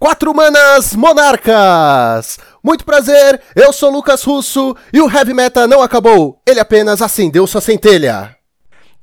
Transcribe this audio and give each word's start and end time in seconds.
Quatro 0.00 0.32
Manas 0.34 0.96
Monarcas! 0.96 2.38
Muito 2.64 2.86
prazer, 2.86 3.38
eu 3.54 3.70
sou 3.70 3.90
Lucas 3.90 4.22
Russo 4.22 4.74
e 4.90 4.98
o 4.98 5.10
Heavy 5.14 5.34
Meta 5.34 5.66
não 5.66 5.82
acabou, 5.82 6.40
ele 6.48 6.58
apenas 6.58 7.02
acendeu 7.02 7.46
sua 7.46 7.60
centelha. 7.60 8.34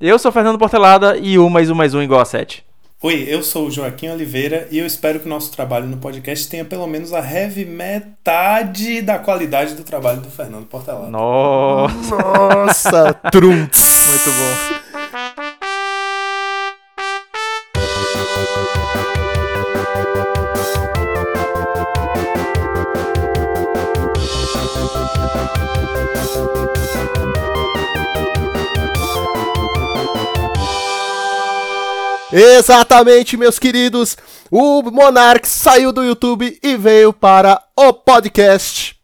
Eu 0.02 0.18
sou 0.18 0.32
Fernando 0.32 0.58
Portelada 0.58 1.16
e 1.16 1.38
1 1.38 1.50
mais 1.52 1.70
1 1.70 1.76
mais 1.76 1.94
1 1.94 2.02
igual 2.02 2.22
a 2.22 2.26
7. 2.26 2.66
Oi, 3.04 3.28
eu 3.28 3.44
sou 3.44 3.68
o 3.68 3.72
Joaquim 3.72 4.10
Oliveira 4.10 4.68
e 4.72 4.80
eu 4.80 4.88
espero 4.88 5.20
que 5.20 5.28
o 5.28 5.30
nosso 5.30 5.52
trabalho 5.52 5.86
no 5.86 5.98
podcast 5.98 6.50
tenha 6.50 6.66
pelo 6.66 6.88
menos 6.88 7.14
a 7.14 7.20
heavy 7.20 7.64
metade 7.64 9.00
da 9.04 9.20
qualidade 9.20 9.76
do 9.76 9.84
trabalho 9.84 10.20
do 10.20 10.32
Fernando 10.32 10.66
Portelada. 10.66 11.12
Nossa! 11.12 12.16
Nossa, 12.16 13.14
trunks! 13.32 14.08
Muito 14.08 14.32
bom. 14.32 14.87
Exatamente, 32.40 33.36
meus 33.36 33.58
queridos. 33.58 34.16
O 34.52 34.84
Monark 34.84 35.48
saiu 35.50 35.92
do 35.92 36.04
YouTube 36.04 36.60
e 36.62 36.78
veio 36.78 37.12
para 37.12 37.60
o 37.76 37.92
podcast. 37.92 38.96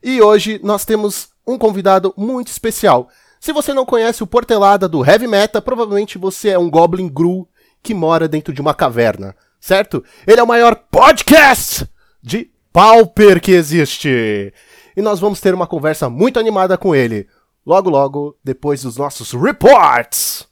E 0.00 0.22
hoje 0.22 0.60
nós 0.62 0.84
temos 0.84 1.30
um 1.44 1.58
convidado 1.58 2.14
muito 2.16 2.46
especial. 2.52 3.08
Se 3.40 3.52
você 3.52 3.74
não 3.74 3.84
conhece 3.84 4.22
o 4.22 4.28
Portelada 4.28 4.88
do 4.88 5.04
Heavy 5.04 5.26
Metal, 5.26 5.60
provavelmente 5.60 6.18
você 6.18 6.50
é 6.50 6.58
um 6.58 6.70
Goblin 6.70 7.08
Gru 7.08 7.48
que 7.82 7.92
mora 7.92 8.28
dentro 8.28 8.52
de 8.52 8.60
uma 8.60 8.72
caverna, 8.72 9.34
certo? 9.60 10.04
Ele 10.24 10.38
é 10.38 10.42
o 10.44 10.46
maior 10.46 10.76
podcast 10.76 11.84
de 12.22 12.48
Pauper 12.72 13.40
que 13.40 13.50
existe. 13.50 14.54
E 14.96 15.02
nós 15.02 15.18
vamos 15.18 15.40
ter 15.40 15.52
uma 15.52 15.66
conversa 15.66 16.08
muito 16.08 16.38
animada 16.38 16.78
com 16.78 16.94
ele. 16.94 17.26
Logo, 17.66 17.90
logo, 17.90 18.36
depois 18.44 18.82
dos 18.82 18.96
nossos 18.96 19.32
reports. 19.32 20.47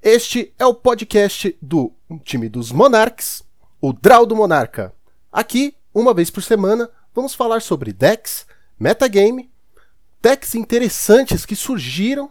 Este 0.00 0.54
é 0.56 0.64
o 0.64 0.74
podcast 0.74 1.58
do 1.60 1.92
time 2.22 2.48
dos 2.48 2.70
Monarques, 2.70 3.42
o 3.80 3.92
Draw 3.92 4.24
do 4.26 4.36
Monarca. 4.36 4.94
Aqui, 5.30 5.74
uma 5.92 6.14
vez 6.14 6.30
por 6.30 6.40
semana, 6.40 6.88
vamos 7.12 7.34
falar 7.34 7.60
sobre 7.60 7.92
decks, 7.92 8.46
metagame, 8.78 9.50
decks 10.22 10.54
interessantes 10.54 11.44
que 11.44 11.56
surgiram, 11.56 12.30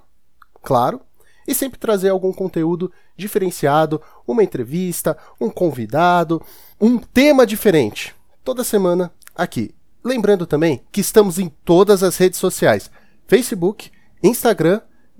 claro, 0.64 1.02
e 1.46 1.54
sempre 1.54 1.78
trazer 1.78 2.08
algum 2.08 2.32
conteúdo 2.32 2.90
diferenciado, 3.18 4.02
uma 4.26 4.44
entrevista, 4.44 5.18
um 5.40 5.50
convidado, 5.50 6.42
um 6.80 6.98
tema 6.98 7.46
diferente. 7.46 8.16
Toda 8.46 8.64
semana 8.64 9.12
aqui. 9.36 9.76
Lembrando 10.02 10.48
também 10.48 10.86
que 10.90 11.02
estamos 11.02 11.38
em 11.38 11.50
todas 11.66 12.02
as 12.02 12.16
redes 12.16 12.40
sociais: 12.40 12.90
Facebook, 13.28 13.92
Instagram, 14.24 14.80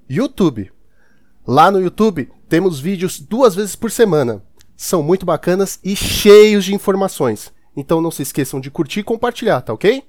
YouTube. 0.10 0.72
Lá 1.46 1.72
no 1.72 1.82
YouTube 1.82 2.30
temos 2.48 2.80
vídeos 2.80 3.20
duas 3.20 3.56
vezes 3.56 3.76
por 3.76 3.92
semana. 3.92 4.44
São 4.76 5.04
muito 5.04 5.26
bacanas 5.26 5.80
e 5.84 5.96
cheios 5.96 6.66
de 6.66 6.74
informações. 6.74 7.52
Então 7.76 8.02
não 8.02 8.12
se 8.12 8.22
esqueçam 8.22 8.60
de 8.60 8.72
curtir 8.72 9.02
e 9.02 9.04
compartilhar, 9.04 9.62
tá 9.62 9.74
ok? 9.74 10.04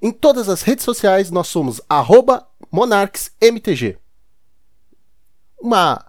Em 0.00 0.10
todas 0.10 0.48
as 0.48 0.62
redes 0.62 0.84
sociais 0.84 1.30
nós 1.30 1.48
somos 1.48 1.80
monarchsmtg. 2.70 3.98
Uma 5.60 6.04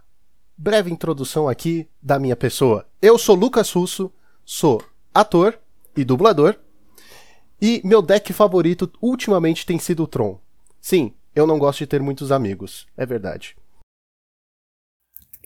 breve 0.58 0.92
introdução 0.92 1.48
aqui 1.48 1.88
da 2.02 2.20
minha 2.20 2.36
pessoa. 2.36 2.88
Eu 3.02 3.18
sou 3.18 3.36
Lucas 3.36 3.72
Russo, 3.72 4.12
sou 4.44 4.82
ator 5.14 5.60
e 5.96 6.04
dublador. 6.04 6.56
E 7.62 7.82
meu 7.84 8.02
deck 8.02 8.34
favorito 8.34 8.92
ultimamente 9.02 9.66
tem 9.66 9.80
sido 9.80 10.04
o 10.04 10.08
Tron. 10.08 10.40
Sim, 10.82 11.14
eu 11.34 11.48
não 11.48 11.58
gosto 11.58 11.80
de 11.80 11.88
ter 11.88 12.02
muitos 12.02 12.32
amigos, 12.32 12.86
é 12.98 13.06
verdade. 13.06 13.56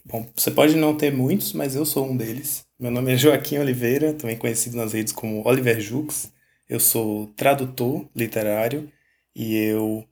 Bom, 0.09 0.28
você 0.36 0.50
pode 0.50 0.75
não 0.75 0.97
ter 0.97 1.14
muitos, 1.14 1.53
mas 1.53 1.75
eu 1.75 1.86
sou 1.86 2.09
um 2.09 2.18
deles. 2.18 2.66
Meu 2.80 2.90
nome 2.90 3.14
é 3.14 3.16
Joaquim 3.16 3.59
Oliveira, 3.59 4.12
também 4.12 4.36
conhecido 4.36 4.75
nas 4.75 4.94
redes 4.94 5.14
como 5.14 5.47
Oliver 5.47 5.80
Jux. 5.80 6.34
Eu 6.68 6.80
sou 6.80 7.28
tradutor 7.38 8.09
literário 8.16 8.92
e 9.36 9.56
eu 9.56 10.03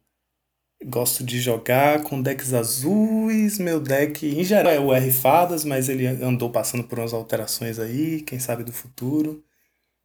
gosto 0.85 1.23
de 1.23 1.39
jogar 1.39 2.03
com 2.03 2.21
decks 2.21 2.53
azuis. 2.53 3.57
Meu 3.57 3.79
deck, 3.79 4.23
em 4.23 4.43
geral, 4.43 4.71
é 4.71 4.79
o 4.79 4.93
R 4.93 5.11
Fadas, 5.11 5.65
mas 5.65 5.89
ele 5.89 6.05
andou 6.05 6.51
passando 6.51 6.83
por 6.83 6.99
umas 6.99 7.11
alterações 7.11 7.79
aí, 7.79 8.21
quem 8.21 8.37
sabe 8.37 8.63
do 8.63 8.71
futuro. 8.71 9.43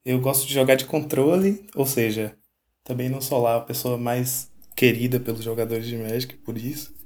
Eu 0.06 0.18
gosto 0.20 0.46
de 0.46 0.54
jogar 0.54 0.76
de 0.76 0.86
controle, 0.86 1.66
ou 1.74 1.84
seja, 1.84 2.34
também 2.82 3.10
não 3.10 3.20
sou 3.20 3.42
lá 3.42 3.56
a 3.56 3.60
pessoa 3.60 3.98
mais 3.98 4.50
querida 4.74 5.20
pelos 5.20 5.44
jogadores 5.44 5.86
de 5.86 5.98
Magic, 5.98 6.34
por 6.36 6.56
isso. 6.56 7.01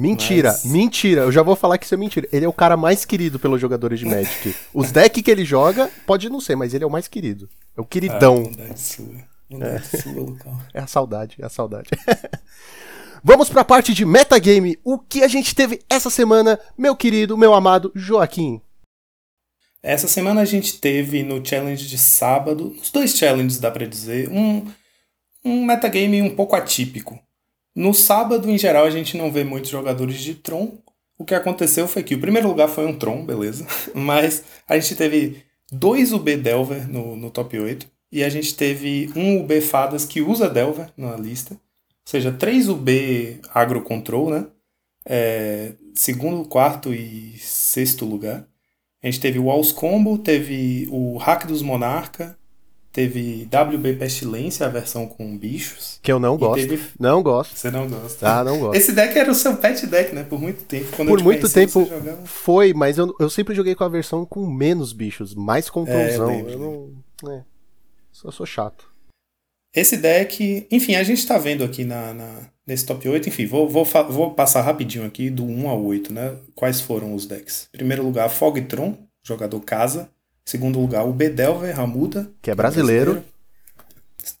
Mentira, 0.00 0.50
Mas- 0.50 0.64
mentira. 0.64 1.20
Eu 1.22 1.32
já 1.32 1.42
vou 1.42 1.54
falar 1.56 1.78
que 1.78 1.84
isso 1.84 1.94
é 1.94 1.98
mentira. 1.98 2.28
Ele 2.32 2.44
é 2.44 2.48
o 2.48 2.52
cara 2.52 2.76
mais 2.76 3.04
querido 3.04 3.38
pelos 3.38 3.60
jogadores 3.60 3.98
de 3.98 4.06
Magic. 4.06 4.54
Os 4.74 4.90
decks 4.90 5.22
que 5.22 5.30
ele 5.30 5.44
joga, 5.44 5.90
pode 6.06 6.28
não 6.28 6.40
ser, 6.40 6.56
mas 6.56 6.72
ele 6.74 6.84
é 6.84 6.86
o 6.86 6.90
mais 6.90 7.06
querido. 7.08 7.48
É 7.76 7.80
o 7.80 7.84
Ah, 7.84 7.86
queridão. 7.86 8.50
sua, 8.76 9.06
Lucão. 10.14 10.60
É 10.72 10.80
a 10.80 10.86
saudade, 10.86 11.36
é 11.40 11.44
a 11.46 11.48
saudade. 11.48 11.90
Vamos 13.22 13.50
pra 13.50 13.64
parte 13.64 13.92
de 13.92 14.04
metagame. 14.06 14.78
O 14.82 14.98
que 14.98 15.22
a 15.22 15.28
gente 15.28 15.54
teve 15.54 15.80
essa 15.90 16.08
semana, 16.08 16.58
meu 16.78 16.96
querido, 16.96 17.36
meu 17.36 17.52
amado 17.52 17.92
Joaquim? 17.94 18.60
Essa 19.82 20.08
semana 20.08 20.40
a 20.40 20.44
gente 20.44 20.78
teve 20.78 21.22
no 21.22 21.44
challenge 21.44 21.86
de 21.86 21.96
sábado, 21.98 22.74
os 22.80 22.90
dois 22.90 23.16
challenges 23.16 23.58
dá 23.58 23.70
pra 23.70 23.86
dizer, 23.86 24.28
um, 24.30 24.66
um 25.44 25.64
metagame 25.64 26.20
um 26.22 26.34
pouco 26.34 26.54
atípico. 26.56 27.18
No 27.74 27.94
sábado, 27.94 28.50
em 28.50 28.58
geral, 28.58 28.84
a 28.84 28.90
gente 28.90 29.16
não 29.16 29.30
vê 29.30 29.44
muitos 29.44 29.70
jogadores 29.70 30.20
de 30.20 30.34
Tron. 30.34 30.78
O 31.18 31.24
que 31.24 31.34
aconteceu 31.34 31.86
foi 31.86 32.02
que 32.02 32.14
o 32.14 32.20
primeiro 32.20 32.48
lugar 32.48 32.68
foi 32.68 32.86
um 32.86 32.98
Tron, 32.98 33.24
beleza. 33.24 33.66
Mas 33.94 34.44
a 34.68 34.78
gente 34.78 34.96
teve 34.96 35.42
dois 35.70 36.12
UB 36.12 36.36
Delver 36.36 36.90
no, 36.90 37.16
no 37.16 37.30
top 37.30 37.58
8. 37.58 37.86
E 38.12 38.24
a 38.24 38.28
gente 38.28 38.54
teve 38.56 39.10
um 39.14 39.40
UB 39.40 39.60
Fadas 39.60 40.04
que 40.04 40.20
usa 40.20 40.48
Delver 40.48 40.88
na 40.96 41.16
lista. 41.16 41.54
Ou 41.54 41.58
seja, 42.04 42.32
três 42.32 42.68
UB 42.68 43.40
Agro 43.54 43.82
Control, 43.82 44.30
né? 44.30 44.46
É, 45.06 45.74
segundo, 45.94 46.44
quarto 46.44 46.92
e 46.92 47.38
sexto 47.38 48.04
lugar. 48.04 48.46
A 49.02 49.06
gente 49.06 49.20
teve 49.20 49.38
o 49.38 49.44
Walls 49.44 49.72
Combo, 49.72 50.18
teve 50.18 50.88
o 50.90 51.16
Hack 51.16 51.46
dos 51.46 51.62
Monarca, 51.62 52.36
teve 52.92 53.44
WB 53.46 53.94
Pestilência, 53.94 54.66
a 54.66 54.68
versão 54.68 55.06
com 55.06 55.36
bichos. 55.36 55.98
Que 56.02 56.10
eu 56.12 56.18
não 56.18 56.36
gosto. 56.36 56.66
teve- 56.66 56.88
Não 56.98 57.22
gosto. 57.22 57.56
Você 57.56 57.70
não 57.70 57.88
gosta. 57.88 58.28
Ah, 58.28 58.44
não 58.44 58.58
gosto. 58.58 58.76
Esse 58.76 58.92
deck 58.92 59.18
era 59.18 59.30
o 59.30 59.34
seu 59.34 59.56
pet 59.56 59.86
deck, 59.86 60.14
né? 60.14 60.24
Por 60.24 60.40
muito 60.40 60.64
tempo. 60.64 60.86
Quando 60.96 61.08
eu 61.08 61.14
Por 61.14 61.18
te 61.18 61.24
muito 61.24 61.40
conheci, 61.40 61.54
tempo 61.54 61.88
foi, 62.24 62.72
mas 62.74 62.98
eu, 62.98 63.14
eu 63.20 63.30
sempre 63.30 63.54
joguei 63.54 63.74
com 63.74 63.84
a 63.84 63.88
versão 63.88 64.24
com 64.24 64.46
menos 64.46 64.92
bichos, 64.92 65.34
mais 65.34 65.68
controlzão. 65.70 66.30
É, 66.30 66.40
eu 66.40 66.48
eu 66.50 66.58
não. 66.58 67.30
É. 67.32 67.42
Eu 68.24 68.32
sou 68.32 68.44
chato. 68.46 68.90
Esse 69.74 69.96
deck, 69.96 70.66
enfim, 70.70 70.96
a 70.96 71.02
gente 71.04 71.24
tá 71.26 71.38
vendo 71.38 71.62
aqui 71.62 71.84
na, 71.84 72.12
na- 72.12 72.40
nesse 72.66 72.84
top 72.84 73.08
8, 73.08 73.28
enfim, 73.28 73.46
vou, 73.46 73.68
vou, 73.68 73.84
vou 73.84 74.34
passar 74.34 74.62
rapidinho 74.62 75.04
aqui 75.06 75.30
do 75.30 75.44
1 75.44 75.68
ao 75.68 75.80
8, 75.84 76.12
né? 76.12 76.36
Quais 76.56 76.80
foram 76.80 77.14
os 77.14 77.24
decks? 77.24 77.68
Primeiro 77.70 78.02
lugar, 78.02 78.28
Fogtron, 78.28 78.96
jogador 79.22 79.60
casa. 79.60 80.10
Segundo 80.44 80.80
lugar, 80.80 81.06
o 81.06 81.12
Bedelver 81.12 81.74
Ramuda. 81.74 82.30
Que 82.42 82.50
é 82.50 82.54
brasileiro. 82.54 83.22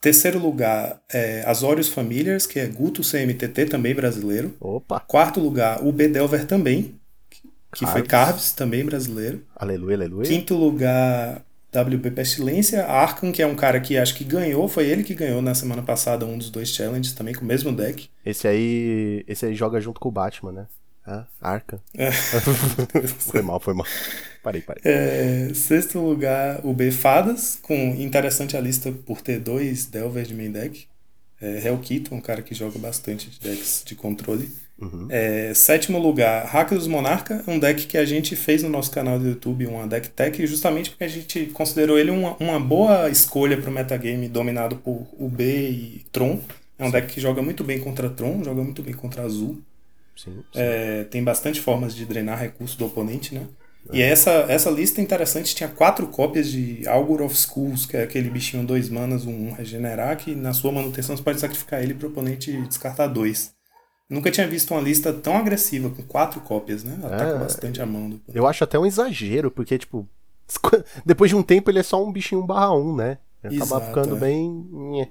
Terceiro 0.00 0.38
lugar, 0.38 1.00
é, 1.12 1.42
Azorius 1.46 1.88
Familiars, 1.88 2.46
que 2.46 2.58
é 2.58 2.66
Guto 2.66 3.02
CMTT, 3.02 3.66
também 3.66 3.94
brasileiro. 3.94 4.54
Opa. 4.60 5.00
Quarto 5.00 5.40
lugar, 5.40 5.84
o 5.84 5.90
Bedelver 5.90 6.46
também, 6.46 6.94
que 7.74 7.86
foi 7.86 8.02
Carves. 8.02 8.08
Carves, 8.08 8.52
também 8.52 8.84
brasileiro. 8.84 9.42
Aleluia, 9.56 9.96
aleluia. 9.96 10.28
Quinto 10.28 10.54
lugar, 10.54 11.42
WP 11.72 12.10
Pestilência. 12.10 12.84
Arkham, 12.84 13.32
que 13.32 13.40
é 13.42 13.46
um 13.46 13.54
cara 13.54 13.80
que 13.80 13.96
acho 13.96 14.14
que 14.14 14.24
ganhou, 14.24 14.68
foi 14.68 14.86
ele 14.86 15.04
que 15.04 15.14
ganhou 15.14 15.40
na 15.40 15.54
semana 15.54 15.82
passada 15.82 16.26
um 16.26 16.36
dos 16.36 16.50
dois 16.50 16.68
challenges 16.68 17.12
também, 17.12 17.34
com 17.34 17.44
o 17.44 17.48
mesmo 17.48 17.72
deck. 17.72 18.08
Esse 18.26 18.48
aí. 18.48 19.24
Esse 19.26 19.46
aí 19.46 19.54
joga 19.54 19.80
junto 19.80 20.00
com 20.00 20.08
o 20.08 20.12
Batman, 20.12 20.52
né? 20.52 20.66
Ah, 21.06 21.26
Arca. 21.40 21.82
É. 21.94 22.10
foi 23.18 23.42
mal, 23.42 23.58
foi 23.58 23.74
mal. 23.74 23.86
Parei, 24.42 24.60
parei. 24.60 24.82
É, 24.84 25.50
sexto 25.54 25.98
lugar, 25.98 26.60
o 26.64 26.72
B 26.72 26.90
Fadas, 26.90 27.58
com 27.60 27.74
interessante 27.74 28.56
a 28.56 28.60
lista 28.60 28.92
por 28.92 29.20
ter 29.20 29.38
dois 29.38 29.86
Delver 29.86 30.24
de 30.24 30.34
main 30.34 30.50
deck. 30.50 30.86
É, 31.40 31.66
Hellkito, 31.66 32.14
um 32.14 32.20
cara 32.20 32.42
que 32.42 32.54
joga 32.54 32.78
bastante 32.78 33.30
de 33.30 33.40
decks 33.40 33.82
de 33.84 33.94
controle. 33.94 34.50
É, 35.10 35.52
sétimo 35.52 35.98
lugar, 35.98 36.46
Hack 36.46 36.70
dos 36.70 36.86
Monarca, 36.86 37.44
um 37.46 37.58
deck 37.58 37.86
que 37.86 37.98
a 37.98 38.04
gente 38.04 38.34
fez 38.34 38.62
no 38.62 38.70
nosso 38.70 38.90
canal 38.90 39.18
do 39.18 39.28
YouTube, 39.28 39.66
uma 39.66 39.86
deck 39.86 40.08
tech, 40.08 40.46
justamente 40.46 40.90
porque 40.90 41.04
a 41.04 41.08
gente 41.08 41.46
considerou 41.46 41.98
ele 41.98 42.10
uma, 42.10 42.34
uma 42.40 42.58
boa 42.58 43.10
escolha 43.10 43.60
para 43.60 43.68
o 43.68 43.72
metagame 43.72 44.26
dominado 44.26 44.76
por 44.76 45.06
UB 45.18 45.42
e 45.42 46.06
Tron. 46.10 46.40
É 46.78 46.84
um 46.84 46.90
deck 46.90 47.12
que 47.12 47.20
joga 47.20 47.42
muito 47.42 47.62
bem 47.62 47.78
contra 47.78 48.08
Tron, 48.08 48.42
joga 48.42 48.62
muito 48.62 48.82
bem 48.82 48.94
contra 48.94 49.22
Azul. 49.22 49.60
Sim, 50.24 50.32
sim. 50.52 50.60
É, 50.60 51.04
tem 51.04 51.24
bastante 51.24 51.60
formas 51.60 51.94
de 51.94 52.04
drenar 52.04 52.38
recurso 52.38 52.76
do 52.76 52.86
oponente, 52.86 53.34
né? 53.34 53.46
E 53.92 54.02
essa, 54.02 54.30
essa 54.48 54.70
lista 54.70 55.00
interessante 55.00 55.54
tinha 55.54 55.68
quatro 55.68 56.06
cópias 56.06 56.48
de 56.50 56.86
Augur 56.86 57.22
of 57.22 57.34
Schools, 57.34 57.86
que 57.86 57.96
é 57.96 58.02
aquele 58.02 58.28
bichinho 58.28 58.64
dois 58.64 58.88
manas, 58.90 59.24
um, 59.24 59.48
um 59.48 59.52
regenerar, 59.52 60.16
que 60.18 60.34
na 60.34 60.52
sua 60.52 60.70
manutenção 60.70 61.16
você 61.16 61.22
pode 61.22 61.40
sacrificar 61.40 61.82
ele 61.82 61.94
para 61.94 62.06
o 62.06 62.10
oponente 62.10 62.52
descartar 62.68 63.06
dois. 63.06 63.52
Nunca 64.08 64.30
tinha 64.30 64.46
visto 64.46 64.72
uma 64.72 64.80
lista 64.80 65.12
tão 65.12 65.36
agressiva, 65.36 65.88
com 65.88 66.02
quatro 66.02 66.40
cópias, 66.40 66.84
né? 66.84 66.98
Ataca 67.02 67.36
É. 67.36 67.38
bastante 67.38 67.80
a 67.80 67.86
mão. 67.86 68.10
Do... 68.10 68.20
Eu 68.32 68.46
acho 68.46 68.62
até 68.62 68.78
um 68.78 68.84
exagero, 68.84 69.50
porque, 69.50 69.78
tipo, 69.78 70.06
depois 71.06 71.30
de 71.30 71.36
um 71.36 71.42
tempo 71.42 71.70
ele 71.70 71.78
é 71.78 71.82
só 71.82 72.04
um 72.04 72.12
bichinho 72.12 72.44
barra 72.44 72.74
um, 72.74 72.94
né? 72.94 73.18
Acaba 73.42 73.64
Exato, 73.64 73.86
ficando 73.86 74.16
é. 74.16 74.20
bem. 74.20 75.08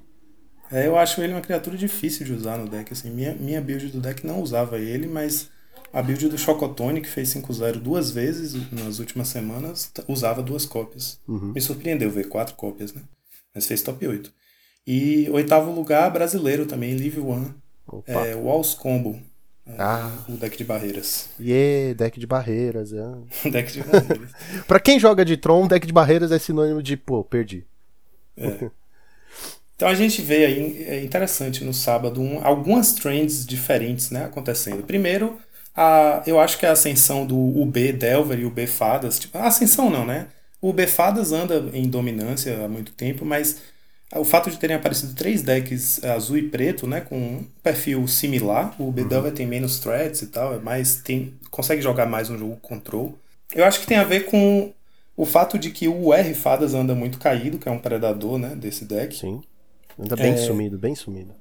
É, 0.71 0.85
eu 0.87 0.97
acho 0.97 1.21
ele 1.21 1.33
uma 1.33 1.41
criatura 1.41 1.75
difícil 1.77 2.25
de 2.25 2.33
usar 2.33 2.57
no 2.57 2.67
deck. 2.69 2.91
Assim, 2.93 3.09
minha, 3.09 3.33
minha 3.33 3.59
build 3.61 3.87
do 3.87 3.99
deck 3.99 4.25
não 4.25 4.41
usava 4.41 4.77
ele, 4.77 5.07
mas 5.07 5.49
a 5.91 6.01
build 6.01 6.27
do 6.29 6.37
Chocotone, 6.37 7.01
que 7.01 7.09
fez 7.09 7.29
5-0 7.33 7.73
duas 7.79 8.11
vezes 8.11 8.53
nas 8.71 8.99
últimas 8.99 9.27
semanas, 9.29 9.91
usava 10.07 10.41
duas 10.43 10.65
cópias. 10.65 11.19
Uhum. 11.27 11.53
Me 11.53 11.61
surpreendeu 11.61 12.11
ver 12.11 12.27
quatro 12.27 12.55
cópias, 12.55 12.93
né? 12.93 13.01
Mas 13.53 13.65
fez 13.65 13.81
top 13.81 14.07
8. 14.07 14.31
E 14.85 15.27
oitavo 15.31 15.71
lugar, 15.71 16.09
brasileiro 16.11 16.65
também, 16.65 16.95
Live 16.95 17.19
One. 17.19 17.53
Opa. 17.87 18.11
É, 18.11 18.35
Walls 18.35 18.73
Combo. 18.75 19.19
é, 19.65 19.73
Ah. 19.77 20.11
O 20.29 20.33
deck 20.33 20.55
de 20.57 20.63
barreiras. 20.63 21.29
Yeah, 21.39 21.95
deck 21.95 22.19
de 22.19 22.27
barreiras. 22.27 22.93
É. 22.93 23.05
Deck 23.49 23.71
de 23.73 23.81
barreiras. 23.83 24.31
Pra 24.67 24.79
quem 24.79 24.99
joga 24.99 25.25
de 25.25 25.35
Tron, 25.37 25.67
deck 25.67 25.85
de 25.87 25.93
barreiras 25.93 26.31
é 26.31 26.37
sinônimo 26.39 26.81
de, 26.83 26.95
pô, 26.95 27.23
perdi. 27.23 27.65
Então 29.79 29.87
a 29.87 29.95
gente 29.95 30.21
vê 30.21 30.45
aí, 30.45 30.83
é 30.83 31.01
interessante 31.01 31.63
no 31.63 31.73
sábado, 31.73 32.21
um- 32.21 32.45
algumas 32.45 32.91
trends 32.91 33.45
diferentes 33.45 34.11
né, 34.11 34.25
acontecendo. 34.25 34.83
Primeiro, 34.83 35.39
a, 35.73 36.21
eu 36.27 36.37
acho 36.37 36.57
que 36.57 36.65
a 36.65 36.73
ascensão 36.73 37.25
do 37.25 37.37
UB 37.37 37.93
Delver 37.93 38.37
e 38.37 38.43
UB 38.45 38.67
Fadas, 38.67 39.17
tipo, 39.17 39.37
a 39.37 39.47
ascensão 39.47 39.89
não, 39.89 40.05
né? 40.05 40.27
O 40.61 40.71
UB 40.71 40.85
Fadas 40.85 41.31
anda 41.31 41.69
em 41.73 41.87
dominância 41.89 42.65
há 42.65 42.67
muito 42.67 42.91
tempo, 42.91 43.23
mas 43.23 43.61
o 44.13 44.25
fato 44.25 44.51
de 44.51 44.57
terem 44.57 44.75
aparecido 44.75 45.13
três 45.13 45.41
decks 45.41 46.03
azul 46.03 46.37
e 46.37 46.49
preto, 46.49 46.85
né, 46.85 46.99
com 46.99 47.17
um 47.17 47.45
perfil 47.63 48.05
similar, 48.05 48.75
o 48.81 48.89
UB 48.89 49.05
Delver 49.05 49.31
tem 49.31 49.47
menos 49.47 49.79
threats 49.79 50.21
e 50.23 50.27
tal, 50.27 50.55
é 50.55 50.59
mais, 50.59 50.95
tem, 50.97 51.33
consegue 51.49 51.81
jogar 51.81 52.05
mais 52.05 52.29
um 52.29 52.37
jogo 52.37 52.57
control. 52.57 53.17
Eu 53.55 53.63
acho 53.63 53.79
que 53.79 53.87
tem 53.87 53.97
a 53.97 54.03
ver 54.03 54.25
com 54.25 54.73
o 55.15 55.25
fato 55.25 55.57
de 55.57 55.69
que 55.69 55.87
o 55.87 56.13
R 56.13 56.33
Fadas 56.33 56.73
anda 56.73 56.93
muito 56.93 57.17
caído, 57.17 57.57
que 57.57 57.69
é 57.69 57.71
um 57.71 57.79
predador 57.79 58.37
né, 58.37 58.55
desse 58.55 58.83
deck. 58.83 59.15
Sim. 59.15 59.41
Anda 59.99 60.15
bem 60.15 60.33
É. 60.33 60.37
sumido, 60.37 60.77
bem 60.77 60.95
sumido. 60.95 61.33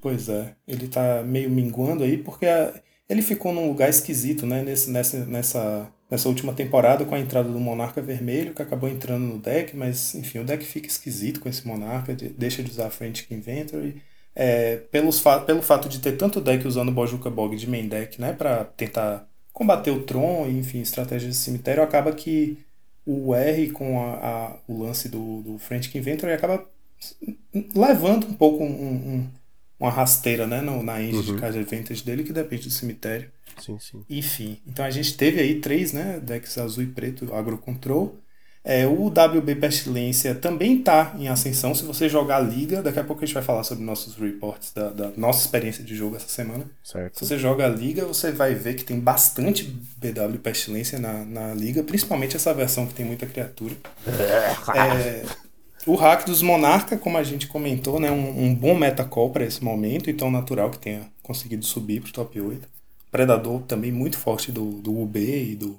Pois 0.00 0.28
é, 0.28 0.54
ele 0.68 0.86
tá 0.88 1.22
meio 1.24 1.50
minguando 1.50 2.04
aí 2.04 2.16
porque 2.18 2.46
a- 2.46 2.72
ele 3.08 3.22
ficou 3.22 3.52
num 3.52 3.66
lugar 3.68 3.88
esquisito, 3.88 4.46
né, 4.46 4.62
nesse, 4.62 4.90
nessa, 4.90 5.24
nessa, 5.26 5.92
nessa 6.10 6.28
última 6.28 6.52
temporada 6.52 7.04
com 7.04 7.14
a 7.14 7.18
entrada 7.20 7.48
do 7.48 7.58
Monarca 7.58 8.00
Vermelho, 8.00 8.54
que 8.54 8.62
acabou 8.62 8.88
entrando 8.88 9.22
no 9.24 9.38
deck, 9.38 9.76
mas 9.76 10.14
enfim, 10.14 10.38
o 10.40 10.44
deck 10.44 10.64
fica 10.64 10.86
esquisito 10.86 11.40
com 11.40 11.48
esse 11.48 11.66
Monarca, 11.66 12.14
de- 12.14 12.28
deixa 12.28 12.62
de 12.62 12.70
usar 12.70 12.90
Frantic 12.90 13.30
Inventory. 13.30 14.00
É, 14.34 14.76
pelos 14.92 15.18
fa 15.18 15.40
pelo 15.40 15.62
fato 15.62 15.88
de 15.88 15.98
ter 15.98 16.12
tanto 16.12 16.40
deck 16.42 16.66
usando 16.68 16.92
Bojuka 16.92 17.30
Bog 17.30 17.56
de 17.56 17.68
main 17.68 17.88
deck, 17.88 18.20
né, 18.20 18.32
pra 18.32 18.64
tentar 18.64 19.26
combater 19.52 19.90
o 19.90 20.02
Tron, 20.02 20.46
enfim, 20.48 20.80
estratégias 20.82 21.32
de 21.34 21.40
cemitério, 21.40 21.82
acaba 21.82 22.12
que 22.12 22.58
o 23.06 23.34
R 23.34 23.70
com 23.70 23.98
a, 24.00 24.12
a- 24.14 24.56
o 24.68 24.82
lance 24.82 25.08
do, 25.08 25.40
do 25.42 25.58
Frantic 25.58 25.94
Inventory 25.94 26.32
acaba 26.32 26.62
levando 27.74 28.26
um 28.26 28.34
pouco 28.34 28.64
um, 28.64 28.68
um- 28.68 29.30
uma 29.78 29.90
rasteira 29.90 30.46
né, 30.46 30.60
no- 30.60 30.82
na 30.82 31.02
engine 31.02 31.22
de 31.22 31.34
card 31.34 31.58
advantage 31.58 32.02
dele, 32.02 32.24
que 32.24 32.32
depende 32.32 32.64
do 32.64 32.70
cemitério. 32.70 33.30
Sim, 33.58 33.78
sim. 33.78 34.04
Enfim, 34.08 34.58
então 34.66 34.84
a 34.84 34.90
gente 34.90 35.16
teve 35.16 35.40
aí 35.40 35.60
três 35.60 35.92
né, 35.92 36.20
decks 36.20 36.56
azul 36.58 36.82
e 36.84 36.86
preto 36.86 37.32
agro 37.34 37.58
control. 37.58 38.16
É, 38.68 38.84
o 38.84 39.08
WB 39.08 39.54
Pestilência 39.54 40.34
também 40.34 40.78
está 40.80 41.14
em 41.16 41.28
ascensão. 41.28 41.72
Se 41.72 41.84
você 41.84 42.08
jogar 42.08 42.38
a 42.38 42.40
liga, 42.40 42.82
daqui 42.82 42.98
a 42.98 43.04
pouco 43.04 43.22
a 43.22 43.24
gente 43.24 43.32
vai 43.34 43.42
falar 43.42 43.62
sobre 43.62 43.84
nossos 43.84 44.16
reports 44.16 44.72
da, 44.74 44.90
da 44.90 45.12
nossa 45.16 45.42
experiência 45.42 45.84
de 45.84 45.94
jogo 45.94 46.16
essa 46.16 46.26
semana. 46.26 46.68
Certo. 46.82 47.16
Se 47.20 47.26
você 47.26 47.38
joga 47.38 47.64
a 47.64 47.68
liga, 47.68 48.04
você 48.04 48.32
vai 48.32 48.56
ver 48.56 48.74
que 48.74 48.82
tem 48.82 48.98
bastante 48.98 49.62
BW 49.62 50.38
Pestilência 50.42 50.98
na, 50.98 51.24
na 51.24 51.54
liga, 51.54 51.84
principalmente 51.84 52.34
essa 52.34 52.52
versão 52.52 52.86
que 52.86 52.94
tem 52.94 53.06
muita 53.06 53.24
criatura. 53.26 53.76
É, 54.74 55.24
o 55.86 55.94
hack 55.94 56.26
dos 56.26 56.42
Monarca, 56.42 56.98
como 56.98 57.16
a 57.16 57.22
gente 57.22 57.46
comentou, 57.46 58.00
né, 58.00 58.10
um, 58.10 58.46
um 58.46 58.54
bom 58.54 58.74
metacall 58.74 59.30
para 59.30 59.44
esse 59.44 59.62
momento, 59.62 60.10
então 60.10 60.30
natural 60.30 60.70
que 60.70 60.78
tenha 60.78 61.10
conseguido 61.22 61.64
subir 61.64 62.00
para 62.00 62.10
o 62.10 62.12
top 62.12 62.40
8. 62.40 62.68
Predador 63.10 63.62
também 63.62 63.92
muito 63.92 64.18
forte 64.18 64.50
do, 64.50 64.72
do 64.72 65.00
UB 65.00 65.18
e 65.18 65.54
do, 65.54 65.78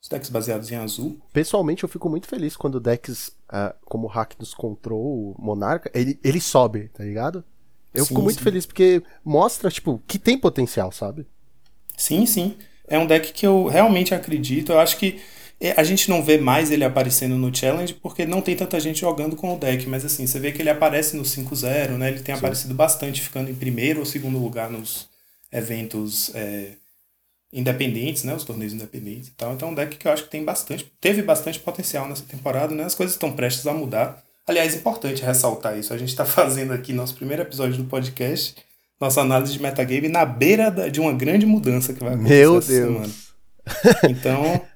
dos 0.00 0.08
decks 0.10 0.28
baseados 0.28 0.70
em 0.70 0.76
azul. 0.76 1.18
Pessoalmente, 1.32 1.84
eu 1.84 1.88
fico 1.88 2.10
muito 2.10 2.26
feliz 2.26 2.56
quando 2.56 2.80
decks 2.80 3.30
ah, 3.48 3.74
como 3.84 4.06
o 4.06 4.10
Hack 4.10 4.34
dos 4.36 4.52
Control, 4.52 5.34
Monarca, 5.38 5.90
ele, 5.94 6.18
ele 6.22 6.40
sobe, 6.40 6.90
tá 6.92 7.04
ligado? 7.04 7.44
Eu 7.94 8.04
Sim, 8.04 8.08
fico 8.08 8.22
muito 8.22 8.38
sim. 8.38 8.44
feliz 8.44 8.66
porque 8.66 9.02
mostra, 9.24 9.70
tipo, 9.70 10.02
que 10.06 10.18
tem 10.18 10.36
potencial, 10.36 10.90
sabe? 10.90 11.24
Sim, 11.96 12.26
sim. 12.26 12.56
É 12.88 12.98
um 12.98 13.06
deck 13.06 13.32
que 13.32 13.46
eu 13.46 13.66
realmente 13.66 14.12
acredito. 14.12 14.72
Eu 14.72 14.80
acho 14.80 14.98
que 14.98 15.20
é, 15.20 15.43
a 15.72 15.82
gente 15.84 16.10
não 16.10 16.22
vê 16.22 16.36
mais 16.36 16.70
ele 16.70 16.84
aparecendo 16.84 17.36
no 17.36 17.54
challenge 17.54 17.94
porque 17.94 18.26
não 18.26 18.42
tem 18.42 18.56
tanta 18.56 18.78
gente 18.80 19.00
jogando 19.00 19.36
com 19.36 19.54
o 19.54 19.58
deck, 19.58 19.88
mas 19.88 20.04
assim, 20.04 20.26
você 20.26 20.38
vê 20.38 20.52
que 20.52 20.60
ele 20.60 20.70
aparece 20.70 21.16
no 21.16 21.22
5-0, 21.22 21.90
né? 21.90 22.08
Ele 22.08 22.20
tem 22.20 22.34
aparecido 22.34 22.74
bastante, 22.74 23.20
ficando 23.20 23.50
em 23.50 23.54
primeiro 23.54 24.00
ou 24.00 24.06
segundo 24.06 24.38
lugar 24.38 24.70
nos 24.70 25.08
eventos 25.52 26.34
é, 26.34 26.72
independentes, 27.52 28.24
né? 28.24 28.34
Os 28.34 28.44
torneios 28.44 28.72
independentes 28.72 29.28
e 29.28 29.32
tal. 29.32 29.54
Então 29.54 29.68
é 29.68 29.72
um 29.72 29.74
deck 29.74 29.96
que 29.96 30.08
eu 30.08 30.12
acho 30.12 30.24
que 30.24 30.30
tem 30.30 30.44
bastante, 30.44 30.92
teve 31.00 31.22
bastante 31.22 31.60
potencial 31.60 32.08
nessa 32.08 32.24
temporada, 32.24 32.74
né? 32.74 32.84
As 32.84 32.94
coisas 32.94 33.14
estão 33.14 33.32
prestes 33.32 33.66
a 33.66 33.72
mudar. 33.72 34.22
Aliás, 34.46 34.74
é 34.74 34.76
importante 34.76 35.22
ressaltar 35.22 35.78
isso. 35.78 35.94
A 35.94 35.98
gente 35.98 36.10
está 36.10 36.24
fazendo 36.26 36.72
aqui 36.72 36.92
nosso 36.92 37.14
primeiro 37.14 37.42
episódio 37.42 37.78
do 37.78 37.84
podcast, 37.84 38.56
nossa 39.00 39.20
análise 39.20 39.52
de 39.52 39.62
metagame 39.62 40.08
na 40.08 40.26
beira 40.26 40.70
de 40.90 41.00
uma 41.00 41.12
grande 41.12 41.46
mudança 41.46 41.92
que 41.94 42.00
vai 42.00 42.14
acontecer 42.14 42.34
Meu 42.34 42.58
essa 42.58 42.72
semana. 42.72 43.00
Deus. 43.00 43.34
Então, 44.10 44.60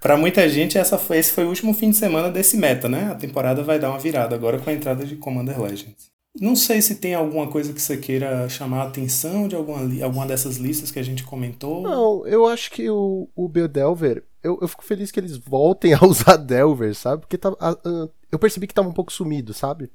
para 0.00 0.16
muita 0.16 0.48
gente, 0.48 0.78
essa 0.78 0.96
foi, 0.98 1.18
esse 1.18 1.30
foi 1.32 1.44
o 1.44 1.48
último 1.48 1.74
fim 1.74 1.90
de 1.90 1.96
semana 1.96 2.30
desse 2.30 2.56
meta, 2.56 2.88
né? 2.88 3.10
A 3.10 3.14
temporada 3.14 3.62
vai 3.62 3.78
dar 3.78 3.90
uma 3.90 3.98
virada 3.98 4.34
agora 4.34 4.58
com 4.58 4.70
a 4.70 4.72
entrada 4.72 5.04
de 5.04 5.16
Commander 5.16 5.60
Legends. 5.60 6.10
Não 6.40 6.54
sei 6.54 6.80
se 6.80 6.94
tem 6.94 7.12
alguma 7.14 7.48
coisa 7.48 7.72
que 7.72 7.82
você 7.82 7.96
queira 7.96 8.48
chamar 8.48 8.82
a 8.82 8.86
atenção 8.88 9.48
de 9.48 9.56
alguma, 9.56 9.80
alguma 10.04 10.26
dessas 10.26 10.56
listas 10.56 10.90
que 10.90 10.98
a 10.98 11.02
gente 11.02 11.24
comentou. 11.24 11.82
Não, 11.82 12.26
eu 12.26 12.46
acho 12.46 12.70
que 12.70 12.88
o, 12.88 13.28
o 13.34 13.48
Bill 13.48 13.66
Delver, 13.66 14.24
eu, 14.42 14.56
eu 14.62 14.68
fico 14.68 14.84
feliz 14.84 15.10
que 15.10 15.18
eles 15.20 15.36
voltem 15.36 15.92
a 15.94 16.04
usar 16.04 16.36
Delver, 16.36 16.94
sabe? 16.94 17.22
Porque 17.22 17.36
tá, 17.36 17.48
a- 17.60 17.70
a- 17.72 18.08
eu 18.30 18.38
percebi 18.38 18.66
que 18.68 18.74
tava 18.74 18.88
um 18.88 18.92
pouco 18.92 19.12
sumido, 19.12 19.52
sabe? 19.52 19.90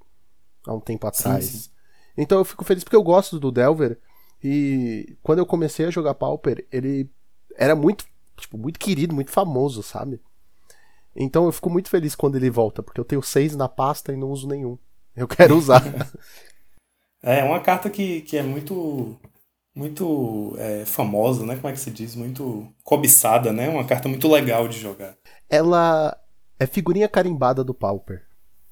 Há 0.67 0.73
um 0.73 0.79
tempo 0.81 1.07
atrás. 1.07 1.45
sim. 1.45 1.69
Então 2.17 2.37
eu 2.39 2.45
fico 2.45 2.63
feliz 2.65 2.83
porque 2.83 2.95
eu 2.95 3.03
gosto 3.03 3.39
do 3.39 3.51
Delver. 3.51 3.97
E 4.43 5.17
quando 5.23 5.39
eu 5.39 5.45
comecei 5.45 5.85
a 5.85 5.91
jogar 5.91 6.13
Pauper, 6.15 6.67
ele 6.71 7.09
era 7.57 7.75
muito, 7.75 8.05
tipo, 8.37 8.57
muito 8.57 8.79
querido, 8.79 9.13
muito 9.13 9.31
famoso, 9.31 9.81
sabe? 9.83 10.21
Então 11.15 11.45
eu 11.45 11.51
fico 11.51 11.69
muito 11.69 11.89
feliz 11.89 12.15
quando 12.15 12.35
ele 12.35 12.49
volta, 12.49 12.83
porque 12.83 12.99
eu 12.99 13.05
tenho 13.05 13.21
seis 13.21 13.55
na 13.55 13.69
pasta 13.69 14.11
e 14.11 14.17
não 14.17 14.29
uso 14.29 14.47
nenhum. 14.47 14.77
Eu 15.15 15.27
quero 15.27 15.57
usar. 15.57 15.81
É 17.27 17.43
uma 17.43 17.59
carta 17.59 17.89
que, 17.89 18.21
que 18.21 18.37
é 18.37 18.43
muito 18.43 19.19
muito 19.75 20.55
é, 20.59 20.85
famosa, 20.85 21.43
né? 21.45 21.55
Como 21.55 21.67
é 21.67 21.71
que 21.71 21.79
se 21.79 21.89
diz? 21.89 22.15
Muito 22.15 22.71
cobiçada, 22.83 23.51
né? 23.51 23.67
Uma 23.67 23.83
carta 23.83 24.07
muito 24.07 24.31
legal 24.31 24.67
de 24.67 24.79
jogar. 24.79 25.17
Ela 25.49 26.15
é 26.59 26.67
figurinha 26.67 27.09
carimbada 27.09 27.63
do 27.63 27.73
Pauper. 27.73 28.23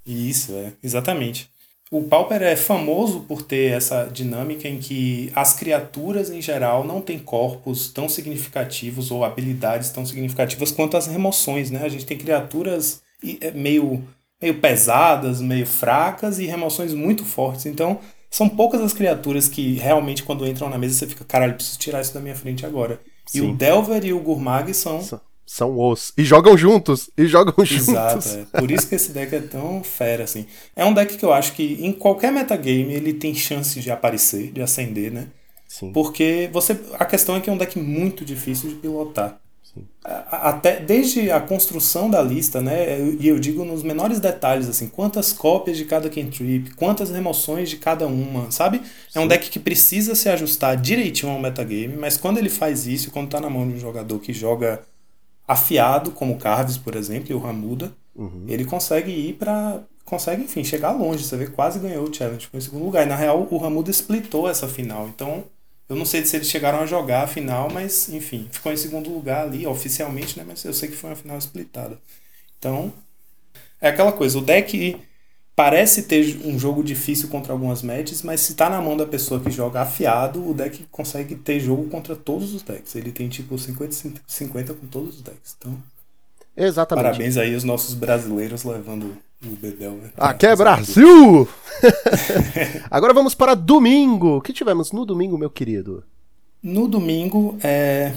Isso, 0.05 0.53
é, 0.53 0.74
exatamente. 0.84 1.51
O 1.95 2.01
Pauper 2.01 2.41
é 2.41 2.55
famoso 2.55 3.19
por 3.19 3.43
ter 3.43 3.71
essa 3.71 4.05
dinâmica 4.05 4.67
em 4.67 4.79
que 4.79 5.31
as 5.35 5.53
criaturas 5.53 6.31
em 6.31 6.41
geral 6.41 6.83
não 6.83 7.00
têm 7.00 7.19
corpos 7.19 7.88
tão 7.91 8.09
significativos 8.09 9.12
ou 9.12 9.23
habilidades 9.23 9.91
tão 9.91 10.03
significativas 10.03 10.71
quanto 10.71 10.97
as 10.97 11.05
remoções, 11.05 11.69
né? 11.69 11.83
A 11.83 11.89
gente 11.89 12.03
tem 12.03 12.17
criaturas 12.17 13.03
e- 13.23 13.38
é, 13.39 13.51
meio, 13.51 14.03
meio 14.41 14.59
pesadas, 14.59 15.39
meio 15.39 15.67
fracas 15.67 16.39
e 16.39 16.47
remoções 16.47 16.95
muito 16.95 17.23
fortes. 17.23 17.67
Então, 17.67 18.00
são 18.27 18.50
poucas 18.50 18.81
as 18.81 18.91
criaturas 18.91 19.47
que 19.47 19.73
realmente 19.73 20.23
quando 20.23 20.47
entram 20.47 20.71
na 20.71 20.79
mesa 20.79 20.95
você 20.97 21.05
fica, 21.05 21.23
caralho, 21.23 21.53
preciso 21.53 21.77
tirar 21.77 22.01
isso 22.01 22.12
da 22.15 22.19
minha 22.19 22.35
frente 22.35 22.65
agora. 22.65 23.00
E 23.27 23.38
Sim. 23.38 23.51
o 23.51 23.55
Delver 23.55 24.03
e 24.03 24.13
o 24.13 24.19
Gurmag 24.19 24.73
são 24.73 25.00
São 25.45 25.77
os. 25.77 26.13
E 26.17 26.23
jogam 26.23 26.57
juntos. 26.57 27.09
E 27.17 27.27
jogam 27.27 27.53
juntos. 27.65 27.89
Exato, 27.89 28.47
é. 28.53 28.59
Por 28.59 28.71
isso 28.71 28.88
que 28.88 28.95
esse 28.95 29.12
deck 29.12 29.35
é 29.35 29.41
tão 29.41 29.83
fera, 29.83 30.23
assim. 30.23 30.45
É 30.75 30.85
um 30.85 30.93
deck 30.93 31.17
que 31.17 31.25
eu 31.25 31.33
acho 31.33 31.53
que 31.53 31.77
em 31.81 31.91
qualquer 31.91 32.31
metagame 32.31 32.93
ele 32.93 33.13
tem 33.13 33.35
chance 33.35 33.79
de 33.79 33.91
aparecer, 33.91 34.51
de 34.51 34.62
acender, 34.62 35.12
né? 35.12 35.27
Sim. 35.67 35.91
Porque 35.91 36.50
você. 36.53 36.79
A 36.93 37.05
questão 37.05 37.35
é 37.35 37.41
que 37.41 37.50
é 37.50 37.53
um 37.53 37.57
deck 37.57 37.77
muito 37.77 38.23
difícil 38.23 38.69
de 38.69 38.75
pilotar. 38.75 39.39
Sim. 39.63 39.85
Até 40.03 40.79
desde 40.79 41.31
a 41.31 41.41
construção 41.41 42.09
da 42.09 42.21
lista, 42.21 42.62
né? 42.62 43.00
E 43.19 43.27
eu 43.27 43.39
digo 43.39 43.65
nos 43.65 43.83
menores 43.83 44.19
detalhes, 44.19 44.69
assim, 44.69 44.88
quantas 44.88 45.33
cópias 45.33 45.75
de 45.75 45.85
cada 45.85 46.09
cantrip, 46.09 46.75
quantas 46.75 47.09
remoções 47.09 47.69
de 47.69 47.77
cada 47.77 48.05
uma, 48.07 48.51
sabe? 48.51 48.81
É 49.15 49.19
um 49.19 49.27
deck 49.27 49.50
que 49.50 49.59
precisa 49.59 50.15
se 50.15 50.29
ajustar 50.29 50.77
direitinho 50.77 51.31
ao 51.31 51.39
metagame, 51.39 51.95
mas 51.97 52.17
quando 52.17 52.38
ele 52.38 52.50
faz 52.50 52.85
isso, 52.85 53.09
quando 53.12 53.29
tá 53.29 53.41
na 53.41 53.50
mão 53.50 53.67
de 53.67 53.73
um 53.73 53.79
jogador 53.79 54.19
que 54.19 54.31
joga 54.31 54.81
afiado, 55.47 56.12
como 56.12 56.33
o 56.33 56.38
Carves, 56.38 56.77
por 56.77 56.95
exemplo, 56.95 57.31
e 57.31 57.33
o 57.33 57.39
Ramuda, 57.39 57.91
uhum. 58.15 58.45
ele 58.47 58.65
consegue 58.65 59.12
ir 59.12 59.33
para 59.33 59.81
consegue, 60.05 60.43
enfim, 60.43 60.63
chegar 60.63 60.91
longe. 60.91 61.23
Você 61.23 61.38
vê, 61.38 61.47
quase 61.47 61.79
ganhou 61.79 62.07
o 62.07 62.13
challenge, 62.13 62.47
foi 62.47 62.59
em 62.59 62.62
segundo 62.62 62.85
lugar. 62.85 63.05
E 63.05 63.09
na 63.09 63.15
real, 63.15 63.47
o 63.50 63.57
Ramuda 63.57 63.89
splitou 63.89 64.50
essa 64.50 64.67
final. 64.67 65.07
Então, 65.07 65.43
eu 65.89 65.95
não 65.95 66.05
sei 66.05 66.25
se 66.25 66.35
eles 66.35 66.50
chegaram 66.50 66.79
a 66.79 66.85
jogar 66.85 67.23
a 67.23 67.27
final, 67.27 67.69
mas, 67.71 68.09
enfim, 68.09 68.47
ficou 68.51 68.71
em 68.71 68.77
segundo 68.77 69.09
lugar 69.09 69.45
ali, 69.45 69.65
oficialmente, 69.65 70.38
né? 70.38 70.45
Mas 70.47 70.63
eu 70.65 70.73
sei 70.73 70.89
que 70.89 70.95
foi 70.95 71.09
uma 71.09 71.15
final 71.15 71.38
splitada. 71.38 71.97
Então, 72.59 72.93
é 73.81 73.89
aquela 73.89 74.12
coisa, 74.12 74.38
o 74.38 74.41
deck 74.41 75.00
parece 75.55 76.03
ter 76.03 76.41
um 76.45 76.57
jogo 76.57 76.83
difícil 76.83 77.29
contra 77.29 77.53
algumas 77.53 77.81
matches, 77.81 78.24
mas 78.24 78.41
se 78.41 78.55
tá 78.55 78.69
na 78.69 78.81
mão 78.81 78.98
da 78.98 79.05
pessoa 79.05 79.39
que 79.39 79.51
joga 79.51 79.81
afiado, 79.81 80.48
o 80.48 80.53
deck 80.53 80.86
consegue 80.91 81.36
ter 81.36 81.60
jogo 81.60 81.89
contra 81.89 82.15
todos 82.15 82.53
os 82.53 82.62
decks. 82.62 82.95
Ele 82.95 83.12
tem 83.12 83.29
tipo 83.29 83.57
50 83.57 83.93
50 84.27 84.74
com 84.74 84.88
todos 84.88 85.17
os 85.17 85.22
decks. 85.22 85.55
Então, 85.60 85.77
Exatamente. 86.55 87.05
Parabéns 87.05 87.38
aí 87.38 87.55
os 87.55 87.63
nossos 87.63 87.95
brasileiros 87.95 88.63
levando 88.63 89.17
o 89.43 89.50
Bedel. 89.55 89.93
Né? 89.93 90.12
Aqui 90.17 90.45
é 90.45 90.55
Brasil! 90.55 91.48
Agora 92.89 93.13
vamos 93.13 93.33
para 93.33 93.55
domingo. 93.55 94.38
O 94.38 94.41
que 94.41 94.53
tivemos 94.53 94.91
no 94.91 95.05
domingo, 95.05 95.38
meu 95.38 95.50
querido? 95.50 96.03
No 96.62 96.88
domingo, 96.88 97.57
é... 97.63 98.13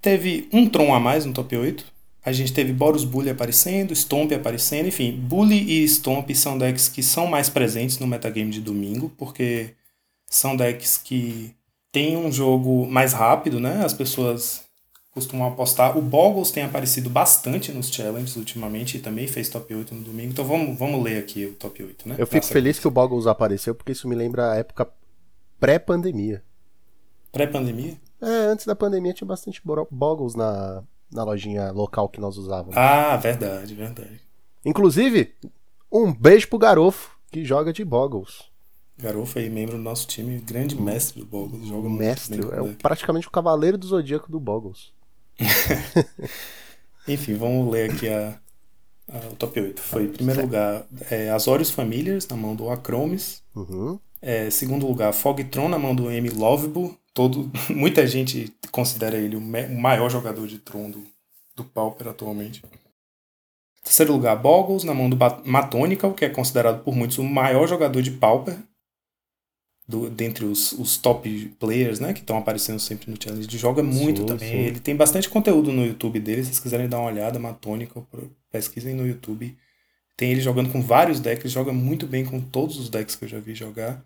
teve 0.00 0.48
um 0.52 0.68
Tron 0.68 0.94
a 0.94 1.00
mais 1.00 1.24
no 1.24 1.32
top 1.32 1.56
8. 1.56 1.84
A 2.24 2.30
gente 2.30 2.52
teve 2.52 2.72
Boros 2.72 3.04
Bully 3.04 3.30
aparecendo, 3.30 3.94
Stomp 3.94 4.32
aparecendo, 4.32 4.86
enfim. 4.86 5.12
Bully 5.12 5.82
e 5.82 5.88
Stomp 5.88 6.30
são 6.34 6.56
decks 6.56 6.88
que 6.88 7.02
são 7.02 7.26
mais 7.26 7.48
presentes 7.48 7.98
no 7.98 8.06
metagame 8.06 8.50
de 8.50 8.60
domingo, 8.60 9.12
porque 9.18 9.74
são 10.26 10.56
decks 10.56 10.96
que 10.96 11.54
têm 11.90 12.16
um 12.16 12.30
jogo 12.30 12.86
mais 12.86 13.12
rápido, 13.12 13.58
né? 13.58 13.84
As 13.84 13.92
pessoas 13.92 14.62
costumam 15.12 15.48
apostar. 15.48 15.98
O 15.98 16.00
Boggles 16.00 16.52
tem 16.52 16.62
aparecido 16.62 17.10
bastante 17.10 17.72
nos 17.72 17.90
challenges 17.90 18.36
ultimamente 18.36 18.96
e 18.96 19.00
também 19.00 19.26
fez 19.26 19.48
top 19.48 19.74
8 19.74 19.94
no 19.94 20.02
domingo. 20.02 20.30
Então 20.30 20.44
vamos, 20.44 20.78
vamos 20.78 21.02
ler 21.02 21.18
aqui 21.18 21.46
o 21.46 21.54
top 21.54 21.82
8, 21.82 22.08
né? 22.08 22.14
Eu 22.18 22.26
fico 22.26 22.38
Essa 22.38 22.52
feliz 22.52 22.78
que 22.78 22.86
o 22.88 22.90
Boggles 22.90 23.26
apareceu 23.26 23.74
porque 23.74 23.92
isso 23.92 24.08
me 24.08 24.14
lembra 24.14 24.52
a 24.52 24.56
época 24.56 24.88
pré-pandemia. 25.60 26.42
Pré-pandemia? 27.32 27.96
É, 28.20 28.46
antes 28.46 28.64
da 28.64 28.76
pandemia 28.76 29.12
tinha 29.12 29.26
bastante 29.26 29.60
Boggles 29.90 30.34
na, 30.34 30.82
na 31.12 31.24
lojinha 31.24 31.70
local 31.70 32.08
que 32.08 32.20
nós 32.20 32.36
usávamos. 32.36 32.76
Ah, 32.76 33.16
verdade, 33.16 33.74
verdade. 33.74 34.20
Inclusive, 34.64 35.34
um 35.90 36.12
beijo 36.12 36.48
pro 36.48 36.58
Garofo, 36.58 37.16
que 37.30 37.44
joga 37.44 37.72
de 37.72 37.84
Boggles. 37.84 38.44
Garofo 38.98 39.38
aí, 39.38 39.50
membro 39.50 39.76
do 39.76 39.82
nosso 39.82 40.06
time, 40.06 40.38
grande 40.38 40.80
mestre 40.80 41.20
do 41.20 41.26
Boggles. 41.26 41.66
Joga 41.66 41.88
mestre, 41.88 42.40
é 42.40 42.72
praticamente 42.80 43.26
o 43.26 43.30
cavaleiro 43.30 43.76
do 43.76 43.86
zodíaco 43.86 44.30
do 44.30 44.38
Boggles. 44.38 44.92
Enfim, 47.08 47.34
vamos 47.34 47.72
ler 47.72 47.90
aqui 47.90 48.08
a, 48.08 48.38
a, 49.08 49.18
o 49.28 49.36
top 49.36 49.60
8. 49.60 49.80
Foi, 49.80 50.04
em 50.04 50.08
primeiro 50.08 50.40
certo. 50.40 50.50
lugar, 50.50 50.86
é, 51.10 51.30
Azorius 51.30 51.70
Familiars, 51.70 52.28
na 52.28 52.36
mão 52.36 52.54
do 52.54 52.70
Acromes. 52.70 53.42
Uhum. 53.54 53.98
É, 54.20 54.48
segundo 54.50 54.86
lugar, 54.86 55.12
Fogtron, 55.12 55.68
na 55.68 55.78
mão 55.78 55.94
do 55.94 56.10
M. 56.10 56.30
Lovable. 56.30 56.96
Todo, 57.14 57.50
muita 57.68 58.06
gente 58.06 58.52
considera 58.70 59.18
ele 59.18 59.36
o, 59.36 59.40
o 59.40 59.80
maior 59.80 60.10
jogador 60.10 60.46
de 60.46 60.58
Tron 60.58 60.90
do, 60.90 61.04
do 61.54 61.64
Pauper 61.64 62.08
atualmente. 62.08 62.62
Terceiro 63.84 64.12
lugar, 64.12 64.36
Boggles, 64.36 64.84
na 64.84 64.94
mão 64.94 65.10
do 65.10 65.18
Matonical, 65.44 66.14
que 66.14 66.24
é 66.24 66.28
considerado 66.28 66.84
por 66.84 66.94
muitos 66.94 67.18
o 67.18 67.24
maior 67.24 67.66
jogador 67.66 68.00
de 68.00 68.12
Pauper 68.12 68.56
do, 69.86 70.08
dentre 70.08 70.44
os, 70.44 70.72
os 70.72 70.96
top 70.96 71.54
players, 71.58 71.98
né, 72.00 72.12
que 72.12 72.20
estão 72.20 72.38
aparecendo 72.38 72.78
sempre 72.78 73.10
no 73.10 73.16
challenge, 73.20 73.48
ele 73.48 73.58
joga 73.58 73.82
muito 73.82 74.24
também. 74.24 74.66
Ele 74.66 74.80
tem 74.80 74.96
bastante 74.96 75.28
conteúdo 75.28 75.72
no 75.72 75.84
YouTube 75.84 76.20
dele, 76.20 76.42
se 76.42 76.48
vocês 76.48 76.60
quiserem 76.60 76.88
dar 76.88 77.00
uma 77.00 77.10
olhada, 77.10 77.38
Matônica, 77.38 78.02
pesquisem 78.50 78.94
no 78.94 79.06
YouTube. 79.06 79.56
Tem 80.16 80.30
ele 80.30 80.40
jogando 80.40 80.70
com 80.70 80.80
vários 80.80 81.20
decks, 81.20 81.44
ele 81.44 81.52
joga 81.52 81.72
muito 81.72 82.06
bem 82.06 82.24
com 82.24 82.40
todos 82.40 82.78
os 82.78 82.88
decks 82.88 83.16
que 83.16 83.24
eu 83.24 83.28
já 83.28 83.40
vi 83.40 83.54
jogar. 83.54 84.04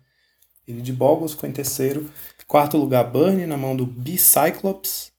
Ele 0.67 0.81
de 0.81 0.91
Boggles 0.91 1.31
ficou 1.31 1.49
em 1.49 1.53
terceiro. 1.53 2.09
Quarto 2.45 2.77
lugar, 2.77 3.03
Burn, 3.09 3.45
na 3.45 3.57
mão 3.57 3.75
do 3.75 3.85
B-Cyclops. 3.85 5.11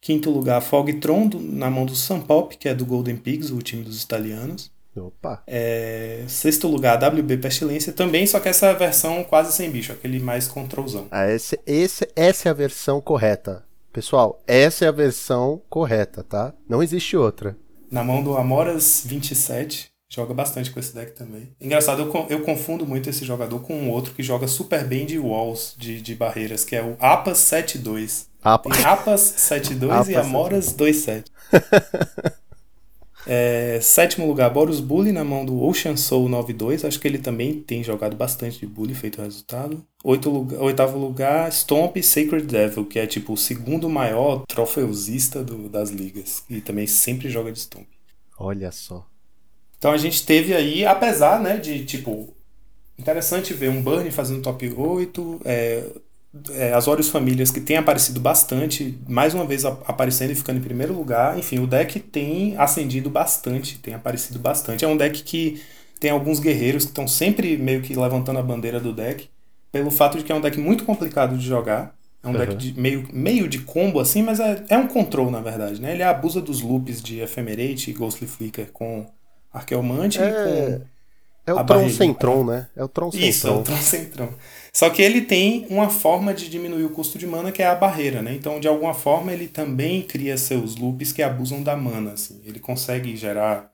Quinto 0.00 0.30
lugar, 0.30 0.60
Fogtron, 0.60 1.28
na 1.40 1.68
mão 1.68 1.84
do 1.84 1.92
Pop, 2.26 2.56
que 2.56 2.68
é 2.68 2.74
do 2.74 2.86
Golden 2.86 3.16
Pigs, 3.16 3.50
o 3.50 3.58
time 3.60 3.82
dos 3.82 4.02
italianos. 4.02 4.70
Opa. 4.96 5.42
É, 5.46 6.24
sexto 6.28 6.68
lugar, 6.68 6.96
WB 6.96 7.38
Pestilência 7.38 7.92
também, 7.92 8.26
só 8.26 8.40
que 8.40 8.48
essa 8.48 8.72
versão 8.72 9.24
quase 9.24 9.52
sem 9.52 9.70
bicho, 9.70 9.92
aquele 9.92 10.20
mais 10.20 10.48
controlzão. 10.48 11.06
Ah, 11.10 11.28
esse, 11.28 11.58
esse, 11.66 12.08
essa 12.14 12.48
é 12.48 12.50
a 12.50 12.54
versão 12.54 13.00
correta. 13.00 13.64
Pessoal, 13.92 14.40
essa 14.46 14.84
é 14.84 14.88
a 14.88 14.92
versão 14.92 15.60
correta, 15.68 16.22
tá? 16.22 16.54
Não 16.68 16.82
existe 16.82 17.16
outra. 17.16 17.56
Na 17.90 18.04
mão 18.04 18.22
do 18.22 18.36
Amoras 18.36 19.02
27, 19.04 19.88
joga 20.08 20.32
bastante 20.32 20.70
com 20.70 20.80
esse 20.80 20.94
deck 20.94 21.12
também. 21.12 21.48
Engraçado, 21.60 22.02
eu, 22.02 22.26
eu 22.28 22.42
confundo 22.42 22.86
muito 22.86 23.10
esse 23.10 23.24
jogador 23.24 23.60
com 23.60 23.74
um 23.74 23.90
outro 23.90 24.14
que 24.14 24.22
joga 24.22 24.46
super 24.46 24.84
bem 24.84 25.06
de 25.06 25.18
walls, 25.18 25.74
de, 25.76 26.00
de 26.00 26.14
barreiras, 26.14 26.64
que 26.64 26.76
é 26.76 26.82
o 26.82 26.96
Apas 27.00 27.38
72. 27.38 28.28
Apa. 28.42 28.70
Tem 28.70 28.84
Apas 28.84 29.20
72 29.20 30.08
e 30.08 30.16
Amoras 30.16 30.72
27. 30.72 31.30
É, 33.28 33.80
sétimo 33.82 34.24
lugar, 34.24 34.48
Boros 34.50 34.78
Bully 34.78 35.10
na 35.10 35.24
mão 35.24 35.44
do 35.44 35.60
Ocean 35.60 35.96
Soul 35.96 36.28
92. 36.28 36.84
Acho 36.84 37.00
que 37.00 37.08
ele 37.08 37.18
também 37.18 37.60
tem 37.60 37.82
jogado 37.82 38.16
bastante 38.16 38.60
de 38.60 38.66
Bully, 38.66 38.94
feito 38.94 39.18
o 39.18 39.24
resultado. 39.24 39.84
Oito 40.04 40.30
lugar, 40.30 40.60
oitavo 40.60 40.96
lugar, 40.96 41.50
Stomp 41.50 41.96
Sacred 41.96 42.46
Devil, 42.46 42.86
que 42.86 43.00
é 43.00 43.06
tipo 43.06 43.32
o 43.32 43.36
segundo 43.36 43.90
maior 43.90 44.44
trofeusista 44.46 45.42
do, 45.42 45.68
das 45.68 45.90
ligas. 45.90 46.44
E 46.48 46.60
também 46.60 46.86
sempre 46.86 47.28
joga 47.28 47.50
de 47.50 47.58
Stomp. 47.58 47.88
Olha 48.38 48.70
só. 48.70 49.04
Então 49.78 49.92
a 49.92 49.96
gente 49.96 50.24
teve 50.24 50.54
aí, 50.54 50.84
apesar 50.84 51.40
né, 51.40 51.56
de 51.56 51.84
tipo. 51.84 52.34
Interessante 52.98 53.52
ver 53.52 53.68
um 53.68 53.82
Burn 53.82 54.10
fazendo 54.10 54.40
top 54.40 54.72
8, 54.72 55.40
é, 55.44 55.84
é, 56.50 56.72
as 56.72 56.88
Orios 56.88 57.08
Famílias 57.08 57.50
que 57.50 57.60
tem 57.60 57.76
aparecido 57.76 58.20
bastante, 58.20 58.98
mais 59.06 59.34
uma 59.34 59.44
vez 59.44 59.64
aparecendo 59.64 60.30
e 60.30 60.34
ficando 60.34 60.58
em 60.58 60.62
primeiro 60.62 60.94
lugar. 60.94 61.38
Enfim, 61.38 61.58
o 61.58 61.66
deck 61.66 62.00
tem 62.00 62.56
ascendido 62.56 63.10
bastante, 63.10 63.78
tem 63.78 63.94
aparecido 63.94 64.38
bastante. 64.38 64.84
É 64.84 64.88
um 64.88 64.96
deck 64.96 65.22
que 65.22 65.62
tem 66.00 66.10
alguns 66.10 66.38
guerreiros 66.38 66.84
que 66.84 66.90
estão 66.90 67.08
sempre 67.08 67.56
meio 67.56 67.82
que 67.82 67.94
levantando 67.94 68.38
a 68.38 68.42
bandeira 68.42 68.80
do 68.80 68.92
deck, 68.92 69.28
pelo 69.72 69.90
fato 69.90 70.18
de 70.18 70.24
que 70.24 70.32
é 70.32 70.34
um 70.34 70.40
deck 70.40 70.58
muito 70.58 70.84
complicado 70.84 71.36
de 71.36 71.46
jogar. 71.46 71.94
É 72.22 72.28
um 72.28 72.32
uhum. 72.32 72.38
deck 72.38 72.56
de 72.56 72.80
meio, 72.80 73.08
meio 73.12 73.48
de 73.48 73.60
combo 73.60 74.00
assim, 74.00 74.22
mas 74.22 74.40
é, 74.40 74.64
é 74.68 74.78
um 74.78 74.88
control 74.88 75.30
na 75.30 75.40
verdade, 75.40 75.80
né? 75.80 75.92
Ele 75.92 76.02
abusa 76.02 76.40
dos 76.40 76.60
loops 76.60 77.00
de 77.00 77.20
Ephemerate 77.20 77.90
e 77.90 77.94
Ghostly 77.94 78.26
Flicker 78.26 78.70
com 78.72 79.06
Arqueomante 79.56 80.18
é... 80.20 80.80
com 80.80 80.96
é 81.46 81.54
o 81.54 81.64
Tron 81.64 81.88
sem 81.88 82.12
Tron, 82.12 82.44
né? 82.44 82.68
É 82.74 82.82
o 82.82 82.88
Tron 82.88 83.12
sem 83.12 83.28
Isso, 83.28 83.46
Tron. 83.46 83.56
é 83.56 83.60
o 83.60 83.62
Tron 83.62 83.76
sem 83.76 84.04
Tron. 84.06 84.28
Só 84.72 84.90
que 84.90 85.00
ele 85.00 85.22
tem 85.22 85.64
uma 85.70 85.88
forma 85.88 86.34
de 86.34 86.48
diminuir 86.48 86.84
o 86.84 86.90
custo 86.90 87.16
de 87.16 87.26
mana 87.26 87.52
que 87.52 87.62
é 87.62 87.66
a 87.66 87.74
barreira, 87.74 88.20
né? 88.20 88.34
Então, 88.34 88.58
de 88.58 88.66
alguma 88.66 88.92
forma, 88.92 89.32
ele 89.32 89.46
também 89.46 90.02
cria 90.02 90.36
seus 90.36 90.74
loops 90.76 91.12
que 91.12 91.22
abusam 91.22 91.62
da 91.62 91.76
mana, 91.76 92.12
assim. 92.12 92.42
Ele 92.44 92.58
consegue 92.58 93.16
gerar 93.16 93.70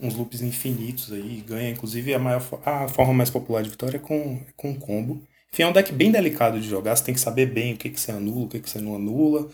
uns 0.00 0.14
loops 0.14 0.40
infinitos 0.40 1.12
aí, 1.12 1.44
ganha 1.46 1.70
inclusive 1.70 2.12
a 2.12 2.18
maior 2.18 2.42
a 2.64 2.88
forma 2.88 3.12
mais 3.14 3.30
popular 3.30 3.62
de 3.62 3.70
vitória 3.70 3.98
é 3.98 4.00
com 4.00 4.40
com 4.56 4.74
combo. 4.74 5.22
Enfim, 5.52 5.62
é 5.64 5.66
um 5.68 5.72
deck 5.72 5.92
bem 5.92 6.10
delicado 6.10 6.58
de 6.58 6.68
jogar, 6.68 6.96
você 6.96 7.04
tem 7.04 7.14
que 7.14 7.20
saber 7.20 7.46
bem 7.46 7.74
o 7.74 7.76
que 7.76 7.90
que 7.90 8.00
você 8.00 8.10
anula, 8.10 8.46
o 8.46 8.48
que 8.48 8.58
que 8.58 8.70
você 8.70 8.80
não 8.80 8.96
anula. 8.96 9.48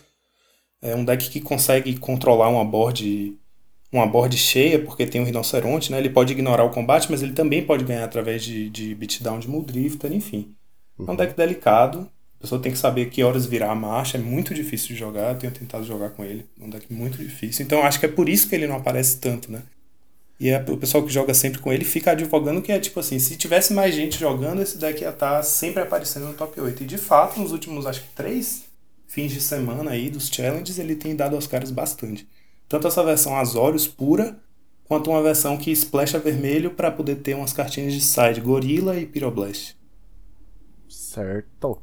É 0.81 0.95
um 0.95 1.05
deck 1.05 1.29
que 1.29 1.41
consegue 1.41 1.97
controlar 1.97 2.49
uma 2.49 2.63
board 2.65 3.37
uma 3.91 4.05
board 4.05 4.37
cheia, 4.37 4.79
porque 4.79 5.05
tem 5.05 5.19
um 5.19 5.25
rinoceronte, 5.25 5.91
né? 5.91 5.97
Ele 5.97 6.09
pode 6.09 6.33
ignorar 6.33 6.63
o 6.63 6.69
combate, 6.69 7.07
mas 7.09 7.23
ele 7.23 7.33
também 7.33 7.63
pode 7.63 7.83
ganhar 7.83 8.03
através 8.03 8.43
de, 8.43 8.69
de 8.69 8.93
beatdown 8.93 9.39
de 9.39 9.49
Muldrifter, 9.49 10.13
enfim. 10.13 10.53
Uhum. 10.97 11.05
É 11.07 11.11
um 11.11 11.15
deck 11.15 11.35
delicado. 11.35 12.09
A 12.37 12.41
pessoa 12.41 12.61
tem 12.61 12.71
que 12.71 12.77
saber 12.77 13.09
que 13.09 13.23
horas 13.23 13.45
virar 13.45 13.71
a 13.71 13.75
marcha. 13.75 14.17
É 14.17 14.21
muito 14.21 14.53
difícil 14.53 14.89
de 14.89 14.95
jogar. 14.95 15.33
Eu 15.33 15.39
tenho 15.39 15.53
tentado 15.53 15.83
jogar 15.83 16.11
com 16.11 16.23
ele. 16.23 16.45
É 16.59 16.63
um 16.63 16.69
deck 16.69 16.85
muito 16.93 17.17
difícil. 17.17 17.65
Então 17.65 17.83
acho 17.83 17.99
que 17.99 18.05
é 18.05 18.09
por 18.09 18.29
isso 18.29 18.47
que 18.47 18.55
ele 18.55 18.67
não 18.67 18.75
aparece 18.75 19.17
tanto, 19.17 19.51
né? 19.51 19.63
E 20.39 20.49
é, 20.49 20.63
o 20.69 20.77
pessoal 20.77 21.03
que 21.03 21.11
joga 21.11 21.33
sempre 21.33 21.59
com 21.59 21.73
ele 21.73 21.83
fica 21.83 22.11
advogando 22.11 22.61
que 22.61 22.71
é 22.71 22.79
tipo 22.79 22.99
assim: 22.99 23.19
se 23.19 23.35
tivesse 23.35 23.73
mais 23.73 23.93
gente 23.93 24.17
jogando, 24.17 24.61
esse 24.61 24.77
deck 24.77 25.01
ia 25.01 25.09
estar 25.09 25.37
tá 25.37 25.43
sempre 25.43 25.81
aparecendo 25.81 26.27
no 26.27 26.33
top 26.33 26.61
8. 26.61 26.83
E 26.83 26.85
de 26.85 26.97
fato, 26.97 27.39
nos 27.39 27.51
últimos 27.51 27.85
acho 27.85 28.01
que 28.01 28.09
três 28.15 28.63
fins 29.05 29.31
de 29.31 29.41
semana 29.41 29.91
aí 29.91 30.09
dos 30.09 30.29
challenges, 30.29 30.77
ele 30.79 30.95
tem 30.95 31.15
dado 31.15 31.35
aos 31.35 31.47
caras 31.47 31.71
bastante. 31.71 32.25
Tanto 32.69 32.87
essa 32.87 33.03
versão 33.03 33.35
Azorius 33.35 33.87
pura, 33.87 34.39
quanto 34.85 35.09
uma 35.09 35.23
versão 35.23 35.57
que 35.57 35.71
splasha 35.71 36.19
vermelho 36.19 36.71
para 36.71 36.91
poder 36.91 37.15
ter 37.15 37.35
umas 37.35 37.51
cartinhas 37.51 37.93
de 37.93 37.99
side, 37.99 38.39
Gorilla 38.39 38.95
e 38.97 39.07
Pyroblast. 39.07 39.75
Certo. 40.87 41.81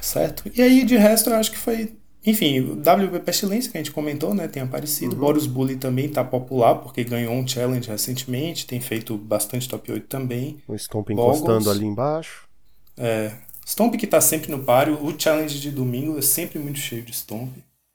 Certo. 0.00 0.50
E 0.54 0.60
aí, 0.60 0.84
de 0.84 0.96
resto, 0.96 1.30
eu 1.30 1.36
acho 1.36 1.52
que 1.52 1.56
foi. 1.56 1.96
Enfim, 2.26 2.60
o 2.60 2.72
WB 2.74 3.20
Pestilência, 3.20 3.70
que 3.70 3.76
a 3.76 3.80
gente 3.80 3.92
comentou, 3.92 4.34
né? 4.34 4.48
Tem 4.48 4.62
aparecido. 4.62 5.14
Uhum. 5.14 5.20
Boros 5.20 5.46
Bully 5.46 5.76
também 5.76 6.08
tá 6.08 6.24
popular, 6.24 6.76
porque 6.76 7.04
ganhou 7.04 7.32
um 7.32 7.46
challenge 7.46 7.88
recentemente. 7.88 8.66
Tem 8.66 8.80
feito 8.80 9.16
bastante 9.16 9.68
top 9.68 9.92
8 9.92 10.06
também. 10.08 10.58
O 10.66 10.76
Stomp 10.76 11.10
encostando 11.10 11.70
ali 11.70 11.84
embaixo. 11.84 12.48
É. 12.96 13.32
Stomp 13.66 13.94
que 13.94 14.06
tá 14.06 14.20
sempre 14.20 14.50
no 14.50 14.64
páreo. 14.64 14.98
O 15.04 15.14
challenge 15.18 15.60
de 15.60 15.70
domingo 15.70 16.18
é 16.18 16.22
sempre 16.22 16.58
muito 16.58 16.78
cheio 16.78 17.02
de 17.02 17.14
Stomp 17.14 17.52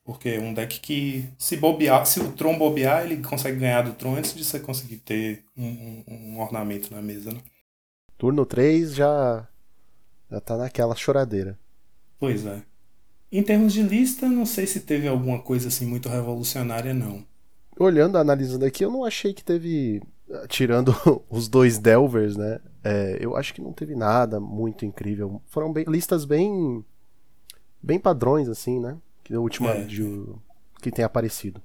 Porque 0.09 0.29
é 0.29 0.39
um 0.39 0.55
deck 0.55 0.79
que, 0.79 1.29
se 1.37 1.55
bobear, 1.55 2.03
se 2.03 2.19
o 2.19 2.31
Tron 2.31 2.57
bobear, 2.57 3.03
ele 3.03 3.17
consegue 3.21 3.59
ganhar 3.59 3.83
do 3.83 3.93
Tron 3.93 4.15
antes 4.15 4.33
de 4.33 4.43
você 4.43 4.59
conseguir 4.59 4.97
ter 4.97 5.43
um, 5.55 5.67
um, 5.67 6.03
um 6.07 6.39
ornamento 6.39 6.91
na 6.91 6.99
mesa, 6.99 7.31
né? 7.31 7.39
Turno 8.17 8.43
3 8.43 8.95
já, 8.95 9.47
já 10.31 10.41
tá 10.41 10.57
naquela 10.57 10.95
choradeira. 10.95 11.59
Pois 12.17 12.43
é. 12.43 12.63
Em 13.31 13.43
termos 13.43 13.71
de 13.71 13.83
lista, 13.83 14.27
não 14.27 14.47
sei 14.47 14.65
se 14.65 14.79
teve 14.79 15.07
alguma 15.07 15.37
coisa 15.43 15.67
assim 15.67 15.85
muito 15.85 16.09
revolucionária, 16.09 16.91
não. 16.91 17.23
Olhando, 17.77 18.17
analisando 18.17 18.65
aqui, 18.65 18.83
eu 18.83 18.89
não 18.89 19.05
achei 19.05 19.31
que 19.31 19.43
teve. 19.43 20.01
Tirando 20.47 20.91
os 21.29 21.47
dois 21.47 21.77
Delvers, 21.77 22.35
né? 22.35 22.59
É, 22.83 23.15
eu 23.21 23.37
acho 23.37 23.53
que 23.53 23.61
não 23.61 23.73
teve 23.73 23.93
nada 23.95 24.39
muito 24.39 24.85
incrível. 24.85 25.39
Foram 25.45 25.71
bem, 25.71 25.85
listas 25.87 26.25
bem. 26.25 26.83
bem 27.79 27.99
padrões, 27.99 28.49
assim, 28.49 28.79
né? 28.79 28.97
Que 29.29 29.36
a 29.36 29.39
última 29.39 29.69
É. 29.69 29.83
de, 29.83 30.25
que 30.81 30.89
tem 30.89 31.05
aparecido. 31.05 31.62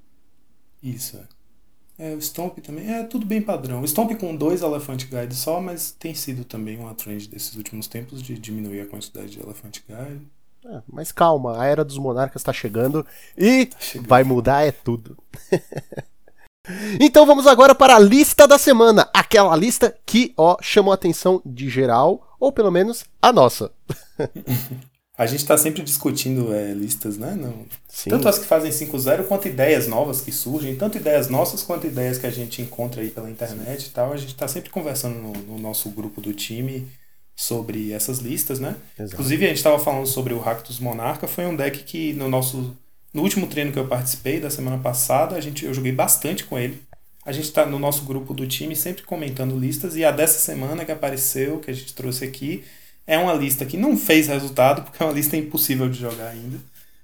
Isso, 0.83 1.17
é. 1.17 2.11
É, 2.11 2.15
o 2.15 2.21
Stomp 2.21 2.59
também. 2.59 2.93
É 2.93 3.05
tudo 3.05 3.25
bem 3.25 3.41
padrão. 3.41 3.81
O 3.81 3.89
Stomp 3.89 4.13
com 4.21 4.37
dois 4.37 4.61
Elephant 4.61 5.07
Guide 5.09 5.35
só, 5.35 5.63
mas 5.63 5.93
tem 5.93 6.15
sido 6.15 6.45
também 6.45 6.79
uma 6.79 6.95
trend 6.95 7.27
desses 7.27 7.57
últimos 7.57 7.87
tempos 7.87 8.21
de 8.23 8.39
diminuir 8.39 8.83
a 8.83 8.87
quantidade 8.87 9.31
de 9.31 9.41
Elephant 9.41 9.79
Guide. 9.89 10.29
É, 10.67 10.83
mas 10.87 11.11
calma, 11.11 11.59
a 11.59 11.65
era 11.65 11.83
dos 11.83 11.97
monarcas 11.97 12.43
tá 12.43 12.53
chegando 12.53 13.07
e 13.35 13.71
chegando. 13.79 14.09
vai 14.09 14.25
mudar 14.25 14.61
é 14.67 14.73
tudo. 14.73 15.17
então 17.01 17.25
vamos 17.25 17.47
agora 17.47 17.75
para 17.75 17.97
a 17.97 17.99
lista 17.99 18.47
da 18.47 18.59
semana, 18.59 19.09
aquela 19.15 19.57
lista 19.57 19.97
que, 20.05 20.35
ó, 20.37 20.59
chamou 20.61 20.93
a 20.93 20.97
atenção 20.97 21.41
de 21.47 21.71
geral, 21.71 22.37
ou 22.39 22.53
pelo 22.53 22.71
menos 22.71 23.07
a 23.23 23.33
nossa. 23.33 23.73
A 25.17 25.27
gente 25.27 25.47
tá 25.47 25.57
sempre 25.57 25.83
discutindo 25.83 26.53
é, 26.53 26.73
listas, 26.73 27.17
né? 27.17 27.37
Não, 27.39 27.65
Sim. 27.89 28.11
Tanto 28.11 28.29
as 28.29 28.39
que 28.39 28.47
fazem 28.47 28.71
5-0 28.71 29.25
quanto 29.25 29.47
ideias 29.47 29.87
novas 29.87 30.21
que 30.21 30.33
surgem, 30.33 30.75
tanto 30.75 30.99
ideias 30.99 31.29
nossas 31.29 31.63
quanto 31.63 31.87
ideias 31.87 32.19
que 32.19 32.27
a 32.27 32.31
gente 32.31 32.61
encontra 32.61 33.01
aí 33.01 33.11
pela 33.11 33.31
internet 33.31 33.87
e 33.87 33.91
tal. 33.91 34.13
A 34.13 34.17
gente 34.17 34.35
tá 34.35 34.49
sempre 34.49 34.71
conversando 34.71 35.15
no, 35.15 35.33
no 35.33 35.59
nosso 35.59 35.89
grupo 35.91 36.21
do 36.21 36.33
time 36.33 36.89
sobre 37.37 37.93
essas 37.93 38.19
listas, 38.19 38.59
né? 38.59 38.75
Exato. 38.99 39.15
Inclusive, 39.15 39.45
a 39.45 39.49
gente 39.49 39.59
estava 39.59 39.79
falando 39.79 40.07
sobre 40.07 40.35
o 40.35 40.41
Ractus 40.41 40.81
Monarca, 40.81 41.29
foi 41.29 41.47
um 41.47 41.55
deck 41.55 41.85
que 41.85 42.13
no 42.15 42.29
nosso 42.29 42.77
no 43.13 43.23
último 43.23 43.47
treino 43.47 43.71
que 43.71 43.79
eu 43.79 43.87
participei 43.87 44.41
da 44.41 44.51
semana 44.51 44.79
passada, 44.79 45.37
a 45.37 45.41
gente 45.41 45.65
eu 45.65 45.73
joguei 45.73 45.93
bastante 45.93 46.45
com 46.45 46.59
ele. 46.59 46.83
A 47.25 47.31
gente 47.31 47.45
está 47.45 47.65
no 47.65 47.79
nosso 47.79 48.05
grupo 48.05 48.35
do 48.35 48.47
time 48.47 48.75
sempre 48.75 49.05
comentando 49.05 49.57
listas 49.57 49.95
e 49.95 50.05
a 50.05 50.11
dessa 50.11 50.41
semana 50.41 50.85
que 50.85 50.93
apareceu, 50.93 51.61
que 51.61 51.71
a 51.71 51.75
gente 51.75 51.95
trouxe 51.95 52.25
aqui, 52.25 52.65
é 53.07 53.19
uma 53.19 53.35
lista 53.35 53.65
que 53.65 53.77
não 53.77 53.97
fez 53.97 54.29
resultado, 54.29 54.83
porque 54.83 55.03
é 55.03 55.07
uma 55.07 55.13
lista 55.13 55.37
impossível 55.37 55.89
de 55.89 55.99
jogar 55.99 56.29
ainda. 56.29 56.59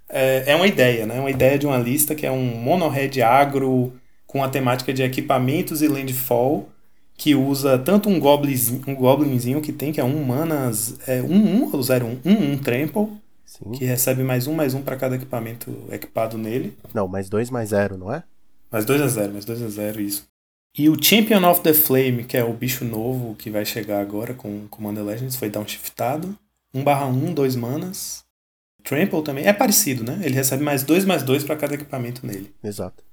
É, 0.09 0.45
é 0.52 0.57
uma 0.57 0.66
ideia, 0.66 1.07
né? 1.07 1.21
Uma 1.21 1.30
ideia 1.30 1.59
de 1.59 1.66
uma 1.66 1.78
lista 1.78 2.14
que 2.14 2.26
é 2.26 2.30
um 2.30 2.45
mono-red 2.45 3.23
agro 3.23 3.92
com 4.26 4.42
a 4.42 4.49
temática 4.49 4.92
de 4.92 5.02
equipamentos 5.02 5.83
e 5.83 5.88
landfall, 5.88 6.69
que 7.16 7.35
usa 7.35 7.78
tanto 7.78 8.09
um 8.09 8.19
goblinzinho, 8.19 8.83
um 8.87 8.95
goblinzinho 8.95 9.61
que 9.61 9.73
tem, 9.73 9.92
que 9.92 10.00
é 10.00 10.04
um 10.04 10.25
manas, 10.25 10.99
é 11.07 11.21
1-1 11.21 11.75
ou 11.75 11.80
0-1, 11.80 12.16
1-1 12.25 12.61
trample, 12.61 13.09
Sim. 13.45 13.73
que 13.73 13.85
recebe 13.85 14.23
mais 14.23 14.47
um, 14.47 14.54
mais 14.54 14.73
um 14.73 14.83
para 14.83 14.97
cada 14.97 15.16
equipamento 15.16 15.76
equipado 15.90 16.38
nele. 16.38 16.76
Não, 16.95 17.07
mais 17.07 17.28
dois 17.28 17.50
mais 17.50 17.71
zero, 17.71 17.99
não 17.99 18.12
é? 18.12 18.23
Mais 18.71 18.85
2 18.85 19.02
a 19.02 19.09
0 19.09 19.33
mais 19.33 19.45
2 19.45 19.62
a 19.62 19.69
0 19.69 20.00
isso. 20.00 20.25
E 20.77 20.89
o 20.89 21.03
Champion 21.03 21.45
of 21.50 21.62
the 21.62 21.75
Flame, 21.75 22.25
que 22.25 22.37
é 22.37 22.45
o 22.45 22.53
bicho 22.53 22.85
novo 22.85 23.35
que 23.35 23.50
vai 23.50 23.65
chegar 23.65 24.00
agora 24.00 24.35
com 24.35 24.69
Commander 24.69 25.05
Legends, 25.05 25.37
foi 25.37 25.50
downshiftado. 25.50 26.37
1 26.73 26.85
barra 26.85 27.07
1, 27.07 27.35
2 27.35 27.57
manas. 27.57 28.25
Trample 28.83 29.23
também. 29.23 29.47
É 29.47 29.53
parecido, 29.53 30.05
né? 30.05 30.21
Ele 30.23 30.35
recebe 30.35 30.62
mais 30.62 30.83
2 30.85 31.05
mais 31.05 31.23
2 31.23 31.45
para 31.45 31.57
cada 31.57 31.75
equipamento 31.75 32.27
nele. 32.27 32.55
Exato. 32.62 33.05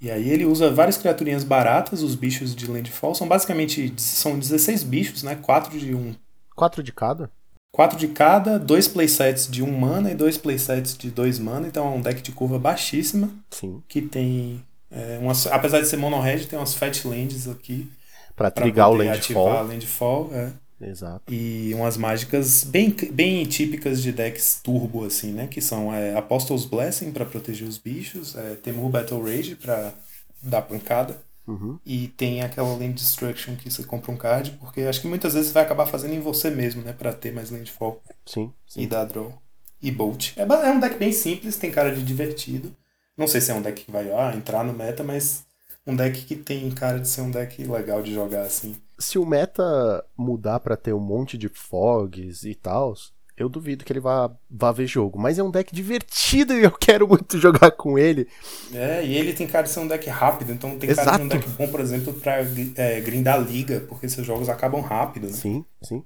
E 0.00 0.10
aí 0.10 0.28
ele 0.28 0.44
usa 0.44 0.70
várias 0.70 0.98
criaturinhas 0.98 1.44
baratas, 1.44 2.02
os 2.02 2.14
bichos 2.14 2.54
de 2.54 2.66
Landfall. 2.66 3.14
São 3.14 3.28
basicamente 3.28 3.92
são 3.96 4.38
16 4.38 4.82
bichos, 4.82 5.22
né? 5.22 5.36
4 5.36 5.78
de 5.78 5.94
um. 5.94 6.14
Quatro 6.54 6.82
de 6.82 6.92
cada? 6.92 7.30
4 7.72 7.98
de 7.98 8.08
cada, 8.08 8.58
dois 8.58 8.88
playsets 8.88 9.50
de 9.50 9.62
1 9.62 9.70
mana 9.78 10.10
e 10.10 10.14
dois 10.14 10.38
playsets 10.38 10.96
de 10.96 11.10
2 11.10 11.38
mana. 11.38 11.66
Então 11.66 11.86
é 11.86 11.90
um 11.90 12.00
deck 12.00 12.22
de 12.22 12.32
curva 12.32 12.58
baixíssima. 12.58 13.30
Sim. 13.50 13.82
Que 13.86 14.00
tem. 14.02 14.64
É, 14.90 15.18
umas, 15.20 15.46
apesar 15.46 15.80
de 15.80 15.88
ser 15.88 15.96
mono 15.96 16.20
red, 16.20 16.44
tem 16.46 16.58
umas 16.58 16.74
fat 16.74 17.04
lands 17.06 17.48
aqui. 17.48 17.90
Pra 18.34 18.50
Pra 18.50 18.62
trigar 18.62 18.90
o 18.90 18.94
landfall. 18.94 19.62
landfall, 19.64 20.30
é. 20.32 20.52
Exato. 20.78 21.32
E 21.32 21.72
umas 21.74 21.96
mágicas 21.96 22.62
bem, 22.64 22.94
bem 23.10 23.44
típicas 23.46 24.02
de 24.02 24.12
decks 24.12 24.60
turbo, 24.62 25.06
assim, 25.06 25.32
né? 25.32 25.46
Que 25.46 25.60
são 25.60 25.92
é, 25.92 26.14
Apostle's 26.14 26.66
Blessing 26.66 27.12
pra 27.12 27.24
proteger 27.24 27.66
os 27.66 27.78
bichos, 27.78 28.36
é, 28.36 28.56
Temur 28.56 28.90
Battle 28.90 29.22
Rage 29.22 29.56
pra 29.56 29.94
dar 30.42 30.62
pancada. 30.62 31.18
Uhum. 31.46 31.78
E 31.86 32.08
tem 32.08 32.42
aquela 32.42 32.68
Land 32.72 32.92
Destruction 32.94 33.54
que 33.56 33.70
você 33.70 33.84
compra 33.84 34.10
um 34.12 34.16
card, 34.16 34.50
porque 34.60 34.82
acho 34.82 35.00
que 35.00 35.06
muitas 35.06 35.32
vezes 35.32 35.48
você 35.48 35.54
vai 35.54 35.62
acabar 35.62 35.86
fazendo 35.86 36.12
em 36.12 36.20
você 36.20 36.50
mesmo, 36.50 36.82
né? 36.82 36.92
Pra 36.92 37.12
ter 37.12 37.32
mais 37.32 37.50
landfall 37.50 38.02
Sim, 38.26 38.52
sim. 38.66 38.82
e 38.82 38.86
dar 38.86 39.04
draw. 39.04 39.32
E 39.80 39.90
Bolt. 39.90 40.32
É, 40.36 40.42
é 40.42 40.70
um 40.72 40.80
deck 40.80 40.98
bem 40.98 41.12
simples, 41.12 41.56
tem 41.56 41.70
cara 41.70 41.94
de 41.94 42.02
divertido. 42.02 42.74
Não 43.16 43.26
sei 43.26 43.40
se 43.40 43.50
é 43.50 43.54
um 43.54 43.62
deck 43.62 43.84
que 43.84 43.90
vai 43.90 44.10
ah, 44.12 44.34
entrar 44.34 44.62
no 44.64 44.72
meta, 44.72 45.02
mas 45.02 45.46
um 45.86 45.94
deck 45.96 46.24
que 46.24 46.36
tem 46.36 46.70
cara 46.70 46.98
de 46.98 47.08
ser 47.08 47.22
um 47.22 47.30
deck 47.30 47.62
legal 47.64 48.02
de 48.02 48.12
jogar 48.12 48.42
assim. 48.42 48.76
Se 48.98 49.18
o 49.18 49.26
meta 49.26 50.04
mudar 50.16 50.60
pra 50.60 50.76
ter 50.76 50.92
um 50.92 51.00
monte 51.00 51.38
de 51.38 51.48
fogs 51.48 52.44
e 52.44 52.54
tal, 52.54 52.94
eu 53.36 53.48
duvido 53.48 53.84
que 53.84 53.92
ele 53.92 54.00
vá, 54.00 54.30
vá 54.50 54.72
ver 54.72 54.86
jogo. 54.86 55.18
Mas 55.18 55.38
é 55.38 55.42
um 55.42 55.50
deck 55.50 55.74
divertido 55.74 56.54
e 56.54 56.64
eu 56.64 56.72
quero 56.72 57.06
muito 57.06 57.36
jogar 57.38 57.70
com 57.70 57.98
ele. 57.98 58.26
É, 58.72 59.04
e 59.04 59.14
ele 59.16 59.34
tem 59.34 59.46
cara 59.46 59.64
de 59.64 59.70
ser 59.70 59.80
um 59.80 59.88
deck 59.88 60.08
rápido, 60.08 60.52
então 60.52 60.78
tem 60.78 60.94
cara 60.94 61.16
de 61.16 61.22
um 61.22 61.26
Exato. 61.26 61.40
deck 61.40 61.48
bom, 61.56 61.68
por 61.68 61.80
exemplo, 61.80 62.12
pra 62.14 62.38
é, 62.76 63.00
grindar 63.00 63.40
liga, 63.40 63.80
porque 63.88 64.06
esses 64.06 64.24
jogos 64.24 64.48
acabam 64.48 64.80
rápido, 64.80 65.26
né? 65.26 65.32
Sim, 65.32 65.64
sim. 65.82 66.02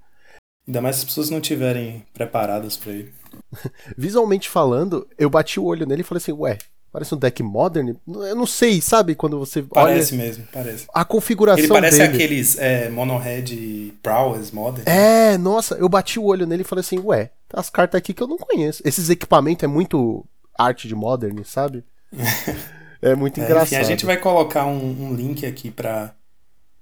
Ainda 0.66 0.83
mais 0.83 0.96
se 0.96 1.03
as 1.03 1.07
pessoas 1.07 1.31
não 1.31 1.38
estiverem 1.38 2.05
preparadas 2.12 2.77
pra 2.77 2.92
ele. 2.92 3.12
Visualmente 3.96 4.49
falando, 4.49 5.09
eu 5.16 5.31
bati 5.31 5.59
o 5.59 5.64
olho 5.64 5.87
nele 5.87 6.03
e 6.03 6.05
falei 6.05 6.20
assim, 6.20 6.33
ué, 6.33 6.59
parece 6.92 7.14
um 7.14 7.18
deck 7.18 7.42
modern? 7.42 7.94
Eu 8.07 8.35
não 8.37 8.46
sei, 8.46 8.81
sabe? 8.81 9.14
Quando 9.14 9.38
você 9.38 9.62
Parece 9.62 10.14
olha 10.14 10.24
mesmo, 10.24 10.44
parece. 10.53 10.87
a 10.92 11.05
configuração 11.05 11.64
Ele 11.64 11.68
parece 11.72 11.98
dele. 11.98 12.14
aqueles 12.14 12.59
é, 12.59 12.88
Mono 12.88 13.16
Red 13.18 13.92
Prowess 14.03 14.50
Modern. 14.53 14.88
É, 14.88 15.37
nossa, 15.38 15.74
eu 15.76 15.88
bati 15.88 16.18
o 16.18 16.24
olho 16.24 16.46
nele 16.46 16.62
e 16.62 16.64
falei 16.64 16.81
assim, 16.81 16.98
ué, 16.98 17.31
tem 17.48 17.59
as 17.61 17.70
cartas 17.70 17.98
aqui 17.98 18.12
que 18.12 18.22
eu 18.22 18.29
não 18.29 18.37
conheço. 18.38 18.83
Esses 18.85 19.09
equipamentos 19.11 19.62
é 19.64 19.66
muito 19.66 20.24
arte 20.59 20.87
de 20.88 20.94
modern, 20.94 21.42
sabe? 21.44 21.85
É 23.03 23.14
muito 23.14 23.40
É, 23.40 23.44
engraçado. 23.44 23.66
enfim, 23.68 23.76
a 23.76 23.83
gente 23.83 24.05
vai 24.05 24.18
colocar 24.18 24.66
um, 24.66 25.07
um 25.09 25.14
link 25.14 25.46
aqui 25.46 25.70
pra, 25.70 26.12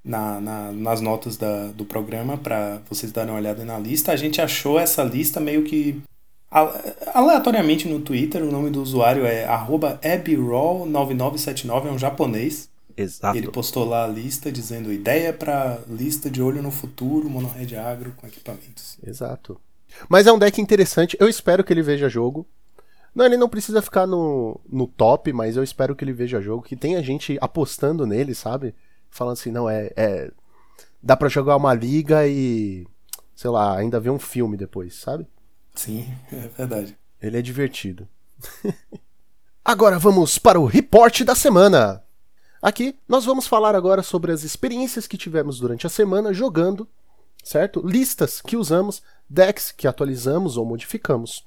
na, 0.05 0.41
na- 0.41 0.73
nas 0.73 1.01
notas 1.01 1.37
da- 1.37 1.69
do 1.69 1.85
programa 1.85 2.37
para 2.37 2.81
vocês 2.91 3.13
darem 3.13 3.31
uma 3.31 3.39
olhada 3.39 3.65
na 3.65 3.79
lista. 3.79 4.11
A 4.11 4.17
gente 4.17 4.41
achou 4.41 4.81
essa 4.81 5.05
lista 5.05 5.39
meio 5.39 5.63
que 5.63 6.03
aleatoriamente 6.51 7.89
no 7.89 8.01
Twitter. 8.01 8.43
O 8.43 8.51
nome 8.51 8.71
do 8.71 8.83
usuário 8.83 9.27
é 9.27 9.45
arroba 9.45 9.99
abroll9979, 10.03 11.87
é 11.87 11.91
um 11.91 11.99
japonês. 11.99 12.71
Exato. 12.97 13.39
Ele 13.39 13.49
postou 13.49 13.85
lá 13.85 14.05
a 14.05 14.09
lista 14.09 14.51
dizendo 14.51 14.93
ideia 14.93 15.33
para 15.33 15.79
lista 15.89 16.29
de 16.29 16.43
olho 16.43 16.61
no 16.61 16.73
futuro, 16.73 17.31
monohead 17.31 17.77
agro 17.77 18.13
com 18.17 18.27
equipamentos. 18.27 18.99
Exato. 19.07 19.61
Mas 20.09 20.27
é 20.27 20.33
um 20.33 20.39
deck 20.39 20.61
interessante. 20.61 21.17
Eu 21.21 21.29
espero 21.29 21.63
que 21.63 21.73
ele 21.73 21.83
veja 21.83 22.09
jogo. 22.09 22.47
Não, 23.15 23.25
ele 23.25 23.37
não 23.37 23.49
precisa 23.49 23.81
ficar 23.81 24.07
no, 24.07 24.61
no 24.69 24.87
top, 24.87 25.33
mas 25.33 25.57
eu 25.57 25.63
espero 25.63 25.95
que 25.95 26.05
ele 26.05 26.13
veja 26.13 26.41
jogo. 26.41 26.63
Que 26.63 26.77
tenha 26.77 27.03
gente 27.03 27.39
apostando 27.41 28.05
nele, 28.05 28.35
sabe? 28.35 28.75
Falando 29.11 29.35
assim, 29.35 29.53
não, 29.53 29.71
é. 29.71 29.91
é 29.97 30.31
dá 31.01 31.17
pra 31.17 31.29
jogar 31.29 31.57
uma 31.57 31.75
liga 31.75 32.27
e. 32.27 32.87
Sei 33.35 33.49
lá, 33.49 33.77
ainda 33.79 34.01
ver 34.01 34.11
um 34.11 34.19
filme 34.19 34.57
depois, 34.57 34.97
sabe? 34.97 35.25
Sim, 35.79 36.13
é 36.33 36.49
verdade. 36.49 36.99
Ele 37.23 37.39
é 37.39 37.43
divertido. 37.43 38.09
agora 39.65 39.97
vamos 39.99 40.37
para 40.39 40.59
o 40.59 40.67
report 40.67 41.23
da 41.23 41.37
semana. 41.37 42.03
Aqui 42.61 42.97
nós 43.09 43.25
vamos 43.25 43.47
falar 43.47 43.77
agora 43.77 44.03
sobre 44.03 44.33
as 44.33 44.43
experiências 44.43 45.07
que 45.07 45.17
tivemos 45.17 45.61
durante 45.61 45.87
a 45.87 45.91
semana 45.91 46.33
jogando, 46.35 46.89
certo? 47.45 47.81
Listas 47.87 48.41
que 48.43 48.57
usamos, 48.57 49.01
decks 49.31 49.71
que 49.71 49.87
atualizamos 49.87 50.57
ou 50.57 50.67
modificamos. 50.67 51.45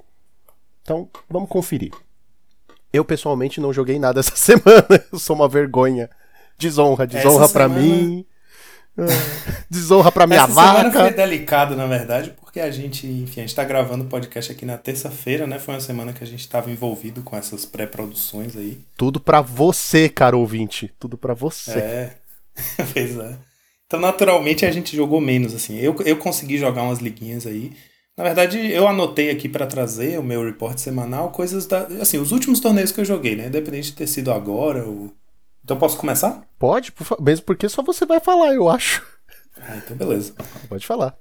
Então, 0.81 1.09
vamos 1.29 1.49
conferir. 1.49 1.91
Eu 2.93 3.03
pessoalmente 3.03 3.59
não 3.59 3.73
joguei 3.73 3.99
nada 3.99 4.21
essa 4.21 4.35
semana. 4.37 5.05
Eu 5.11 5.19
sou 5.19 5.35
uma 5.35 5.49
vergonha. 5.49 6.09
Desonra, 6.57 7.05
desonra 7.05 7.47
semana- 7.49 7.79
mim. 7.81 8.25
Ah, 8.97 9.03
Desonra 9.69 10.11
pra 10.11 10.27
minha 10.27 10.41
Essa 10.41 10.47
semana 10.53 10.91
foi 10.91 11.01
vaca. 11.03 11.15
delicado, 11.15 11.75
na 11.75 11.85
verdade, 11.87 12.33
porque 12.41 12.59
a 12.59 12.69
gente, 12.69 13.07
enfim, 13.07 13.39
a 13.41 13.43
gente 13.43 13.55
tá 13.55 13.63
gravando 13.63 14.03
o 14.03 14.07
podcast 14.07 14.51
aqui 14.51 14.65
na 14.65 14.77
terça-feira, 14.77 15.47
né? 15.47 15.59
Foi 15.59 15.73
uma 15.73 15.79
semana 15.79 16.11
que 16.13 16.23
a 16.23 16.27
gente 16.27 16.41
estava 16.41 16.69
envolvido 16.69 17.21
com 17.23 17.35
essas 17.37 17.65
pré-produções 17.65 18.55
aí. 18.57 18.77
Tudo 18.97 19.19
pra 19.19 19.39
você, 19.41 20.09
caro 20.09 20.39
ouvinte. 20.39 20.91
Tudo 20.99 21.17
pra 21.17 21.33
você. 21.33 21.71
É. 21.79 22.15
pois 22.93 23.17
é. 23.17 23.35
Então, 23.87 23.99
naturalmente, 23.99 24.65
a 24.65 24.71
gente 24.71 24.95
jogou 24.95 25.19
menos, 25.21 25.53
assim. 25.53 25.77
Eu, 25.77 25.95
eu 26.05 26.17
consegui 26.17 26.57
jogar 26.57 26.83
umas 26.83 26.99
liguinhas 26.99 27.45
aí, 27.47 27.71
Na 28.17 28.23
verdade, 28.25 28.57
eu 28.71 28.87
anotei 28.87 29.29
aqui 29.29 29.47
para 29.49 29.65
trazer 29.65 30.19
o 30.19 30.23
meu 30.23 30.43
report 30.45 30.77
semanal 30.77 31.31
coisas 31.31 31.65
da. 31.65 31.87
Assim, 32.01 32.17
os 32.17 32.31
últimos 32.31 32.59
torneios 32.59 32.91
que 32.91 32.99
eu 33.01 33.05
joguei, 33.05 33.35
né? 33.35 33.47
Independente 33.47 33.91
de 33.91 33.93
ter 33.97 34.07
sido 34.07 34.31
agora 34.31 34.85
ou. 34.85 35.11
Então 35.63 35.77
posso 35.77 35.97
começar? 35.97 36.47
Pode, 36.57 36.91
por 36.91 37.21
mesmo 37.21 37.45
porque 37.45 37.69
só 37.69 37.81
você 37.81 38.05
vai 38.05 38.19
falar, 38.19 38.53
eu 38.53 38.69
acho. 38.69 39.05
Ah, 39.57 39.77
então 39.77 39.95
beleza. 39.95 40.33
Pode 40.67 40.85
falar. 40.85 41.15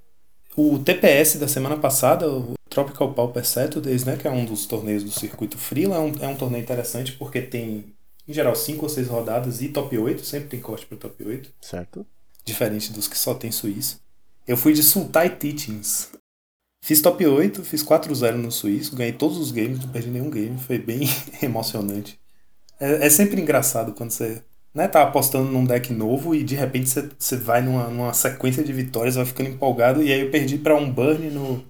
O 0.55 0.79
TPS 0.79 1.37
da 1.37 1.47
semana 1.47 1.77
passada, 1.77 2.29
o 2.29 2.53
Tropical 2.69 3.13
Pauper 3.13 3.45
Saturdays, 3.45 4.03
né? 4.03 4.17
Que 4.17 4.27
é 4.27 4.31
um 4.31 4.45
dos 4.45 4.65
torneios 4.65 5.03
do 5.03 5.11
circuito 5.11 5.57
Freela, 5.57 5.95
é 5.95 5.99
um, 5.99 6.13
é 6.21 6.27
um 6.27 6.35
torneio 6.35 6.61
interessante 6.61 7.13
porque 7.13 7.41
tem, 7.41 7.93
em 8.27 8.33
geral, 8.33 8.55
5 8.55 8.83
ou 8.83 8.89
6 8.89 9.07
rodadas 9.07 9.61
e 9.61 9.69
top 9.69 9.97
8, 9.97 10.25
sempre 10.25 10.49
tem 10.49 10.59
corte 10.59 10.85
para 10.85 10.97
top 10.97 11.23
8. 11.23 11.49
Certo? 11.61 12.05
diferente 12.43 12.91
dos 12.91 13.07
que 13.07 13.17
só 13.17 13.33
tem 13.33 13.51
suíço. 13.51 13.99
Eu 14.47 14.57
fui 14.57 14.73
de 14.73 14.83
Sultai 14.83 15.35
Teachings. 15.35 16.09
Fiz 16.83 17.01
top 17.01 17.25
8, 17.25 17.63
fiz 17.63 17.83
4-0 17.83 18.33
no 18.33 18.51
suíço, 18.51 18.95
ganhei 18.95 19.13
todos 19.13 19.37
os 19.37 19.51
games, 19.51 19.79
não 19.79 19.89
perdi 19.89 20.09
nenhum 20.09 20.31
game, 20.31 20.57
foi 20.57 20.79
bem 20.79 21.01
emocionante. 21.41 22.19
É, 22.81 23.05
é 23.05 23.09
sempre 23.09 23.39
engraçado 23.39 23.93
quando 23.93 24.11
você 24.11 24.41
né, 24.73 24.87
tá 24.87 25.03
apostando 25.03 25.51
num 25.51 25.63
deck 25.65 25.93
novo 25.93 26.33
e 26.33 26.43
de 26.43 26.55
repente 26.55 26.89
você, 26.89 27.07
você 27.17 27.37
vai 27.37 27.61
numa, 27.61 27.87
numa 27.87 28.13
sequência 28.13 28.63
de 28.63 28.73
vitórias, 28.73 29.15
vai 29.15 29.25
ficando 29.25 29.49
empolgado, 29.49 30.01
e 30.01 30.11
aí 30.11 30.21
eu 30.21 30.31
perdi 30.31 30.57
pra 30.57 30.75
um 30.75 30.91
burn 30.91 31.29
no, 31.29 31.63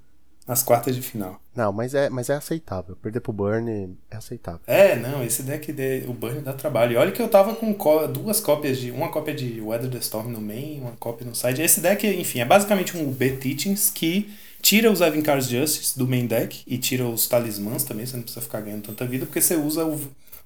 nas 0.48 0.64
quartas 0.64 0.96
de 0.96 1.02
final. 1.02 1.42
Não, 1.56 1.74
mas 1.74 1.94
é, 1.94 2.10
mas 2.10 2.30
é 2.30 2.36
aceitável. 2.36 2.96
Perder 2.96 3.20
pro 3.20 3.34
Burn 3.34 3.98
é 4.10 4.16
aceitável. 4.16 4.62
É, 4.66 4.96
não, 4.96 5.22
esse 5.22 5.44
deck, 5.44 5.74
de, 5.74 6.06
o 6.08 6.14
Burn 6.14 6.40
dá 6.40 6.54
trabalho. 6.54 6.94
E 6.94 6.96
olha 6.96 7.12
que 7.12 7.22
eu 7.22 7.28
tava 7.28 7.54
com 7.56 7.76
duas 8.08 8.40
cópias 8.40 8.78
de. 8.78 8.90
Uma 8.90 9.12
cópia 9.12 9.36
de 9.36 9.60
Weather 9.60 9.90
the 9.90 9.98
Storm 9.98 10.30
no 10.30 10.40
main, 10.40 10.80
uma 10.80 10.94
cópia 10.94 11.28
no 11.28 11.36
side. 11.36 11.62
Esse 11.62 11.82
deck, 11.82 12.08
enfim, 12.08 12.40
é 12.40 12.46
basicamente 12.46 12.96
um 12.96 13.10
UB 13.10 13.32
Teachings 13.32 13.90
que 13.90 14.32
tira 14.62 14.90
os 14.90 15.02
Evencar's 15.02 15.50
Justice 15.50 15.98
do 15.98 16.08
main 16.08 16.26
deck 16.26 16.62
e 16.66 16.78
tira 16.78 17.06
os 17.06 17.28
talismãs 17.28 17.84
também, 17.84 18.06
você 18.06 18.16
não 18.16 18.24
precisa 18.24 18.42
ficar 18.42 18.62
ganhando 18.62 18.84
tanta 18.84 19.06
vida, 19.06 19.26
porque 19.26 19.42
você 19.42 19.56
usa 19.56 19.84
o- 19.86 20.00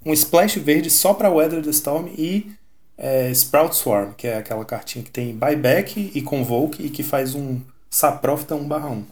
um 0.06 0.14
splash 0.14 0.58
verde 0.58 0.90
só 0.90 1.14
pra 1.14 1.32
Weather 1.32 1.64
the 1.64 1.72
Storm 1.72 2.08
e 2.18 2.52
é, 2.98 3.30
Sprout 3.32 3.76
Swarm, 3.76 4.14
que 4.14 4.28
é 4.28 4.38
aquela 4.38 4.64
cartinha 4.64 5.04
que 5.04 5.12
tem 5.12 5.36
buyback 5.36 6.12
e 6.14 6.22
convoke 6.22 6.86
e 6.86 6.90
que 6.90 7.04
faz 7.04 7.36
um 7.36 7.60
Saprofita 7.90 8.56
1/1. 8.56 9.04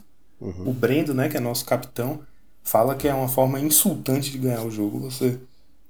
O 0.65 0.73
Brendo, 0.73 1.13
né, 1.13 1.29
que 1.29 1.37
é 1.37 1.39
nosso 1.39 1.65
capitão, 1.65 2.19
fala 2.63 2.95
que 2.95 3.07
é 3.07 3.13
uma 3.13 3.29
forma 3.29 3.59
insultante 3.59 4.29
de 4.29 4.37
ganhar 4.37 4.63
o 4.63 4.71
jogo 4.71 4.99
você 4.99 5.39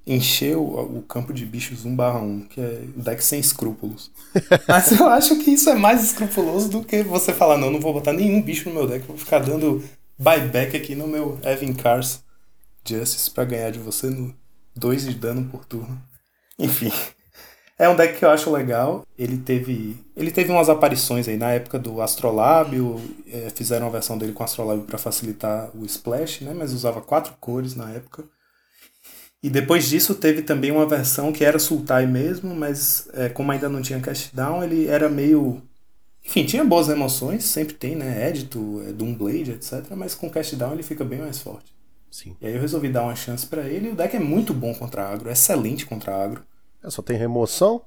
encher 0.06 0.58
o, 0.58 0.98
o 0.98 1.02
campo 1.02 1.34
de 1.34 1.46
bichos 1.46 1.86
1/1, 1.86 2.48
que 2.48 2.62
é 2.62 2.84
o 2.96 3.02
deck 3.02 3.24
sem 3.24 3.40
escrúpulos. 3.40 4.12
Mas 4.68 4.92
eu 4.92 5.08
acho 5.08 5.38
que 5.40 5.52
isso 5.52 5.70
é 5.70 5.76
mais 5.76 6.04
escrupuloso 6.04 6.70
do 6.70 6.84
que 6.84 7.04
você 7.04 7.34
falar, 7.34 7.58
não, 7.58 7.72
não 7.72 7.80
vou 7.80 7.94
botar 7.94 8.14
nenhum 8.14 8.42
bicho 8.42 8.70
no 8.70 8.76
meu 8.76 8.88
deck, 8.88 9.06
vou 9.08 9.18
ficar 9.18 9.40
dando 9.40 9.84
buyback 10.18 10.76
aqui 10.78 10.94
no 10.96 11.08
meu 11.08 11.40
Evan 11.44 11.74
Cars 11.74 12.22
Justice 12.88 13.32
pra 13.32 13.46
ganhar 13.46 13.72
de 13.72 13.80
você 13.80 14.10
no 14.10 14.36
2 14.76 15.06
de 15.06 15.14
dano 15.16 15.46
por 15.50 15.66
turno. 15.66 16.02
Enfim. 16.58 16.92
É 17.78 17.90
um 17.90 17.96
deck 17.96 18.18
que 18.18 18.26
eu 18.26 18.30
acho 18.30 18.52
legal. 18.52 19.06
Ele 19.18 19.38
teve, 19.38 19.98
ele 20.16 20.32
teve 20.32 20.52
umas 20.52 20.70
aparições 20.70 21.28
aí 21.28 21.38
na 21.38 21.52
época 21.52 21.80
do 21.80 22.02
Astrolábio. 22.02 23.02
é, 23.28 23.50
fizeram 23.50 23.88
uma 23.88 23.92
versão 23.92 24.18
dele 24.18 24.32
com 24.32 24.44
Astrolábio 24.44 24.84
para 24.84 24.98
facilitar 24.98 25.70
o 25.76 25.84
splash, 25.86 26.42
né? 26.42 26.54
Mas 26.54 26.72
usava 26.72 27.02
quatro 27.02 27.34
cores 27.40 27.76
na 27.76 27.90
época. 27.92 28.24
E 29.42 29.50
depois 29.50 29.90
disso 29.90 30.16
teve 30.16 30.42
também 30.44 30.72
uma 30.72 30.86
versão 30.86 31.34
que 31.34 31.44
era 31.44 31.60
Sultai 31.60 32.06
mesmo, 32.06 32.56
mas 32.56 33.10
é, 33.14 33.28
como 33.28 33.52
ainda 33.52 33.68
não 33.68 33.82
tinha 33.82 34.00
cashdown, 34.00 34.64
ele 34.64 34.88
era 34.88 35.10
meio. 35.10 35.62
Enfim, 36.24 36.46
tinha 36.46 36.64
boas 36.64 36.88
emoções, 36.88 37.44
sempre 37.44 37.74
tem, 37.74 37.96
né? 37.96 38.30
Edito, 38.30 38.82
é, 38.88 38.94
Doomblade, 38.94 39.52
etc. 39.52 39.84
Mas 39.98 40.16
com 40.16 40.30
cashdown 40.30 40.74
ele 40.74 40.84
fica 40.84 41.04
bem 41.04 41.20
mais 41.20 41.40
forte. 41.40 41.74
Sim. 42.14 42.38
E 42.40 42.46
aí 42.46 42.54
eu 42.54 42.62
resolvi 42.62 42.90
dar 42.90 43.02
uma 43.02 43.16
chance 43.16 43.44
pra 43.48 43.68
ele. 43.68 43.88
E 43.88 43.92
o 43.92 43.96
deck 43.96 44.16
é 44.16 44.20
muito 44.20 44.54
bom 44.54 44.72
contra 44.76 45.10
agro, 45.10 45.32
excelente 45.32 45.84
contra 45.84 46.16
agro. 46.16 46.44
É, 46.84 46.88
só 46.88 47.02
tem 47.02 47.18
remoção. 47.18 47.82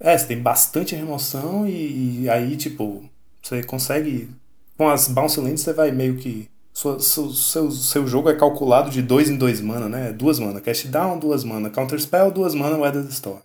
É, 0.00 0.18
você 0.18 0.26
tem 0.26 0.42
bastante 0.42 0.96
remoção 0.96 1.68
e, 1.68 2.22
e 2.22 2.28
aí, 2.28 2.56
tipo, 2.56 3.08
você 3.40 3.62
consegue. 3.62 4.28
Com 4.76 4.88
as 4.88 5.06
bounce 5.06 5.38
lands 5.38 5.60
você 5.60 5.72
vai 5.72 5.92
meio 5.92 6.16
que. 6.16 6.50
Sua, 6.72 6.98
seu, 6.98 7.30
seu, 7.30 7.70
seu 7.70 8.06
jogo 8.08 8.28
é 8.28 8.34
calculado 8.34 8.90
de 8.90 9.02
dois 9.02 9.30
em 9.30 9.36
dois 9.36 9.60
mana, 9.60 9.88
né? 9.88 10.12
Duas 10.12 10.40
mana. 10.40 10.60
Cast 10.60 10.88
down, 10.88 11.20
duas 11.20 11.44
mana. 11.44 11.70
Counter 11.70 12.00
spell, 12.00 12.32
duas 12.32 12.56
mana, 12.56 12.76
Weather 12.76 13.04
the 13.04 13.10
Storm. 13.10 13.38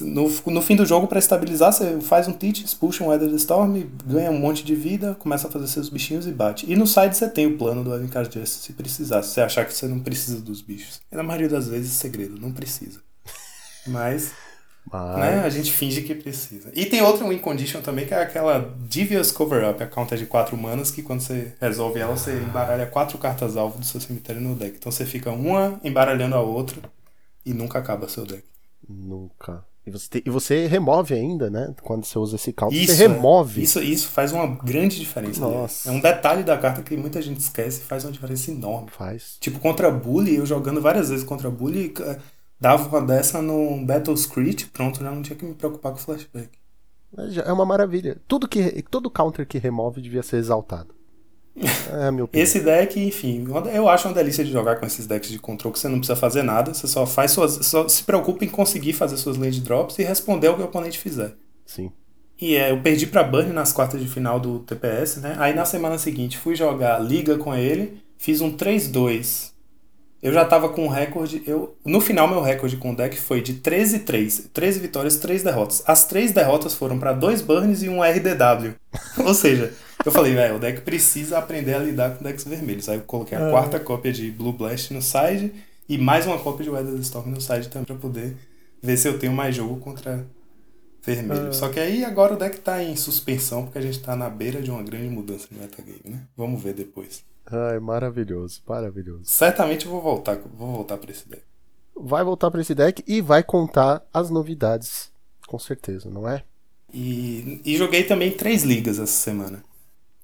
No, 0.00 0.30
no 0.46 0.62
fim 0.62 0.76
do 0.76 0.86
jogo, 0.86 1.06
pra 1.06 1.18
estabilizar, 1.18 1.72
você 1.72 2.00
faz 2.00 2.28
um 2.28 2.32
teach, 2.32 2.64
puxa 2.76 3.02
um 3.02 3.08
Weather 3.08 3.28
the 3.28 3.36
Storm, 3.36 3.82
ganha 4.06 4.30
um 4.30 4.38
monte 4.38 4.64
de 4.64 4.74
vida, 4.74 5.16
começa 5.18 5.48
a 5.48 5.50
fazer 5.50 5.66
seus 5.66 5.88
bichinhos 5.88 6.26
e 6.26 6.30
bate. 6.32 6.70
E 6.70 6.76
no 6.76 6.86
side 6.86 7.16
você 7.16 7.28
tem 7.28 7.46
o 7.46 7.58
plano 7.58 7.82
do 7.82 7.92
Evan 7.92 8.06
Justice 8.06 8.60
se 8.60 8.72
precisar, 8.72 9.22
se 9.22 9.30
você 9.30 9.40
achar 9.40 9.64
que 9.64 9.74
você 9.74 9.88
não 9.88 9.98
precisa 9.98 10.40
dos 10.40 10.62
bichos. 10.62 11.00
E 11.10 11.16
na 11.16 11.22
maioria 11.22 11.48
das 11.48 11.68
vezes, 11.68 11.92
segredo, 11.92 12.40
não 12.40 12.52
precisa. 12.52 13.00
Mas 13.86 14.32
Mas... 14.90 15.18
né? 15.18 15.42
A 15.44 15.48
gente 15.48 15.72
finge 15.72 16.02
que 16.02 16.14
precisa. 16.14 16.70
E 16.74 16.86
tem 16.86 17.02
outra 17.02 17.26
win 17.26 17.38
condition 17.38 17.80
também, 17.80 18.06
que 18.06 18.14
é 18.14 18.22
aquela 18.22 18.58
Devious 18.58 19.30
Cover 19.30 19.68
Up, 19.68 19.82
a 19.82 19.86
conta 19.86 20.16
de 20.16 20.26
4 20.26 20.56
manas, 20.56 20.90
que 20.90 21.02
quando 21.02 21.20
você 21.20 21.54
resolve 21.60 22.00
ela, 22.00 22.16
você 22.16 22.32
embaralha 22.32 22.86
quatro 22.86 23.18
cartas 23.18 23.56
alvo 23.56 23.78
do 23.78 23.84
seu 23.84 24.00
cemitério 24.00 24.40
no 24.40 24.54
deck. 24.54 24.76
Então 24.76 24.90
você 24.90 25.04
fica 25.04 25.30
uma 25.30 25.80
embaralhando 25.82 26.34
a 26.34 26.40
outra 26.40 26.80
e 27.44 27.52
nunca 27.52 27.78
acaba 27.78 28.08
seu 28.08 28.24
deck. 28.24 28.44
Nunca. 28.88 29.64
E 29.90 29.98
você, 29.98 30.08
te- 30.08 30.22
e 30.26 30.30
você 30.30 30.66
remove 30.66 31.12
ainda, 31.14 31.50
né? 31.50 31.74
Quando 31.82 32.04
você 32.04 32.18
usa 32.18 32.36
esse 32.36 32.52
counter, 32.52 32.78
Isso, 32.80 32.94
você 32.94 33.06
remove. 33.08 33.60
é- 33.60 33.64
isso, 33.64 33.80
isso 33.80 34.08
faz 34.08 34.32
uma 34.32 34.46
grande 34.46 34.98
diferença. 34.98 35.40
Nossa. 35.40 35.88
É 35.88 35.92
um 35.92 36.00
detalhe 36.00 36.42
da 36.44 36.56
carta 36.56 36.80
que 36.82 36.96
muita 36.96 37.20
gente 37.20 37.40
esquece 37.40 37.80
e 37.80 37.84
faz 37.84 38.04
uma 38.04 38.12
diferença 38.12 38.50
enorme. 38.50 38.88
Faz. 38.90 39.36
Tipo, 39.40 39.58
contra 39.58 39.90
Bully, 39.90 40.36
eu 40.36 40.46
jogando 40.46 40.80
várias 40.80 41.08
vezes 41.10 41.24
contra 41.24 41.50
Bully, 41.50 41.92
dava 42.60 42.88
uma 42.88 43.02
dessa 43.04 43.42
no 43.42 43.84
Battle 43.84 44.16
Screech, 44.16 44.66
pronto, 44.66 45.00
já 45.02 45.10
não 45.10 45.22
tinha 45.22 45.36
que 45.36 45.44
me 45.44 45.54
preocupar 45.54 45.92
com 45.92 45.98
flashback. 45.98 46.48
É 47.44 47.52
uma 47.52 47.66
maravilha. 47.66 48.18
Tudo 48.28 48.46
que, 48.46 48.82
todo 48.90 49.10
counter 49.10 49.44
que 49.46 49.58
remove 49.58 50.00
devia 50.00 50.22
ser 50.22 50.36
exaltado. 50.36 50.94
É 51.56 52.08
opinião. 52.08 52.28
Esse 52.32 52.60
deck, 52.60 52.98
enfim, 52.98 53.46
eu 53.72 53.88
acho 53.88 54.08
uma 54.08 54.14
delícia 54.14 54.44
de 54.44 54.52
jogar 54.52 54.76
com 54.76 54.86
esses 54.86 55.06
decks 55.06 55.30
de 55.30 55.38
control 55.38 55.72
que 55.72 55.78
você 55.78 55.88
não 55.88 55.98
precisa 55.98 56.16
fazer 56.16 56.42
nada, 56.42 56.72
você 56.72 56.86
só 56.86 57.06
faz 57.06 57.32
suas. 57.32 57.66
Só 57.66 57.88
se 57.88 58.04
preocupa 58.04 58.44
em 58.44 58.48
conseguir 58.48 58.92
fazer 58.92 59.16
suas 59.16 59.36
land 59.36 59.60
drops 59.60 59.98
e 59.98 60.02
responder 60.02 60.48
ao 60.48 60.56
que 60.56 60.62
o 60.62 60.66
oponente 60.66 60.98
fizer. 60.98 61.34
Sim. 61.66 61.90
E 62.40 62.56
é, 62.56 62.70
eu 62.70 62.80
perdi 62.80 63.06
pra 63.06 63.22
Burn 63.22 63.52
nas 63.52 63.72
quartas 63.72 64.00
de 64.00 64.08
final 64.08 64.40
do 64.40 64.60
TPS, 64.60 65.18
né? 65.18 65.36
Aí 65.38 65.54
na 65.54 65.64
semana 65.64 65.98
seguinte 65.98 66.38
fui 66.38 66.54
jogar 66.54 66.98
liga 66.98 67.36
com 67.36 67.54
ele, 67.54 68.02
fiz 68.16 68.40
um 68.40 68.56
3-2. 68.56 69.50
Eu 70.22 70.32
já 70.32 70.44
tava 70.44 70.68
com 70.68 70.84
um 70.84 70.88
recorde. 70.88 71.42
Eu, 71.46 71.76
no 71.84 72.00
final, 72.00 72.28
meu 72.28 72.42
recorde 72.42 72.76
com 72.76 72.92
o 72.92 72.96
deck 72.96 73.18
foi 73.18 73.40
de 73.40 73.54
13-3. 73.54 74.48
13 74.52 74.78
vitórias, 74.80 75.16
3 75.16 75.42
derrotas. 75.42 75.82
As 75.86 76.06
três 76.06 76.32
derrotas 76.32 76.74
foram 76.74 76.98
pra 76.98 77.12
dois 77.12 77.40
burns 77.40 77.82
e 77.82 77.88
um 77.88 78.02
RDW. 78.02 78.74
Ou 79.24 79.32
seja, 79.32 79.72
eu 80.04 80.12
falei, 80.12 80.34
velho, 80.34 80.56
o 80.56 80.58
deck 80.58 80.82
precisa 80.82 81.38
aprender 81.38 81.74
a 81.74 81.78
lidar 81.78 82.16
com 82.16 82.24
decks 82.24 82.44
vermelhos. 82.44 82.88
Aí 82.88 82.96
eu 82.96 83.02
coloquei 83.02 83.36
a 83.36 83.50
quarta 83.50 83.80
cópia 83.80 84.12
de 84.12 84.30
Blue 84.30 84.52
Blast 84.52 84.92
no 84.92 85.00
side 85.00 85.52
e 85.88 85.96
mais 85.96 86.26
uma 86.26 86.38
cópia 86.38 86.64
de 86.64 86.70
Weather 86.70 86.94
Storm 87.00 87.30
no 87.30 87.40
side 87.40 87.68
também 87.68 87.86
pra 87.86 87.96
poder 87.96 88.36
ver 88.82 88.96
se 88.96 89.08
eu 89.08 89.18
tenho 89.18 89.32
mais 89.32 89.56
jogo 89.56 89.76
contra 89.76 90.26
vermelho. 91.02 91.52
Só 91.52 91.68
que 91.68 91.80
aí 91.80 92.04
agora 92.04 92.34
o 92.34 92.36
deck 92.36 92.60
tá 92.60 92.82
em 92.82 92.94
suspensão 92.94 93.64
porque 93.64 93.78
a 93.78 93.82
gente 93.82 94.00
tá 94.00 94.14
na 94.14 94.28
beira 94.28 94.60
de 94.60 94.70
uma 94.70 94.82
grande 94.82 95.08
mudança 95.08 95.48
no 95.50 95.60
metagame, 95.60 96.00
né? 96.04 96.20
Vamos 96.36 96.62
ver 96.62 96.74
depois. 96.74 97.22
Ai, 97.50 97.78
maravilhoso, 97.80 98.62
maravilhoso. 98.66 99.24
Certamente 99.24 99.86
eu 99.86 99.92
vou 99.92 100.00
voltar, 100.00 100.38
vou 100.54 100.72
voltar 100.72 100.96
pra 100.96 101.10
esse 101.10 101.28
deck. 101.28 101.42
Vai 101.96 102.24
voltar 102.24 102.50
pra 102.50 102.60
esse 102.60 102.74
deck 102.74 103.02
e 103.06 103.20
vai 103.20 103.42
contar 103.42 104.02
as 104.12 104.30
novidades. 104.30 105.10
Com 105.46 105.58
certeza, 105.58 106.08
não 106.08 106.28
é? 106.28 106.44
E, 106.92 107.60
e 107.64 107.76
joguei 107.76 108.04
também 108.04 108.30
três 108.30 108.62
ligas 108.62 108.98
essa 108.98 109.12
semana. 109.12 109.62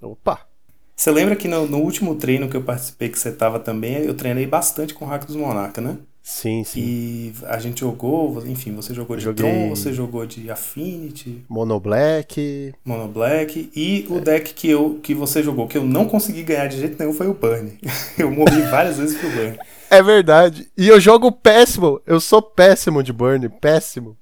Opa! 0.01 0.47
Você 0.95 1.11
lembra 1.11 1.37
que 1.37 1.47
no, 1.47 1.67
no 1.67 1.79
último 1.79 2.15
treino 2.17 2.49
que 2.49 2.57
eu 2.57 2.63
participei, 2.63 3.09
que 3.11 3.19
você 3.19 3.31
tava 3.31 3.61
também, 3.61 3.97
eu 3.99 4.15
treinei 4.15 4.47
bastante 4.47 4.95
com 4.95 5.05
o 5.05 5.09
Hack 5.09 5.27
dos 5.27 5.37
Monarca, 5.37 5.81
né? 5.81 5.99
Sim, 6.29 6.65
sim. 6.65 6.81
E 6.81 7.33
a 7.45 7.57
gente 7.61 7.83
jogou, 7.83 8.45
enfim, 8.49 8.75
você 8.75 8.93
jogou 8.93 9.17
de 9.17 9.23
Joguei- 9.23 9.49
Tron, 9.49 9.69
você 9.71 9.93
jogou 9.93 10.27
de 10.27 10.51
Affinity, 10.51 11.45
Mono 11.49 11.79
Black. 11.79 12.75
Mono 12.85 13.07
Black, 13.07 13.71
e 13.77 14.05
o 14.11 14.19
deck 14.19 14.53
que, 14.53 14.69
eu, 14.69 14.99
que 15.01 15.15
você 15.15 15.41
jogou, 15.41 15.69
que 15.69 15.79
eu 15.79 15.85
não 15.85 16.05
consegui 16.05 16.43
ganhar 16.43 16.67
de 16.67 16.79
jeito 16.81 16.99
nenhum, 16.99 17.13
foi 17.13 17.29
o 17.29 17.33
Burn. 17.35 17.79
Eu 18.19 18.29
morri 18.29 18.61
várias 18.63 18.97
vezes 18.99 19.17
pro 19.17 19.31
Burn. 19.31 19.57
É 19.89 20.03
verdade. 20.03 20.69
E 20.77 20.89
eu 20.89 20.99
jogo 20.99 21.31
péssimo. 21.31 22.01
Eu 22.05 22.19
sou 22.19 22.43
péssimo 22.43 23.05
de 23.05 23.13
burn, 23.13 23.49
péssimo. 23.61 24.17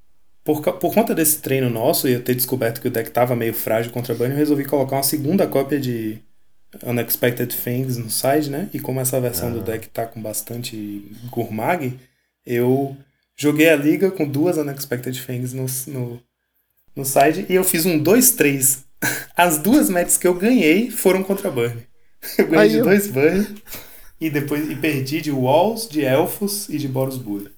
Por, 0.45 0.61
por 0.61 0.93
conta 0.93 1.15
desse 1.15 1.41
treino 1.41 1.71
nosso 1.71 2.07
e 2.07 2.13
eu 2.13 2.23
ter 2.23 2.35
descoberto 2.35 2.83
que 2.83 2.89
o 2.89 2.91
deck 2.91 3.11
tava 3.11 3.35
meio 3.35 3.55
frágil 3.55 3.91
contra 3.91 4.15
Burn, 4.15 4.31
eu 4.35 4.39
resolvi 4.39 4.67
colocar 4.67 4.97
uma 4.97 5.03
segunda 5.03 5.47
cópia 5.47 5.81
de 5.81 6.19
Unexpected 6.83 7.55
Things 7.57 7.97
no 7.97 8.11
side, 8.11 8.51
né? 8.51 8.69
E 8.73 8.81
como 8.81 9.01
essa 9.01 9.21
versão 9.21 9.53
do 9.53 9.61
deck 9.61 9.89
tá 9.89 10.07
com 10.07 10.21
bastante 10.21 11.11
Gurmag, 11.31 11.99
eu 12.47 12.97
joguei 13.37 13.69
a 13.71 13.77
liga 13.77 14.11
com 14.11 14.27
duas 14.29 14.57
Unexpected 14.57 15.21
Things 15.25 15.53
no, 15.53 15.67
no, 15.89 16.21
no 16.97 17.05
side 17.05 17.47
e 17.49 17.55
eu 17.55 17.65
fiz 17.65 17.87
um 17.87 18.03
2-3. 18.03 18.85
As 19.37 19.59
duas 19.59 19.89
matches 19.91 20.17
que 20.17 20.27
eu 20.27 20.35
ganhei 20.35 20.91
foram 20.91 21.23
contra 21.23 21.51
Burn. 21.51 21.77
Eu 22.39 22.47
ganhei 22.49 22.63
Aí 22.65 22.71
de 22.71 22.77
eu- 22.79 22.85
dois 22.85 23.07
banhos 23.09 23.49
e 24.19 24.31
depois 24.31 24.71
e 24.71 24.75
perdi 24.77 25.21
de 25.21 25.31
Walls, 25.31 25.87
de 25.89 26.03
Elfos 26.03 26.71
e 26.71 26.79
de 26.79 26.89
Boros 26.89 27.19
Bully. 27.19 27.51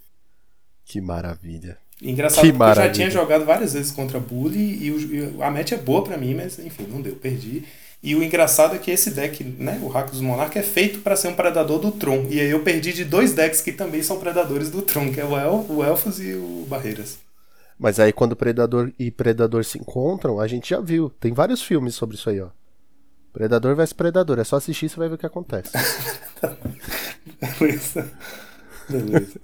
Que 0.84 1.00
maravilha. 1.00 1.78
Engraçado 2.02 2.40
Que 2.44 2.48
porque 2.52 2.62
eu 2.62 2.66
já 2.68 2.74
maravilha. 2.74 2.92
tinha 2.94 3.10
jogado 3.10 3.44
várias 3.44 3.74
vezes 3.74 3.92
contra 3.92 4.18
Bully 4.18 4.84
e, 4.84 4.90
o- 4.90 5.14
e 5.38 5.42
a 5.42 5.50
match 5.52 5.70
é 5.72 5.76
boa 5.76 6.02
pra 6.02 6.16
mim, 6.18 6.34
mas 6.34 6.58
enfim, 6.58 6.84
não 6.90 7.00
deu, 7.00 7.14
perdi. 7.14 7.62
E 8.02 8.14
o 8.14 8.22
engraçado 8.22 8.76
é 8.76 8.78
que 8.78 8.90
esse 8.90 9.10
deck, 9.10 9.42
né, 9.42 9.80
o 9.82 9.88
Rakdos 9.88 10.20
Monarch, 10.20 10.56
é 10.56 10.62
feito 10.62 11.00
pra 11.00 11.16
ser 11.16 11.28
um 11.28 11.34
predador 11.34 11.78
do 11.78 11.90
Tron. 11.90 12.26
E 12.30 12.40
aí 12.40 12.50
eu 12.50 12.60
perdi 12.62 12.92
de 12.92 13.04
dois 13.04 13.32
decks 13.32 13.60
que 13.60 13.72
também 13.72 14.02
são 14.02 14.20
predadores 14.20 14.70
do 14.70 14.82
Tron, 14.82 15.12
que 15.12 15.20
é 15.20 15.24
o, 15.24 15.36
El, 15.36 15.66
o 15.68 15.82
Elfos 15.82 16.20
e 16.20 16.34
o 16.34 16.66
Barreiras. 16.68 17.18
Mas 17.78 17.98
aí 17.98 18.12
quando 18.12 18.36
Predador 18.36 18.92
e 18.98 19.10
Predador 19.10 19.64
se 19.64 19.78
encontram, 19.78 20.40
a 20.40 20.46
gente 20.46 20.70
já 20.70 20.80
viu. 20.80 21.10
Tem 21.20 21.32
vários 21.32 21.62
filmes 21.62 21.94
sobre 21.94 22.16
isso 22.16 22.30
aí, 22.30 22.40
ó. 22.40 22.48
Predador 23.32 23.76
versus 23.76 23.92
Predador. 23.92 24.38
É 24.38 24.44
só 24.44 24.56
assistir 24.56 24.86
e 24.86 24.88
você 24.88 24.96
vai 24.96 25.08
ver 25.08 25.16
o 25.16 25.18
que 25.18 25.26
acontece. 25.26 25.72
Beleza. 27.58 28.10
Beleza. 28.88 29.40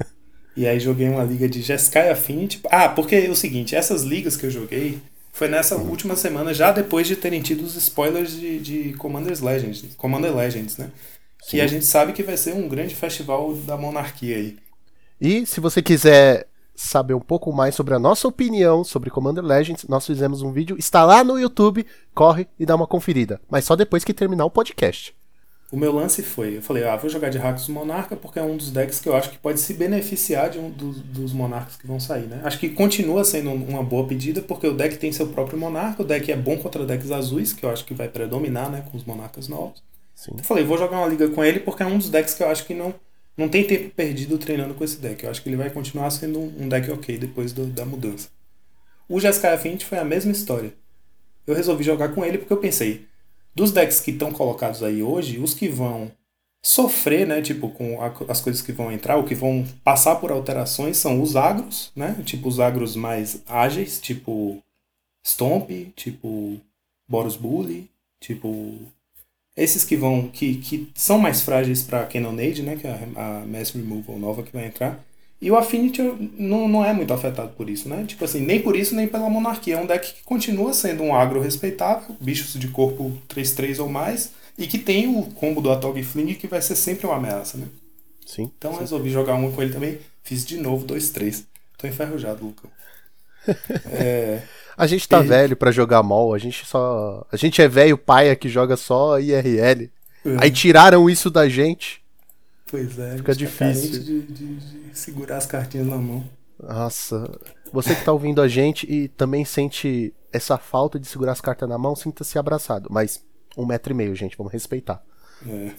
E 0.57 0.67
aí 0.67 0.79
joguei 0.81 1.09
uma 1.09 1.25
liga 1.25 1.49
de 1.49 1.61
Jeskai 1.61 2.11
Affinity. 2.11 2.61
Ah, 2.71 2.89
porque 2.89 3.17
é 3.17 3.29
o 3.29 3.35
seguinte, 3.35 3.75
essas 3.75 4.03
ligas 4.03 4.37
que 4.37 4.47
eu 4.47 4.51
joguei 4.51 5.01
foi 5.33 5.49
nessa 5.49 5.77
última 5.77 6.15
semana, 6.15 6.53
já 6.53 6.71
depois 6.71 7.07
de 7.07 7.17
terem 7.17 7.41
tido 7.41 7.65
os 7.65 7.75
spoilers 7.75 8.33
de, 8.33 8.59
de 8.59 8.93
Commander's 8.95 9.41
Legends, 9.41 9.95
Commander 9.97 10.35
Legends, 10.35 10.77
né? 10.77 10.91
Que 11.49 11.61
a 11.61 11.67
gente 11.67 11.85
sabe 11.85 12.13
que 12.13 12.23
vai 12.23 12.37
ser 12.37 12.55
um 12.55 12.69
grande 12.69 12.95
festival 12.95 13.53
da 13.55 13.77
monarquia 13.77 14.37
aí. 14.37 14.57
E 15.21 15.45
se 15.47 15.59
você 15.59 15.83
quiser 15.83 16.47
saber 16.75 17.15
um 17.15 17.21
pouco 17.21 17.53
mais 17.53 17.75
sobre 17.75 17.95
a 17.95 17.99
nossa 17.99 18.29
opinião 18.29 18.85
sobre 18.85 19.11
Commander 19.11 19.43
Legends, 19.43 19.87
nós 19.89 20.07
fizemos 20.07 20.43
um 20.43 20.53
vídeo, 20.53 20.77
está 20.79 21.05
lá 21.05 21.25
no 21.25 21.39
YouTube, 21.39 21.87
corre 22.15 22.47
e 22.59 22.67
dá 22.67 22.77
uma 22.77 22.87
conferida. 22.87 23.41
Mas 23.51 23.65
só 23.65 23.75
depois 23.75 24.05
que 24.05 24.15
terminar 24.15 24.45
o 24.45 24.51
podcast. 24.51 25.15
O 25.73 25.77
meu 25.79 25.91
lance 25.91 26.23
foi, 26.23 26.59
eu 26.59 26.63
falei, 26.63 26.85
ah, 26.85 26.95
vou 26.97 27.09
jogar 27.09 27.31
de 27.31 27.39
Rakdos 27.39 27.67
Monarca 27.69 28.15
porque 28.15 28.39
é 28.39 28.43
um 28.43 28.59
dos 28.59 28.71
decks 28.71 29.01
que 29.01 29.09
eu 29.09 29.17
acho 29.17 29.31
que 29.31 29.39
pode 29.39 29.59
se 29.59 29.73
beneficiar 29.73 30.51
de 30.51 30.59
um 30.59 30.69
dos, 30.71 31.01
dos 31.01 31.33
monarcas 31.33 31.77
que 31.77 31.87
vão 31.87 31.99
sair, 31.99 32.27
né? 32.27 32.43
Acho 32.45 32.59
que 32.59 32.69
continua 32.69 33.25
sendo 33.25 33.49
um- 33.49 33.65
uma 33.71 33.83
boa 33.83 34.07
pedida 34.07 34.43
porque 34.43 34.67
o 34.67 34.75
deck 34.75 34.99
tem 34.99 35.11
seu 35.11 35.29
próprio 35.29 35.59
monarca, 35.59 36.03
o 36.03 36.05
deck 36.07 36.31
é 36.31 36.37
bom 36.37 36.59
contra 36.59 36.85
decks 36.85 37.11
azuis, 37.11 37.55
que 37.55 37.65
eu 37.65 37.71
acho 37.71 37.87
que 37.87 37.95
vai 37.95 38.07
predominar, 38.07 38.71
né, 38.71 38.85
com 38.91 38.99
os 38.99 39.05
monarcas 39.05 39.49
novos. 39.49 39.83
Sim. 40.15 40.33
Eu 40.37 40.45
falei, 40.45 40.63
vou 40.63 40.77
jogar 40.77 40.99
uma 40.99 41.09
liga 41.09 41.27
com 41.31 41.43
ele 41.43 41.61
porque 41.61 41.83
é 41.83 41.87
um 41.87 41.97
dos 41.97 42.11
decks 42.11 42.35
que 42.35 42.43
eu 42.43 42.49
acho 42.51 42.67
que 42.67 42.75
não, 42.75 42.95
não 43.35 43.49
tem 43.49 43.65
tempo 43.67 43.89
perdido 43.97 44.37
treinando 44.37 44.75
com 44.75 44.85
esse 44.85 44.99
deck. 44.99 45.25
Eu 45.25 45.31
acho 45.31 45.43
que 45.43 45.49
ele 45.49 45.57
vai 45.57 45.71
continuar 45.71 46.11
sendo 46.11 46.39
um, 46.39 46.53
um 46.65 46.69
deck 46.69 46.91
ok 46.91 47.17
depois 47.17 47.51
do- 47.51 47.65
da 47.67 47.87
mudança. 47.87 48.29
O 49.09 49.19
Jeskai 49.19 49.55
Affinity 49.55 49.87
foi 49.87 49.97
a 49.99 50.05
mesma 50.05 50.33
história. 50.33 50.75
Eu 51.47 51.55
resolvi 51.55 51.83
jogar 51.83 52.11
com 52.11 52.23
ele 52.25 52.37
porque 52.37 52.53
eu 52.53 52.59
pensei, 52.59 53.07
dos 53.55 53.71
decks 53.73 54.01
que 54.01 54.11
estão 54.11 54.33
colocados 54.33 54.83
aí 54.83 55.03
hoje, 55.03 55.39
os 55.39 55.55
que 55.55 55.69
vão 55.69 56.11
sofrer, 56.65 57.27
né, 57.27 57.43
tipo, 57.43 57.69
com 57.71 58.01
a- 58.01 58.15
as 58.29 58.41
coisas 58.41 58.63
que 58.63 58.71
vão 58.73 58.93
entrar, 58.93 59.17
o 59.17 59.25
que 59.25 59.35
vão 59.35 59.67
passar 59.83 60.17
por 60.17 60.31
alterações 60.31 60.97
são 60.97 61.21
os 61.21 61.35
agros, 61.35 61.91
né, 61.97 62.17
tipo 62.25 62.49
os 62.49 62.61
agros 62.61 62.95
mais 62.95 63.43
ágeis, 63.49 64.01
tipo 64.01 64.63
Stomp, 65.27 65.71
tipo 65.97 66.61
Boros 67.09 67.37
Bully, 67.37 67.91
tipo 68.21 68.77
esses 69.57 69.85
que 69.85 69.97
vão 69.97 70.29
que, 70.29 70.55
que 70.57 70.91
são 70.95 71.19
mais 71.19 71.43
frágeis 71.43 71.83
para 71.83 72.07
Cannonade, 72.07 72.63
né, 72.63 72.77
que 72.77 72.87
é 72.87 72.91
a, 73.17 73.41
a 73.43 73.47
Mass 73.47 73.71
Removal 73.71 74.19
nova 74.19 74.43
que 74.43 74.53
vai 74.53 74.67
entrar. 74.67 74.99
E 75.43 75.51
o 75.51 75.57
Affinity 75.57 76.01
não, 76.39 76.69
não 76.69 76.85
é 76.85 76.93
muito 76.93 77.13
afetado 77.13 77.51
por 77.57 77.69
isso, 77.69 77.89
né? 77.89 78.05
Tipo 78.07 78.25
assim, 78.25 78.41
nem 78.41 78.63
por 78.63 78.77
isso, 78.77 78.95
nem 78.95 79.09
pela 79.09 79.29
monarquia. 79.29 79.75
É 79.75 79.81
um 79.81 79.87
deck 79.87 80.15
que 80.15 80.23
continua 80.23 80.73
sendo 80.73 81.03
um 81.03 81.13
agro 81.15 81.41
respeitável, 81.41 82.15
bichos 82.21 82.55
de 82.55 82.69
corpo 82.69 83.19
3-3 83.29 83.81
ou 83.81 83.89
mais, 83.89 84.31
e 84.57 84.69
que 84.69 84.79
tem 84.79 85.09
o 85.09 85.23
combo 85.33 85.61
do 85.61 85.73
Atog 85.73 86.01
Fling, 86.05 86.35
que 86.35 86.47
vai 86.47 86.63
ser 86.63 86.77
sempre 86.77 87.07
uma 87.07 87.17
ameaça, 87.17 87.59
né? 87.59 87.67
Sim. 88.25 88.53
Então 88.57 88.73
eu 88.75 88.79
resolvi 88.79 89.11
jogar 89.11 89.35
um 89.35 89.51
com 89.51 89.61
ele 89.61 89.73
também. 89.73 89.99
Fiz 90.23 90.45
de 90.47 90.59
novo 90.59 90.87
2-3. 90.87 91.43
Tô 91.77 91.87
enferrujado, 91.89 92.45
Lucão. 92.45 92.71
É, 93.91 94.43
A 94.77 94.87
gente 94.87 95.09
tá 95.09 95.21
E- 95.23 95.27
velho 95.27 95.57
pra 95.57 95.73
jogar 95.73 96.03
mol, 96.03 96.33
a 96.35 96.39
gente 96.39 96.65
só. 96.65 97.27
A 97.33 97.37
gente 97.37 97.61
é 97.61 97.67
velho 97.69 97.99
paia 97.99 98.37
que 98.37 98.49
joga 98.49 98.77
só 98.77 99.19
IRL. 99.19 99.91
Aí 100.39 100.51
tiraram 100.53 101.11
isso 101.11 101.29
da 101.29 101.49
gente. 101.49 102.01
Pois 102.73 102.99
é, 102.99 103.17
Fica 103.19 103.33
tá 103.33 103.39
difícil. 103.39 104.03
De, 104.03 104.23
de- 104.23 104.57
de 104.57 104.99
segurar 104.99 105.37
as 105.37 105.47
cartinhas 105.47 105.87
na 105.87 105.97
mão. 105.99 106.25
Nossa. 106.61 107.31
Você 107.73 107.95
que 107.95 108.05
tá 108.05 108.13
ouvindo 108.13 108.43
a 108.43 108.49
gente 108.49 108.91
e 108.91 109.07
também 109.09 109.45
sente 109.45 110.13
essa 110.33 110.59
falta 110.59 110.99
de 110.99 111.07
segurar 111.07 111.33
as 111.33 111.41
cartas 111.41 111.69
na 111.69 111.79
mão, 111.79 111.95
sinta-se 111.95 112.39
abraçado. 112.39 112.89
Mas 112.91 113.25
um 113.57 113.65
metro 113.65 113.93
e 113.93 113.97
meio, 113.97 114.15
gente, 114.17 114.37
vamos 114.37 114.53
respeitar. 114.53 115.05
É. 115.47 115.73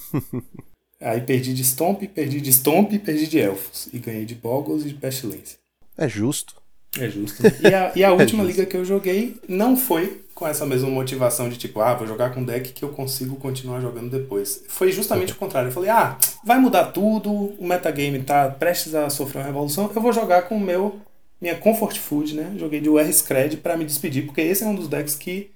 Aí 1.02 1.22
perdi 1.22 1.54
de 1.54 1.64
Stomp, 1.64 2.02
perdi 2.08 2.40
de 2.40 2.52
Stomp, 2.54 2.92
perdi 3.00 3.28
de 3.28 3.40
Elfos. 3.40 3.90
E 3.92 4.00
ganhei 4.00 4.26
de 4.26 4.36
Boggles 4.36 4.86
e 4.86 4.90
de 4.90 4.94
Pestilência. 4.94 5.58
É 5.98 6.08
justo. 6.08 6.62
É 7.00 7.10
justo. 7.10 7.42
E 7.62 7.74
a, 7.74 7.92
e 7.96 8.04
a 8.04 8.12
última 8.14 8.44
justo. 8.44 8.58
liga 8.58 8.66
que 8.66 8.78
eu 8.78 8.86
joguei 8.86 9.38
não 9.48 9.76
foi 9.76 10.24
com 10.34 10.48
essa 10.48 10.66
mesma 10.66 10.90
motivação 10.90 11.48
de 11.48 11.58
tipo, 11.58 11.80
ah, 11.80 11.94
vou 11.94 12.08
jogar 12.08 12.34
com 12.34 12.42
um 12.42 12.46
deck 12.46 12.74
que 12.74 12.84
eu 12.84 12.90
consigo 12.90 13.36
continuar 13.36 13.80
jogando 13.82 14.10
depois. 14.10 14.64
Foi 14.68 14.92
justamente 14.92 15.32
o 15.32 15.36
contrário. 15.36 15.70
Eu 15.70 15.74
falei, 15.74 15.90
ah, 15.90 16.18
vai 16.44 16.60
mudar 16.60 16.86
tudo, 16.86 17.32
o 17.32 17.66
metagame 17.66 18.22
tá 18.22 18.50
prestes 18.50 18.96
a 18.96 19.10
sofrer 19.10 19.40
uma 19.40 19.46
revolução, 19.46 19.92
eu 19.94 20.02
vou 20.02 20.12
jogar 20.12 20.44
com 20.44 20.58
o 20.58 20.60
meu, 20.60 21.00
minha 21.40 21.56
Comfort 21.56 21.98
Food, 21.98 22.36
né? 22.36 22.54
Joguei 22.58 22.82
de 22.82 22.90
UR 22.90 23.08
Scred 23.12 23.58
pra 23.58 23.78
me 23.78 23.86
despedir, 23.86 24.26
porque 24.26 24.42
esse 24.42 24.64
é 24.64 24.68
um 24.68 24.76
dos 24.76 24.88
decks 24.88 25.16
que, 25.16 25.52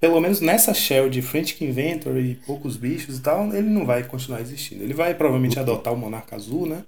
pelo 0.00 0.20
menos 0.20 0.40
nessa 0.40 0.74
shell 0.74 1.08
de 1.08 1.22
Frantic 1.22 1.60
Inventor 1.62 2.16
e 2.18 2.34
poucos 2.46 2.76
bichos 2.76 3.18
e 3.18 3.22
tal, 3.22 3.54
ele 3.54 3.68
não 3.68 3.86
vai 3.86 4.02
continuar 4.02 4.40
existindo. 4.40 4.82
Ele 4.82 4.94
vai 4.94 5.14
provavelmente 5.14 5.58
adotar 5.58 5.92
o 5.92 5.96
Monarca 5.96 6.34
Azul, 6.34 6.66
né? 6.66 6.84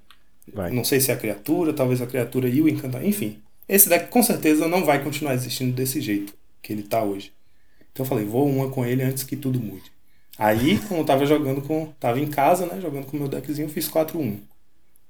Vai. 0.53 0.71
Não 0.73 0.85
sei 0.85 1.01
se 1.01 1.11
é 1.11 1.15
a 1.15 1.17
criatura, 1.17 1.73
talvez 1.73 2.03
a 2.03 2.07
criatura 2.07 2.49
e 2.49 2.61
o 2.61 2.69
encantamento. 2.69 3.09
Enfim, 3.09 3.39
esse 3.69 3.89
deck 3.89 4.09
com 4.11 4.23
certeza 4.23 4.69
não 4.69 4.85
vai 4.85 5.03
continuar 5.03 5.35
existindo 5.35 5.73
desse 5.73 6.01
jeito 6.01 6.35
que 6.63 6.73
ele 6.73 6.83
tá 6.83 7.03
hoje. 7.03 7.33
Então 7.93 8.05
eu 8.05 8.09
falei, 8.09 8.25
vou 8.25 8.49
uma 8.49 8.71
com 8.71 8.85
ele 8.85 9.03
antes 9.03 9.23
que 9.25 9.37
tudo 9.37 9.61
mude. 9.61 9.93
Aí, 10.39 10.79
como 10.89 11.01
eu 11.01 11.05
tava 11.05 11.25
jogando 11.27 11.63
com. 11.63 11.93
Tava 12.01 12.19
em 12.19 12.27
casa, 12.27 12.67
né? 12.67 12.81
Jogando 12.81 13.07
com 13.07 13.17
o 13.17 13.21
meu 13.21 13.29
deckzinho, 13.29 13.67
eu 13.67 13.73
fiz 13.73 13.89
4-1. 13.89 14.39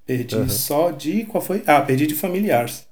Perdi 0.07 0.37
Uhum. 0.37 0.49
só 0.49 0.91
de. 0.91 1.25
Qual 1.25 1.43
foi? 1.43 1.63
Ah, 1.67 1.81
perdi 1.81 2.07
de 2.07 2.15
familiares. 2.15 2.87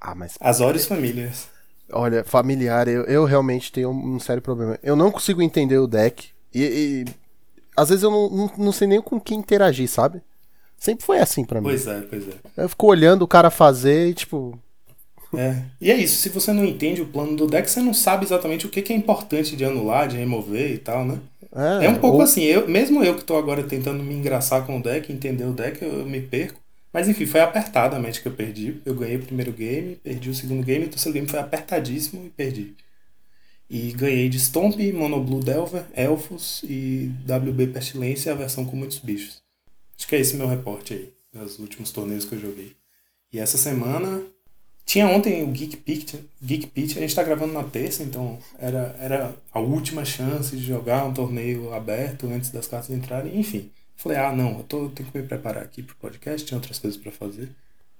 Ah, 0.00 0.14
mas 0.14 0.36
Azores 0.40 0.84
Famílias. 0.86 1.48
olha, 1.92 2.24
familiar, 2.24 2.88
eu, 2.88 3.04
eu 3.04 3.24
realmente 3.24 3.70
tenho 3.72 3.90
um 3.90 4.18
sério 4.18 4.42
problema. 4.42 4.78
Eu 4.82 4.96
não 4.96 5.10
consigo 5.10 5.42
entender 5.42 5.78
o 5.78 5.86
deck. 5.86 6.30
E, 6.54 7.04
e 7.06 7.14
às 7.76 7.88
vezes 7.88 8.02
eu 8.02 8.10
não, 8.10 8.28
não, 8.30 8.52
não 8.58 8.72
sei 8.72 8.86
nem 8.88 9.00
com 9.00 9.20
quem 9.20 9.38
interagir, 9.38 9.88
sabe? 9.88 10.20
Sempre 10.82 11.06
foi 11.06 11.20
assim 11.20 11.44
pra 11.44 11.60
mim. 11.60 11.68
Pois 11.68 11.86
é, 11.86 12.00
pois 12.00 12.26
é. 12.26 12.32
Eu 12.56 12.68
fico 12.68 12.88
olhando 12.88 13.22
o 13.22 13.28
cara 13.28 13.50
fazer 13.50 14.08
e, 14.08 14.14
tipo. 14.14 14.58
É. 15.32 15.62
E 15.80 15.92
é 15.92 15.96
isso, 15.96 16.16
se 16.16 16.28
você 16.28 16.52
não 16.52 16.64
entende 16.64 17.00
o 17.00 17.06
plano 17.06 17.36
do 17.36 17.46
deck, 17.46 17.70
você 17.70 17.80
não 17.80 17.94
sabe 17.94 18.24
exatamente 18.24 18.66
o 18.66 18.68
que 18.68 18.82
que 18.82 18.92
é 18.92 18.96
importante 18.96 19.54
de 19.54 19.64
anular, 19.64 20.08
de 20.08 20.16
remover 20.16 20.72
e 20.72 20.78
tal, 20.78 21.04
né? 21.04 21.20
É 21.80 21.88
um 21.88 21.94
pouco 22.00 22.16
ou- 22.16 22.22
assim, 22.22 22.42
eu, 22.42 22.66
mesmo 22.68 23.04
eu 23.04 23.14
que 23.14 23.22
tô 23.22 23.36
agora 23.36 23.62
tentando 23.62 24.02
me 24.02 24.12
engraçar 24.12 24.66
com 24.66 24.76
o 24.76 24.82
deck, 24.82 25.12
entender 25.12 25.44
o 25.44 25.52
deck, 25.52 25.80
eu, 25.80 26.00
eu 26.00 26.04
me 26.04 26.20
perco. 26.20 26.58
Mas 26.92 27.08
enfim, 27.08 27.26
foi 27.26 27.40
apertado 27.40 27.94
a 27.94 28.00
match 28.00 28.20
que 28.20 28.26
eu 28.26 28.32
perdi. 28.32 28.82
Eu 28.84 28.96
ganhei 28.96 29.16
o 29.18 29.22
primeiro 29.22 29.52
game, 29.52 29.94
perdi 30.02 30.30
o 30.30 30.34
segundo 30.34 30.64
game, 30.64 30.86
o 30.86 30.88
terceiro 30.88 31.14
game 31.14 31.28
foi 31.28 31.38
apertadíssimo 31.38 32.26
e 32.26 32.30
perdi. 32.30 32.74
E 33.70 33.92
ganhei 33.92 34.28
de 34.28 34.40
Stomp, 34.40 34.76
Mono 34.92 35.22
Blue 35.22 35.40
Delver, 35.40 35.84
Elfos 35.94 36.60
e 36.64 37.08
WB 37.24 37.68
Pestilência, 37.68 38.32
a 38.32 38.34
versão 38.34 38.64
com 38.64 38.76
muitos 38.76 38.98
bichos. 38.98 39.41
Acho 39.96 40.08
que 40.08 40.16
é 40.16 40.20
esse 40.20 40.36
meu 40.36 40.46
reporte 40.46 40.94
aí, 40.94 41.12
dos 41.32 41.58
últimos 41.58 41.90
torneios 41.90 42.24
que 42.24 42.34
eu 42.34 42.40
joguei. 42.40 42.76
E 43.32 43.38
essa 43.38 43.56
semana. 43.58 44.22
Tinha 44.84 45.06
ontem 45.06 45.44
o 45.44 45.46
Geek 45.46 45.76
Pitch, 45.76 46.14
Geek 46.42 46.66
Pitch, 46.66 46.96
a 46.96 47.00
gente 47.00 47.14
tá 47.14 47.22
gravando 47.22 47.52
na 47.52 47.62
terça, 47.62 48.02
então 48.02 48.36
era, 48.58 48.94
era 48.98 49.34
a 49.52 49.60
última 49.60 50.04
chance 50.04 50.56
de 50.56 50.62
jogar 50.62 51.04
um 51.04 51.14
torneio 51.14 51.72
aberto 51.72 52.26
antes 52.26 52.50
das 52.50 52.66
cartas 52.66 52.90
entrarem, 52.90 53.38
enfim. 53.38 53.70
Falei, 53.96 54.18
ah, 54.18 54.34
não, 54.34 54.58
eu, 54.58 54.64
tô, 54.64 54.88
tenho 54.88 55.08
que 55.08 55.16
me 55.16 55.24
preparar 55.24 55.62
aqui 55.62 55.84
pro 55.84 55.94
podcast, 55.94 56.44
tinha 56.44 56.58
outras 56.58 56.80
coisas 56.80 57.00
pra 57.00 57.12
fazer. 57.12 57.48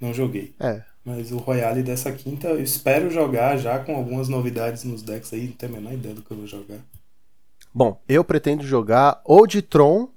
Não 0.00 0.12
joguei. 0.12 0.52
É. 0.58 0.82
Mas 1.04 1.30
o 1.30 1.36
Royale 1.36 1.84
dessa 1.84 2.10
quinta, 2.10 2.48
eu 2.48 2.60
espero 2.60 3.08
jogar 3.08 3.56
já 3.56 3.78
com 3.78 3.94
algumas 3.94 4.28
novidades 4.28 4.82
nos 4.82 5.00
decks 5.00 5.32
aí, 5.32 5.46
não 5.46 5.52
tenho 5.52 5.72
a 5.72 5.76
menor 5.76 5.92
ideia 5.94 6.14
do 6.14 6.22
que 6.22 6.30
eu 6.32 6.36
vou 6.36 6.46
jogar. 6.48 6.80
Bom, 7.72 8.00
eu 8.08 8.24
pretendo 8.24 8.64
jogar 8.64 9.20
ou 9.24 9.46
de 9.46 9.62
Tron 9.62 10.08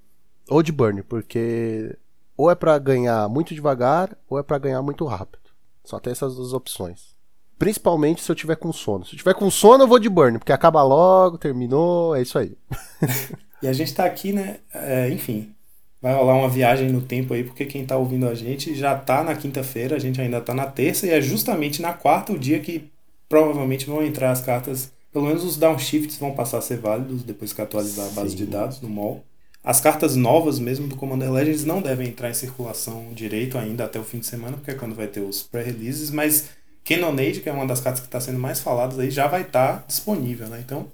ou 0.50 0.62
de 0.62 0.72
Burn, 0.72 1.04
porque 1.04 1.98
ou 2.38 2.52
é 2.52 2.56
pra 2.56 2.78
ganhar 2.78 3.28
muito 3.30 3.54
devagar 3.54 4.18
ou 4.30 4.38
é 4.40 4.44
pra 4.44 4.58
ganhar 4.58 4.82
muito 4.82 5.06
rápido. 5.06 5.44
Só 5.84 6.00
tem 6.00 6.12
essas 6.12 6.36
duas 6.36 6.54
opções. 6.54 7.16
Principalmente 7.58 8.22
se 8.22 8.32
eu 8.32 8.36
tiver 8.36 8.56
com 8.58 8.74
sono. 8.74 9.06
Se 9.06 9.14
eu 9.14 9.18
tiver 9.18 9.34
com 9.34 9.50
sono, 9.50 9.84
eu 9.84 9.88
vou 9.88 10.00
de 10.00 10.10
Burn, 10.10 10.38
porque 10.38 10.52
acaba 10.52 10.84
logo, 10.84 11.38
terminou, 11.38 12.16
é 12.16 12.22
isso 12.22 12.38
aí. 12.38 12.58
E 13.64 13.68
a 13.68 13.74
gente 13.74 13.96
tá 13.96 14.06
aqui, 14.06 14.32
né? 14.34 14.58
é, 14.74 15.10
enfim, 15.10 15.56
vai 16.00 16.14
rolar 16.14 16.36
uma 16.36 16.50
viagem 16.50 16.92
no 16.92 17.02
tempo 17.02 17.34
aí, 17.34 17.44
porque 17.44 17.66
quem 17.66 17.86
tá 17.86 17.98
ouvindo 17.98 18.28
a 18.28 18.36
gente 18.36 18.76
já 18.76 18.96
tá 18.96 19.24
na 19.24 19.34
quinta-feira, 19.34 19.96
a 19.96 20.00
gente 20.00 20.22
ainda 20.22 20.40
tá 20.42 20.54
na 20.54 20.68
terça, 20.68 21.08
e 21.08 21.10
é 21.10 21.22
justamente 21.22 21.82
na 21.82 21.94
quarta 21.94 22.34
o 22.34 22.38
dia 22.38 22.60
que 22.60 22.92
provavelmente 23.28 23.88
vão 23.88 24.04
entrar 24.04 24.30
as 24.30 24.42
cartas 24.42 24.92
Pelo 25.12 25.28
menos 25.28 25.46
os 25.46 25.56
downshifts 25.56 26.18
vão 26.18 26.34
passar 26.36 26.58
a 26.58 26.62
ser 26.62 26.78
válidos 26.78 27.24
depois 27.24 27.54
que 27.54 27.62
atualizar 27.62 28.06
a 28.06 28.10
base 28.10 28.32
Sim. 28.32 28.36
de 28.36 28.46
dados 28.46 28.82
no 28.82 28.90
mall. 28.90 29.24
As 29.66 29.82
cartas 29.82 30.16
novas 30.16 30.60
mesmo 30.60 30.88
do 30.88 30.96
Commander 30.96 31.32
Legends 31.32 31.66
não 31.66 31.82
devem 31.82 32.10
entrar 32.10 32.30
em 32.30 32.36
circulação 32.36 33.12
direito 33.14 33.58
ainda 33.58 33.86
até 33.86 34.00
o 34.00 34.04
fim 34.04 34.20
de 34.20 34.28
semana, 34.28 34.58
porque 34.58 34.72
é 34.72 34.76
quando 34.76 34.96
vai 34.96 35.08
ter 35.08 35.22
os 35.22 35.42
pré-releases, 35.44 36.12
mas 36.12 36.52
Cannonade, 36.86 37.42
que 37.42 37.50
é 37.50 37.52
uma 37.52 37.66
das 37.66 37.82
cartas 37.82 38.00
que 38.02 38.08
está 38.08 38.20
sendo 38.22 38.40
mais 38.40 38.60
faladas 38.60 39.00
aí, 39.00 39.10
já 39.10 39.28
vai 39.28 39.42
estar 39.42 39.84
disponível, 39.88 40.48
né? 40.48 40.62
Então, 40.64 40.92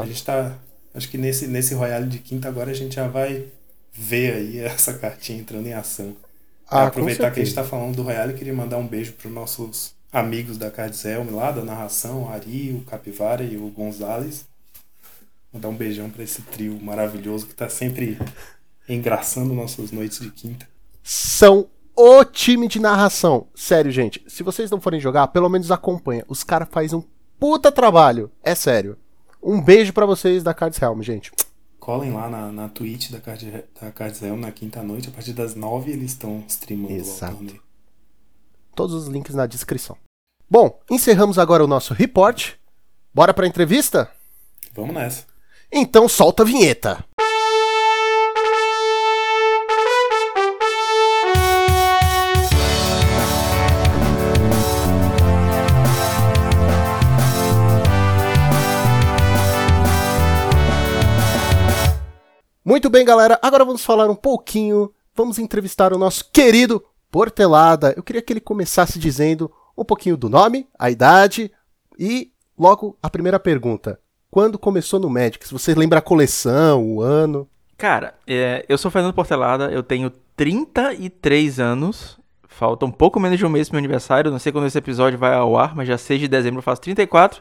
a 0.00 0.06
Exato. 0.06 0.06
gente 0.06 0.24
tá. 0.24 0.58
Acho 0.94 1.08
que 1.10 1.18
nesse, 1.18 1.46
nesse 1.48 1.74
Royale 1.74 2.08
de 2.08 2.18
quinta 2.20 2.48
agora 2.48 2.70
a 2.70 2.74
gente 2.74 2.96
já 2.96 3.08
vai 3.08 3.46
ver 3.92 4.34
aí 4.34 4.58
essa 4.64 4.94
cartinha 4.98 5.40
entrando 5.40 5.66
em 5.66 5.72
ação. 5.74 6.16
Ah, 6.68 6.86
aproveitar 6.86 7.30
que 7.30 7.40
a 7.40 7.44
gente 7.44 7.54
certeza. 7.54 7.54
tá 7.54 7.64
falando 7.64 7.96
do 7.96 8.02
Royale, 8.02 8.34
queria 8.34 8.54
mandar 8.54 8.78
um 8.78 8.86
beijo 8.86 9.14
para 9.14 9.30
nossos 9.30 9.94
amigos 10.12 10.58
da 10.58 10.70
Cards 10.70 11.04
Helm 11.04 11.30
lá, 11.34 11.50
da 11.52 11.62
narração, 11.64 12.28
Ari, 12.30 12.72
o 12.74 12.82
Capivara 12.84 13.42
e 13.44 13.56
o 13.56 13.68
Gonzalez. 13.70 14.46
Mandar 15.54 15.68
um 15.68 15.76
beijão 15.76 16.10
para 16.10 16.24
esse 16.24 16.42
trio 16.42 16.80
maravilhoso 16.82 17.46
que 17.46 17.54
tá 17.54 17.68
sempre 17.68 18.18
engraçando 18.88 19.54
nossas 19.54 19.92
noites 19.92 20.18
de 20.18 20.32
quinta. 20.32 20.68
São 21.00 21.68
o 21.94 22.24
time 22.24 22.66
de 22.66 22.80
narração. 22.80 23.46
Sério, 23.54 23.92
gente. 23.92 24.24
Se 24.26 24.42
vocês 24.42 24.68
não 24.68 24.80
forem 24.80 24.98
jogar, 24.98 25.28
pelo 25.28 25.48
menos 25.48 25.70
acompanha. 25.70 26.24
Os 26.26 26.42
caras 26.42 26.68
fazem 26.68 26.98
um 26.98 27.04
puta 27.38 27.70
trabalho. 27.70 28.32
É 28.42 28.52
sério. 28.52 28.98
Um 29.40 29.62
beijo 29.62 29.92
pra 29.92 30.04
vocês 30.04 30.42
da 30.42 30.52
Cards 30.52 30.82
Helm, 30.82 31.00
gente. 31.02 31.30
Colhem 31.78 32.12
lá 32.12 32.28
na, 32.28 32.50
na 32.50 32.68
Twitch 32.68 33.12
da, 33.12 33.20
Card, 33.20 33.64
da 33.80 33.92
Cards 33.92 34.22
Helm 34.22 34.40
na 34.40 34.50
quinta 34.50 34.82
noite, 34.82 35.08
a 35.08 35.12
partir 35.12 35.34
das 35.34 35.54
nove 35.54 35.92
eles 35.92 36.12
estão 36.12 36.42
streamando 36.48 36.94
Exato. 36.94 37.36
torneio. 37.36 37.62
Todos 38.74 38.94
os 38.94 39.06
links 39.06 39.36
na 39.36 39.46
descrição. 39.46 39.96
Bom, 40.50 40.80
encerramos 40.90 41.38
agora 41.38 41.62
o 41.62 41.68
nosso 41.68 41.94
report. 41.94 42.54
Bora 43.12 43.32
pra 43.32 43.46
entrevista? 43.46 44.10
Vamos 44.74 44.94
nessa. 44.94 45.33
Então 45.76 46.08
solta 46.08 46.44
a 46.44 46.46
vinheta. 46.46 47.04
Muito 62.64 62.88
bem, 62.88 63.04
galera. 63.04 63.36
Agora 63.42 63.64
vamos 63.64 63.84
falar 63.84 64.08
um 64.08 64.14
pouquinho. 64.14 64.92
Vamos 65.12 65.40
entrevistar 65.40 65.92
o 65.92 65.98
nosso 65.98 66.30
querido 66.30 66.84
Portelada. 67.10 67.92
Eu 67.96 68.04
queria 68.04 68.22
que 68.22 68.32
ele 68.32 68.40
começasse 68.40 68.96
dizendo 68.96 69.50
um 69.76 69.84
pouquinho 69.84 70.16
do 70.16 70.28
nome, 70.28 70.68
a 70.78 70.88
idade 70.88 71.50
e 71.98 72.30
logo 72.56 72.96
a 73.02 73.10
primeira 73.10 73.40
pergunta. 73.40 73.98
Quando 74.34 74.58
começou 74.58 74.98
no 74.98 75.08
Magic? 75.08 75.46
Se 75.46 75.52
você 75.52 75.76
lembra 75.76 76.00
a 76.00 76.02
coleção, 76.02 76.84
o 76.84 77.00
ano. 77.00 77.48
Cara, 77.78 78.14
é, 78.26 78.66
eu 78.68 78.76
sou 78.76 78.90
Fernando 78.90 79.14
Portelada, 79.14 79.70
eu 79.70 79.80
tenho 79.80 80.10
33 80.34 81.60
anos. 81.60 82.18
Falta 82.48 82.84
um 82.84 82.90
pouco 82.90 83.20
menos 83.20 83.38
de 83.38 83.46
um 83.46 83.48
mês 83.48 83.68
pro 83.68 83.76
meu 83.76 83.78
aniversário. 83.78 84.32
Não 84.32 84.40
sei 84.40 84.50
quando 84.50 84.66
esse 84.66 84.76
episódio 84.76 85.16
vai 85.16 85.34
ao 85.34 85.56
ar, 85.56 85.76
mas 85.76 85.86
já 85.86 85.96
6 85.96 86.22
de 86.22 86.26
dezembro 86.26 86.58
eu 86.58 86.62
faço 86.64 86.80
34. 86.80 87.40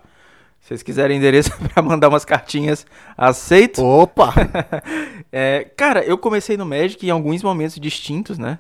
Se 0.60 0.68
vocês 0.68 0.84
quiserem 0.84 1.18
endereço 1.18 1.50
pra 1.74 1.82
mandar 1.82 2.10
umas 2.10 2.24
cartinhas, 2.26 2.86
aceito. 3.18 3.84
Opa! 3.84 4.32
É, 5.36 5.72
cara, 5.76 6.06
eu 6.06 6.16
comecei 6.16 6.56
no 6.58 6.64
Magic 6.64 7.04
em 7.04 7.10
alguns 7.10 7.42
momentos 7.42 7.80
distintos, 7.80 8.38
né? 8.38 8.60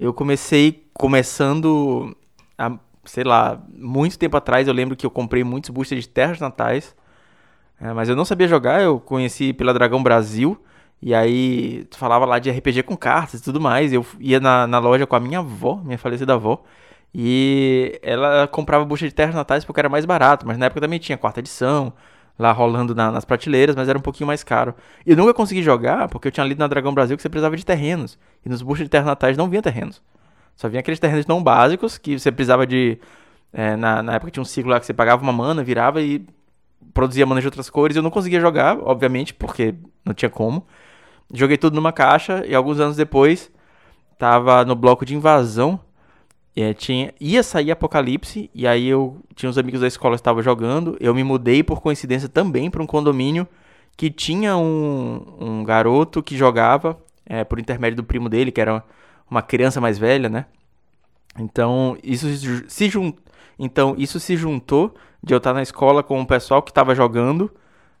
Eu 0.00 0.14
comecei 0.14 0.86
começando, 0.94 2.16
há, 2.56 2.78
sei 3.04 3.24
lá, 3.24 3.62
muito 3.76 4.18
tempo 4.18 4.38
atrás. 4.38 4.66
Eu 4.66 4.72
lembro 4.72 4.96
que 4.96 5.04
eu 5.04 5.10
comprei 5.10 5.44
muitos 5.44 5.68
boosters 5.68 6.04
de 6.04 6.08
terras 6.08 6.40
natais, 6.40 6.96
é, 7.84 7.92
mas 7.92 8.08
eu 8.08 8.16
não 8.16 8.24
sabia 8.24 8.48
jogar. 8.48 8.82
Eu 8.82 8.98
conheci 9.00 9.52
pela 9.52 9.74
Dragão 9.74 10.02
Brasil. 10.02 10.56
E 11.02 11.14
aí, 11.14 11.86
falava 11.92 12.24
lá 12.24 12.38
de 12.38 12.50
RPG 12.50 12.82
com 12.84 12.96
cartas 12.96 13.40
e 13.40 13.44
tudo 13.44 13.60
mais. 13.60 13.92
Eu 13.92 14.04
ia 14.18 14.40
na, 14.40 14.66
na 14.66 14.78
loja 14.78 15.06
com 15.06 15.16
a 15.16 15.20
minha 15.20 15.40
avó, 15.40 15.80
minha 15.84 15.98
falecida 15.98 16.34
avó. 16.34 16.62
E 17.14 17.98
ela 18.02 18.48
comprava 18.48 18.84
bucha 18.84 19.06
de 19.06 19.14
terras 19.14 19.34
natais 19.34 19.64
porque 19.64 19.80
era 19.80 19.88
mais 19.88 20.04
barato. 20.04 20.46
Mas 20.46 20.56
na 20.58 20.66
época 20.66 20.80
também 20.80 20.98
tinha 20.98 21.16
quarta 21.18 21.40
edição, 21.40 21.92
lá 22.38 22.50
rolando 22.52 22.94
na- 22.94 23.12
nas 23.12 23.24
prateleiras, 23.24 23.76
mas 23.76 23.88
era 23.88 23.98
um 23.98 24.02
pouquinho 24.02 24.26
mais 24.26 24.42
caro. 24.42 24.74
E 25.06 25.10
eu 25.10 25.16
nunca 25.16 25.34
consegui 25.34 25.62
jogar 25.62 26.08
porque 26.08 26.26
eu 26.28 26.32
tinha 26.32 26.44
lido 26.46 26.58
na 26.58 26.66
Dragão 26.66 26.92
Brasil 26.94 27.16
que 27.16 27.22
você 27.22 27.28
precisava 27.28 27.56
de 27.56 27.64
terrenos. 27.66 28.18
E 28.44 28.48
nos 28.48 28.62
buchas 28.62 28.84
de 28.86 28.90
terras 28.90 29.06
natais 29.06 29.36
não 29.36 29.48
vinha 29.48 29.62
terrenos. 29.62 30.02
Só 30.56 30.68
vinha 30.68 30.80
aqueles 30.80 30.98
terrenos 30.98 31.26
não 31.26 31.42
básicos 31.42 31.98
que 31.98 32.18
você 32.18 32.32
precisava 32.32 32.66
de. 32.66 32.98
é, 33.52 33.76
na, 33.76 34.02
na 34.02 34.14
época 34.14 34.30
tinha 34.30 34.42
um 34.42 34.44
ciclo 34.46 34.70
lá 34.70 34.80
que 34.80 34.86
você 34.86 34.94
pagava 34.94 35.22
uma 35.22 35.32
mana, 35.32 35.62
virava 35.62 36.00
e 36.00 36.24
produzia 36.92 37.24
mana 37.26 37.40
de 37.40 37.46
outras 37.46 37.70
cores. 37.70 37.96
Eu 37.96 38.02
não 38.02 38.10
conseguia 38.10 38.40
jogar, 38.40 38.78
obviamente, 38.78 39.32
porque 39.32 39.74
não 40.04 40.12
tinha 40.12 40.30
como. 40.30 40.66
Joguei 41.32 41.56
tudo 41.56 41.74
numa 41.74 41.92
caixa 41.92 42.44
e 42.46 42.54
alguns 42.54 42.78
anos 42.80 42.96
depois 42.96 43.50
tava 44.18 44.64
no 44.64 44.74
bloco 44.74 45.04
de 45.04 45.14
invasão. 45.14 45.80
É, 46.56 46.72
tinha, 46.72 47.12
ia 47.20 47.42
sair 47.42 47.72
Apocalipse, 47.72 48.48
e 48.54 48.64
aí 48.64 48.86
eu 48.86 49.20
tinha 49.34 49.50
uns 49.50 49.58
amigos 49.58 49.80
da 49.80 49.88
escola 49.88 50.14
que 50.14 50.20
estavam 50.20 50.42
jogando. 50.42 50.96
Eu 51.00 51.12
me 51.12 51.24
mudei 51.24 51.62
por 51.64 51.80
coincidência 51.80 52.28
também 52.28 52.70
para 52.70 52.82
um 52.82 52.86
condomínio 52.86 53.46
que 53.96 54.08
tinha 54.10 54.56
um, 54.56 55.36
um 55.40 55.64
garoto 55.64 56.22
que 56.22 56.36
jogava 56.36 56.96
é, 57.26 57.42
por 57.42 57.58
intermédio 57.58 57.96
do 57.96 58.04
primo 58.04 58.28
dele, 58.28 58.52
que 58.52 58.60
era 58.60 58.84
uma 59.28 59.42
criança 59.42 59.80
mais 59.80 59.98
velha, 59.98 60.28
né? 60.28 60.46
Então 61.38 61.96
isso 62.04 62.28
se 62.68 62.88
jun- 62.88 63.14
então 63.58 63.94
isso 63.98 64.18
se 64.20 64.36
juntou 64.36 64.94
de 65.22 65.32
eu 65.32 65.38
estar 65.38 65.54
na 65.54 65.62
escola 65.62 66.02
com 66.02 66.20
o 66.20 66.26
pessoal 66.26 66.62
que 66.62 66.70
estava 66.70 66.94
jogando 66.94 67.50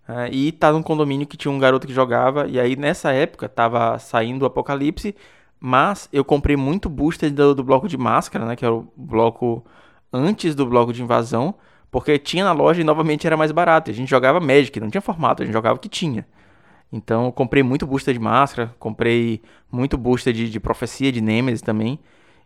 é, 0.06 0.28
e 0.30 0.48
estar 0.48 0.72
num 0.72 0.82
condomínio 0.82 1.26
que 1.26 1.36
tinha 1.36 1.50
um 1.52 1.58
garoto 1.58 1.86
que 1.86 1.92
jogava. 1.92 2.46
E 2.46 2.60
aí 2.60 2.76
nessa 2.76 3.12
época 3.12 3.48
tava 3.48 3.98
saindo 3.98 4.42
o 4.42 4.46
Apocalipse, 4.46 5.14
mas 5.58 6.08
eu 6.12 6.24
comprei 6.24 6.56
muito 6.56 6.88
booster 6.88 7.32
do, 7.32 7.54
do 7.54 7.64
bloco 7.64 7.88
de 7.88 7.96
máscara, 7.96 8.44
né? 8.44 8.56
Que 8.56 8.64
era 8.64 8.74
o 8.74 8.86
bloco 8.96 9.64
antes 10.12 10.54
do 10.54 10.66
bloco 10.66 10.92
de 10.92 11.02
invasão. 11.02 11.54
Porque 11.90 12.18
tinha 12.18 12.44
na 12.44 12.52
loja 12.52 12.80
e 12.80 12.84
novamente 12.84 13.26
era 13.26 13.36
mais 13.36 13.52
barato. 13.52 13.90
A 13.90 13.94
gente 13.94 14.10
jogava 14.10 14.40
Magic, 14.40 14.78
não 14.80 14.90
tinha 14.90 15.00
formato, 15.00 15.42
a 15.42 15.46
gente 15.46 15.54
jogava 15.54 15.76
o 15.76 15.78
que 15.78 15.88
tinha. 15.88 16.26
Então 16.92 17.26
eu 17.26 17.32
comprei 17.32 17.62
muito 17.62 17.86
booster 17.86 18.14
de 18.14 18.20
máscara, 18.20 18.74
comprei 18.78 19.40
muito 19.70 19.96
booster 19.96 20.32
de, 20.32 20.50
de 20.50 20.60
profecia 20.60 21.10
de 21.12 21.20
Nemesis 21.20 21.62
também. 21.62 21.98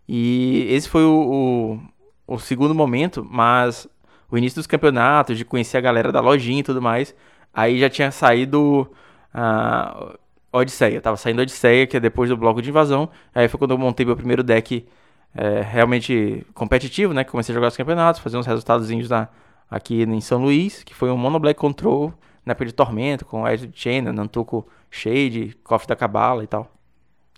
E 0.08 0.66
esse 0.70 0.88
foi 0.88 1.04
o, 1.04 1.78
o, 1.78 1.80
o 2.28 2.38
segundo 2.38 2.74
momento, 2.74 3.26
mas 3.28 3.88
o 4.30 4.36
início 4.36 4.56
dos 4.60 4.66
campeonatos, 4.66 5.38
de 5.38 5.44
conhecer 5.44 5.78
a 5.78 5.80
galera 5.80 6.12
da 6.12 6.20
lojinha 6.20 6.60
e 6.60 6.62
tudo 6.62 6.82
mais, 6.82 7.14
aí 7.52 7.80
já 7.80 7.88
tinha 7.88 8.10
saído 8.10 8.90
a 9.32 10.14
Odisseia. 10.52 11.00
Tava 11.00 11.16
saindo 11.16 11.40
Odisseia, 11.40 11.86
que 11.86 11.96
é 11.96 12.00
depois 12.00 12.28
do 12.28 12.36
bloco 12.36 12.60
de 12.60 12.68
invasão. 12.68 13.08
Aí 13.34 13.48
foi 13.48 13.58
quando 13.58 13.70
eu 13.72 13.78
montei 13.78 14.04
meu 14.04 14.14
primeiro 14.14 14.42
deck 14.42 14.86
é, 15.34 15.62
realmente 15.62 16.46
competitivo, 16.52 17.14
né? 17.14 17.24
Que 17.24 17.30
comecei 17.30 17.54
a 17.54 17.56
jogar 17.56 17.68
os 17.68 17.76
campeonatos, 17.76 18.20
fazer 18.20 18.36
uns 18.36 18.46
resultadozinhos 18.46 19.08
na, 19.08 19.28
aqui 19.70 20.02
em 20.02 20.20
São 20.20 20.42
Luís, 20.42 20.82
que 20.84 20.94
foi 20.94 21.10
um 21.10 21.16
Mono 21.16 21.38
Black 21.38 21.58
Control, 21.58 22.12
na 22.44 22.52
época 22.52 22.66
de 22.66 22.72
Tormento, 22.72 23.24
com 23.24 23.48
Edge 23.48 23.70
Chain, 23.74 24.02
Nantuko 24.02 24.66
Shade, 24.90 25.56
Cofre 25.64 25.88
da 25.88 25.96
Cabala 25.96 26.44
e 26.44 26.46
tal. 26.46 26.70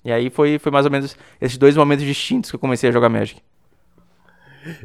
E 0.05 0.11
aí 0.11 0.31
foi, 0.31 0.59
foi 0.59 0.73
mais 0.73 0.85
ou 0.85 0.91
menos 0.91 1.17
esses 1.41 1.59
dois 1.59 1.77
momentos 1.77 2.05
distintos 2.05 2.51
que 2.51 2.57
eu 2.57 2.61
comecei 2.61 2.91
a 2.91 2.93
jogar 2.93 3.09
Magic. 3.09 3.41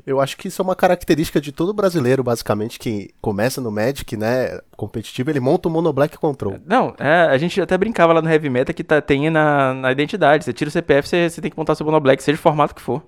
Eu 0.05 0.19
acho 0.21 0.37
que 0.37 0.47
isso 0.47 0.61
é 0.61 0.63
uma 0.63 0.75
característica 0.75 1.41
de 1.41 1.51
todo 1.51 1.73
brasileiro, 1.73 2.23
basicamente, 2.23 2.79
que 2.79 3.13
começa 3.21 3.59
no 3.59 3.71
Magic, 3.71 4.15
né? 4.15 4.59
Competitivo, 4.75 5.29
ele 5.29 5.39
monta 5.39 5.67
o 5.67 5.71
Mono 5.71 5.91
Black 5.91 6.17
Control. 6.17 6.59
Não, 6.65 6.93
é, 6.99 7.27
a 7.29 7.37
gente 7.37 7.59
até 7.61 7.77
brincava 7.77 8.13
lá 8.13 8.21
no 8.21 8.29
Heavy 8.29 8.49
Meta 8.49 8.73
que 8.73 8.83
tá, 8.83 9.01
tem 9.01 9.29
na, 9.29 9.73
na 9.73 9.91
identidade. 9.91 10.45
Você 10.45 10.53
tira 10.53 10.69
o 10.69 10.71
CPF, 10.71 11.07
você, 11.07 11.29
você 11.29 11.41
tem 11.41 11.51
que 11.51 11.57
montar 11.57 11.75
seu 11.75 11.85
Mono 11.85 11.99
Black, 11.99 12.23
seja 12.23 12.37
o 12.37 12.41
formato 12.41 12.75
que 12.75 12.81
for. 12.81 13.03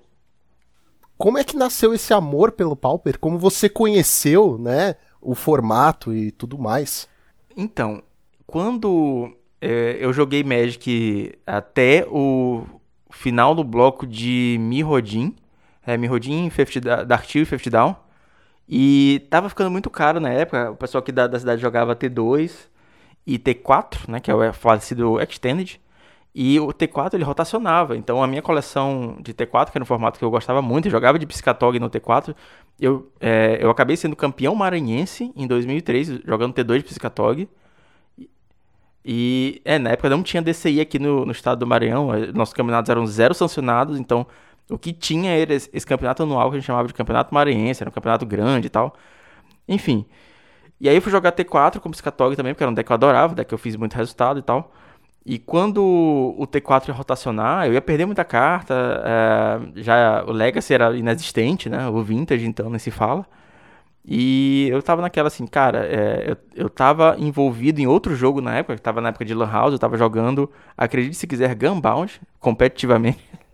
Como 1.16 1.36
é 1.36 1.44
que 1.44 1.56
nasceu 1.56 1.92
esse 1.92 2.14
amor 2.14 2.52
pelo 2.52 2.76
Pauper? 2.76 3.18
Como 3.18 3.38
você 3.38 3.68
conheceu, 3.68 4.56
né? 4.56 4.94
O 5.20 5.34
formato 5.34 6.14
e 6.14 6.30
tudo 6.30 6.56
mais? 6.56 7.08
Então, 7.56 8.02
quando 8.46 9.32
é, 9.60 9.96
eu 10.00 10.12
joguei 10.12 10.44
Magic 10.44 11.36
até 11.44 12.06
o 12.08 12.64
final 13.10 13.54
do 13.54 13.64
bloco 13.64 14.06
de 14.06 14.56
Mirrodin, 14.60 15.34
é, 15.88 15.96
Mirrodin, 15.96 16.50
Da- 16.82 17.04
Dark 17.04 17.24
Steel 17.24 17.42
e 17.42 17.46
Fifth 17.46 17.68
Down, 17.68 17.96
e 18.68 19.26
tava 19.30 19.48
ficando 19.48 19.70
muito 19.70 19.88
caro 19.88 20.20
na 20.20 20.30
época, 20.30 20.70
o 20.70 20.76
pessoal 20.76 21.00
aqui 21.00 21.10
da, 21.10 21.26
da 21.26 21.38
cidade 21.38 21.60
jogava 21.60 21.96
T2 21.96 22.68
e 23.26 23.38
T4, 23.38 24.08
né, 24.08 24.20
que 24.20 24.30
é 24.30 24.34
o 24.34 24.52
falecido 24.52 25.20
Extended, 25.20 25.80
e 26.34 26.60
o 26.60 26.68
T4 26.68 27.14
ele 27.14 27.24
rotacionava, 27.24 27.96
então 27.96 28.22
a 28.22 28.26
minha 28.26 28.42
coleção 28.42 29.16
de 29.20 29.32
T4, 29.34 29.70
que 29.70 29.78
era 29.78 29.82
um 29.82 29.86
formato 29.86 30.18
que 30.18 30.24
eu 30.24 30.30
gostava 30.30 30.60
muito, 30.62 30.86
eu 30.86 30.92
jogava 30.92 31.18
de 31.18 31.26
Piscatog 31.26 31.80
no 31.80 31.90
T4, 31.90 32.34
eu, 32.78 33.10
é, 33.20 33.58
eu 33.60 33.70
acabei 33.70 33.96
sendo 33.96 34.14
campeão 34.14 34.54
maranhense 34.54 35.32
em 35.34 35.46
2003, 35.46 36.20
jogando 36.24 36.54
T2 36.54 36.78
de 36.78 36.84
Piscatog. 36.84 37.48
E, 39.04 39.62
é, 39.64 39.78
na 39.78 39.90
época 39.90 40.10
não 40.10 40.22
tinha 40.22 40.42
DCI 40.42 40.80
aqui 40.80 40.98
no, 40.98 41.24
no 41.24 41.32
estado 41.32 41.60
do 41.60 41.66
Maranhão, 41.66 42.10
nossos 42.34 42.52
campeonatos 42.52 42.90
eram 42.90 43.06
zero 43.06 43.32
sancionados, 43.32 43.98
então 43.98 44.26
o 44.70 44.78
que 44.78 44.92
tinha 44.92 45.32
era 45.32 45.54
esse, 45.54 45.86
campeonato 45.86 46.22
anual 46.22 46.50
que 46.50 46.56
a 46.56 46.60
gente 46.60 46.66
chamava 46.66 46.88
de 46.88 46.94
campeonato 46.94 47.34
maranhense, 47.34 47.82
era 47.82 47.90
um 47.90 47.92
campeonato 47.92 48.26
grande 48.26 48.66
e 48.66 48.70
tal. 48.70 48.94
Enfim, 49.68 50.06
E 50.80 50.88
aí 50.88 50.96
eu 50.96 51.02
fui 51.02 51.12
jogar 51.12 51.32
T4 51.32 51.80
com 51.80 51.90
Piscatog 51.90 52.36
também, 52.36 52.54
porque 52.54 52.64
era 52.64 52.70
um 52.70 52.74
deck 52.74 52.86
que 52.86 52.92
eu 52.92 52.94
adorava, 52.94 53.34
deck 53.34 53.48
que 53.48 53.54
eu 53.54 53.58
fiz 53.58 53.76
muito 53.76 53.94
resultado 53.96 54.38
e 54.40 54.42
tal. 54.42 54.72
E 55.26 55.38
quando 55.38 55.84
o 55.84 56.46
T4 56.46 56.88
ia 56.88 56.94
rotacionar, 56.94 57.66
eu 57.66 57.74
ia 57.74 57.82
perder 57.82 58.06
muita 58.06 58.24
carta. 58.24 58.74
É, 59.04 59.82
já 59.82 60.24
o 60.26 60.32
Legacy 60.32 60.74
era 60.74 60.96
inexistente, 60.96 61.68
né? 61.68 61.88
O 61.88 62.02
Vintage, 62.02 62.46
então, 62.46 62.70
nem 62.70 62.78
se 62.78 62.90
fala. 62.90 63.26
E 64.04 64.68
eu 64.70 64.82
tava 64.82 65.02
naquela 65.02 65.28
assim, 65.28 65.46
cara, 65.46 65.86
é, 65.86 66.30
eu, 66.30 66.64
eu 66.64 66.70
tava 66.70 67.16
envolvido 67.18 67.80
em 67.80 67.86
outro 67.86 68.16
jogo 68.16 68.40
na 68.40 68.56
época, 68.56 68.76
que 68.76 68.82
tava 68.82 69.02
na 69.02 69.10
época 69.10 69.24
de 69.24 69.34
Lan 69.34 69.50
House, 69.50 69.72
eu 69.72 69.78
tava 69.78 69.98
jogando, 69.98 70.50
acredite 70.76 71.16
se 71.16 71.26
quiser, 71.26 71.54
Gunbound, 71.54 72.20
competitivamente. 72.40 73.22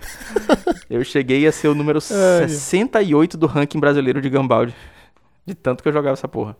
eu 0.88 1.02
cheguei 1.04 1.46
a 1.46 1.52
ser 1.52 1.68
o 1.68 1.74
número 1.74 1.98
Ai. 2.40 2.48
68 2.48 3.36
do 3.36 3.46
ranking 3.46 3.80
brasileiro 3.80 4.20
de 4.20 4.28
Gunbound. 4.28 4.74
De 5.46 5.54
tanto 5.54 5.82
que 5.82 5.88
eu 5.88 5.92
jogava 5.92 6.14
essa 6.14 6.28
porra. 6.28 6.56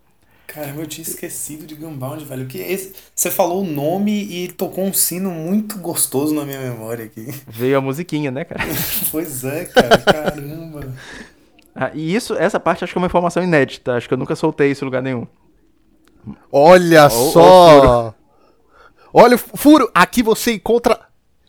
Caramba, 0.47 0.81
eu 0.81 0.87
tinha 0.87 1.07
esquecido 1.07 1.67
de 1.67 1.75
Gunbound, 1.75 2.25
velho. 2.25 2.47
Que 2.47 2.59
esse... 2.59 2.95
Você 3.15 3.31
falou 3.31 3.63
o 3.63 3.67
nome 3.67 4.13
e 4.13 4.49
tocou 4.49 4.85
um 4.85 4.95
sino 4.95 5.31
muito 5.31 5.79
gostoso 5.79 6.35
na 6.35 6.43
minha 6.45 6.59
memória 6.59 7.05
aqui. 7.05 7.29
Veio 7.47 7.77
a 7.77 7.81
musiquinha, 7.83 8.31
né, 8.31 8.45
cara? 8.45 8.65
pois 9.13 9.45
é, 9.45 9.67
cara. 9.67 9.99
Caramba. 9.99 10.95
Ah, 11.75 11.91
e 11.95 12.15
isso, 12.15 12.35
essa 12.35 12.59
parte 12.59 12.83
acho 12.83 12.93
que 12.95 12.99
é 12.99 13.01
uma 13.03 13.07
informação 13.07 13.43
inédita. 13.43 13.93
Acho 13.93 14.09
que 14.09 14.15
eu 14.15 14.19
nunca 14.19 14.35
soltei 14.35 14.71
isso 14.71 14.85
em 14.85 14.87
lugar 14.87 15.03
nenhum. 15.03 15.27
Olha 16.51 17.11
só! 17.11 18.15
Olha 19.13 19.37
o 19.37 19.39
furo! 19.39 19.91
Aqui 19.95 20.23
você 20.23 20.53
encontra 20.53 20.99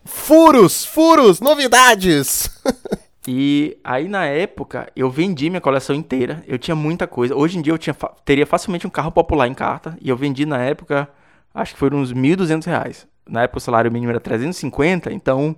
furos, 0.10 0.84
furos, 0.84 1.40
novidades! 1.40 2.50
E 3.32 3.78
aí 3.84 4.08
na 4.08 4.26
época 4.26 4.92
eu 4.96 5.08
vendi 5.08 5.52
minha 5.52 5.62
coleção 5.62 5.96
inteira. 5.96 6.44
Eu 6.48 6.58
tinha 6.58 6.74
muita 6.74 7.06
coisa. 7.06 7.36
Hoje 7.36 7.60
em 7.60 7.62
dia 7.62 7.72
eu 7.72 7.78
tinha, 7.78 7.94
teria 8.26 8.48
facilmente 8.48 8.88
um 8.88 8.90
carro 8.90 9.12
popular 9.12 9.48
em 9.48 9.54
carta. 9.54 9.96
E 10.02 10.10
eu 10.10 10.18
vendi 10.18 10.48
na 10.48 10.58
época, 10.58 11.08
acho 11.54 11.74
que 11.74 11.80
foram 11.80 12.00
uns 12.00 12.12
1.200 12.12 12.66
reais. 12.66 13.08
Na 13.28 13.44
época 13.44 13.60
o 13.60 13.62
salário 13.62 13.92
mínimo 13.92 14.12
era 14.12 14.20
350, 14.20 15.14
então. 15.14 15.56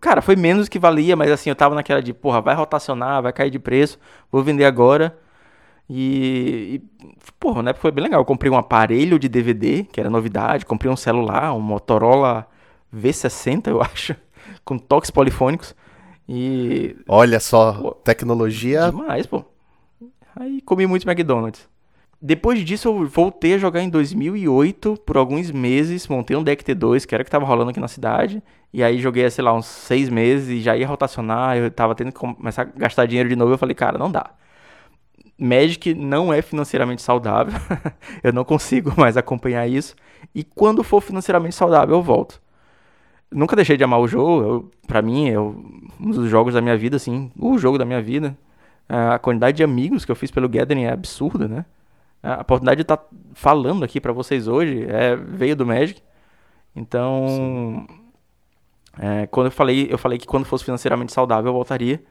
Cara, 0.00 0.22
foi 0.22 0.36
menos 0.36 0.70
que 0.70 0.78
valia, 0.78 1.14
mas 1.16 1.30
assim, 1.30 1.50
eu 1.50 1.56
tava 1.56 1.74
naquela 1.74 2.00
de, 2.00 2.14
porra, 2.14 2.40
vai 2.40 2.54
rotacionar, 2.54 3.20
vai 3.20 3.32
cair 3.32 3.50
de 3.50 3.58
preço, 3.58 3.98
vou 4.32 4.42
vender 4.42 4.64
agora. 4.64 5.18
E, 5.86 6.80
e 6.80 7.04
porra, 7.38 7.62
na 7.62 7.70
época 7.70 7.82
foi 7.82 7.90
bem 7.90 8.04
legal. 8.04 8.22
Eu 8.22 8.24
comprei 8.24 8.50
um 8.50 8.56
aparelho 8.56 9.18
de 9.18 9.28
DVD, 9.28 9.84
que 9.84 10.00
era 10.00 10.08
novidade, 10.08 10.64
comprei 10.64 10.90
um 10.90 10.96
celular, 10.96 11.52
um 11.52 11.60
Motorola 11.60 12.46
V60, 12.94 13.68
eu 13.68 13.80
acho, 13.82 14.14
com 14.64 14.78
toques 14.78 15.10
polifônicos. 15.10 15.74
E. 16.28 16.96
Olha 17.08 17.40
só, 17.40 17.72
pô, 17.72 17.90
tecnologia. 17.92 18.90
Demais, 18.90 19.26
pô. 19.26 19.44
Aí 20.36 20.60
comi 20.60 20.86
muito 20.86 21.08
McDonald's. 21.08 21.68
Depois 22.22 22.62
disso, 22.64 22.88
eu 22.88 23.06
voltei 23.06 23.54
a 23.54 23.58
jogar 23.58 23.80
em 23.80 23.88
2008 23.88 24.98
por 25.06 25.16
alguns 25.16 25.50
meses. 25.50 26.06
Montei 26.06 26.36
um 26.36 26.42
deck 26.44 26.62
T2, 26.62 27.06
que 27.06 27.14
era 27.14 27.22
o 27.22 27.24
que 27.24 27.30
tava 27.30 27.46
rolando 27.46 27.70
aqui 27.70 27.80
na 27.80 27.88
cidade. 27.88 28.42
E 28.72 28.82
aí 28.82 29.00
joguei, 29.00 29.28
sei 29.30 29.42
lá, 29.42 29.52
uns 29.54 29.66
seis 29.66 30.08
meses 30.08 30.48
e 30.48 30.60
já 30.60 30.76
ia 30.76 30.86
rotacionar. 30.86 31.56
Eu 31.56 31.70
tava 31.70 31.94
tendo 31.94 32.12
que 32.12 32.18
começar 32.18 32.62
a 32.62 32.64
gastar 32.64 33.06
dinheiro 33.06 33.28
de 33.28 33.34
novo. 33.34 33.52
Eu 33.52 33.58
falei, 33.58 33.74
cara, 33.74 33.98
não 33.98 34.12
dá. 34.12 34.30
Magic 35.38 35.94
não 35.94 36.32
é 36.32 36.42
financeiramente 36.42 37.00
saudável. 37.02 37.58
eu 38.22 38.32
não 38.32 38.44
consigo 38.44 38.92
mais 39.00 39.16
acompanhar 39.16 39.66
isso. 39.66 39.96
E 40.34 40.44
quando 40.44 40.84
for 40.84 41.00
financeiramente 41.00 41.54
saudável, 41.54 41.96
eu 41.96 42.02
volto 42.02 42.40
nunca 43.30 43.56
deixei 43.56 43.76
de 43.76 43.84
amar 43.84 44.00
o 44.00 44.08
jogo. 44.08 44.42
Eu, 44.42 44.70
pra 44.86 45.00
mim, 45.02 45.28
é 45.30 45.38
um 45.38 46.10
dos 46.10 46.28
jogos 46.28 46.54
da 46.54 46.60
minha 46.60 46.76
vida, 46.76 46.96
assim. 46.96 47.30
O 47.38 47.58
jogo 47.58 47.78
da 47.78 47.84
minha 47.84 48.02
vida. 48.02 48.36
A 48.88 49.18
quantidade 49.18 49.56
de 49.56 49.62
amigos 49.62 50.04
que 50.04 50.10
eu 50.10 50.16
fiz 50.16 50.30
pelo 50.30 50.48
Gathering 50.48 50.84
é 50.84 50.92
absurda, 50.92 51.46
né? 51.46 51.64
A 52.22 52.40
oportunidade 52.40 52.78
de 52.78 52.82
estar 52.82 52.96
tá 52.96 53.06
falando 53.34 53.84
aqui 53.84 54.00
para 54.00 54.12
vocês 54.12 54.48
hoje 54.48 54.84
é, 54.88 55.14
veio 55.16 55.54
do 55.54 55.64
Magic. 55.64 56.02
Então, 56.74 57.86
é, 58.98 59.26
quando 59.28 59.46
eu 59.46 59.52
falei, 59.52 59.88
eu 59.90 59.96
falei 59.96 60.18
que 60.18 60.26
quando 60.26 60.44
fosse 60.44 60.64
financeiramente 60.64 61.12
saudável 61.12 61.50
eu 61.50 61.54
voltaria. 61.54 62.02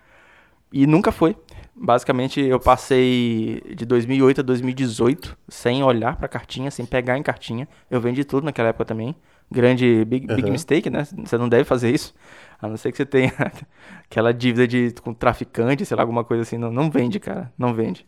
E 0.72 0.88
nunca 0.88 1.11
foi. 1.11 1.36
Basicamente, 1.76 2.41
eu 2.41 2.59
passei 2.59 3.61
de 3.76 3.86
2008 3.86 4.41
a 4.41 4.43
2018 4.43 5.38
sem 5.47 5.84
olhar 5.84 6.15
para 6.15 6.28
cartinha, 6.28 6.72
sem 6.72 6.86
pegar 6.86 7.17
em 7.17 7.24
cartinha. 7.24 7.67
Eu 7.89 7.99
vendi 7.99 8.24
tudo 8.24 8.45
naquela 8.45 8.70
época 8.70 8.86
também 8.86 9.15
grande 9.52 10.06
big, 10.06 10.32
uhum. 10.32 10.52
mistake, 10.52 10.89
né? 10.89 11.04
Você 11.04 11.38
não 11.38 11.50
deve 11.50 11.64
fazer 11.64 11.93
isso. 11.93 12.14
A 12.62 12.68
não 12.68 12.78
ser 12.78 12.91
que 12.91 12.97
você 12.97 13.06
tenha 13.06 13.34
aquela 14.06 14.34
dívida 14.34 14.68
de, 14.68 14.93
com 15.02 15.14
traficante, 15.14 15.86
sei 15.86 15.95
lá, 15.95 16.04
alguma 16.04 16.24
coisa 16.24 16.43
assim. 16.43 16.58
Não, 16.58 16.72
não 16.72 16.89
vende, 16.89 17.20
cara. 17.20 17.52
Não 17.58 17.74
vende. 17.74 18.06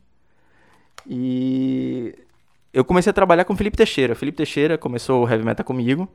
E 1.07 2.15
eu 2.73 2.85
comecei 2.85 3.09
a 3.09 3.13
trabalhar 3.13 3.45
com 3.45 3.53
o 3.53 3.57
Felipe 3.57 3.77
Teixeira. 3.77 4.13
O 4.13 4.15
Felipe 4.15 4.37
Teixeira 4.37 4.77
começou 4.77 5.23
o 5.23 5.29
Heavy 5.29 5.43
Metal 5.43 5.65
comigo. 5.65 6.07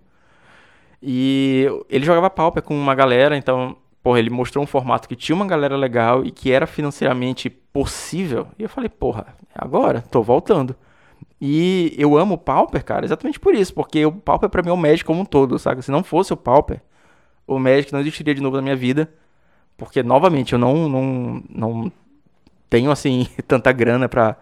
E 1.02 1.66
ele 1.90 2.04
jogava 2.04 2.30
Pauper 2.30 2.62
com 2.62 2.74
uma 2.74 2.94
galera, 2.94 3.36
então, 3.36 3.76
porra, 4.02 4.18
ele 4.18 4.30
mostrou 4.30 4.64
um 4.64 4.66
formato 4.66 5.08
que 5.08 5.14
tinha 5.14 5.36
uma 5.36 5.46
galera 5.46 5.76
legal 5.76 6.24
e 6.24 6.30
que 6.30 6.50
era 6.50 6.66
financeiramente 6.66 7.50
possível. 7.50 8.48
E 8.58 8.62
eu 8.62 8.68
falei, 8.68 8.88
porra, 8.88 9.26
agora, 9.54 10.00
tô 10.00 10.22
voltando. 10.22 10.74
E 11.40 11.94
eu 11.98 12.16
amo 12.16 12.34
o 12.34 12.38
Pauper, 12.38 12.84
cara, 12.84 13.04
exatamente 13.04 13.38
por 13.38 13.54
isso, 13.54 13.74
porque 13.74 14.04
o 14.06 14.12
Pauper 14.12 14.48
pra 14.48 14.62
mim 14.62 14.70
é 14.70 14.72
o 14.72 14.76
Magic 14.76 15.04
como 15.04 15.20
um 15.20 15.24
todo, 15.24 15.58
sabe? 15.58 15.82
Se 15.82 15.90
não 15.90 16.02
fosse 16.02 16.32
o 16.32 16.36
Pauper, 16.36 16.80
o 17.46 17.58
Magic 17.58 17.92
não 17.92 18.00
existiria 18.00 18.34
de 18.34 18.40
novo 18.40 18.56
na 18.56 18.62
minha 18.62 18.76
vida, 18.76 19.12
porque, 19.76 20.02
novamente, 20.02 20.54
eu 20.54 20.58
não, 20.58 20.88
não, 20.88 21.42
não 21.48 21.92
tenho, 22.70 22.90
assim, 22.90 23.28
tanta 23.46 23.70
grana 23.72 24.08
pra, 24.08 24.36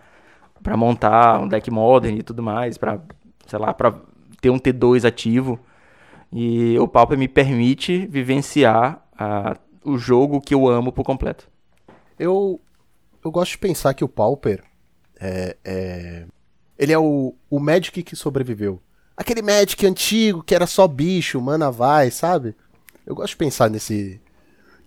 pra 0.62 0.76
montar 0.76 1.40
um 1.40 1.48
deck 1.48 1.70
modern 1.70 2.16
e 2.16 2.22
tudo 2.22 2.42
mais, 2.42 2.78
pra, 2.78 3.00
sei 3.46 3.58
lá, 3.58 3.74
pra 3.74 3.94
ter 4.40 4.50
um 4.50 4.58
T2 4.58 5.04
ativo. 5.04 5.58
E 6.32 6.78
o 6.78 6.86
Pauper 6.86 7.18
me 7.18 7.28
permite 7.28 8.06
vivenciar 8.06 9.04
a, 9.18 9.56
o 9.84 9.98
jogo 9.98 10.40
que 10.40 10.54
eu 10.54 10.68
amo 10.68 10.92
por 10.92 11.04
completo. 11.04 11.48
Eu, 12.18 12.60
eu 13.24 13.30
gosto 13.30 13.52
de 13.52 13.58
pensar 13.58 13.94
que 13.94 14.04
o 14.04 14.08
Pauper 14.08 14.62
é, 15.20 15.56
é 15.64 16.26
ele 16.78 16.92
é 16.92 16.98
o, 16.98 17.34
o 17.48 17.60
Magic 17.60 18.02
que 18.02 18.16
sobreviveu. 18.16 18.80
Aquele 19.16 19.42
Magic 19.42 19.86
antigo 19.86 20.42
que 20.42 20.54
era 20.54 20.66
só 20.66 20.88
bicho, 20.88 21.40
mana 21.40 21.70
vai, 21.70 22.10
sabe? 22.10 22.54
Eu 23.06 23.14
gosto 23.14 23.30
de 23.30 23.36
pensar 23.36 23.70
nesse. 23.70 24.20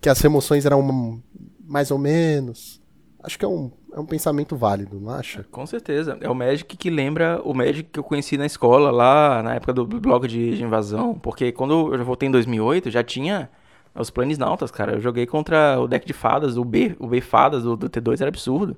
Que 0.00 0.08
as 0.08 0.22
emoções 0.22 0.66
eram 0.66 0.80
uma, 0.80 1.20
mais 1.66 1.90
ou 1.90 1.98
menos. 1.98 2.80
Acho 3.22 3.38
que 3.38 3.44
é 3.44 3.48
um, 3.48 3.70
é 3.92 3.98
um 3.98 4.06
pensamento 4.06 4.56
válido, 4.56 5.00
não 5.00 5.12
acha? 5.12 5.44
Com 5.50 5.66
certeza. 5.66 6.16
É 6.20 6.28
o 6.28 6.34
Magic 6.34 6.76
que 6.76 6.90
lembra 6.90 7.40
o 7.44 7.54
Magic 7.54 7.88
que 7.90 7.98
eu 7.98 8.04
conheci 8.04 8.36
na 8.36 8.46
escola, 8.46 8.90
lá 8.90 9.42
na 9.42 9.54
época 9.54 9.72
do 9.72 9.86
blog 9.86 10.28
de, 10.28 10.56
de 10.56 10.62
invasão. 10.62 11.18
Porque 11.18 11.50
quando 11.52 11.94
eu 11.94 12.04
voltei 12.04 12.28
em 12.28 12.32
2008, 12.32 12.90
já 12.90 13.02
tinha 13.02 13.50
os 13.94 14.10
Planisnautas, 14.10 14.70
cara. 14.70 14.92
Eu 14.92 15.00
joguei 15.00 15.26
contra 15.26 15.80
o 15.80 15.88
deck 15.88 16.06
de 16.06 16.12
fadas, 16.12 16.56
o 16.56 16.64
B, 16.64 16.96
o 16.98 17.06
B 17.06 17.20
Fadas 17.20 17.62
do, 17.62 17.76
do 17.76 17.88
T2 17.88 18.20
era 18.20 18.28
absurdo. 18.28 18.76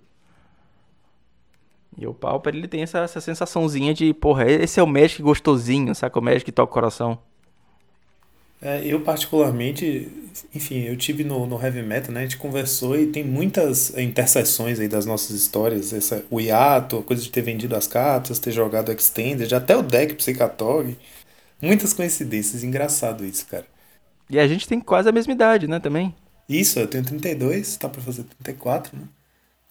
E 1.99 2.07
o 2.07 2.15
Pauper, 2.15 2.55
ele 2.55 2.69
tem 2.69 2.83
essa, 2.83 3.01
essa 3.01 3.21
sensaçãozinha 3.21 3.93
de, 3.93 4.15
porra, 4.15 4.51
esse 4.51 4.81
é 4.81 4.83
o 4.83 4.87
Magic 4.87 5.21
gostosinho, 5.23 5.95
saca? 5.95 6.19
O 6.19 6.23
Magic 6.23 6.45
que 6.45 6.53
toca 6.53 6.71
o 6.71 6.75
coração. 6.75 7.19
É, 8.63 8.85
eu 8.85 9.01
particularmente, 9.01 10.31
enfim, 10.55 10.81
eu 10.83 10.95
tive 10.97 11.25
no, 11.25 11.47
no 11.47 11.63
Heavy 11.63 11.83
Metal, 11.83 12.13
né? 12.13 12.21
A 12.21 12.23
gente 12.25 12.37
conversou 12.37 12.99
e 12.99 13.07
tem 13.07 13.25
muitas 13.25 13.97
interseções 13.97 14.79
aí 14.79 14.87
das 14.87 15.07
nossas 15.07 15.31
histórias. 15.31 15.93
Essa, 15.93 16.25
o 16.31 16.41
hiato, 16.41 16.99
a 16.99 17.03
coisa 17.03 17.23
de 17.23 17.31
ter 17.31 17.41
vendido 17.43 17.75
as 17.75 17.87
cartas, 17.87 18.39
ter 18.39 18.53
jogado 18.53 18.93
Extended, 18.93 19.55
até 19.55 19.77
o 19.77 19.83
deck 19.83 20.15
Psychatog. 20.15 20.97
Muitas 21.63 21.93
coincidências, 21.95 22.63
engraçado 22.63 23.25
isso, 23.25 23.47
cara. 23.47 23.67
E 24.29 24.39
a 24.39 24.47
gente 24.47 24.69
tem 24.69 24.81
quase 24.81 25.09
a 25.09 25.13
mesma 25.13 25.33
idade, 25.33 25.67
né, 25.67 25.81
também? 25.81 26.15
Isso, 26.49 26.79
eu 26.79 26.87
tenho 26.89 27.05
32, 27.05 27.77
tá 27.77 27.89
pra 27.89 28.03
fazer 28.03 28.25
34, 28.25 28.97
né? 28.97 29.05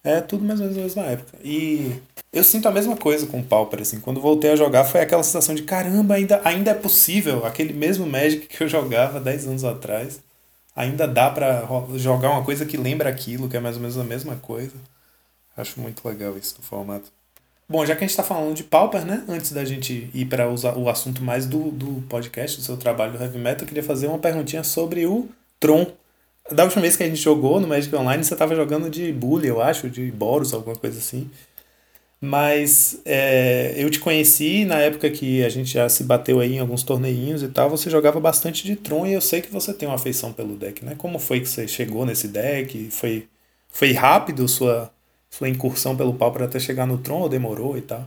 É 0.02 0.20
tudo 0.20 0.44
mais 0.44 0.60
ou 0.60 0.66
menos 0.66 0.82
mesma 0.82 1.02
época. 1.02 1.38
E 1.44 1.92
eu 2.32 2.42
sinto 2.42 2.66
a 2.66 2.70
mesma 2.70 2.96
coisa 2.96 3.26
com 3.26 3.40
o 3.40 3.44
Pauper, 3.44 3.82
assim. 3.82 4.00
Quando 4.00 4.20
voltei 4.20 4.52
a 4.52 4.56
jogar, 4.56 4.84
foi 4.84 5.00
aquela 5.00 5.22
sensação 5.22 5.54
de 5.54 5.62
caramba, 5.62 6.14
ainda, 6.14 6.40
ainda 6.44 6.70
é 6.70 6.74
possível. 6.74 7.44
Aquele 7.44 7.72
mesmo 7.72 8.06
Magic 8.06 8.46
que 8.46 8.62
eu 8.62 8.68
jogava 8.68 9.20
10 9.20 9.46
anos 9.48 9.64
atrás. 9.64 10.20
Ainda 10.74 11.06
dá 11.06 11.28
para 11.28 11.66
jogar 11.96 12.30
uma 12.30 12.44
coisa 12.44 12.64
que 12.64 12.76
lembra 12.76 13.10
aquilo, 13.10 13.48
que 13.48 13.56
é 13.56 13.60
mais 13.60 13.76
ou 13.76 13.82
menos 13.82 13.98
a 13.98 14.04
mesma 14.04 14.36
coisa. 14.36 14.74
Acho 15.56 15.80
muito 15.80 16.06
legal 16.08 16.38
isso 16.38 16.56
do 16.56 16.62
formato. 16.62 17.12
Bom, 17.68 17.84
já 17.84 17.94
que 17.94 17.98
a 17.98 18.06
gente 18.06 18.10
está 18.10 18.22
falando 18.22 18.54
de 18.54 18.64
Pauper, 18.64 19.04
né? 19.04 19.22
Antes 19.28 19.52
da 19.52 19.64
gente 19.64 20.10
ir 20.14 20.24
para 20.24 20.48
o 20.48 20.88
assunto 20.88 21.22
mais 21.22 21.46
do, 21.46 21.70
do 21.70 22.02
podcast, 22.08 22.56
do 22.56 22.64
seu 22.64 22.76
trabalho 22.76 23.12
do 23.12 23.22
Heavy 23.22 23.38
Metal, 23.38 23.62
eu 23.62 23.68
queria 23.68 23.82
fazer 23.82 24.06
uma 24.06 24.18
perguntinha 24.18 24.64
sobre 24.64 25.06
o 25.06 25.28
Tron. 25.60 25.86
Da 26.52 26.64
última 26.64 26.82
vez 26.82 26.96
que 26.96 27.02
a 27.02 27.06
gente 27.06 27.20
jogou 27.20 27.60
no 27.60 27.68
Magic 27.68 27.94
Online, 27.94 28.24
você 28.24 28.34
estava 28.34 28.54
jogando 28.54 28.90
de 28.90 29.12
Bully, 29.12 29.48
eu 29.48 29.60
acho, 29.62 29.88
de 29.88 30.10
Boros, 30.10 30.52
alguma 30.52 30.76
coisa 30.76 30.98
assim. 30.98 31.30
Mas 32.20 33.00
é, 33.04 33.74
eu 33.76 33.88
te 33.88 33.98
conheci 33.98 34.64
na 34.64 34.78
época 34.78 35.08
que 35.10 35.42
a 35.42 35.48
gente 35.48 35.72
já 35.72 35.88
se 35.88 36.04
bateu 36.04 36.40
aí 36.40 36.56
em 36.56 36.58
alguns 36.58 36.82
torneinhos 36.82 37.42
e 37.42 37.48
tal. 37.48 37.70
Você 37.70 37.88
jogava 37.88 38.20
bastante 38.20 38.64
de 38.64 38.76
Tron 38.76 39.06
e 39.06 39.14
eu 39.14 39.20
sei 39.20 39.40
que 39.40 39.50
você 39.50 39.72
tem 39.72 39.88
uma 39.88 39.94
afeição 39.94 40.32
pelo 40.32 40.56
deck, 40.56 40.84
né? 40.84 40.94
Como 40.98 41.18
foi 41.18 41.40
que 41.40 41.48
você 41.48 41.66
chegou 41.66 42.04
nesse 42.04 42.28
deck? 42.28 42.90
Foi, 42.90 43.26
foi 43.68 43.92
rápido 43.92 44.46
sua 44.48 44.92
sua 45.30 45.48
incursão 45.48 45.96
pelo 45.96 46.12
Pauper 46.12 46.42
até 46.42 46.58
chegar 46.58 46.86
no 46.86 46.98
Tron 46.98 47.20
ou 47.20 47.28
demorou 47.28 47.78
e 47.78 47.82
tal? 47.82 48.06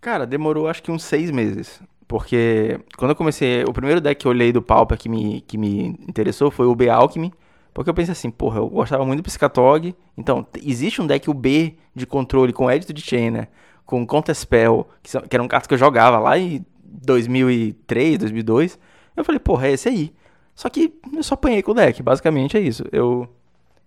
Cara, 0.00 0.26
demorou 0.26 0.66
acho 0.66 0.82
que 0.82 0.90
uns 0.90 1.04
seis 1.04 1.30
meses. 1.30 1.80
Porque 2.08 2.80
quando 2.96 3.10
eu 3.10 3.14
comecei, 3.14 3.62
o 3.64 3.72
primeiro 3.72 4.00
deck 4.00 4.18
que 4.18 4.26
eu 4.26 4.30
olhei 4.30 4.50
do 4.50 4.62
Pauper 4.62 4.96
que 4.96 5.10
me, 5.10 5.42
que 5.42 5.58
me 5.58 5.88
interessou 6.08 6.50
foi 6.50 6.66
o 6.66 6.74
B 6.74 6.88
Alchemy. 6.88 7.32
Porque 7.74 7.90
eu 7.90 7.94
pensei 7.94 8.12
assim, 8.12 8.30
porra, 8.30 8.58
eu 8.58 8.68
gostava 8.68 9.04
muito 9.04 9.20
do 9.20 9.22
Piscatog. 9.22 9.94
Então, 10.16 10.44
existe 10.64 11.02
um 11.02 11.06
deck, 11.06 11.28
o 11.28 11.34
B, 11.34 11.74
de 11.94 12.06
controle 12.06 12.52
com 12.52 12.68
Edito 12.70 12.94
de 12.94 13.02
Chain, 13.02 13.30
né? 13.30 13.48
Com 13.84 14.06
Counterspell, 14.06 14.88
que, 15.02 15.20
que 15.20 15.36
era 15.36 15.42
um 15.42 15.46
carta 15.46 15.68
que 15.68 15.74
eu 15.74 15.78
jogava 15.78 16.18
lá 16.18 16.38
em 16.38 16.64
2003, 16.82 18.18
2002. 18.18 18.78
Eu 19.14 19.24
falei, 19.24 19.38
porra, 19.38 19.68
é 19.68 19.72
esse 19.72 19.88
aí. 19.88 20.12
Só 20.54 20.68
que 20.68 20.92
eu 21.14 21.22
só 21.22 21.34
apanhei 21.34 21.62
com 21.62 21.72
o 21.72 21.74
deck, 21.74 22.02
basicamente 22.02 22.56
é 22.56 22.60
isso. 22.60 22.84
Eu, 22.90 23.28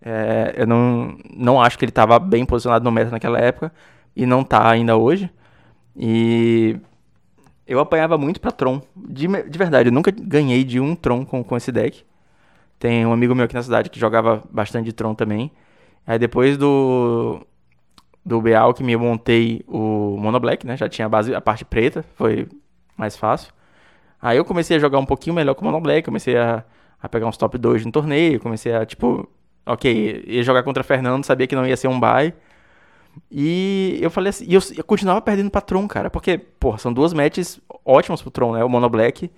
é, 0.02 0.54
eu 0.58 0.68
não, 0.68 1.18
não 1.36 1.62
acho 1.62 1.78
que 1.78 1.84
ele 1.84 1.92
estava 1.92 2.18
bem 2.20 2.46
posicionado 2.46 2.86
no 2.86 2.92
meta 2.92 3.12
naquela 3.12 3.40
época, 3.40 3.74
e 4.16 4.26
não 4.26 4.44
tá 4.44 4.70
ainda 4.70 4.96
hoje. 4.96 5.30
E 5.96 6.78
eu 7.72 7.80
apanhava 7.80 8.18
muito 8.18 8.42
pra 8.42 8.52
Tron. 8.52 8.82
De, 8.96 9.28
de 9.28 9.58
verdade, 9.58 9.90
eu 9.90 9.94
nunca 9.94 10.12
ganhei 10.12 10.64
de 10.64 10.80
um 10.80 10.94
Tron 10.96 11.26
com, 11.26 11.44
com 11.44 11.56
esse 11.56 11.72
deck. 11.72 12.04
Tem 12.78 13.06
um 13.06 13.14
amigo 13.14 13.34
meu 13.34 13.46
aqui 13.46 13.54
na 13.56 13.64
cidade 13.64 13.90
que 13.90 14.00
jogava 14.00 14.44
bastante 14.52 14.92
Tron 14.92 15.16
também. 15.16 15.52
Aí 16.06 16.20
depois 16.20 16.58
do 16.58 17.42
do 18.24 18.40
Beal 18.42 18.74
que 18.74 18.84
me 18.84 18.96
montei 18.96 19.64
o 19.68 20.18
Mono 20.20 20.40
Black, 20.40 20.68
né? 20.68 20.76
Já 20.78 20.90
tinha 20.90 21.06
a 21.06 21.10
base, 21.10 21.34
a 21.34 21.42
parte 21.42 21.64
preta, 21.66 22.04
foi 22.16 22.48
mais 22.98 23.16
fácil. 23.16 23.54
Aí 24.22 24.38
eu 24.38 24.46
comecei 24.46 24.78
a 24.78 24.80
jogar 24.80 25.00
um 25.00 25.06
pouquinho 25.06 25.36
melhor 25.36 25.56
com 25.56 25.62
o 25.62 25.66
Mono 25.66 25.82
Black, 25.82 26.06
comecei 26.06 26.38
a, 26.38 26.64
a 27.02 27.10
pegar 27.10 27.26
uns 27.26 27.38
top 27.38 27.58
2 27.58 27.86
no 27.86 27.92
torneio, 27.92 28.40
comecei 28.40 28.74
a, 28.76 28.86
tipo, 28.86 29.28
ok, 29.66 30.24
ia 30.28 30.44
jogar 30.44 30.64
contra 30.64 30.84
Fernando, 30.84 31.24
sabia 31.26 31.48
que 31.48 31.56
não 31.56 31.66
ia 31.66 31.78
ser 31.78 31.88
um 31.88 32.00
bye. 32.00 32.34
E 33.30 33.98
eu 34.02 34.10
falei 34.10 34.30
assim, 34.30 34.46
e 34.48 34.54
eu, 34.54 34.62
eu, 34.76 34.84
continuava 34.84 35.22
perdendo 35.22 35.50
pra 35.50 35.62
Tron, 35.62 35.88
cara, 35.88 36.10
porque, 36.10 36.38
porra, 36.38 36.78
são 36.78 36.92
duas 36.92 37.14
matches 37.14 37.60
ótimas 37.86 38.22
pro 38.22 38.32
Tron, 38.32 38.54
né? 38.54 38.64
O 38.64 38.70
Mono 38.70 38.90
Black 38.90 39.32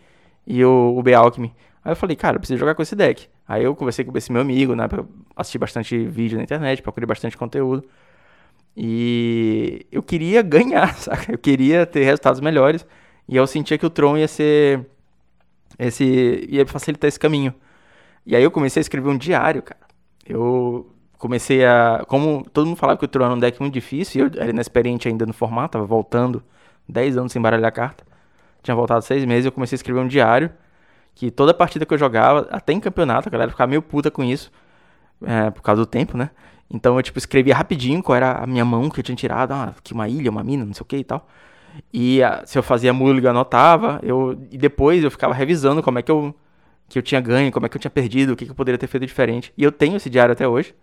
e 0.46 0.66
o, 0.66 0.96
o 0.98 1.04
B-Alchemy. 1.04 1.54
Aí 1.84 1.92
eu 1.92 1.96
falei, 1.96 2.16
cara, 2.16 2.38
eu 2.38 2.40
preciso 2.40 2.60
jogar 2.60 2.76
com 2.76 2.82
esse 2.82 2.96
deck. 2.96 3.28
Aí 3.48 3.64
eu 3.64 3.76
conversei 3.76 4.06
com 4.06 4.18
esse 4.18 4.32
meu 4.32 4.42
amigo, 4.42 4.76
né? 4.76 4.88
Assisti 5.36 5.58
bastante 5.58 5.98
vídeo 6.06 6.38
na 6.38 6.44
internet, 6.44 6.82
procurei 6.82 7.06
bastante 7.06 7.38
conteúdo. 7.38 7.84
E 8.76 9.86
eu 9.92 10.02
queria 10.02 10.42
ganhar, 10.44 10.96
saca? 10.98 11.32
Eu 11.32 11.38
queria 11.38 11.86
ter 11.86 12.04
resultados 12.04 12.42
melhores. 12.42 12.86
E 13.28 13.36
eu 13.36 13.46
sentia 13.48 13.78
que 13.78 13.86
o 13.86 13.90
Tron 13.90 14.18
ia 14.18 14.28
ser. 14.28 14.86
Esse, 15.78 16.48
ia 16.50 16.66
facilitar 16.66 17.08
esse 17.08 17.20
caminho. 17.20 17.54
E 18.26 18.36
aí 18.36 18.44
eu 18.44 18.52
comecei 18.52 18.80
a 18.80 18.84
escrever 18.84 19.10
um 19.10 19.18
diário, 19.18 19.62
cara. 19.62 19.82
Eu 20.26 20.93
comecei 21.24 21.66
a. 21.66 22.04
Como 22.06 22.46
todo 22.52 22.68
mundo 22.68 22.76
falava 22.76 23.00
que 23.00 23.06
o 23.06 23.08
Tron 23.08 23.24
era 23.26 23.34
um 23.34 23.40
deck 23.40 23.58
muito 23.62 23.74
difícil, 23.74 24.26
eu 24.26 24.42
era 24.42 24.50
inexperiente 24.50 25.08
ainda 25.08 25.26
no 25.26 25.32
formato, 25.32 25.72
tava 25.74 25.86
voltando 25.86 26.44
10 26.90 27.18
anos 27.18 27.32
sem 27.32 27.42
baralhar 27.42 27.70
a 27.70 27.72
carta. 27.72 28.04
Tinha 28.62 28.76
voltado 28.76 29.02
6 29.02 29.24
meses, 29.24 29.46
eu 29.46 29.52
comecei 29.52 29.76
a 29.76 29.78
escrever 29.78 30.02
um 30.02 30.08
diário. 30.08 30.52
Que 31.16 31.32
toda 31.32 31.54
partida 31.54 31.86
que 31.86 31.94
eu 31.94 31.98
jogava, 31.98 32.48
até 32.52 32.74
em 32.74 32.80
campeonato, 32.80 33.30
a 33.30 33.32
galera 33.32 33.50
ficava 33.52 33.70
meio 33.70 33.82
puta 33.82 34.12
com 34.12 34.22
isso. 34.24 34.52
É, 35.26 35.50
por 35.52 35.62
causa 35.62 35.82
do 35.82 35.86
tempo, 35.86 36.18
né? 36.18 36.30
Então 36.70 36.98
eu, 36.98 37.04
tipo, 37.04 37.18
escrevia 37.18 37.56
rapidinho 37.56 38.04
qual 38.04 38.16
era 38.18 38.34
a 38.34 38.48
minha 38.48 38.66
mão 38.66 38.90
que 38.90 39.00
eu 39.00 39.04
tinha 39.04 39.16
tirado. 39.16 39.54
Ah, 39.54 39.74
que 39.82 39.94
uma 39.94 40.10
ilha, 40.10 40.30
uma 40.30 40.44
mina, 40.44 40.66
não 40.66 40.74
sei 40.74 40.82
o 40.82 40.86
que 40.86 40.98
e 40.98 41.04
tal. 41.06 41.26
E 41.94 42.22
a, 42.22 42.46
se 42.46 42.58
eu 42.58 42.64
fazia 42.64 42.92
mulligan, 42.92 43.30
anotava. 43.30 44.00
Eu, 44.04 44.38
e 44.52 44.58
depois 44.58 45.04
eu 45.04 45.12
ficava 45.12 45.34
revisando 45.34 45.82
como 45.82 46.00
é 46.00 46.02
que 46.02 46.12
eu, 46.12 46.36
que 46.90 47.00
eu 47.00 47.04
tinha 47.04 47.22
ganho, 47.22 47.52
como 47.52 47.66
é 47.66 47.70
que 47.70 47.78
eu 47.78 47.82
tinha 47.82 47.92
perdido, 47.92 48.34
o 48.34 48.36
que, 48.36 48.46
que 48.46 48.52
eu 48.52 48.56
poderia 48.56 48.78
ter 48.78 48.88
feito 48.88 49.06
diferente. 49.06 49.54
E 49.58 49.64
eu 49.64 49.72
tenho 49.72 49.96
esse 49.96 50.10
diário 50.10 50.34
até 50.34 50.48
hoje. 50.48 50.76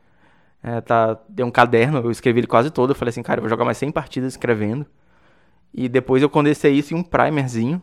É, 0.63 0.81
tá, 0.81 1.19
deu 1.29 1.47
um 1.47 1.51
caderno, 1.51 2.01
eu 2.01 2.11
escrevi 2.11 2.41
ele 2.41 2.47
quase 2.47 2.71
todo. 2.71 2.91
Eu 2.91 2.95
falei 2.95 3.11
assim, 3.11 3.23
cara, 3.23 3.39
eu 3.39 3.43
vou 3.43 3.49
jogar 3.49 3.65
mais 3.65 3.79
100 3.79 3.93
partidas 3.93 4.33
escrevendo. 4.33 4.87
E 5.73 5.89
depois 5.89 6.23
eu 6.23 6.29
condensei 6.29 6.73
isso 6.75 6.95
em 6.95 6.97
um 6.97 7.03
primerzinho. 7.03 7.81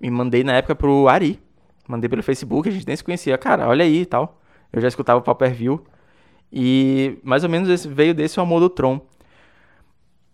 E 0.00 0.10
mandei 0.10 0.42
na 0.42 0.54
época 0.54 0.74
pro 0.74 1.08
Ari. 1.08 1.40
Mandei 1.86 2.08
pelo 2.08 2.22
Facebook, 2.22 2.68
a 2.68 2.72
gente 2.72 2.86
nem 2.86 2.96
se 2.96 3.04
conhecia. 3.04 3.36
Cara, 3.36 3.68
olha 3.68 3.84
aí 3.84 4.02
e 4.02 4.06
tal. 4.06 4.40
Eu 4.72 4.80
já 4.80 4.88
escutava 4.88 5.18
o 5.18 5.22
Pauper 5.22 5.52
View. 5.54 5.84
E 6.52 7.18
mais 7.22 7.44
ou 7.44 7.50
menos 7.50 7.68
esse, 7.68 7.86
veio 7.86 8.14
desse 8.14 8.38
o 8.38 8.42
amor 8.42 8.60
do 8.60 8.70
Tron. 8.70 9.00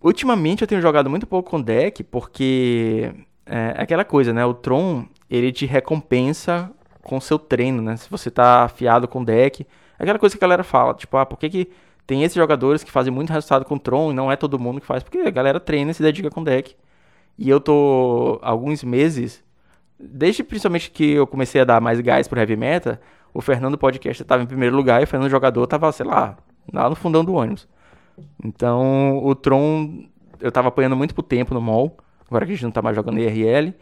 Ultimamente 0.00 0.62
eu 0.62 0.68
tenho 0.68 0.80
jogado 0.80 1.10
muito 1.10 1.26
pouco 1.26 1.50
com 1.50 1.60
deck, 1.60 2.04
porque 2.04 3.12
é, 3.44 3.74
é 3.76 3.82
aquela 3.82 4.04
coisa, 4.04 4.32
né? 4.32 4.44
O 4.44 4.54
Tron, 4.54 5.06
ele 5.28 5.52
te 5.52 5.66
recompensa 5.66 6.70
com 7.02 7.20
seu 7.20 7.38
treino, 7.38 7.82
né? 7.82 7.96
Se 7.96 8.08
você 8.08 8.30
tá 8.30 8.64
afiado 8.64 9.08
com 9.08 9.24
deck. 9.24 9.66
Aquela 9.98 10.18
coisa 10.18 10.36
que 10.36 10.44
a 10.44 10.46
galera 10.46 10.64
fala, 10.64 10.94
tipo, 10.94 11.16
ah, 11.16 11.26
por 11.26 11.38
que, 11.38 11.48
que 11.48 11.70
tem 12.06 12.22
esses 12.22 12.36
jogadores 12.36 12.84
que 12.84 12.90
fazem 12.90 13.12
muito 13.12 13.32
resultado 13.32 13.64
com 13.64 13.78
Tron 13.78 14.12
e 14.12 14.14
não 14.14 14.30
é 14.30 14.36
todo 14.36 14.58
mundo 14.58 14.80
que 14.80 14.86
faz? 14.86 15.02
Porque 15.02 15.18
a 15.18 15.30
galera 15.30 15.58
treina 15.58 15.90
e 15.90 15.94
se 15.94 16.02
dedica 16.02 16.30
com 16.30 16.42
deck. 16.42 16.76
E 17.38 17.48
eu 17.48 17.60
tô 17.60 18.38
alguns 18.42 18.84
meses, 18.84 19.42
desde 19.98 20.42
principalmente 20.44 20.90
que 20.90 21.12
eu 21.12 21.26
comecei 21.26 21.60
a 21.60 21.64
dar 21.64 21.80
mais 21.80 22.00
gás 22.00 22.28
pro 22.28 22.38
Heavy 22.38 22.56
Meta, 22.56 23.00
o 23.34 23.40
Fernando 23.40 23.76
Podcast 23.76 24.22
estava 24.22 24.42
em 24.42 24.46
primeiro 24.46 24.74
lugar 24.74 25.00
e 25.00 25.04
o 25.04 25.06
Fernando 25.06 25.30
Jogador 25.30 25.64
estava, 25.64 25.90
sei 25.92 26.06
lá, 26.06 26.36
lá 26.72 26.88
no 26.88 26.96
fundão 26.96 27.24
do 27.24 27.34
ônibus. 27.34 27.68
Então, 28.42 29.18
o 29.22 29.34
Tron, 29.34 30.04
eu 30.40 30.48
estava 30.48 30.68
apanhando 30.68 30.96
muito 30.96 31.14
pro 31.14 31.22
tempo 31.22 31.52
no 31.52 31.60
mall, 31.60 31.96
agora 32.26 32.46
que 32.46 32.52
a 32.52 32.54
gente 32.54 32.64
não 32.64 32.70
tá 32.70 32.80
mais 32.80 32.96
jogando 32.96 33.18
IRL, 33.18 33.74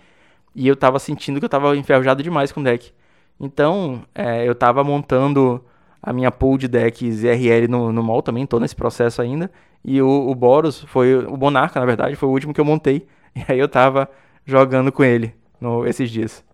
e 0.54 0.66
eu 0.66 0.74
estava 0.74 0.98
sentindo 0.98 1.38
que 1.38 1.44
eu 1.44 1.48
estava 1.48 1.76
enferrujado 1.76 2.22
demais 2.22 2.50
com 2.50 2.60
o 2.60 2.64
deck. 2.64 2.92
Então, 3.38 4.02
é, 4.14 4.46
eu 4.46 4.52
estava 4.52 4.82
montando 4.82 5.64
a 6.04 6.12
minha 6.12 6.30
pool 6.30 6.58
de 6.58 6.68
decks 6.68 7.22
IRL 7.22 7.66
no, 7.66 7.90
no 7.90 8.02
mall 8.02 8.22
também, 8.22 8.46
tô 8.46 8.60
nesse 8.60 8.76
processo 8.76 9.22
ainda, 9.22 9.50
e 9.82 10.02
o, 10.02 10.28
o 10.28 10.34
Boros 10.34 10.80
foi, 10.80 11.16
o 11.24 11.36
Monarca, 11.36 11.80
na 11.80 11.86
verdade, 11.86 12.14
foi 12.14 12.28
o 12.28 12.32
último 12.32 12.52
que 12.52 12.60
eu 12.60 12.64
montei, 12.64 13.06
e 13.34 13.42
aí 13.48 13.58
eu 13.58 13.66
estava 13.66 14.08
jogando 14.44 14.92
com 14.92 15.02
ele 15.02 15.34
no, 15.58 15.86
esses 15.86 16.10
dias. 16.10 16.44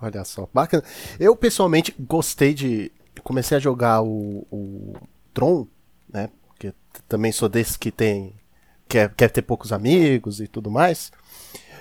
Olha 0.00 0.24
só, 0.24 0.48
bacana. 0.52 0.82
Eu 1.20 1.36
pessoalmente 1.36 1.94
gostei 1.98 2.52
de. 2.52 2.90
Comecei 3.22 3.56
a 3.56 3.60
jogar 3.60 4.02
o, 4.02 4.46
o 4.50 4.94
Tron, 5.32 5.66
né? 6.12 6.28
Porque 6.48 6.74
também 7.08 7.32
sou 7.32 7.48
desse 7.48 7.78
que 7.78 7.90
tem. 7.90 8.34
Quer, 8.88 9.14
quer 9.14 9.30
ter 9.30 9.42
poucos 9.42 9.72
amigos 9.72 10.40
e 10.40 10.48
tudo 10.48 10.70
mais. 10.70 11.10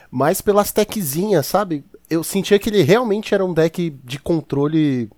Mas 0.10 0.42
pelas 0.42 0.72
techzinhas, 0.72 1.48
sabe? 1.48 1.84
Eu 2.10 2.24
sentia 2.24 2.60
que 2.60 2.70
ele 2.70 2.84
realmente 2.84 3.34
era 3.34 3.44
um 3.44 3.54
deck 3.54 3.90
de 4.04 4.20
controle 4.20 5.10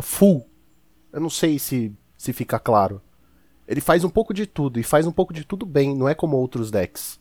full. 0.00 0.48
Eu 1.12 1.20
não 1.20 1.30
sei 1.30 1.58
se, 1.58 1.92
se 2.16 2.32
fica 2.32 2.58
claro. 2.58 3.00
Ele 3.66 3.80
faz 3.80 4.04
um 4.04 4.10
pouco 4.10 4.32
de 4.32 4.46
tudo 4.46 4.80
e 4.80 4.82
faz 4.82 5.06
um 5.06 5.12
pouco 5.12 5.32
de 5.32 5.44
tudo 5.44 5.66
bem, 5.66 5.94
não 5.94 6.08
é 6.08 6.14
como 6.14 6.36
outros 6.36 6.70
decks. 6.70 7.20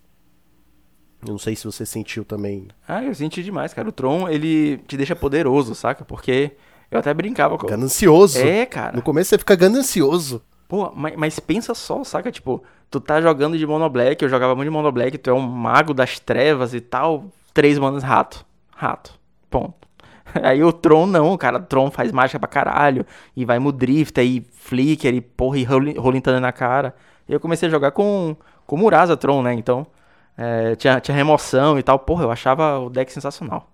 Eu 1.21 1.31
não 1.31 1.39
sei 1.39 1.55
se 1.55 1.65
você 1.65 1.85
sentiu 1.85 2.23
também. 2.23 2.67
Ah, 2.87 3.03
eu 3.03 3.13
senti 3.13 3.43
demais, 3.43 3.73
cara. 3.73 3.89
O 3.89 3.91
Tron, 3.91 4.29
ele 4.29 4.77
te 4.87 4.95
deixa 4.95 5.15
poderoso, 5.15 5.73
saca? 5.73 6.05
Porque 6.05 6.51
eu 6.91 6.99
até 6.99 7.13
brincava 7.13 7.57
com. 7.57 7.67
Ganancioso. 7.67 8.37
É, 8.39 8.65
cara. 8.65 8.95
No 8.95 9.01
começo 9.01 9.29
você 9.29 9.37
fica 9.37 9.55
ganancioso. 9.55 10.41
Pô, 10.67 10.91
mas, 10.95 11.15
mas 11.15 11.39
pensa 11.39 11.73
só, 11.73 12.03
saca? 12.03 12.31
Tipo, 12.31 12.63
tu 12.89 12.99
tá 12.99 13.19
jogando 13.21 13.57
de 13.57 13.65
Mono 13.65 13.89
Black, 13.89 14.21
eu 14.21 14.29
jogava 14.29 14.53
muito 14.55 14.67
de 14.67 14.73
Mono 14.73 14.91
Black, 14.91 15.17
tu 15.17 15.29
é 15.29 15.33
um 15.33 15.39
mago 15.39 15.93
das 15.93 16.19
trevas 16.19 16.73
e 16.73 16.81
tal. 16.81 17.25
Três 17.53 17.79
manos 17.79 18.03
rato. 18.03 18.45
Rato. 18.75 19.19
Ponto. 19.49 19.86
Aí 20.43 20.63
o 20.63 20.71
Tron 20.71 21.05
não, 21.05 21.37
cara. 21.37 21.57
O 21.57 21.61
Tron 21.61 21.91
faz 21.91 22.11
mágica 22.11 22.39
pra 22.39 22.47
caralho. 22.47 23.05
E 23.35 23.45
vai 23.45 23.59
no 23.59 23.71
drift, 23.71 24.19
aí 24.19 24.45
flicker 24.53 25.13
e 25.13 25.21
porra, 25.21 25.57
e 25.57 25.63
rolim 25.63 26.21
na 26.41 26.51
cara. 26.51 26.93
E 27.27 27.33
eu 27.33 27.39
comecei 27.39 27.67
a 27.67 27.71
jogar 27.71 27.91
com, 27.91 28.35
com 28.65 28.77
Murasa 28.77 29.17
Tron, 29.17 29.41
né? 29.41 29.53
Então. 29.53 29.85
É, 30.37 30.75
tinha, 30.75 30.99
tinha 30.99 31.15
remoção 31.15 31.79
e 31.79 31.83
tal. 31.83 31.97
Porra, 31.97 32.23
eu 32.25 32.31
achava 32.31 32.77
o 32.79 32.89
deck 32.89 33.11
sensacional. 33.11 33.69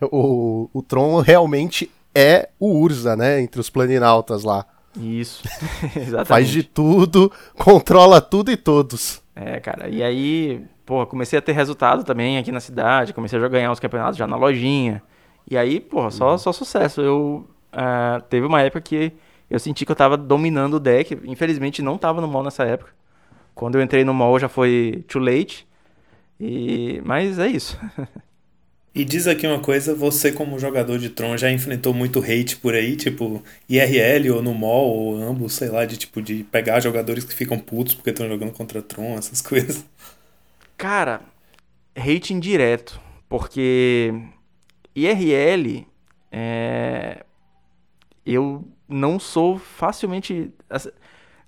O, 0.00 0.70
o 0.72 0.82
Tron 0.82 1.20
realmente 1.20 1.90
é 2.14 2.48
o 2.58 2.78
Urza, 2.78 3.14
né? 3.14 3.40
Entre 3.40 3.60
os 3.60 3.68
planinautas 3.68 4.44
lá. 4.44 4.66
Isso, 4.96 5.42
exatamente. 5.96 6.28
Faz 6.28 6.48
de 6.48 6.62
tudo, 6.62 7.30
controla 7.58 8.20
tudo 8.20 8.50
e 8.50 8.56
todos. 8.56 9.22
É, 9.34 9.58
cara. 9.58 9.88
E 9.88 10.02
aí, 10.02 10.64
pô, 10.86 11.04
comecei 11.06 11.38
a 11.38 11.42
ter 11.42 11.52
resultado 11.52 12.04
também 12.04 12.38
aqui 12.38 12.52
na 12.52 12.60
cidade. 12.60 13.12
Comecei 13.12 13.38
a 13.38 13.48
ganhar 13.48 13.72
os 13.72 13.80
campeonatos 13.80 14.16
já 14.16 14.26
na 14.26 14.36
lojinha. 14.36 15.02
E 15.50 15.56
aí, 15.56 15.80
pô, 15.80 16.10
só, 16.10 16.32
uhum. 16.32 16.38
só 16.38 16.52
sucesso. 16.52 17.00
Eu 17.00 17.46
uh, 17.72 18.22
teve 18.28 18.46
uma 18.46 18.62
época 18.62 18.80
que 18.80 19.12
eu 19.50 19.58
senti 19.58 19.84
que 19.84 19.92
eu 19.92 19.96
tava 19.96 20.16
dominando 20.16 20.74
o 20.74 20.80
deck. 20.80 21.18
Infelizmente 21.24 21.82
não 21.82 21.98
tava 21.98 22.20
no 22.20 22.28
mall 22.28 22.42
nessa 22.42 22.64
época. 22.64 22.92
Quando 23.54 23.76
eu 23.76 23.82
entrei 23.82 24.04
no 24.04 24.14
mall 24.14 24.38
já 24.38 24.48
foi 24.48 25.04
too 25.08 25.22
late. 25.22 25.66
E 26.40 27.00
mas 27.04 27.38
é 27.38 27.48
isso. 27.48 27.78
E 28.94 29.04
diz 29.04 29.26
aqui 29.26 29.44
uma 29.44 29.58
coisa, 29.58 29.92
você 29.92 30.30
como 30.30 30.56
jogador 30.56 31.00
de 31.00 31.10
Tron 31.10 31.36
já 31.36 31.50
enfrentou 31.50 31.92
muito 31.92 32.20
hate 32.20 32.56
por 32.56 32.76
aí, 32.76 32.94
tipo 32.94 33.42
IRL 33.68 34.30
ou 34.30 34.40
no 34.40 34.54
mall 34.54 34.86
ou 34.88 35.16
ambos, 35.20 35.54
sei 35.54 35.68
lá, 35.68 35.84
de 35.84 35.96
tipo 35.96 36.22
de 36.22 36.44
pegar 36.44 36.78
jogadores 36.78 37.24
que 37.24 37.34
ficam 37.34 37.58
putos 37.58 37.94
porque 37.94 38.10
estão 38.10 38.28
jogando 38.28 38.52
contra 38.52 38.80
Tron, 38.80 39.18
essas 39.18 39.42
coisas. 39.42 39.84
Cara, 40.76 41.22
hate 41.96 42.32
indireto, 42.32 43.00
porque 43.28 44.14
IRL 44.94 45.86
é 46.30 47.24
eu 48.24 48.64
não 48.88 49.18
sou 49.18 49.58
facilmente 49.58 50.52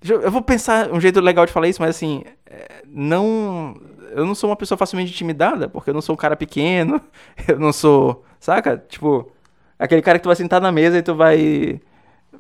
Eu 0.03 0.31
vou 0.31 0.43
pensar 0.43 0.93
um 0.93 1.01
jeito 1.01 1.21
legal 1.21 1.47
de 1.47 1.53
falar 1.53 1.69
isso, 1.69 1.81
mas 1.81 1.91
assim, 1.97 2.23
é, 2.47 2.83
não. 2.87 3.81
Eu 4.13 4.25
não 4.25 4.35
sou 4.35 4.51
uma 4.51 4.57
pessoa 4.57 4.79
facilmente 4.79 5.13
intimidada, 5.13 5.69
porque 5.69 5.91
eu 5.91 5.95
não 5.95 6.01
sou 6.01 6.15
um 6.15 6.17
cara 6.17 6.37
pequeno, 6.37 7.01
eu 7.49 7.59
não 7.59 7.73
sou. 7.73 8.25
Saca? 8.39 8.77
Tipo, 8.89 9.31
aquele 9.79 10.03
cara 10.03 10.19
que 10.19 10.23
tu 10.23 10.29
vai 10.29 10.37
sentar 10.37 10.61
na 10.61 10.71
mesa 10.71 10.99
e 10.99 11.03
tu 11.03 11.15
vai 11.15 11.81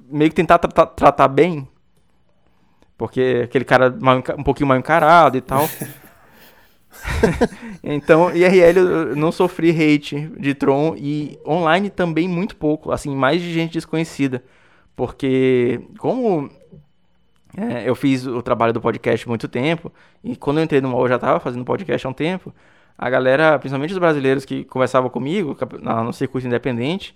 meio 0.09 0.31
que 0.31 0.37
tentar 0.37 0.59
tra 0.59 0.87
tratar 0.87 1.29
bem. 1.29 1.69
Porque 2.97 3.43
aquele 3.45 3.65
cara 3.65 3.95
um 4.39 4.43
pouquinho 4.43 4.69
mal 4.69 4.79
encarado 4.79 5.37
e 5.37 5.41
tal. 5.41 5.69
então, 7.83 8.35
IRL 8.35 8.79
eu 8.79 9.17
não 9.17 9.31
sofri 9.33 9.71
hate 9.71 10.31
de 10.39 10.55
Tron 10.55 10.95
e 10.97 11.39
online 11.47 11.91
também 11.91 12.29
muito 12.29 12.57
pouco, 12.57 12.93
assim, 12.93 13.15
mais 13.15 13.41
de 13.41 13.53
gente 13.53 13.73
desconhecida. 13.73 14.43
Porque 14.95 15.81
como 15.99 16.51
é, 17.57 17.89
eu 17.89 17.95
fiz 17.95 18.27
o 18.27 18.43
trabalho 18.43 18.73
do 18.73 18.81
podcast 18.81 19.27
muito 19.29 19.49
tempo, 19.49 19.93
e 20.23 20.37
quando 20.37 20.59
eu 20.59 20.65
entrei 20.65 20.81
no 20.81 20.89
MOL 20.89 21.03
eu 21.03 21.09
já 21.09 21.15
estava 21.17 21.41
fazendo 21.41 21.65
podcast 21.65 22.07
há 22.07 22.11
um 22.11 22.13
tempo, 22.13 22.53
a 22.99 23.11
galera, 23.11 23.59
principalmente 23.59 23.93
os 23.93 23.99
brasileiros 23.99 24.45
que 24.45 24.65
conversavam 24.65 25.11
comigo 25.11 25.57
no 26.05 26.13
circuito 26.13 26.47
independente, 26.47 27.15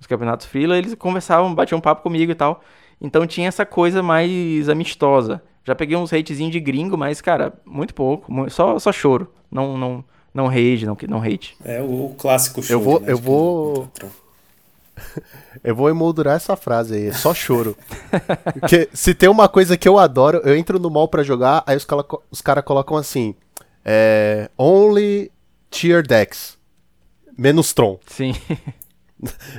os 0.00 0.06
campeonatos 0.06 0.46
freela, 0.46 0.78
eles 0.78 0.94
conversavam, 0.94 1.54
batiam 1.54 1.80
papo 1.80 2.02
comigo 2.02 2.32
e 2.32 2.34
tal. 2.34 2.62
Então 3.00 3.26
tinha 3.26 3.48
essa 3.48 3.66
coisa 3.66 4.02
mais 4.02 4.68
amistosa. 4.68 5.42
Já 5.68 5.74
peguei 5.74 5.98
uns 5.98 6.14
hatezinhos 6.14 6.50
de 6.50 6.60
gringo, 6.60 6.96
mas, 6.96 7.20
cara, 7.20 7.52
muito 7.62 7.92
pouco. 7.92 8.32
Só, 8.48 8.78
só 8.78 8.90
choro. 8.90 9.30
Não, 9.50 9.76
não, 9.76 10.02
não 10.32 10.46
rage, 10.46 10.86
não, 10.86 10.96
não 11.06 11.22
hate. 11.22 11.54
É 11.62 11.82
o 11.82 12.14
clássico 12.16 12.62
choro. 12.62 12.80
Eu 12.80 12.82
vou. 12.82 13.00
Né, 13.00 13.12
eu 13.12 13.18
vou... 13.18 13.92
eu 15.62 15.76
vou 15.76 15.90
emoldurar 15.90 16.36
essa 16.36 16.56
frase 16.56 16.94
aí, 16.94 17.12
só 17.12 17.34
choro. 17.34 17.76
Porque 18.54 18.88
se 18.94 19.12
tem 19.12 19.28
uma 19.28 19.46
coisa 19.46 19.76
que 19.76 19.86
eu 19.86 19.98
adoro, 19.98 20.40
eu 20.42 20.56
entro 20.56 20.78
no 20.78 20.88
mall 20.88 21.06
para 21.06 21.22
jogar, 21.22 21.62
aí 21.66 21.76
os, 21.76 21.86
os 22.30 22.40
caras 22.40 22.64
colocam 22.64 22.96
assim: 22.96 23.34
é, 23.84 24.48
Only 24.56 25.30
Tier 25.70 26.02
Decks. 26.02 26.56
Menos 27.36 27.74
Tron. 27.74 27.98
Sim. 28.06 28.34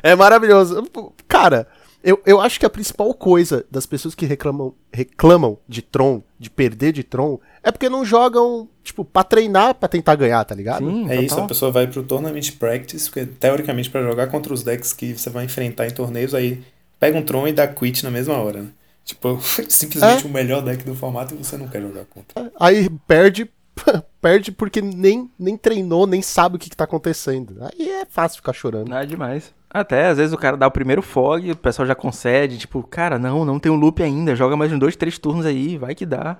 É 0.01 0.15
maravilhoso. 0.15 0.87
Cara, 1.27 1.67
eu, 2.03 2.21
eu 2.25 2.39
acho 2.39 2.59
que 2.59 2.65
a 2.65 2.69
principal 2.69 3.13
coisa 3.13 3.65
das 3.69 3.85
pessoas 3.85 4.15
que 4.15 4.25
reclamam, 4.25 4.73
reclamam 4.91 5.57
de 5.67 5.81
Tron, 5.81 6.23
de 6.37 6.49
perder 6.49 6.93
de 6.93 7.03
Tron, 7.03 7.39
é 7.61 7.71
porque 7.71 7.89
não 7.89 8.05
jogam, 8.05 8.69
tipo, 8.83 9.03
pra 9.03 9.23
treinar, 9.23 9.75
pra 9.75 9.89
tentar 9.89 10.15
ganhar, 10.15 10.43
tá 10.45 10.55
ligado? 10.55 10.89
Sim, 10.89 11.05
é 11.05 11.09
total. 11.09 11.23
isso, 11.23 11.39
a 11.39 11.47
pessoa 11.47 11.71
vai 11.71 11.87
pro 11.87 12.03
Tournament 12.03 12.51
Practice, 12.57 13.09
porque 13.09 13.25
teoricamente 13.25 13.89
para 13.89 14.01
jogar 14.01 14.27
contra 14.27 14.53
os 14.53 14.63
decks 14.63 14.93
que 14.93 15.17
você 15.17 15.29
vai 15.29 15.45
enfrentar 15.45 15.87
em 15.87 15.91
torneios, 15.91 16.33
aí 16.33 16.63
pega 16.99 17.17
um 17.17 17.21
Tron 17.21 17.47
e 17.47 17.53
dá 17.53 17.67
quit 17.67 18.03
na 18.03 18.11
mesma 18.11 18.35
hora, 18.37 18.61
né? 18.61 18.69
Tipo, 19.03 19.39
simplesmente 19.67 20.25
é. 20.25 20.27
o 20.27 20.31
melhor 20.31 20.61
deck 20.61 20.83
do 20.83 20.95
formato 20.95 21.33
e 21.33 21.37
você 21.37 21.57
não 21.57 21.67
quer 21.67 21.81
jogar 21.81 22.05
contra. 22.05 22.51
Aí 22.59 22.89
perde, 23.07 23.49
perde 24.21 24.51
porque 24.53 24.81
nem, 24.81 25.29
nem 25.37 25.57
treinou, 25.57 26.07
nem 26.07 26.21
sabe 26.21 26.55
o 26.55 26.59
que, 26.59 26.69
que 26.69 26.77
tá 26.77 26.85
acontecendo. 26.85 27.57
Aí 27.61 27.89
é 27.89 28.05
fácil 28.05 28.37
ficar 28.37 28.53
chorando. 28.53 28.87
Não 28.87 28.97
é 28.97 29.05
demais. 29.05 29.53
Até, 29.69 30.07
às 30.07 30.17
vezes 30.17 30.33
o 30.33 30.37
cara 30.37 30.57
dá 30.57 30.65
o 30.67 30.71
primeiro 30.71 31.01
fog, 31.01 31.51
o 31.51 31.57
pessoal 31.57 31.87
já 31.87 31.93
concede, 31.93 32.57
tipo, 32.57 32.81
cara, 32.81 33.19
não, 33.19 33.45
não 33.45 33.59
tem 33.59 33.71
um 33.71 33.75
loop 33.75 34.01
ainda, 34.01 34.35
joga 34.35 34.57
mais 34.57 34.71
uns 34.73 34.79
dois, 34.79 34.95
três 34.95 35.19
turnos 35.19 35.45
aí, 35.45 35.77
vai 35.77 35.93
que 35.93 36.07
dá. 36.07 36.37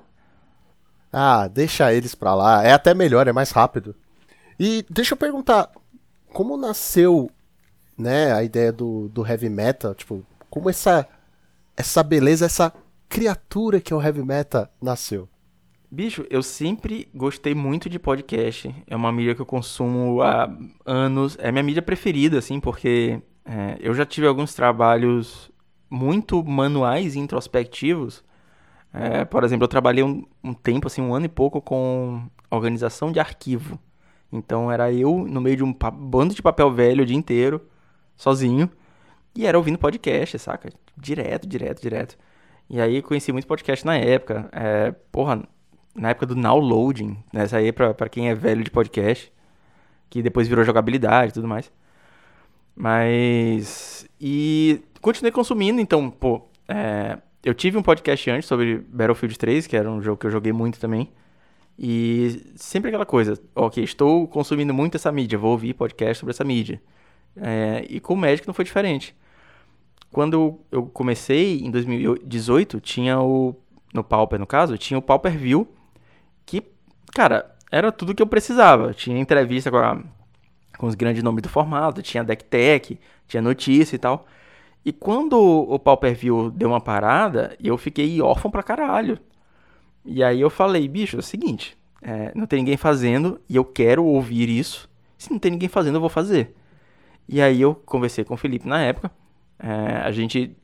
Ah, 1.14 1.48
deixa 1.48 1.94
eles 1.94 2.16
pra 2.16 2.34
lá, 2.34 2.64
é 2.64 2.72
até 2.72 2.94
melhor, 2.94 3.28
é 3.28 3.32
mais 3.32 3.52
rápido. 3.52 3.96
E 4.60 4.84
deixa 4.90 5.14
eu 5.14 5.18
perguntar, 5.18 5.72
como 6.34 6.58
nasceu, 6.58 7.30
né, 7.98 8.34
a 8.34 8.44
ideia 8.44 8.72
do, 8.72 9.10
do 9.10 9.26
heavy 9.26 9.50
metal, 9.50 9.94
tipo, 9.94 10.26
como 10.50 10.70
essa, 10.70 11.08
essa 11.78 12.02
beleza, 12.02 12.46
essa 12.46 12.74
criatura 13.08 13.80
que 13.80 13.94
é 13.94 13.96
o 13.96 14.02
heavy 14.02 14.24
metal 14.24 14.68
nasceu? 14.82 15.30
Bicho, 15.92 16.24
eu 16.30 16.44
sempre 16.44 17.10
gostei 17.16 17.56
muito 17.56 17.90
de 17.90 17.98
podcast. 17.98 18.74
É 18.86 18.96
uma 18.96 19.12
mídia 19.12 19.34
que 19.34 19.42
eu 19.42 19.46
consumo 19.46 20.22
há 20.22 20.48
anos. 20.86 21.36
É 21.40 21.52
minha 21.52 21.64
mídia 21.64 21.82
preferida, 21.82 22.38
assim, 22.38 22.60
porque 22.60 23.20
é, 23.44 23.76
eu 23.80 23.96
já 23.96 24.06
tive 24.06 24.28
alguns 24.28 24.54
trabalhos 24.54 25.50
muito 25.90 26.44
manuais 26.44 27.16
e 27.16 27.20
introspectivos. 27.20 28.24
É, 28.94 29.26
por 29.26 29.44
exemplo, 29.44 29.64
eu 29.64 29.68
trabalhei 29.68 30.04
um, 30.04 30.24
um, 30.44 30.54
tempo, 30.54 30.86
assim, 30.86 31.02
um 31.02 31.14
ano 31.16 31.26
e 31.26 31.30
pouco 31.30 31.60
com 31.60 32.22
organização 32.52 33.12
de 33.12 33.20
arquivo. 33.20 33.80
Então 34.32 34.72
era 34.72 34.92
eu 34.94 35.26
no 35.28 35.42
meio 35.42 35.58
de 35.58 35.64
um 35.64 35.74
bando 35.74 36.36
de 36.36 36.42
papel 36.42 36.72
velho 36.72 37.02
o 37.04 37.06
dia 37.06 37.18
inteiro, 37.18 37.68
sozinho, 38.16 38.70
e 39.36 39.46
era 39.48 39.58
ouvindo 39.58 39.80
podcast, 39.80 40.38
saca? 40.38 40.70
Direto, 40.96 41.48
direto, 41.48 41.82
direto. 41.82 42.18
E 42.70 42.80
aí 42.80 43.02
conheci 43.02 43.32
muito 43.32 43.48
podcast 43.48 43.84
na 43.86 43.98
época. 43.98 44.50
É, 44.52 44.92
porra, 45.12 45.48
na 46.00 46.10
época 46.10 46.26
do 46.26 46.36
downloading, 46.36 47.18
nessa 47.34 47.58
aí 47.58 47.72
pra, 47.72 47.94
pra 47.94 48.10
quem 48.10 48.30
é 48.30 48.36
velho 48.36 48.64
de 48.64 48.72
podcast, 48.72 49.32
que 50.10 50.22
depois 50.22 50.48
virou 50.48 50.64
jogabilidade 50.64 51.32
e 51.32 51.34
tudo 51.34 51.48
mais. 51.48 51.72
Mas. 52.76 54.08
E 54.20 54.82
continuei 55.02 55.32
consumindo, 55.32 55.82
então, 55.82 56.10
pô. 56.10 56.48
É, 56.68 57.18
eu 57.44 57.54
tive 57.54 57.78
um 57.78 57.84
podcast 57.84 58.30
antes 58.30 58.48
sobre 58.48 58.78
Battlefield 58.78 59.38
3, 59.38 59.68
que 59.68 59.76
era 59.76 59.90
um 59.90 60.02
jogo 60.02 60.18
que 60.18 60.28
eu 60.28 60.32
joguei 60.32 60.54
muito 60.54 60.80
também. 60.80 61.12
E 61.78 62.52
sempre 62.56 62.90
aquela 62.90 63.06
coisa, 63.06 63.40
ok, 63.56 63.84
estou 63.84 64.28
consumindo 64.28 64.74
muito 64.74 64.96
essa 64.96 65.12
mídia, 65.12 65.38
vou 65.38 65.52
ouvir 65.52 65.74
podcast 65.74 66.20
sobre 66.20 66.32
essa 66.32 66.44
mídia. 66.44 66.82
É, 67.36 67.86
e 67.90 68.00
com 68.00 68.14
o 68.14 68.18
Magic 68.18 68.48
não 68.48 68.54
foi 68.54 68.66
diferente. 68.66 69.16
Quando 70.12 70.60
eu 70.72 70.88
comecei, 70.88 71.60
em 71.60 71.72
2018, 71.72 72.80
tinha 72.80 73.20
o. 73.22 73.56
No 73.94 74.04
Pauper, 74.04 74.40
no 74.40 74.46
caso, 74.46 74.78
tinha 74.78 74.98
o 74.98 75.02
Pauper 75.02 75.38
View, 75.38 75.68
que, 76.50 76.64
cara, 77.14 77.56
era 77.72 77.92
tudo 77.92 78.16
que 78.16 78.22
eu 78.22 78.28
precisava. 78.28 78.94
Tinha 78.94 79.20
entrevista 79.20 79.70
com, 79.70 79.78
a, 79.78 80.02
com 80.78 80.88
os 80.88 80.96
grandes 80.96 81.22
nomes 81.22 81.44
do 81.44 81.50
formato, 81.50 82.02
tinha 82.02 82.24
deck 82.24 82.44
tech, 82.46 83.00
tinha 83.28 83.42
notícia 83.42 83.96
e 83.96 84.00
tal. 84.00 84.26
E 84.84 84.92
quando 84.92 85.38
o 85.38 85.78
Pauper 85.78 86.16
View 86.16 86.50
deu 86.50 86.70
uma 86.70 86.82
parada, 86.82 87.56
eu 87.62 87.78
fiquei 87.78 88.22
órfão 88.22 88.50
pra 88.50 88.64
caralho. 88.64 89.20
E 90.06 90.24
aí 90.24 90.42
eu 90.42 90.50
falei, 90.50 90.88
bicho, 90.88 91.18
é 91.18 91.20
o 91.20 91.24
seguinte, 91.24 91.78
é, 92.02 92.32
não 92.34 92.48
tem 92.48 92.60
ninguém 92.60 92.78
fazendo 92.78 93.40
e 93.48 93.56
eu 93.56 93.66
quero 93.66 94.04
ouvir 94.04 94.50
isso. 94.50 94.90
Se 95.18 95.32
não 95.32 95.38
tem 95.38 95.52
ninguém 95.52 95.70
fazendo, 95.70 95.96
eu 95.96 96.02
vou 96.02 96.10
fazer. 96.10 96.56
E 97.28 97.42
aí 97.42 97.62
eu 97.62 97.76
conversei 97.76 98.24
com 98.24 98.34
o 98.34 98.38
Felipe 98.38 98.68
na 98.68 98.82
época. 98.82 99.12
É, 99.60 99.98
a 99.98 100.12
gente 100.12 100.56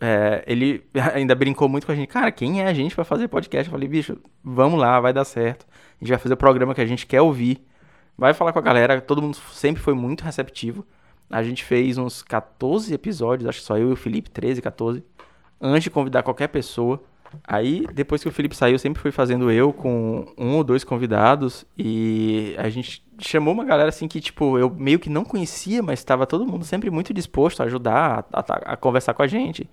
é, 0.00 0.44
ele 0.46 0.84
ainda 1.14 1.34
brincou 1.34 1.68
muito 1.68 1.86
com 1.86 1.92
a 1.92 1.94
gente. 1.94 2.08
Cara, 2.08 2.30
quem 2.30 2.60
é 2.60 2.66
a 2.66 2.74
gente 2.74 2.94
para 2.94 3.04
fazer 3.04 3.28
podcast? 3.28 3.68
Eu 3.68 3.72
falei, 3.72 3.88
bicho, 3.88 4.18
vamos 4.42 4.78
lá, 4.78 5.00
vai 5.00 5.12
dar 5.12 5.24
certo. 5.24 5.66
A 6.00 6.04
gente 6.04 6.10
vai 6.10 6.18
fazer 6.18 6.34
o 6.34 6.36
programa 6.36 6.74
que 6.74 6.80
a 6.80 6.86
gente 6.86 7.06
quer 7.06 7.20
ouvir. 7.20 7.64
Vai 8.16 8.34
falar 8.34 8.52
com 8.52 8.58
a 8.58 8.62
galera. 8.62 9.00
Todo 9.00 9.22
mundo 9.22 9.36
sempre 9.52 9.82
foi 9.82 9.94
muito 9.94 10.24
receptivo. 10.24 10.86
A 11.30 11.42
gente 11.42 11.64
fez 11.64 11.96
uns 11.96 12.22
14 12.22 12.92
episódios, 12.92 13.48
acho 13.48 13.60
que 13.60 13.64
só 13.64 13.78
eu 13.78 13.90
e 13.90 13.92
o 13.92 13.96
Felipe, 13.96 14.30
13, 14.30 14.60
14, 14.60 15.02
antes 15.60 15.84
de 15.84 15.90
convidar 15.90 16.22
qualquer 16.22 16.48
pessoa. 16.48 17.02
Aí, 17.44 17.86
depois 17.94 18.22
que 18.22 18.28
o 18.28 18.32
Felipe 18.32 18.54
saiu, 18.54 18.78
sempre 18.78 19.00
fui 19.00 19.10
fazendo 19.10 19.50
eu 19.50 19.72
com 19.72 20.26
um 20.36 20.56
ou 20.56 20.64
dois 20.64 20.84
convidados. 20.84 21.64
E 21.76 22.54
a 22.58 22.68
gente 22.68 23.02
chamou 23.28 23.54
uma 23.54 23.64
galera 23.64 23.88
assim 23.88 24.08
que, 24.08 24.20
tipo, 24.20 24.58
eu 24.58 24.70
meio 24.70 24.98
que 24.98 25.10
não 25.10 25.24
conhecia, 25.24 25.82
mas 25.82 25.98
estava 25.98 26.26
todo 26.26 26.46
mundo 26.46 26.64
sempre 26.64 26.90
muito 26.90 27.12
disposto 27.14 27.60
a 27.60 27.66
ajudar, 27.66 28.26
a, 28.32 28.40
a, 28.40 28.72
a 28.72 28.76
conversar 28.76 29.14
com 29.14 29.22
a 29.22 29.26
gente. 29.26 29.68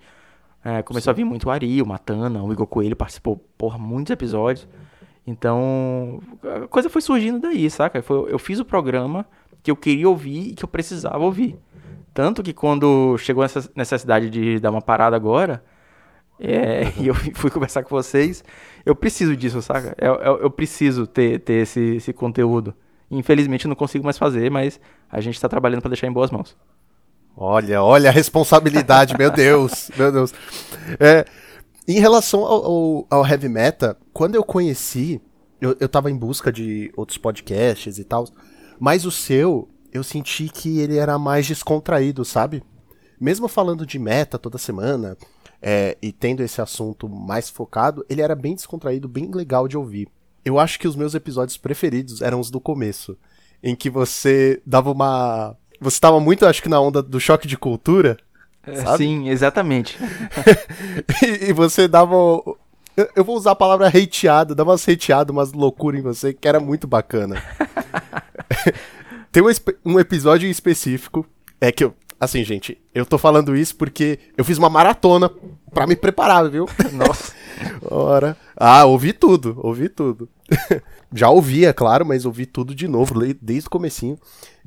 É, 0.64 0.82
começou 0.82 1.10
Sim. 1.12 1.14
a 1.14 1.16
vir 1.16 1.24
muito 1.24 1.44
o 1.48 1.50
Ari, 1.50 1.80
o 1.80 1.86
Matana, 1.86 2.42
o 2.42 2.52
Igor 2.52 2.66
Coelho 2.66 2.94
participou, 2.94 3.36
porra, 3.56 3.78
muitos 3.78 4.10
episódios. 4.10 4.68
Então, 5.26 6.20
a 6.64 6.66
coisa 6.66 6.90
foi 6.90 7.00
surgindo 7.00 7.38
daí, 7.38 7.68
saca? 7.70 8.02
Foi, 8.02 8.32
eu 8.32 8.38
fiz 8.38 8.58
o 8.58 8.64
programa 8.64 9.26
que 9.62 9.70
eu 9.70 9.76
queria 9.76 10.08
ouvir 10.08 10.48
e 10.48 10.54
que 10.54 10.64
eu 10.64 10.68
precisava 10.68 11.18
ouvir. 11.18 11.58
Tanto 12.12 12.42
que 12.42 12.52
quando 12.52 13.16
chegou 13.18 13.44
essa 13.44 13.70
necessidade 13.74 14.28
de 14.28 14.58
dar 14.58 14.70
uma 14.70 14.82
parada 14.82 15.16
agora, 15.16 15.62
é, 16.38 16.92
e 16.98 17.06
eu 17.06 17.14
fui 17.14 17.50
conversar 17.50 17.82
com 17.82 17.90
vocês, 17.90 18.42
eu 18.84 18.94
preciso 18.94 19.36
disso, 19.36 19.62
saca? 19.62 19.94
Eu, 19.98 20.14
eu, 20.16 20.38
eu 20.40 20.50
preciso 20.50 21.06
ter, 21.06 21.40
ter 21.40 21.62
esse, 21.62 21.96
esse 21.96 22.12
conteúdo. 22.12 22.74
Infelizmente 23.10 23.66
não 23.66 23.74
consigo 23.74 24.04
mais 24.04 24.16
fazer, 24.16 24.50
mas 24.50 24.78
a 25.10 25.20
gente 25.20 25.34
está 25.34 25.48
trabalhando 25.48 25.80
para 25.80 25.90
deixar 25.90 26.06
em 26.06 26.12
boas 26.12 26.30
mãos. 26.30 26.56
Olha, 27.36 27.82
olha 27.82 28.10
a 28.10 28.12
responsabilidade, 28.12 29.16
meu 29.16 29.30
Deus, 29.30 29.90
meu 29.96 30.12
Deus. 30.12 30.32
É, 30.98 31.24
em 31.88 31.98
relação 31.98 32.44
ao, 32.44 32.64
ao, 32.64 33.06
ao, 33.10 33.26
heavy 33.26 33.48
metal, 33.48 33.96
quando 34.12 34.34
eu 34.34 34.44
conheci, 34.44 35.20
eu, 35.60 35.76
eu 35.80 35.88
tava 35.88 36.10
em 36.10 36.16
busca 36.16 36.52
de 36.52 36.92
outros 36.96 37.18
podcasts 37.18 37.98
e 37.98 38.04
tal, 38.04 38.26
mas 38.78 39.04
o 39.04 39.10
seu, 39.10 39.68
eu 39.92 40.04
senti 40.04 40.48
que 40.48 40.78
ele 40.78 40.96
era 40.96 41.18
mais 41.18 41.46
descontraído, 41.46 42.24
sabe? 42.24 42.62
Mesmo 43.20 43.48
falando 43.48 43.84
de 43.84 43.98
meta 43.98 44.38
toda 44.38 44.56
semana, 44.56 45.16
é, 45.60 45.96
e 46.00 46.12
tendo 46.12 46.42
esse 46.42 46.60
assunto 46.60 47.08
mais 47.08 47.50
focado, 47.50 48.04
ele 48.08 48.22
era 48.22 48.34
bem 48.34 48.54
descontraído, 48.54 49.08
bem 49.08 49.30
legal 49.30 49.68
de 49.68 49.76
ouvir. 49.76 50.08
Eu 50.44 50.58
acho 50.58 50.78
que 50.78 50.88
os 50.88 50.96
meus 50.96 51.14
episódios 51.14 51.56
preferidos 51.56 52.22
eram 52.22 52.40
os 52.40 52.50
do 52.50 52.60
começo, 52.60 53.16
em 53.62 53.74
que 53.74 53.90
você 53.90 54.60
dava 54.64 54.90
uma. 54.90 55.56
Você 55.80 55.96
estava 55.96 56.20
muito, 56.20 56.46
acho 56.46 56.62
que, 56.62 56.68
na 56.68 56.80
onda 56.80 57.02
do 57.02 57.20
choque 57.20 57.46
de 57.46 57.56
cultura. 57.56 58.16
É, 58.66 58.96
sim, 58.96 59.28
exatamente. 59.28 59.98
e, 61.22 61.48
e, 61.48 61.52
você 61.52 61.88
dava 61.88 62.14
Eu 63.16 63.24
vou 63.24 63.36
usar 63.36 63.52
a 63.52 63.56
palavra 63.56 63.88
hateado, 63.88 64.54
dar 64.54 64.64
umas 64.64 64.86
hateadas, 64.86 65.32
umas 65.34 65.52
loucuras 65.52 66.00
em 66.00 66.02
você, 66.02 66.34
que 66.34 66.46
era 66.46 66.60
muito 66.60 66.86
bacana. 66.86 67.42
Tem 69.32 69.42
um, 69.42 69.46
um 69.84 69.98
episódio 69.98 70.46
em 70.46 70.50
específico, 70.50 71.24
é 71.60 71.70
que 71.70 71.84
eu, 71.84 71.94
assim, 72.18 72.44
gente, 72.44 72.78
eu 72.94 73.06
tô 73.06 73.16
falando 73.16 73.56
isso 73.56 73.76
porque 73.76 74.18
eu 74.36 74.44
fiz 74.44 74.58
uma 74.58 74.68
maratona 74.68 75.30
para 75.72 75.86
me 75.86 75.96
preparar, 75.96 76.48
viu? 76.50 76.68
Nossa. 76.92 77.32
Ora. 77.82 78.36
Ah, 78.56 78.84
ouvi 78.84 79.12
tudo, 79.12 79.58
ouvi 79.62 79.88
tudo. 79.88 80.28
Já 81.12 81.28
ouvia, 81.30 81.70
é 81.70 81.72
claro, 81.72 82.04
mas 82.04 82.24
ouvi 82.24 82.46
tudo 82.46 82.74
de 82.74 82.86
novo, 82.86 83.14
desde 83.40 83.66
o 83.66 83.70
comecinho. 83.70 84.18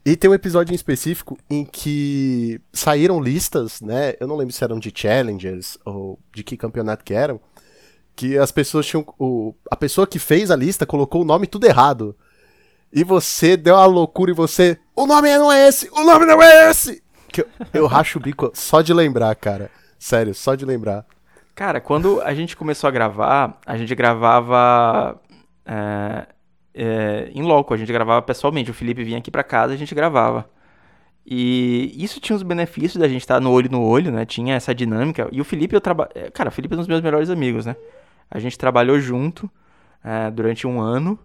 E 0.06 0.18
tem 0.18 0.30
um 0.30 0.34
episódio 0.34 0.74
em 0.74 0.76
específico 0.76 1.38
em 1.50 1.64
que 1.64 2.60
saíram 2.74 3.22
listas, 3.22 3.80
né? 3.80 4.16
Eu 4.20 4.28
não 4.28 4.36
lembro 4.36 4.54
se 4.54 4.64
eram 4.64 4.78
de 4.78 4.92
challengers 4.94 5.78
ou 5.86 6.20
de 6.34 6.44
que 6.44 6.58
campeonato 6.58 7.06
que 7.06 7.14
eram. 7.14 7.40
Que 8.14 8.38
as 8.38 8.52
pessoas 8.52 8.86
tinham. 8.86 9.06
O, 9.18 9.56
a 9.72 9.78
pessoa 9.78 10.06
que 10.06 10.20
fez 10.20 10.52
a 10.52 10.56
lista 10.56 10.86
colocou 10.86 11.22
o 11.22 11.26
nome 11.26 11.48
tudo 11.48 11.66
errado. 11.66 12.16
E 12.92 13.04
você 13.04 13.56
deu 13.56 13.76
a 13.76 13.86
loucura 13.86 14.32
e 14.32 14.36
você. 14.36 14.78
O 14.96 15.08
nome 15.08 15.36
não 15.38 15.52
é 15.52 15.68
esse! 15.68 15.90
O 15.92 16.04
nome 16.04 16.26
não 16.26 16.42
é 16.44 16.70
esse! 16.70 17.02
Que 17.30 17.42
eu, 17.42 17.48
eu 17.74 17.88
racho 17.88 18.20
o 18.20 18.22
bico 18.22 18.52
só 18.54 18.82
de 18.82 18.94
lembrar, 18.94 19.34
cara. 19.36 19.72
Sério, 19.98 20.36
só 20.36 20.54
de 20.54 20.66
lembrar. 20.66 21.06
Cara, 21.56 21.80
quando 21.80 22.20
a 22.22 22.34
gente 22.34 22.58
começou 22.58 22.88
a 22.88 22.92
gravar, 22.92 23.60
a 23.66 23.78
gente 23.78 23.94
gravava 23.94 25.22
é, 25.66 26.26
é, 26.74 27.32
em 27.34 27.44
loco, 27.44 27.74
a 27.74 27.78
gente 27.78 27.92
gravava 27.92 28.22
pessoalmente. 28.24 28.72
O 28.72 28.74
Felipe 28.74 29.04
vinha 29.04 29.20
aqui 29.20 29.30
pra 29.30 29.44
casa 29.44 29.74
a 29.74 29.78
gente 29.78 29.94
gravava. 29.94 30.50
E 31.26 31.94
isso 32.04 32.20
tinha 32.20 32.36
os 32.36 32.44
benefícios 32.44 32.98
da 32.98 33.08
gente 33.08 33.22
estar 33.22 33.40
no 33.40 33.52
olho 33.52 33.70
no 33.72 33.82
olho, 33.82 34.12
né? 34.12 34.26
Tinha 34.26 34.56
essa 34.56 34.74
dinâmica. 34.74 35.30
E 35.32 35.40
o 35.40 35.44
Felipe, 35.44 35.76
eu 35.76 35.82
trabalho. 35.82 36.10
É, 36.16 36.30
cara, 36.32 36.50
o 36.50 36.52
Felipe 36.52 36.74
é 36.74 36.76
um 36.76 36.80
dos 36.80 36.88
meus 36.88 37.02
melhores 37.02 37.30
amigos, 37.30 37.66
né? 37.66 37.76
A 38.30 38.40
gente 38.40 38.58
trabalhou 38.58 39.00
junto 39.00 39.50
é, 40.04 40.32
durante 40.32 40.68
um 40.68 40.82
ano 40.82 41.18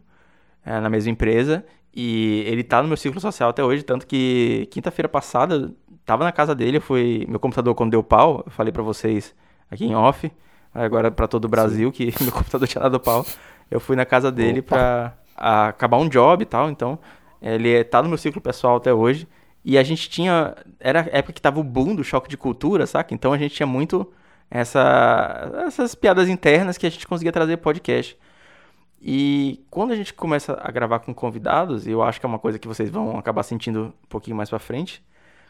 é, 0.64 0.78
na 0.80 0.90
mesma 0.90 1.10
empresa. 1.10 1.64
E 1.94 2.44
ele 2.46 2.62
tá 2.62 2.82
no 2.82 2.88
meu 2.88 2.96
ciclo 2.96 3.20
social 3.20 3.50
até 3.50 3.64
hoje, 3.64 3.82
tanto 3.82 4.06
que 4.06 4.68
quinta-feira 4.70 5.08
passada, 5.08 5.74
tava 6.04 6.22
na 6.22 6.32
casa 6.32 6.54
dele, 6.54 6.76
eu 6.76 6.82
fui. 6.82 7.26
Meu 7.28 7.40
computador, 7.40 7.74
quando 7.74 7.90
deu 7.90 8.02
pau, 8.02 8.42
eu 8.46 8.52
falei 8.52 8.72
para 8.72 8.82
vocês 8.82 9.34
aqui 9.70 9.84
em 9.84 9.94
off, 9.94 10.30
agora 10.74 11.10
para 11.10 11.26
todo 11.26 11.44
o 11.44 11.48
Brasil, 11.48 11.92
Sim. 11.94 12.10
que 12.10 12.14
meu 12.24 12.32
computador 12.32 12.66
tinha 12.68 12.82
dado 12.82 13.00
pau. 13.00 13.24
Eu 13.70 13.80
fui 13.80 13.96
na 13.96 14.04
casa 14.04 14.32
dele 14.32 14.60
Opa. 14.60 14.68
pra 14.68 15.14
a 15.38 15.68
acabar 15.68 15.98
um 15.98 16.08
job 16.08 16.42
e 16.42 16.46
tal, 16.46 16.68
então 16.68 16.98
ele 17.40 17.84
tá 17.84 18.02
no 18.02 18.08
meu 18.08 18.18
ciclo 18.18 18.40
pessoal 18.40 18.76
até 18.76 18.92
hoje. 18.92 19.28
E 19.64 19.78
a 19.78 19.82
gente 19.82 20.08
tinha. 20.08 20.56
Era 20.80 21.02
a 21.02 21.18
época 21.18 21.32
que 21.32 21.42
tava 21.42 21.60
o 21.60 21.64
boom 21.64 21.94
do 21.94 22.02
choque 22.02 22.28
de 22.28 22.36
cultura, 22.36 22.86
saca? 22.86 23.14
Então 23.14 23.32
a 23.32 23.38
gente 23.38 23.54
tinha 23.54 23.66
muito 23.66 24.10
essa, 24.50 25.50
essas 25.66 25.94
piadas 25.94 26.28
internas 26.28 26.78
que 26.78 26.86
a 26.86 26.90
gente 26.90 27.06
conseguia 27.06 27.32
trazer 27.32 27.58
podcast. 27.58 28.18
E 29.00 29.64
quando 29.70 29.92
a 29.92 29.96
gente 29.96 30.12
começa 30.12 30.58
a 30.60 30.70
gravar 30.72 31.00
com 31.00 31.14
convidados, 31.14 31.86
e 31.86 31.90
eu 31.90 32.02
acho 32.02 32.18
que 32.18 32.26
é 32.26 32.28
uma 32.28 32.38
coisa 32.38 32.58
que 32.58 32.66
vocês 32.66 32.90
vão 32.90 33.16
acabar 33.16 33.44
sentindo 33.44 33.94
um 34.04 34.08
pouquinho 34.08 34.36
mais 34.36 34.50
pra 34.50 34.58
frente, 34.58 35.02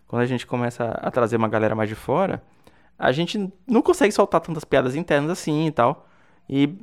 quando 0.06 0.22
a 0.22 0.26
gente 0.26 0.46
começa 0.46 0.84
a 0.84 1.10
trazer 1.10 1.36
uma 1.36 1.48
galera 1.48 1.74
mais 1.74 1.88
de 1.88 1.94
fora, 1.94 2.42
a 2.98 3.12
gente 3.12 3.50
não 3.66 3.80
consegue 3.80 4.12
soltar 4.12 4.40
tantas 4.40 4.64
piadas 4.64 4.96
internas 4.96 5.30
assim 5.30 5.66
e 5.66 5.70
tal. 5.70 6.06
E 6.48 6.74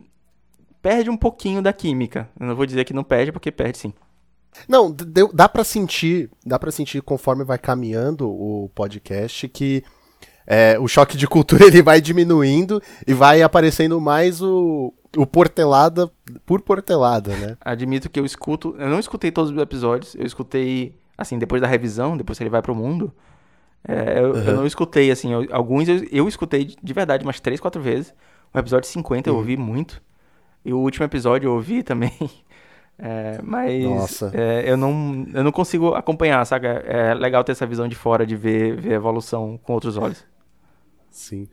perde 0.82 1.10
um 1.10 1.18
pouquinho 1.18 1.62
da 1.62 1.74
química. 1.74 2.30
Eu 2.40 2.48
não 2.48 2.56
vou 2.56 2.66
dizer 2.66 2.86
que 2.86 2.94
não 2.94 3.04
perde, 3.04 3.32
porque 3.32 3.52
perde 3.52 3.78
sim. 3.78 3.94
Não, 4.68 4.90
deu, 4.90 5.30
dá 5.34 5.50
para 5.50 5.64
sentir, 5.64 6.30
dá 6.46 6.58
para 6.58 6.72
sentir 6.72 7.02
conforme 7.02 7.44
vai 7.44 7.58
caminhando 7.58 8.30
o 8.30 8.70
podcast 8.74 9.50
que 9.50 9.84
é, 10.48 10.78
o 10.80 10.88
choque 10.88 11.18
de 11.18 11.28
cultura 11.28 11.66
ele 11.68 11.82
vai 11.82 12.00
diminuindo 12.00 12.82
e 13.06 13.14
vai 13.14 13.42
aparecendo 13.42 14.00
mais 14.00 14.42
o, 14.42 14.94
o 15.18 15.26
portelada 15.26 16.10
por 16.46 16.62
portelada, 16.62 17.36
né? 17.36 17.58
Admito 17.62 18.10
que 18.10 18.20
eu 18.20 18.26
escuto, 18.26 18.76
eu 18.78 18.88
não 18.88 19.00
escutei 19.00 19.32
todos 19.32 19.52
os 19.52 19.58
episódios, 19.58 20.16
eu 20.16 20.26
escutei 20.26 20.96
assim 21.18 21.38
depois 21.38 21.62
da 21.62 21.68
revisão, 21.68 22.16
depois 22.16 22.38
que 22.38 22.44
ele 22.44 22.50
vai 22.50 22.62
pro 22.62 22.76
mundo. 22.76 23.14
É, 23.88 24.20
eu, 24.20 24.32
uhum. 24.32 24.44
eu, 24.44 24.56
não 24.56 24.66
escutei 24.66 25.12
assim, 25.12 25.32
eu, 25.32 25.48
alguns 25.52 25.88
eu, 25.88 26.04
eu, 26.12 26.28
escutei 26.28 26.76
de 26.82 26.94
verdade 26.94 27.24
umas 27.24 27.40
três, 27.40 27.60
quatro 27.60 27.82
vezes. 27.82 28.14
O 28.54 28.58
episódio 28.58 28.90
50 28.90 29.30
uhum. 29.30 29.36
eu 29.36 29.40
ouvi 29.40 29.56
muito. 29.56 30.02
E 30.64 30.74
o 30.74 30.80
último 30.80 31.06
episódio 31.06 31.48
eu 31.48 31.54
ouvi 31.54 31.84
também. 31.84 32.14
É, 32.98 33.42
mas 33.44 34.22
é, 34.34 34.64
eu, 34.66 34.78
não, 34.78 35.28
eu 35.34 35.44
não 35.44 35.52
consigo 35.52 35.94
acompanhar? 35.96 36.48
É, 36.50 37.10
é 37.10 37.14
legal 37.14 37.44
ter 37.44 37.52
essa 37.52 37.66
visão 37.66 37.90
de 37.90 37.96
fora, 37.96 38.26
de 38.26 38.38
ver, 38.38 38.78
ver 38.80 38.94
a 38.94 38.96
evolução 38.96 39.60
com 39.62 39.74
outros 39.74 39.98
olhos. 39.98 40.26
Sim. 41.12 41.46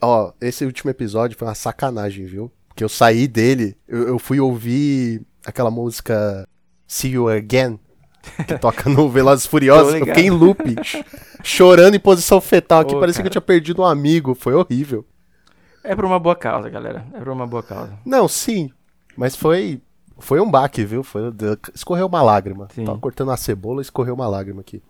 Ó, 0.00 0.32
esse 0.40 0.64
último 0.64 0.90
episódio 0.90 1.36
foi 1.36 1.46
uma 1.46 1.54
sacanagem, 1.54 2.24
viu? 2.24 2.50
Porque 2.68 2.82
eu 2.82 2.88
saí 2.88 3.28
dele, 3.28 3.76
eu, 3.86 4.08
eu 4.08 4.18
fui 4.18 4.40
ouvir 4.40 5.20
aquela 5.44 5.70
música 5.70 6.48
See 6.86 7.12
You 7.12 7.28
Again, 7.28 7.78
que 8.46 8.58
toca 8.58 8.88
no 8.88 9.08
Velozes 9.08 9.46
Furiosos. 9.46 9.94
Eu 9.94 10.06
fiquei 10.06 10.26
em 10.26 10.30
loop, 10.30 10.62
chorando 11.42 11.94
em 11.94 12.00
posição 12.00 12.40
fetal 12.40 12.80
aqui, 12.80 12.94
oh, 12.94 13.00
parecia 13.00 13.22
cara. 13.22 13.30
que 13.30 13.38
eu 13.38 13.40
tinha 13.40 13.46
perdido 13.46 13.82
um 13.82 13.84
amigo. 13.84 14.34
Foi 14.34 14.54
horrível. 14.54 15.04
É 15.82 15.94
por 15.94 16.04
uma 16.04 16.18
boa 16.18 16.34
causa, 16.34 16.68
galera. 16.68 17.04
É 17.14 17.18
por 17.18 17.28
uma 17.28 17.46
boa 17.46 17.62
causa. 17.62 17.92
Não, 18.04 18.26
sim. 18.26 18.70
Mas 19.16 19.36
foi 19.36 19.80
foi 20.18 20.40
um 20.40 20.50
baque, 20.50 20.84
viu? 20.84 21.02
Foi, 21.02 21.22
escorreu 21.74 22.06
uma 22.06 22.22
lágrima. 22.22 22.68
Sim. 22.74 22.84
Tava 22.84 22.98
cortando 22.98 23.30
a 23.30 23.36
cebola, 23.36 23.82
escorreu 23.82 24.14
uma 24.14 24.26
lágrima 24.26 24.60
aqui. 24.60 24.82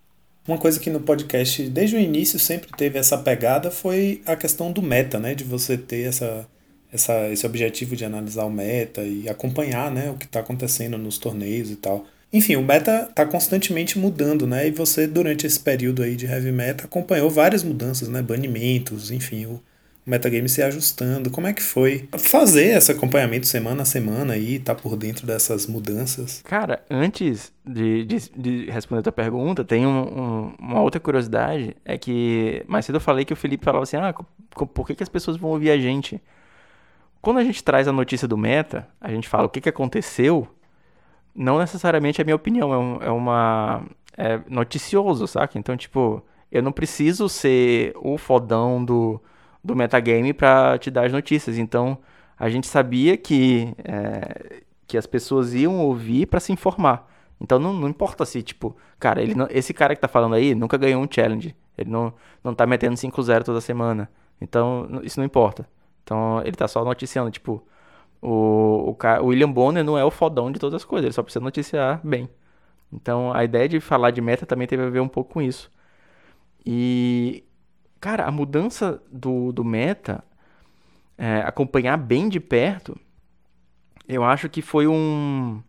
Uma 0.46 0.58
coisa 0.58 0.78
que 0.78 0.88
no 0.88 1.00
podcast, 1.00 1.68
desde 1.68 1.96
o 1.96 1.98
início, 1.98 2.38
sempre 2.38 2.70
teve 2.76 2.98
essa 2.98 3.18
pegada 3.18 3.70
foi 3.70 4.22
a 4.24 4.36
questão 4.36 4.70
do 4.70 4.80
meta, 4.80 5.18
né? 5.18 5.34
De 5.34 5.42
você 5.42 5.76
ter 5.76 6.02
essa, 6.02 6.46
essa, 6.92 7.28
esse 7.28 7.44
objetivo 7.44 7.96
de 7.96 8.04
analisar 8.04 8.44
o 8.44 8.50
meta 8.50 9.02
e 9.02 9.28
acompanhar 9.28 9.90
né, 9.90 10.10
o 10.10 10.14
que 10.14 10.24
está 10.24 10.40
acontecendo 10.40 10.96
nos 10.96 11.18
torneios 11.18 11.70
e 11.70 11.76
tal. 11.76 12.04
Enfim, 12.32 12.56
o 12.56 12.62
meta 12.62 13.06
está 13.08 13.24
constantemente 13.24 13.98
mudando, 13.98 14.46
né? 14.46 14.68
E 14.68 14.70
você, 14.70 15.06
durante 15.06 15.46
esse 15.46 15.60
período 15.60 16.02
aí 16.02 16.16
de 16.16 16.26
heavy 16.26 16.52
meta, 16.52 16.84
acompanhou 16.84 17.30
várias 17.30 17.62
mudanças, 17.62 18.08
né? 18.08 18.20
Banimentos, 18.20 19.10
enfim, 19.10 19.46
o, 19.46 19.62
metagame 20.06 20.48
se 20.48 20.62
ajustando. 20.62 21.30
Como 21.30 21.48
é 21.48 21.52
que 21.52 21.62
foi 21.62 22.08
fazer 22.16 22.76
esse 22.76 22.92
acompanhamento 22.92 23.46
semana 23.46 23.82
a 23.82 23.84
semana 23.84 24.36
e 24.36 24.54
estar 24.54 24.76
tá 24.76 24.80
por 24.80 24.96
dentro 24.96 25.26
dessas 25.26 25.66
mudanças? 25.66 26.40
Cara, 26.42 26.82
antes 26.88 27.52
de, 27.66 28.04
de, 28.04 28.30
de 28.36 28.70
responder 28.70 29.00
a 29.00 29.02
tua 29.02 29.12
pergunta, 29.12 29.64
tem 29.64 29.84
um, 29.84 29.90
um, 29.90 30.54
uma 30.60 30.80
outra 30.80 31.00
curiosidade, 31.00 31.76
é 31.84 31.98
que 31.98 32.64
mais 32.68 32.86
cedo 32.86 32.96
eu 32.96 33.00
falei 33.00 33.24
que 33.24 33.32
o 33.32 33.36
Felipe 33.36 33.64
falava 33.64 33.82
assim, 33.82 33.96
ah, 33.96 34.14
por 34.54 34.86
que, 34.86 34.94
que 34.94 35.02
as 35.02 35.08
pessoas 35.08 35.36
vão 35.36 35.50
ouvir 35.50 35.70
a 35.70 35.78
gente? 35.78 36.22
Quando 37.20 37.38
a 37.38 37.44
gente 37.44 37.64
traz 37.64 37.88
a 37.88 37.92
notícia 37.92 38.28
do 38.28 38.36
meta, 38.36 38.86
a 39.00 39.10
gente 39.10 39.28
fala 39.28 39.46
o 39.46 39.48
que, 39.48 39.60
que 39.60 39.68
aconteceu, 39.68 40.46
não 41.36 41.58
necessariamente 41.58 42.20
é 42.20 42.24
minha 42.24 42.36
opinião, 42.36 42.72
é, 42.72 42.78
um, 42.78 43.02
é 43.02 43.10
uma... 43.10 43.84
é 44.16 44.40
noticioso, 44.48 45.26
saca? 45.26 45.58
Então, 45.58 45.76
tipo, 45.76 46.22
eu 46.50 46.62
não 46.62 46.72
preciso 46.72 47.28
ser 47.28 47.92
o 47.96 48.16
fodão 48.18 48.84
do 48.84 49.20
do 49.66 49.74
metagame 49.74 50.32
para 50.32 50.78
te 50.78 50.90
dar 50.90 51.06
as 51.06 51.12
notícias. 51.12 51.58
Então, 51.58 51.98
a 52.38 52.48
gente 52.48 52.66
sabia 52.66 53.16
que, 53.16 53.74
é, 53.84 54.62
que 54.86 54.96
as 54.96 55.06
pessoas 55.06 55.52
iam 55.52 55.80
ouvir 55.80 56.26
para 56.26 56.40
se 56.40 56.52
informar. 56.52 57.10
Então, 57.40 57.58
não, 57.58 57.72
não 57.74 57.88
importa 57.88 58.24
se, 58.24 58.42
tipo, 58.42 58.76
cara, 58.98 59.20
ele 59.22 59.34
não, 59.34 59.46
esse 59.50 59.74
cara 59.74 59.94
que 59.94 60.00
tá 60.00 60.08
falando 60.08 60.34
aí 60.34 60.54
nunca 60.54 60.78
ganhou 60.78 61.02
um 61.02 61.08
challenge. 61.10 61.54
Ele 61.76 61.90
não, 61.90 62.14
não 62.42 62.54
tá 62.54 62.66
metendo 62.66 62.94
5-0 62.94 63.42
toda 63.42 63.60
semana. 63.60 64.08
Então, 64.40 64.88
isso 65.02 65.18
não 65.18 65.26
importa. 65.26 65.68
Então, 66.02 66.40
ele 66.42 66.52
tá 66.52 66.68
só 66.68 66.84
noticiando, 66.84 67.30
tipo, 67.30 67.62
o, 68.22 68.90
o, 68.90 68.96
o 69.22 69.26
William 69.26 69.50
Bonner 69.50 69.84
não 69.84 69.98
é 69.98 70.04
o 70.04 70.10
fodão 70.10 70.50
de 70.50 70.58
todas 70.58 70.74
as 70.74 70.84
coisas, 70.84 71.06
ele 71.06 71.12
só 71.12 71.22
precisa 71.22 71.44
noticiar 71.44 72.00
bem. 72.04 72.28
Então, 72.92 73.32
a 73.32 73.44
ideia 73.44 73.68
de 73.68 73.80
falar 73.80 74.10
de 74.10 74.20
meta 74.20 74.46
também 74.46 74.66
teve 74.66 74.82
a 74.82 74.90
ver 74.90 75.00
um 75.00 75.08
pouco 75.08 75.34
com 75.34 75.42
isso. 75.42 75.70
E 76.64 77.44
cara, 78.00 78.24
a 78.24 78.30
mudança 78.30 79.02
do, 79.10 79.52
do 79.52 79.64
meta, 79.64 80.22
é, 81.18 81.38
acompanhar 81.38 81.96
bem 81.96 82.28
de 82.28 82.40
perto, 82.40 82.98
eu 84.08 84.22
acho 84.24 84.48
que 84.48 84.62
foi 84.62 84.86
um, 84.86 85.60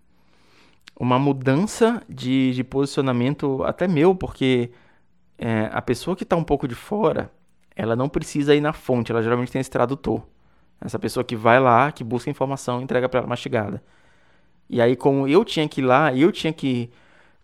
uma 1.00 1.18
mudança 1.18 2.04
de, 2.08 2.54
de 2.54 2.64
posicionamento 2.64 3.64
até 3.64 3.88
meu, 3.88 4.16
porque 4.16 4.72
é, 5.38 5.70
a 5.72 5.82
pessoa 5.82 6.16
que 6.16 6.24
está 6.24 6.36
um 6.36 6.44
pouco 6.44 6.68
de 6.68 6.76
fora, 6.76 7.32
ela 7.76 7.96
não 7.96 8.10
precisa 8.10 8.56
ir 8.56 8.62
na 8.62 8.74
fonte, 8.74 9.12
ela 9.12 9.24
geralmente 9.24 9.52
tem 9.52 9.62
esse 9.62 9.72
tradutor. 9.72 10.24
Essa 10.82 11.00
pessoa 11.00 11.24
que 11.24 11.36
vai 11.36 11.60
lá, 11.60 11.92
que 11.92 12.04
busca 12.04 12.30
informação, 12.30 12.82
entrega 12.82 13.10
para 13.10 13.20
ela 13.22 13.28
mastigada. 13.28 13.84
E 14.70 14.82
aí, 14.82 14.96
como 14.96 15.28
eu 15.28 15.46
tinha 15.46 15.68
que 15.68 15.82
ir 15.82 15.86
lá, 15.86 16.14
eu 16.14 16.32
tinha 16.32 16.54
que 16.54 16.90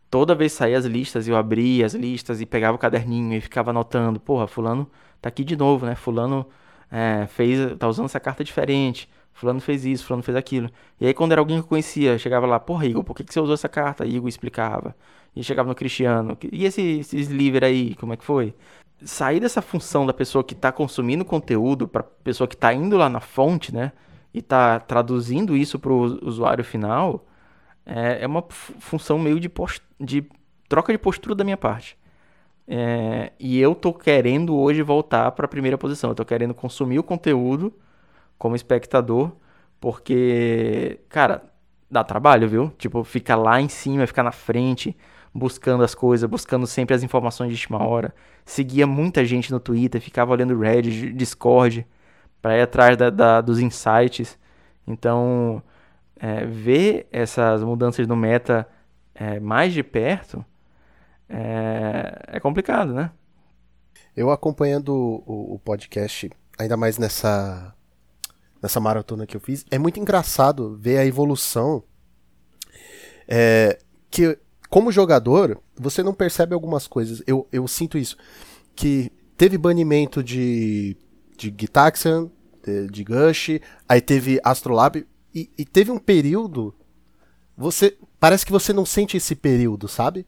toda 0.10 0.36
vez 0.36 0.54
saía 0.54 0.78
as 0.78 0.86
listas, 0.86 1.28
eu 1.28 1.36
abria 1.36 1.86
as 1.86 1.94
listas 1.96 2.42
e 2.42 2.46
pegava 2.46 2.76
o 2.76 2.80
caderninho 2.80 3.36
e 3.36 3.42
ficava 3.42 3.72
anotando, 3.72 4.20
porra, 4.20 4.48
fulano 4.48 4.90
tá 5.22 5.30
aqui 5.30 5.44
de 5.44 5.56
novo, 5.56 5.86
né? 5.86 5.96
Fulano 5.96 6.46
é, 6.92 7.26
fez, 7.28 7.76
tá 7.78 7.88
usando 7.88 8.06
essa 8.06 8.20
carta 8.20 8.44
diferente, 8.44 9.10
fulano 9.34 9.60
fez 9.60 9.86
isso, 9.86 10.06
fulano 10.06 10.24
fez 10.24 10.38
aquilo. 10.38 10.70
E 11.00 11.08
aí 11.08 11.14
quando 11.16 11.32
era 11.32 11.42
alguém 11.42 11.58
que 11.58 11.64
eu 11.64 11.70
conhecia, 11.70 12.18
chegava 12.20 12.46
lá, 12.46 12.60
porra, 12.60 12.86
Igor, 12.86 13.04
por 13.04 13.16
que, 13.16 13.24
que 13.24 13.34
você 13.34 13.40
usou 13.40 13.56
essa 13.56 13.70
carta? 13.70 14.06
Igor 14.06 14.30
explicava. 14.30 14.96
E 15.36 15.44
chegava 15.44 15.68
no 15.68 15.74
Cristiano, 15.76 16.38
e 16.52 16.66
esse, 16.66 17.00
esse 17.00 17.18
sliver 17.18 17.64
aí, 17.64 17.96
como 17.96 18.14
é 18.14 18.18
que 18.18 18.24
foi? 18.24 18.54
Sair 19.06 19.40
dessa 19.40 19.62
função 19.62 20.06
da 20.06 20.14
pessoa 20.14 20.44
que 20.44 20.54
está 20.54 20.72
consumindo 20.72 21.26
conteúdo 21.26 21.88
para 21.88 22.04
pessoa 22.04 22.48
que 22.48 22.56
está 22.56 22.74
indo 22.74 22.98
lá 22.98 23.10
na 23.10 23.20
fonte, 23.20 23.74
né? 23.74 23.92
e 24.34 24.42
tá 24.42 24.80
traduzindo 24.80 25.56
isso 25.56 25.78
para 25.78 25.94
o 25.94 26.28
usuário 26.28 26.64
final, 26.64 27.26
é, 27.86 28.24
é 28.24 28.28
uma 28.28 28.44
função 28.50 29.20
meio 29.20 29.40
de, 29.40 29.52
de 30.00 30.26
troca 30.68 30.92
de 30.92 30.98
postura 30.98 31.36
da 31.36 31.44
minha 31.44 31.58
parte. 31.58 31.98
É, 32.68 33.32
e 33.40 33.60
eu 33.60 33.76
tô 33.76 33.94
querendo 33.94 34.56
hoje 34.56 34.82
voltar 34.82 35.32
para 35.32 35.46
a 35.46 35.50
primeira 35.50 35.78
posição. 35.78 36.10
Eu 36.10 36.16
tô 36.16 36.26
querendo 36.26 36.54
consumir 36.54 36.98
o 36.98 37.04
conteúdo 37.04 37.74
como 38.38 38.56
espectador, 38.56 39.32
porque, 39.80 41.00
cara, 41.10 41.44
dá 41.92 42.04
trabalho, 42.04 42.48
viu? 42.48 42.72
Tipo, 42.78 43.04
ficar 43.04 43.36
lá 43.36 43.62
em 43.62 43.70
cima, 43.70 44.08
ficar 44.08 44.24
na 44.24 44.32
frente, 44.32 44.98
buscando 45.34 45.84
as 45.84 45.96
coisas, 45.96 46.30
buscando 46.30 46.68
sempre 46.68 46.96
as 46.96 47.04
informações 47.04 47.50
de 47.50 47.56
última 47.56 47.84
hora. 47.84 48.14
Seguia 48.46 48.86
muita 48.86 49.26
gente 49.26 49.52
no 49.52 49.60
Twitter, 49.60 50.00
ficava 50.00 50.32
olhando 50.32 50.58
Reddit, 50.58 51.12
Discord, 51.14 51.88
para 52.42 52.58
ir 52.58 52.62
atrás 52.62 52.98
da, 52.98 53.10
da, 53.10 53.42
dos 53.42 53.60
insights. 53.60 54.38
Então, 54.86 55.64
é, 56.18 56.46
ver 56.46 57.08
essas 57.12 57.64
mudanças 57.64 58.08
no 58.08 58.16
meta 58.16 58.68
é, 59.16 59.40
mais 59.40 59.74
de 59.74 59.82
perto 59.84 60.46
é, 61.28 62.22
é 62.28 62.40
complicado, 62.40 62.94
né? 62.94 63.12
Eu 64.16 64.30
acompanhando 64.30 64.94
o, 64.94 65.56
o, 65.56 65.60
podcast, 65.60 66.30
ainda 66.60 66.78
mais 66.78 67.00
nessa, 67.00 67.74
nessa 68.62 68.80
maratona 68.80 69.26
que 69.26 69.36
eu 69.36 69.42
fiz, 69.42 69.66
é 69.72 69.80
muito 69.80 70.00
engraçado 70.00 70.78
ver 70.78 71.00
a 71.00 71.06
evolução. 71.06 71.84
É, 73.28 73.80
que, 74.12 74.38
como 74.74 74.92
jogador, 74.92 75.62
você 75.76 76.02
não 76.02 76.16
percebe 76.16 76.56
algumas 76.56 76.88
coisas. 76.88 77.22
Eu, 77.28 77.48
eu 77.52 77.68
sinto 77.68 77.96
isso. 77.96 78.18
Que 78.76 79.12
teve 79.38 79.56
banimento 79.56 80.24
de, 80.24 80.98
de 81.38 81.54
Gitaxian, 81.56 82.32
de, 82.66 82.88
de 82.88 83.04
Gush, 83.04 83.60
aí 83.88 84.02
teve 84.02 84.42
Astrolab, 84.44 85.06
e, 85.32 85.48
e 85.56 85.64
teve 85.64 85.92
um 85.92 86.00
período. 86.00 86.74
Você. 87.56 87.96
Parece 88.20 88.44
que 88.44 88.52
você 88.52 88.74
não 88.74 88.84
sente 88.84 89.16
esse 89.16 89.36
período, 89.36 89.88
sabe? 89.88 90.26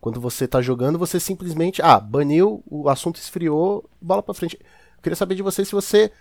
Quando 0.00 0.20
você 0.20 0.46
tá 0.46 0.62
jogando, 0.62 0.96
você 0.96 1.18
simplesmente, 1.18 1.82
ah, 1.82 1.98
baniu, 1.98 2.62
o 2.64 2.88
assunto 2.88 3.16
esfriou, 3.16 3.90
bola 4.00 4.22
para 4.22 4.34
frente. 4.34 4.56
Eu 4.62 5.02
queria 5.02 5.16
saber 5.16 5.34
de 5.34 5.42
você 5.42 5.64
se 5.64 5.72
você 5.72 6.12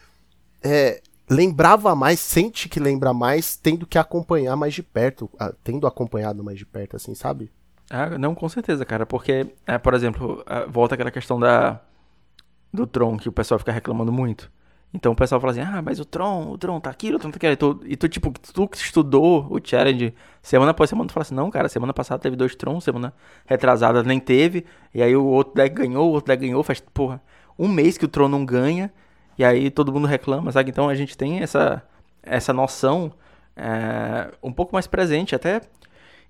é, 0.63 1.03
lembrava 1.29 1.95
mais, 1.95 2.19
sente 2.19 2.69
que 2.69 2.79
lembra 2.79 3.13
mais, 3.13 3.55
tendo 3.55 3.85
que 3.85 3.97
acompanhar 3.97 4.55
mais 4.55 4.73
de 4.73 4.83
perto, 4.83 5.29
tendo 5.63 5.85
acompanhado 5.85 6.43
mais 6.43 6.57
de 6.57 6.65
perto, 6.65 6.95
assim, 6.95 7.13
sabe? 7.13 7.51
Ah, 7.89 8.17
não, 8.17 8.35
com 8.35 8.47
certeza, 8.49 8.85
cara, 8.85 9.05
porque, 9.05 9.47
é, 9.65 9.77
por 9.77 9.93
exemplo, 9.93 10.43
volta 10.69 10.95
aquela 10.95 11.11
questão 11.11 11.39
da 11.39 11.79
do 12.71 12.85
Tron, 12.85 13.17
que 13.17 13.29
o 13.29 13.31
pessoal 13.31 13.57
fica 13.57 13.71
reclamando 13.71 14.11
muito. 14.11 14.51
Então 14.93 15.11
o 15.11 15.15
pessoal 15.15 15.39
fala 15.41 15.51
assim, 15.51 15.61
ah, 15.61 15.81
mas 15.81 15.99
o 15.99 16.05
Tron, 16.05 16.49
o 16.49 16.57
Tron 16.57 16.79
tá 16.79 16.89
aqui, 16.89 17.13
o 17.13 17.19
Tron 17.19 17.31
tá 17.31 17.37
aqui. 17.37 17.47
E 17.47 17.55
tu, 17.55 17.81
e 17.85 17.97
tu 17.97 18.07
tipo, 18.07 18.31
tu 18.53 18.67
que 18.67 18.77
estudou 18.77 19.45
o 19.49 19.59
Challenge 19.63 20.13
semana 20.41 20.71
após 20.71 20.89
semana, 20.89 21.07
tu 21.07 21.13
fala 21.13 21.23
assim, 21.23 21.35
não, 21.35 21.51
cara, 21.51 21.67
semana 21.67 21.93
passada 21.93 22.21
teve 22.21 22.35
dois 22.35 22.55
Tron, 22.55 22.79
semana 22.79 23.13
retrasada 23.45 24.01
nem 24.03 24.19
teve. 24.19 24.65
E 24.93 25.01
aí 25.01 25.15
o 25.15 25.25
outro 25.25 25.53
deck 25.55 25.75
ganhou, 25.75 26.09
o 26.09 26.13
outro 26.13 26.27
deck 26.27 26.41
ganhou, 26.41 26.63
faz, 26.63 26.79
porra, 26.79 27.21
um 27.59 27.67
mês 27.67 27.97
que 27.97 28.05
o 28.05 28.07
Tron 28.07 28.27
não 28.27 28.45
ganha. 28.45 28.91
E 29.37 29.45
aí 29.45 29.69
todo 29.69 29.91
mundo 29.93 30.07
reclama, 30.07 30.51
sabe? 30.51 30.69
Então 30.69 30.89
a 30.89 30.95
gente 30.95 31.17
tem 31.17 31.39
essa, 31.41 31.83
essa 32.23 32.51
noção 32.53 33.13
é, 33.55 34.31
um 34.41 34.51
pouco 34.51 34.73
mais 34.73 34.87
presente, 34.87 35.35
até 35.35 35.61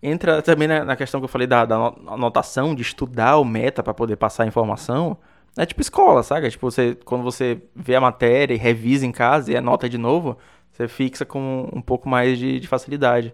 entra 0.01 0.41
também 0.41 0.67
na, 0.67 0.95
questão 0.95 1.19
que 1.19 1.25
eu 1.25 1.29
falei 1.29 1.47
da, 1.47 1.65
da 1.65 1.75
anotação, 2.07 2.75
de 2.75 2.81
estudar 2.81 3.37
o 3.37 3.45
meta 3.45 3.81
para 3.81 3.93
poder 3.93 4.15
passar 4.15 4.43
a 4.43 4.47
informação. 4.47 5.17
É 5.57 5.65
tipo 5.65 5.81
escola, 5.81 6.21
sabe? 6.21 6.49
Tipo, 6.49 6.69
você, 6.69 6.95
quando 7.03 7.23
você 7.23 7.61
vê 7.75 7.95
a 7.95 8.01
matéria 8.01 8.53
e 8.53 8.57
revisa 8.57 9.05
em 9.05 9.11
casa 9.11 9.51
e 9.51 9.57
anota 9.57 9.89
de 9.89 9.97
novo, 9.97 10.37
você 10.71 10.87
fixa 10.87 11.25
com 11.25 11.67
um 11.73 11.81
pouco 11.81 12.07
mais 12.07 12.37
de, 12.37 12.59
de 12.59 12.67
facilidade. 12.67 13.33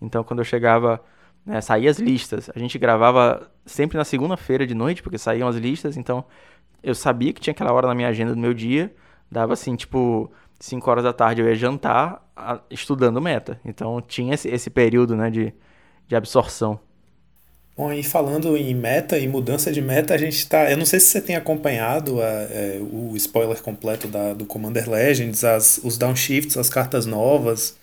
Então, 0.00 0.22
quando 0.22 0.38
eu 0.38 0.44
chegava, 0.44 1.02
né, 1.44 1.60
saía 1.60 1.90
as 1.90 1.98
listas. 1.98 2.48
A 2.54 2.58
gente 2.58 2.78
gravava 2.78 3.50
sempre 3.66 3.98
na 3.98 4.04
segunda-feira 4.04 4.66
de 4.66 4.74
noite, 4.74 5.02
porque 5.02 5.18
saíam 5.18 5.48
as 5.48 5.56
listas. 5.56 5.96
Então, 5.96 6.24
eu 6.82 6.94
sabia 6.94 7.32
que 7.32 7.40
tinha 7.40 7.52
aquela 7.52 7.72
hora 7.72 7.88
na 7.88 7.94
minha 7.94 8.08
agenda 8.08 8.32
do 8.32 8.40
meu 8.40 8.54
dia. 8.54 8.94
Dava 9.34 9.54
assim, 9.54 9.74
tipo, 9.74 10.30
5 10.60 10.88
horas 10.88 11.02
da 11.02 11.12
tarde 11.12 11.42
eu 11.42 11.48
ia 11.48 11.56
jantar 11.56 12.24
a, 12.36 12.60
estudando 12.70 13.20
meta. 13.20 13.58
Então, 13.64 14.00
tinha 14.00 14.32
esse, 14.32 14.48
esse 14.48 14.70
período, 14.70 15.16
né, 15.16 15.28
de, 15.28 15.52
de 16.06 16.14
absorção. 16.14 16.78
Bom, 17.76 17.92
e 17.92 18.04
falando 18.04 18.56
em 18.56 18.72
meta 18.72 19.18
e 19.18 19.26
mudança 19.26 19.72
de 19.72 19.82
meta, 19.82 20.14
a 20.14 20.16
gente 20.16 20.36
está. 20.36 20.70
Eu 20.70 20.76
não 20.76 20.86
sei 20.86 21.00
se 21.00 21.06
você 21.06 21.20
tem 21.20 21.34
acompanhado 21.34 22.22
a, 22.22 22.24
é, 22.24 22.78
o 22.80 23.16
spoiler 23.16 23.60
completo 23.60 24.06
da, 24.06 24.32
do 24.34 24.46
Commander 24.46 24.88
Legends, 24.88 25.42
as, 25.42 25.80
os 25.82 25.98
downshifts, 25.98 26.56
as 26.56 26.70
cartas 26.70 27.04
novas. 27.04 27.76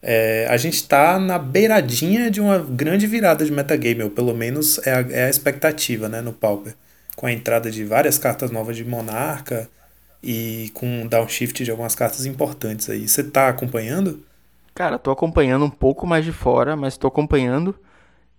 É, 0.00 0.46
a 0.48 0.56
gente 0.56 0.76
está 0.76 1.18
na 1.18 1.38
beiradinha 1.38 2.30
de 2.30 2.40
uma 2.40 2.58
grande 2.58 3.06
virada 3.06 3.44
de 3.44 3.52
metagame, 3.52 4.02
ou 4.04 4.08
pelo 4.10 4.32
menos 4.32 4.78
é 4.86 4.94
a, 4.94 5.00
é 5.10 5.26
a 5.26 5.30
expectativa 5.30 6.08
né, 6.08 6.22
no 6.22 6.32
Pauper. 6.32 6.74
Com 7.14 7.26
a 7.26 7.32
entrada 7.32 7.70
de 7.70 7.84
várias 7.84 8.16
cartas 8.16 8.50
novas 8.50 8.74
de 8.74 8.84
Monarca 8.86 9.68
e 10.24 10.70
com 10.70 11.06
downshift 11.06 11.62
de 11.62 11.70
algumas 11.70 11.94
cartas 11.94 12.24
importantes 12.24 12.88
aí. 12.88 13.06
Você 13.06 13.20
está 13.20 13.48
acompanhando? 13.48 14.24
Cara, 14.74 14.98
tô 14.98 15.10
acompanhando 15.10 15.64
um 15.64 15.70
pouco 15.70 16.06
mais 16.06 16.24
de 16.24 16.32
fora, 16.32 16.74
mas 16.74 16.96
tô 16.96 17.06
acompanhando. 17.06 17.74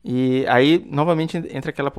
E 0.04 0.46
aí, 0.48 0.86
novamente, 0.90 1.38
entra 1.38 1.72
aquele 1.72 1.90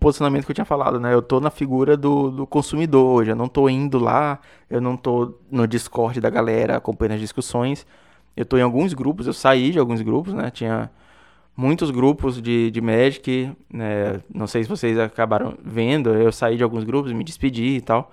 posicionamento 0.00 0.44
que 0.44 0.50
eu 0.50 0.54
tinha 0.54 0.64
falado, 0.64 0.98
né? 1.00 1.14
Eu 1.14 1.22
tô 1.22 1.40
na 1.40 1.50
figura 1.50 1.96
do, 1.96 2.30
do 2.30 2.46
consumidor 2.46 3.06
hoje. 3.06 3.30
Eu 3.30 3.36
não 3.36 3.48
tô 3.48 3.68
indo 3.68 3.98
lá, 3.98 4.38
eu 4.68 4.80
não 4.80 4.96
tô 4.96 5.34
no 5.50 5.66
Discord 5.66 6.20
da 6.20 6.28
galera 6.28 6.76
acompanhando 6.76 7.14
as 7.14 7.20
discussões. 7.20 7.86
Eu 8.36 8.44
tô 8.44 8.58
em 8.58 8.62
alguns 8.62 8.92
grupos, 8.92 9.26
eu 9.26 9.32
saí 9.32 9.70
de 9.70 9.78
alguns 9.78 10.02
grupos, 10.02 10.34
né? 10.34 10.50
Tinha 10.50 10.90
muitos 11.56 11.90
grupos 11.90 12.42
de, 12.42 12.70
de 12.70 12.80
Magic, 12.80 13.50
né? 13.72 14.20
Não 14.34 14.46
sei 14.46 14.64
se 14.64 14.68
vocês 14.68 14.98
acabaram 14.98 15.56
vendo, 15.64 16.10
eu 16.14 16.32
saí 16.32 16.56
de 16.56 16.64
alguns 16.64 16.84
grupos, 16.84 17.12
me 17.12 17.24
despedi 17.24 17.76
e 17.76 17.80
tal. 17.80 18.12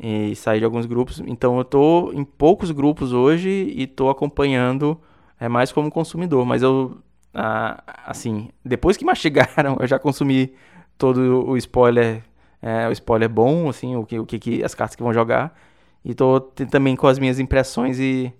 E 0.00 0.34
saí 0.36 0.60
de 0.60 0.64
alguns 0.64 0.86
grupos. 0.86 1.20
Então 1.26 1.58
eu 1.58 1.64
tô 1.64 2.12
em 2.12 2.24
poucos 2.24 2.70
grupos 2.70 3.12
hoje 3.12 3.48
e 3.48 3.86
tô 3.86 4.08
acompanhando 4.08 4.98
é 5.40 5.48
mais 5.48 5.70
como 5.70 5.90
consumidor, 5.90 6.44
mas 6.44 6.62
eu 6.62 6.98
ah, 7.32 7.82
assim, 8.06 8.48
depois 8.64 8.96
que 8.96 9.04
mastigaram, 9.06 9.76
eu 9.80 9.86
já 9.86 9.98
consumi 9.98 10.52
todo 10.96 11.48
o 11.48 11.56
spoiler, 11.56 12.22
é, 12.60 12.88
o 12.88 12.92
spoiler 12.92 13.28
bom, 13.28 13.68
assim, 13.68 13.96
o 13.96 14.04
que, 14.04 14.18
o 14.18 14.26
que, 14.26 14.64
as 14.64 14.74
cartas 14.74 14.96
que 14.96 15.02
vão 15.02 15.12
jogar. 15.12 15.56
E 16.04 16.14
tô 16.14 16.40
também 16.40 16.96
com 16.96 17.06
as 17.06 17.18
minhas 17.18 17.38
impressões 17.38 17.98
e, 17.98 18.32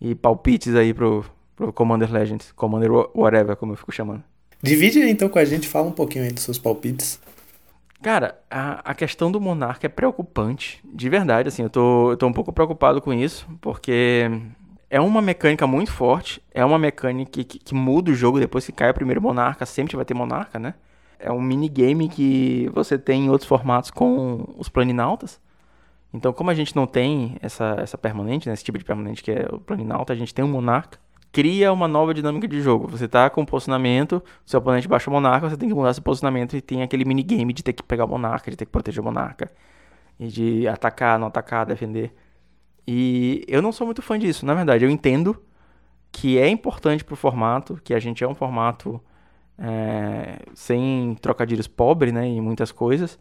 e 0.00 0.14
palpites 0.14 0.74
aí 0.74 0.92
pro, 0.92 1.24
pro 1.54 1.72
Commander 1.72 2.12
Legends, 2.12 2.52
Commander 2.52 2.90
Whatever, 3.14 3.56
como 3.56 3.72
eu 3.72 3.76
fico 3.76 3.92
chamando. 3.92 4.22
Divide 4.62 5.00
então 5.00 5.28
com 5.28 5.38
a 5.38 5.44
gente, 5.44 5.68
fala 5.68 5.88
um 5.88 5.92
pouquinho 5.92 6.24
aí 6.24 6.32
dos 6.32 6.42
seus 6.42 6.58
palpites. 6.58 7.20
Cara, 8.02 8.38
a, 8.50 8.90
a 8.90 8.94
questão 8.94 9.32
do 9.32 9.40
Monarca 9.40 9.86
é 9.86 9.88
preocupante, 9.88 10.80
de 10.84 11.08
verdade, 11.08 11.48
assim, 11.48 11.62
eu 11.62 11.70
tô, 11.70 12.12
eu 12.12 12.16
tô 12.16 12.26
um 12.26 12.32
pouco 12.32 12.52
preocupado 12.52 13.00
com 13.00 13.12
isso, 13.12 13.48
porque 13.60 14.30
é 14.90 15.00
uma 15.00 15.22
mecânica 15.22 15.66
muito 15.66 15.90
forte, 15.90 16.42
é 16.52 16.64
uma 16.64 16.78
mecânica 16.78 17.30
que, 17.30 17.44
que, 17.44 17.58
que, 17.58 17.74
muda 17.74 18.10
o 18.10 18.14
jogo 18.14 18.38
depois 18.38 18.66
que 18.66 18.72
cai 18.72 18.90
o 18.90 18.94
primeiro 18.94 19.20
monarca, 19.20 19.66
sempre 19.66 19.96
vai 19.96 20.04
ter 20.04 20.14
monarca, 20.14 20.58
né? 20.58 20.74
É 21.18 21.32
um 21.32 21.40
minigame 21.40 22.08
que 22.08 22.70
você 22.74 22.98
tem 22.98 23.26
em 23.26 23.30
outros 23.30 23.48
formatos 23.48 23.90
com 23.90 24.44
os 24.58 24.68
planinautas. 24.68 25.40
Então, 26.12 26.32
como 26.32 26.50
a 26.50 26.54
gente 26.54 26.76
não 26.76 26.86
tem 26.86 27.36
essa, 27.42 27.76
essa 27.78 27.98
permanente, 27.98 28.48
né, 28.48 28.54
esse 28.54 28.64
tipo 28.64 28.78
de 28.78 28.84
permanente 28.84 29.22
que 29.22 29.32
é 29.32 29.48
o 29.50 29.58
planinauta, 29.58 30.12
a 30.12 30.16
gente 30.16 30.34
tem 30.34 30.44
um 30.44 30.48
monarca, 30.48 30.98
cria 31.32 31.72
uma 31.72 31.86
nova 31.86 32.14
dinâmica 32.14 32.48
de 32.48 32.60
jogo. 32.60 32.88
Você 32.88 33.06
tá 33.06 33.28
com 33.28 33.44
posicionamento, 33.44 34.22
seu 34.44 34.58
oponente 34.58 34.88
baixa 34.88 35.10
o 35.10 35.12
monarca, 35.12 35.48
você 35.48 35.56
tem 35.56 35.68
que 35.68 35.74
mudar 35.74 35.92
seu 35.92 36.02
posicionamento 36.02 36.56
e 36.56 36.60
tem 36.60 36.82
aquele 36.82 37.04
minigame 37.04 37.52
de 37.52 37.62
ter 37.62 37.72
que 37.72 37.82
pegar 37.82 38.04
o 38.04 38.08
monarca, 38.08 38.50
de 38.50 38.56
ter 38.56 38.64
que 38.64 38.72
proteger 38.72 39.00
o 39.00 39.04
monarca, 39.04 39.50
e 40.18 40.28
de 40.28 40.68
atacar, 40.68 41.18
não 41.18 41.28
atacar, 41.28 41.66
defender. 41.66 42.14
E 42.86 43.44
eu 43.48 43.60
não 43.60 43.72
sou 43.72 43.86
muito 43.86 44.00
fã 44.02 44.18
disso, 44.18 44.46
na 44.46 44.54
verdade. 44.54 44.84
Eu 44.84 44.90
entendo 44.90 45.42
que 46.12 46.38
é 46.38 46.48
importante 46.48 47.04
pro 47.04 47.16
formato, 47.16 47.80
que 47.84 47.92
a 47.92 47.98
gente 47.98 48.24
é 48.24 48.28
um 48.28 48.34
formato 48.34 49.00
é, 49.58 50.38
sem 50.54 51.16
trocadilhos 51.20 51.66
pobre, 51.66 52.12
né, 52.12 52.26
em 52.26 52.40
muitas 52.40 52.72
coisas. 52.72 53.18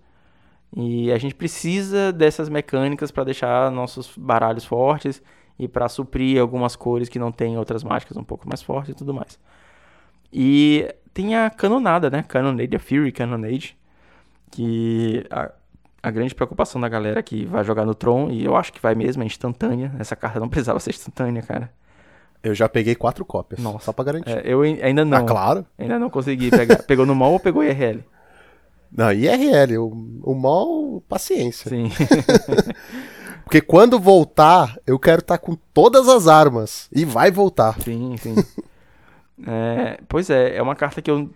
E 0.76 1.12
a 1.12 1.18
gente 1.18 1.36
precisa 1.36 2.12
dessas 2.12 2.50
mecânicas 2.50 3.12
para 3.12 3.24
deixar 3.26 3.72
nossos 3.72 4.16
baralhos 4.18 4.66
fortes 4.66 5.22
e 5.58 5.68
para 5.68 5.88
suprir 5.88 6.40
algumas 6.40 6.76
cores 6.76 7.10
que 7.10 7.20
não 7.20 7.32
tem 7.32 7.58
outras 7.58 7.84
mágicas 7.84 8.18
um 8.18 8.24
pouco 8.24 8.48
mais 8.48 8.62
fortes 8.62 8.92
e 8.92 8.96
tudo 8.96 9.14
mais. 9.14 9.40
E 10.32 10.94
tem 11.14 11.36
a 11.36 11.50
canonada, 11.50 12.10
né? 12.10 12.24
Canonade, 12.24 12.76
a 12.76 12.80
Fury 12.80 13.12
Canonade, 13.12 13.78
que 14.52 15.26
a, 15.30 15.52
a 16.04 16.12
grande 16.12 16.36
preocupação 16.36 16.80
da 16.82 16.90
galera 16.90 17.24
que 17.24 17.46
vai 17.46 17.64
jogar 17.64 17.86
no 17.86 17.96
Tron, 17.96 18.30
e 18.30 18.44
eu 18.44 18.56
acho 18.56 18.74
que 18.74 18.82
vai 18.82 18.94
mesmo, 18.96 19.24
é 19.24 19.26
instantânea. 19.26 19.94
Essa 19.98 20.16
carta 20.16 20.40
não 20.40 20.50
precisava 20.50 20.80
ser 20.80 20.90
instantânea, 20.90 21.42
cara. 21.42 21.72
Eu 22.44 22.54
já 22.54 22.70
peguei 22.70 22.94
quatro 22.94 23.26
cópias, 23.26 23.60
Nossa. 23.60 23.86
só 23.86 23.94
pra 23.94 24.06
garantir. 24.06 24.30
É, 24.30 24.42
eu 24.46 24.62
ainda 24.62 25.04
não. 25.04 25.18
Ah, 25.18 25.24
claro. 25.24 25.66
Ainda 25.80 25.98
não 25.98 26.12
consegui 26.12 26.52
pegar. 26.52 26.84
Pegou 26.86 27.06
no 27.06 27.16
mall 27.16 27.34
ou 27.34 27.40
pegou 27.40 27.64
IRL? 27.64 28.04
Não, 28.92 29.12
IRL. 29.12 29.78
O, 29.80 29.88
o 30.22 30.36
mall, 30.36 31.02
paciência. 31.10 31.70
Sim. 31.70 31.90
Porque 33.46 33.62
quando 33.62 34.00
voltar, 34.00 34.76
eu 34.88 34.98
quero 34.98 35.20
estar 35.20 35.38
tá 35.38 35.44
com 35.44 35.56
todas 35.72 36.10
as 36.10 36.28
armas. 36.28 36.90
E 36.92 37.06
vai 37.06 37.30
voltar. 37.30 37.80
Sim, 37.80 38.18
sim. 38.18 38.36
é, 39.48 40.00
pois 40.10 40.32
é, 40.32 40.58
é 40.58 40.62
uma 40.62 40.76
carta 40.76 41.02
que 41.02 41.10
eu. 41.10 41.30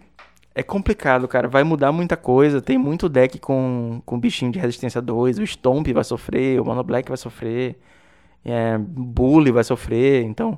É 0.56 0.64
complicado, 0.64 1.28
cara. 1.28 1.48
Vai 1.48 1.64
mudar 1.64 1.92
muita 1.92 2.18
coisa. 2.18 2.62
Tem 2.62 2.78
muito 2.78 3.08
deck 3.08 3.38
com, 3.38 4.02
com 4.06 4.20
bichinho 4.20 4.52
de 4.52 4.58
resistência 4.58 5.00
2. 5.00 5.38
O 5.38 5.44
Stomp 5.46 5.88
vai 5.94 6.04
sofrer, 6.04 6.60
o 6.60 6.66
Mono 6.66 6.84
Black 6.84 7.08
vai 7.08 7.18
sofrer. 7.18 7.80
É, 8.44 8.76
Bully 8.80 9.52
vai 9.52 9.64
sofrer. 9.64 10.24
Então, 10.24 10.58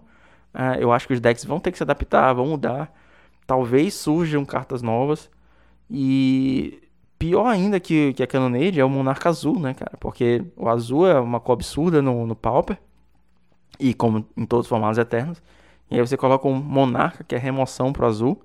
é, 0.53 0.81
eu 0.81 0.91
acho 0.91 1.05
que 1.05 1.13
os 1.13 1.19
decks 1.19 1.43
vão 1.43 1.59
ter 1.59 1.71
que 1.71 1.77
se 1.77 1.83
adaptar, 1.83 2.33
vão 2.33 2.47
mudar. 2.47 2.91
Talvez 3.45 3.93
surjam 3.93 4.45
cartas 4.45 4.81
novas. 4.81 5.29
E 5.89 6.80
pior 7.21 7.45
ainda 7.45 7.79
que, 7.79 8.13
que 8.13 8.23
a 8.23 8.27
Cannonade 8.27 8.79
é 8.79 8.83
o 8.83 8.89
Monarca 8.89 9.29
Azul, 9.29 9.59
né, 9.59 9.75
cara? 9.75 9.95
Porque 9.99 10.43
o 10.57 10.67
azul 10.67 11.07
é 11.07 11.19
uma 11.19 11.39
cor 11.39 11.53
absurda 11.53 12.01
no, 12.01 12.25
no 12.25 12.35
Pauper. 12.35 12.79
E 13.79 13.93
como 13.93 14.25
em 14.35 14.45
todos 14.45 14.65
os 14.65 14.69
formatos 14.69 14.97
eternos. 14.97 15.41
E 15.89 15.95
aí 15.95 16.01
você 16.01 16.17
coloca 16.17 16.47
um 16.47 16.55
Monarca, 16.55 17.23
que 17.23 17.35
é 17.35 17.37
remoção 17.37 17.93
pro 17.93 18.07
azul. 18.07 18.41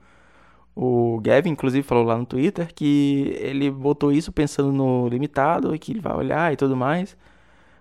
O 0.74 1.18
Gavin, 1.22 1.50
inclusive, 1.50 1.82
falou 1.82 2.04
lá 2.04 2.18
no 2.18 2.26
Twitter 2.26 2.74
que 2.74 3.34
ele 3.40 3.70
botou 3.70 4.12
isso 4.12 4.30
pensando 4.30 4.70
no 4.72 5.08
limitado 5.08 5.74
e 5.74 5.78
que 5.78 5.92
ele 5.92 6.00
vai 6.00 6.14
olhar 6.14 6.52
e 6.52 6.56
tudo 6.56 6.76
mais. 6.76 7.16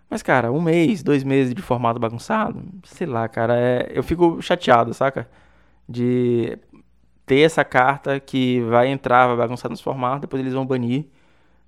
Mas, 0.09 0.23
cara, 0.23 0.51
um 0.51 0.61
mês, 0.61 1.03
dois 1.03 1.23
meses 1.25 1.53
de 1.53 1.61
formato 1.61 1.99
bagunçado, 1.99 2.63
sei 2.85 3.07
lá, 3.07 3.27
cara, 3.27 3.55
é... 3.57 3.91
eu 3.93 4.03
fico 4.03 4.41
chateado, 4.41 4.93
saca? 4.93 5.29
De 5.89 6.57
ter 7.25 7.41
essa 7.41 7.63
carta 7.63 8.19
que 8.19 8.61
vai 8.61 8.87
entrar, 8.87 9.27
vai 9.27 9.37
bagunçar 9.37 9.69
nos 9.69 9.81
formatos, 9.81 10.21
depois 10.21 10.41
eles 10.41 10.53
vão 10.53 10.65
banir. 10.65 11.05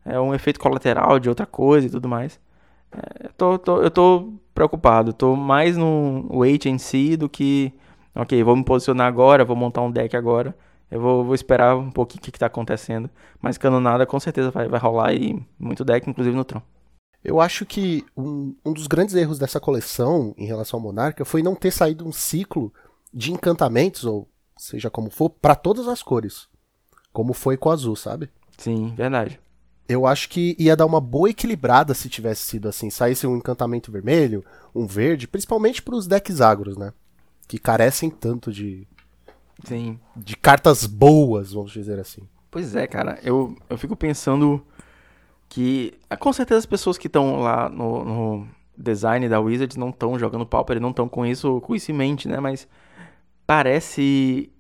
É 0.06 0.20
um 0.20 0.34
efeito 0.34 0.60
colateral 0.60 1.20
de 1.20 1.30
outra 1.30 1.46
coisa 1.46 1.88
e 1.88 1.90
tudo 1.90 2.08
mais. 2.08 2.40
É, 2.92 3.30
tô, 3.38 3.58
tô, 3.60 3.82
eu 3.82 3.92
tô 3.92 4.34
preocupado, 4.54 5.14
tô 5.14 5.36
mais 5.36 5.78
no 5.78 6.28
wait 6.32 6.66
em 6.66 6.78
si 6.78 7.18
do 7.18 7.30
que, 7.30 7.74
ok, 8.16 8.42
vou 8.44 8.56
me 8.56 8.64
posicionar 8.64 9.08
agora, 9.08 9.46
vou 9.46 9.56
montar 9.56 9.82
um 9.82 9.92
deck 9.92 10.16
agora. 10.16 10.56
Eu 10.90 11.02
vou, 11.02 11.26
vou 11.26 11.36
esperar 11.36 11.76
um 11.76 11.92
pouquinho 11.92 12.22
o 12.22 12.24
que, 12.24 12.32
que 12.32 12.40
tá 12.40 12.46
acontecendo. 12.46 13.10
Mas 13.42 13.58
canonada 13.58 14.06
com 14.06 14.20
certeza 14.20 14.52
vai, 14.52 14.68
vai 14.68 14.80
rolar 14.80 15.14
e 15.14 15.46
muito 15.60 15.84
deck, 15.84 16.10
inclusive 16.10 16.36
no 16.36 16.46
Tron. 16.46 16.62
Eu 17.24 17.42
acho 17.42 17.66
que 17.66 18.06
um, 18.16 18.56
um 18.66 18.72
dos 18.72 18.88
grandes 18.88 19.14
erros 19.16 19.38
dessa 19.38 19.60
coleção 19.60 20.34
em 20.38 20.46
relação 20.46 20.80
ao 20.80 20.84
Monarca 20.84 21.26
foi 21.26 21.44
não 21.44 21.56
ter 21.56 21.72
saído 21.72 22.08
um 22.08 22.12
ciclo 22.12 22.72
de 23.14 23.34
encantamentos, 23.34 24.06
ou 24.06 24.30
seja 24.58 24.90
como 24.90 25.10
for, 25.10 25.30
para 25.30 25.56
todas 25.56 25.88
as 25.88 26.02
cores. 26.02 26.48
Como 27.14 27.34
foi 27.34 27.58
com 27.58 27.70
o 27.70 27.72
azul, 27.72 27.96
sabe? 27.96 28.30
Sim, 28.58 28.94
verdade. 28.96 29.40
Eu 29.88 30.06
acho 30.06 30.28
que 30.28 30.56
ia 30.60 30.76
dar 30.76 30.86
uma 30.86 31.00
boa 31.00 31.30
equilibrada 31.30 31.94
se 31.94 32.10
tivesse 32.10 32.44
sido 32.44 32.68
assim. 32.68 32.90
Saísse 32.90 33.26
um 33.26 33.38
encantamento 33.38 33.92
vermelho, 33.92 34.44
um 34.76 34.86
verde, 34.86 35.28
principalmente 35.28 35.82
para 35.82 35.96
os 35.96 36.08
decks 36.08 36.42
agros, 36.42 36.78
né? 36.78 36.92
Que 37.48 37.58
carecem 37.58 38.10
tanto 38.10 38.52
de. 38.52 38.86
Sim. 39.64 39.98
De 40.16 40.36
cartas 40.36 40.86
boas, 40.86 41.54
vamos 41.54 41.72
dizer 41.72 42.00
assim. 42.00 42.28
Pois 42.52 42.76
é, 42.76 42.86
cara. 42.86 43.18
Eu, 43.24 43.56
eu 43.70 43.78
fico 43.78 43.96
pensando 43.96 44.62
que. 45.48 45.94
Ah, 46.10 46.18
com 46.18 46.34
certeza 46.34 46.60
as 46.60 46.66
pessoas 46.66 46.98
que 46.98 47.08
estão 47.08 47.40
lá 47.40 47.70
no, 47.70 48.04
no, 48.04 48.48
design 48.78 49.28
da 49.28 49.40
Wizards 49.40 49.78
não 49.78 49.90
estão 49.90 50.20
jogando 50.20 50.46
Pauper, 50.46 50.80
não 50.80 50.92
estão 50.92 51.10
com 51.10 51.26
isso, 51.26 51.60
com 51.62 51.74
isso 51.74 51.92
em 51.92 51.96
mente, 51.96 52.28
né? 52.28 52.40
Mas 52.40 52.68
parece 53.48 54.52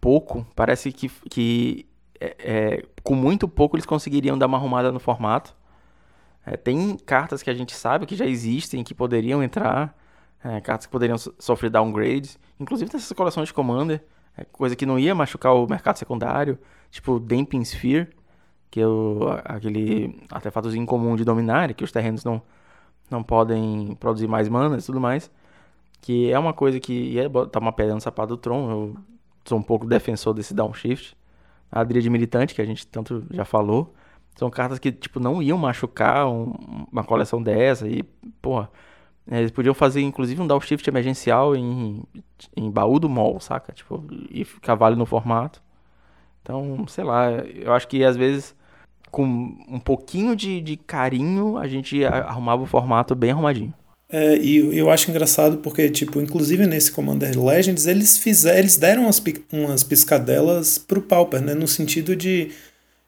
pouco, 0.00 0.44
parece 0.56 0.90
que, 0.90 1.08
que 1.30 1.86
é, 2.18 2.36
é, 2.38 2.86
com 3.02 3.14
muito 3.14 3.46
pouco 3.46 3.76
eles 3.76 3.86
conseguiriam 3.86 4.38
dar 4.38 4.46
uma 4.46 4.56
arrumada 4.56 4.90
no 4.90 4.98
formato. 4.98 5.54
É, 6.44 6.56
tem 6.56 6.96
cartas 6.96 7.42
que 7.42 7.50
a 7.50 7.54
gente 7.54 7.74
sabe 7.74 8.06
que 8.06 8.16
já 8.16 8.26
existem, 8.26 8.82
que 8.82 8.94
poderiam 8.94 9.42
entrar, 9.42 9.96
é, 10.42 10.60
cartas 10.60 10.86
que 10.86 10.92
poderiam 10.92 11.18
so 11.18 11.32
sofrer 11.38 11.70
downgrades, 11.70 12.38
inclusive 12.58 12.90
nessas 12.92 13.12
coleções 13.12 13.48
de 13.48 13.54
Commander, 13.54 14.02
é, 14.36 14.44
coisa 14.44 14.74
que 14.74 14.86
não 14.86 14.98
ia 14.98 15.14
machucar 15.14 15.54
o 15.54 15.68
mercado 15.68 15.98
secundário, 15.98 16.58
tipo 16.90 17.20
Damping 17.20 17.62
Sphere, 17.64 18.08
que 18.70 18.80
é 18.80 18.86
o, 18.86 19.20
aquele 19.44 20.20
artefatozinho 20.30 20.86
comum 20.86 21.14
de 21.14 21.24
dominar, 21.24 21.72
que 21.74 21.84
os 21.84 21.92
terrenos 21.92 22.24
não, 22.24 22.42
não 23.10 23.22
podem 23.22 23.94
produzir 24.00 24.26
mais 24.26 24.48
mana 24.48 24.78
e 24.78 24.82
tudo 24.82 25.00
mais, 25.00 25.30
que 26.02 26.30
é 26.30 26.38
uma 26.38 26.52
coisa 26.52 26.80
que 26.80 26.92
ia 26.92 27.28
botar 27.28 27.60
uma 27.60 27.72
pedra 27.72 27.94
no 27.94 28.00
sapato 28.00 28.30
do 28.30 28.36
Tron, 28.36 28.70
eu 28.70 28.96
sou 29.44 29.56
um 29.56 29.62
pouco 29.62 29.86
defensor 29.86 30.34
desse 30.34 30.52
downshift. 30.52 31.16
A 31.70 31.84
de 31.84 32.10
Militante, 32.10 32.54
que 32.54 32.60
a 32.60 32.66
gente 32.66 32.86
tanto 32.86 33.24
já 33.30 33.46
falou. 33.46 33.94
São 34.34 34.50
cartas 34.50 34.78
que, 34.78 34.92
tipo, 34.92 35.20
não 35.20 35.42
iam 35.42 35.56
machucar 35.56 36.26
um, 36.28 36.86
uma 36.90 37.04
coleção 37.04 37.42
dessa. 37.42 37.88
E, 37.88 38.02
porra, 38.42 38.68
eles 39.30 39.50
podiam 39.50 39.72
fazer, 39.72 40.02
inclusive, 40.02 40.42
um 40.42 40.46
downshift 40.46 40.86
emergencial 40.90 41.54
em, 41.56 42.02
em 42.56 42.70
baú 42.70 42.98
do 42.98 43.08
mall, 43.08 43.40
saca? 43.40 43.72
Tipo, 43.72 44.04
e 44.28 44.44
cavalo 44.44 44.96
no 44.96 45.06
formato. 45.06 45.62
Então, 46.42 46.84
sei 46.88 47.04
lá, 47.04 47.30
eu 47.30 47.72
acho 47.72 47.86
que 47.86 48.04
às 48.04 48.16
vezes, 48.16 48.56
com 49.10 49.24
um 49.68 49.78
pouquinho 49.78 50.34
de, 50.34 50.60
de 50.60 50.76
carinho, 50.76 51.56
a 51.56 51.68
gente 51.68 52.04
arrumava 52.04 52.62
o 52.62 52.66
formato 52.66 53.14
bem 53.14 53.30
arrumadinho. 53.30 53.72
É, 54.12 54.36
e 54.36 54.76
eu 54.76 54.90
acho 54.90 55.10
engraçado 55.10 55.56
porque, 55.56 55.88
tipo, 55.88 56.20
inclusive 56.20 56.66
nesse 56.66 56.92
Commander 56.92 57.42
Legends, 57.42 57.86
eles 57.86 58.18
fizeram, 58.18 58.58
eles 58.58 58.76
deram 58.76 59.04
umas, 59.04 59.22
umas 59.50 59.82
piscadelas 59.82 60.76
pro 60.76 61.00
Pauper, 61.00 61.40
né? 61.40 61.54
No 61.54 61.66
sentido 61.66 62.14
de 62.14 62.50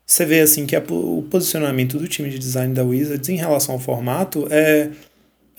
você 0.07 0.25
vê 0.25 0.41
assim 0.41 0.65
que 0.65 0.75
a, 0.75 0.83
o 0.89 1.23
posicionamento 1.31 1.99
do 1.99 2.09
time 2.09 2.31
de 2.31 2.39
design 2.39 2.73
da 2.73 2.83
Wizards 2.83 3.29
em 3.29 3.37
relação 3.37 3.75
ao 3.75 3.81
formato 3.81 4.47
é, 4.51 4.91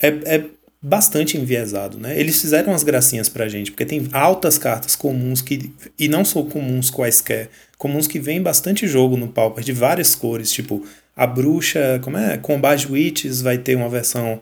é, 0.02 0.08
é 0.36 0.44
bastante 0.82 1.38
enviesado, 1.38 1.96
né? 1.96 2.18
Eles 2.18 2.40
fizeram 2.40 2.72
umas 2.72 2.82
gracinhas 2.82 3.28
pra 3.28 3.48
gente, 3.48 3.70
porque 3.70 3.86
tem 3.86 4.08
altas 4.12 4.58
cartas 4.58 4.96
comuns 4.96 5.42
que 5.42 5.72
e 5.96 6.08
não 6.08 6.24
são 6.24 6.44
comuns 6.44 6.90
quaisquer, 6.90 7.50
comuns 7.78 8.08
que 8.08 8.18
vêm 8.18 8.42
bastante 8.42 8.88
jogo 8.88 9.16
no 9.16 9.28
Pauper 9.28 9.62
de 9.62 9.72
várias 9.72 10.16
cores, 10.16 10.50
tipo 10.50 10.84
a 11.14 11.24
bruxa, 11.24 12.00
como 12.02 12.18
é? 12.18 12.36
Combat 12.36 12.84
Witches 12.90 13.40
vai 13.42 13.58
ter 13.58 13.76
uma 13.76 13.88
versão 13.88 14.40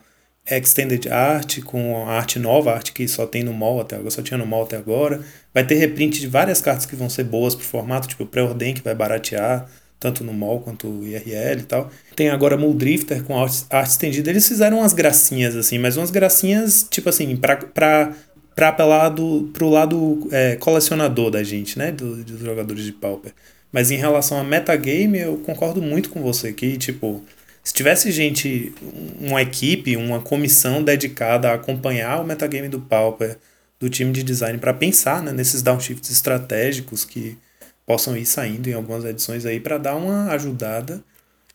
Extended 0.51 1.09
Art, 1.09 1.61
com 1.62 2.07
arte 2.07 2.38
nova, 2.38 2.72
arte 2.72 2.92
que 2.92 3.09
só 3.09 3.26
tem 3.26 3.42
no 3.42 3.53
mall 3.53 3.80
até 3.80 3.97
agora, 3.97 4.11
só 4.11 4.22
tinha 4.22 4.36
no 4.36 4.47
mall 4.47 4.64
até 4.64 4.76
agora. 4.76 5.20
Vai 5.55 5.66
ter 5.66 5.76
reprint 5.76 6.20
de 6.20 6.26
várias 6.26 6.61
cartas 6.61 6.84
que 6.84 6.95
vão 6.95 7.09
ser 7.09 7.24
boas 7.24 7.55
pro 7.55 7.64
formato, 7.64 8.09
tipo 8.09 8.26
pré-ordem 8.26 8.74
que 8.74 8.82
vai 8.82 8.95
baratear, 8.95 9.66
tanto 9.99 10.22
no 10.22 10.34
mall 10.34 10.61
quanto 10.61 10.86
IRL 11.03 11.61
e 11.61 11.62
tal. 11.62 11.90
Tem 12.14 12.28
agora 12.28 12.59
Muldrifter 12.59 13.22
com 13.24 13.40
arte, 13.40 13.64
arte 13.70 13.90
estendida. 13.90 14.28
Eles 14.28 14.47
fizeram 14.47 14.80
umas 14.80 14.92
gracinhas 14.92 15.57
assim, 15.57 15.78
mas 15.78 15.97
umas 15.97 16.11
gracinhas, 16.11 16.86
tipo 16.90 17.09
assim, 17.09 17.36
pra, 17.36 17.57
pra, 17.57 18.12
pra 18.55 18.68
apelar 18.68 19.09
do, 19.09 19.51
pro 19.55 19.70
lado 19.70 20.28
é, 20.30 20.57
colecionador 20.57 21.30
da 21.30 21.42
gente, 21.42 21.78
né? 21.78 21.90
Do, 21.90 22.22
dos 22.22 22.40
jogadores 22.40 22.84
de 22.84 22.92
Pauper. 22.92 23.32
Mas 23.72 23.90
em 23.90 23.97
relação 23.97 24.38
a 24.38 24.45
metagame, 24.45 25.18
eu 25.18 25.38
concordo 25.38 25.80
muito 25.80 26.11
com 26.11 26.22
você 26.22 26.53
que, 26.53 26.76
tipo, 26.76 27.24
se 27.64 27.72
tivesse 27.72 28.12
gente, 28.12 28.74
uma 29.18 29.40
equipe, 29.40 29.96
uma 29.96 30.20
comissão 30.20 30.82
dedicada 30.82 31.50
a 31.50 31.54
acompanhar 31.54 32.20
o 32.20 32.24
metagame 32.24 32.68
do 32.68 32.78
Pauper, 32.78 33.38
do 33.80 33.88
time 33.88 34.12
de 34.12 34.22
design, 34.22 34.58
para 34.58 34.74
pensar 34.74 35.22
né, 35.22 35.32
nesses 35.32 35.62
downshifts 35.62 36.10
estratégicos 36.10 37.06
que 37.06 37.38
possam 37.86 38.14
ir 38.16 38.26
saindo 38.26 38.68
em 38.68 38.74
algumas 38.74 39.04
edições 39.04 39.46
aí 39.46 39.58
para 39.58 39.78
dar 39.78 39.96
uma 39.96 40.30
ajudada, 40.32 41.02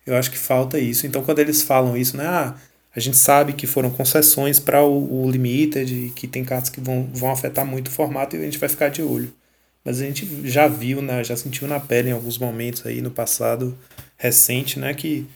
eu 0.06 0.16
acho 0.16 0.32
que 0.32 0.38
falta 0.38 0.80
isso. 0.80 1.06
Então, 1.06 1.24
quando 1.24 1.40
eles 1.40 1.62
falam 1.62 1.96
isso, 1.96 2.18
né, 2.18 2.26
ah, 2.26 2.56
a 2.96 3.00
gente 3.00 3.18
sabe 3.18 3.54
que 3.54 3.68
foram 3.68 3.92
concessões 3.92 4.60
para 4.60 4.84
o, 4.84 5.26
o 5.26 5.30
Limited, 5.30 6.12
que 6.16 6.28
tem 6.28 6.44
cartas 6.44 6.72
que 6.72 6.82
vão, 6.82 7.08
vão 7.14 7.32
afetar 7.32 7.66
muito 7.66 7.88
o 7.88 7.92
formato 7.92 8.36
e 8.36 8.40
a 8.40 8.46
gente 8.46 8.58
vai 8.58 8.68
ficar 8.68 8.90
de 8.90 9.04
olho. 9.04 9.32
Mas 9.86 10.02
a 10.02 10.06
gente 10.06 10.28
já 10.44 10.68
viu, 10.68 11.04
né, 11.04 11.24
já 11.24 11.38
sentiu 11.38 11.68
na 11.68 11.80
pele 11.80 12.10
em 12.10 12.14
alguns 12.14 12.40
momentos 12.40 12.84
aí 12.86 13.00
no 13.00 13.12
passado 13.12 13.78
recente, 14.18 14.80
né, 14.80 14.94
que 14.94 15.28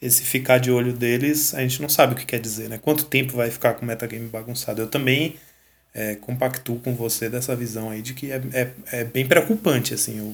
esse 0.00 0.22
ficar 0.22 0.58
de 0.58 0.70
olho 0.70 0.92
deles, 0.92 1.54
a 1.54 1.60
gente 1.60 1.82
não 1.82 1.88
sabe 1.88 2.14
o 2.14 2.16
que 2.16 2.24
quer 2.26 2.40
dizer, 2.40 2.68
né? 2.68 2.78
Quanto 2.78 3.04
tempo 3.06 3.36
vai 3.36 3.50
ficar 3.50 3.74
com 3.74 3.82
o 3.82 3.86
metagame 3.86 4.28
bagunçado? 4.28 4.80
Eu 4.80 4.88
também 4.88 5.36
é, 5.94 6.14
compactuo 6.16 6.78
com 6.80 6.94
você 6.94 7.28
dessa 7.28 7.56
visão 7.56 7.90
aí 7.90 8.02
de 8.02 8.14
que 8.14 8.30
é, 8.30 8.40
é, 8.52 8.72
é 8.92 9.04
bem 9.04 9.26
preocupante, 9.26 9.94
assim, 9.94 10.20
o, 10.20 10.28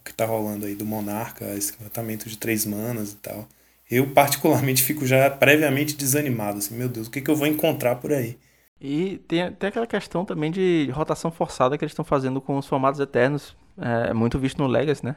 o 0.00 0.04
que 0.04 0.12
tá 0.14 0.24
rolando 0.24 0.66
aí 0.66 0.74
do 0.74 0.84
Monarca, 0.84 1.44
esse 1.56 1.72
tratamento 1.76 2.28
de 2.28 2.38
três 2.38 2.64
manas 2.64 3.12
e 3.12 3.16
tal. 3.16 3.48
Eu, 3.90 4.10
particularmente, 4.12 4.82
fico 4.84 5.06
já 5.06 5.28
previamente 5.30 5.96
desanimado, 5.96 6.58
assim, 6.58 6.76
meu 6.76 6.88
Deus, 6.88 7.08
o 7.08 7.10
que, 7.10 7.20
que 7.20 7.30
eu 7.30 7.36
vou 7.36 7.46
encontrar 7.46 7.96
por 7.96 8.12
aí? 8.12 8.38
E 8.80 9.18
tem 9.26 9.42
até 9.42 9.68
aquela 9.68 9.86
questão 9.86 10.24
também 10.24 10.50
de 10.50 10.90
rotação 10.92 11.30
forçada 11.30 11.76
que 11.78 11.84
eles 11.84 11.92
estão 11.92 12.04
fazendo 12.04 12.40
com 12.40 12.58
os 12.58 12.66
formatos 12.66 13.00
eternos, 13.00 13.56
é 13.78 14.12
muito 14.12 14.38
visto 14.38 14.58
no 14.58 14.66
Legacy, 14.68 15.04
né? 15.04 15.16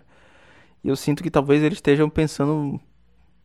E 0.84 0.90
eu 0.90 0.96
sinto 0.96 1.22
que 1.22 1.30
talvez 1.30 1.62
eles 1.62 1.78
estejam 1.78 2.10
pensando 2.10 2.80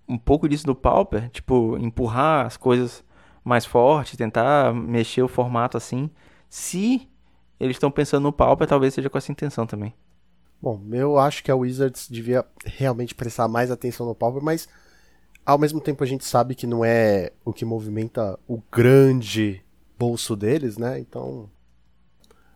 um 0.08 0.18
pouco 0.18 0.48
disso 0.48 0.66
do 0.66 0.74
Pauper, 0.74 1.30
tipo, 1.30 1.76
empurrar 1.78 2.46
as 2.46 2.56
coisas 2.56 3.04
mais 3.44 3.64
fortes, 3.64 4.16
tentar 4.16 4.74
mexer 4.74 5.22
o 5.22 5.28
formato 5.28 5.76
assim. 5.76 6.10
Se 6.48 7.08
eles 7.58 7.76
estão 7.76 7.90
pensando 7.90 8.24
no 8.24 8.32
Pauper, 8.32 8.66
talvez 8.66 8.94
seja 8.94 9.08
com 9.08 9.18
essa 9.18 9.32
intenção 9.32 9.66
também. 9.66 9.94
Bom, 10.60 10.80
eu 10.92 11.18
acho 11.18 11.42
que 11.42 11.50
a 11.50 11.56
Wizards 11.56 12.08
devia 12.08 12.44
realmente 12.64 13.14
prestar 13.14 13.48
mais 13.48 13.70
atenção 13.70 14.06
no 14.06 14.14
Pauper, 14.14 14.42
mas 14.42 14.68
ao 15.44 15.58
mesmo 15.58 15.80
tempo 15.80 16.04
a 16.04 16.06
gente 16.06 16.24
sabe 16.24 16.54
que 16.54 16.66
não 16.66 16.84
é 16.84 17.32
o 17.44 17.52
que 17.52 17.64
movimenta 17.64 18.38
o 18.46 18.62
grande 18.70 19.62
bolso 19.98 20.36
deles, 20.36 20.78
né? 20.78 21.00
Então 21.00 21.50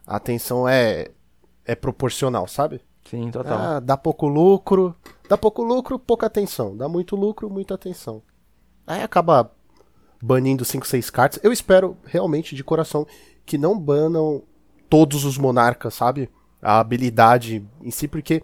a 0.07 0.17
atenção 0.17 0.69
é 0.69 1.09
é 1.65 1.75
proporcional, 1.75 2.47
sabe? 2.47 2.81
Sim, 3.11 3.31
total. 3.31 3.59
Ah, 3.59 3.81
dá 3.81 3.97
pouco 3.97 4.27
lucro, 4.27 4.95
dá 5.29 5.37
pouco 5.37 5.63
lucro, 5.63 5.99
pouca 5.99 6.27
atenção. 6.27 6.77
Dá 6.77 6.89
muito 6.89 7.17
lucro, 7.17 7.51
muita 7.51 7.75
atenção. 7.75 8.23
Aí 8.87 9.03
acaba 9.03 9.51
banindo 10.23 10.65
5, 10.65 10.87
6 10.87 11.11
cartas. 11.11 11.41
Eu 11.43 11.53
espero 11.53 11.97
realmente 12.05 12.55
de 12.55 12.65
coração 12.65 13.07
que 13.45 13.59
não 13.59 13.79
banam 13.79 14.43
todos 14.89 15.25
os 15.25 15.37
monarcas, 15.39 15.95
sabe? 15.95 16.31
A 16.63 16.81
habilidade 16.81 17.67
em 17.83 17.91
si, 17.91 18.09
porque 18.09 18.43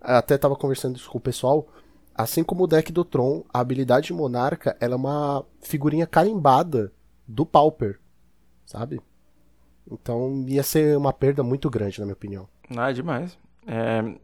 até 0.00 0.36
tava 0.36 0.56
conversando 0.56 0.96
isso 0.96 1.10
com 1.10 1.18
o 1.18 1.20
pessoal. 1.20 1.66
Assim 2.14 2.44
como 2.44 2.64
o 2.64 2.66
deck 2.66 2.92
do 2.92 3.04
Tron, 3.04 3.44
a 3.52 3.60
habilidade 3.60 4.06
de 4.06 4.12
monarca 4.12 4.76
ela 4.80 4.94
é 4.94 4.96
uma 4.96 5.44
figurinha 5.60 6.06
carimbada 6.06 6.92
do 7.26 7.44
Pauper, 7.44 7.98
sabe? 8.64 9.00
Então 9.90 10.44
ia 10.46 10.62
ser 10.62 10.96
uma 10.96 11.12
perda 11.12 11.42
muito 11.42 11.68
grande, 11.68 11.98
na 11.98 12.06
minha 12.06 12.14
opinião. 12.14 12.48
Ah, 12.76 12.92
demais. 12.92 13.36
É, 13.66 14.14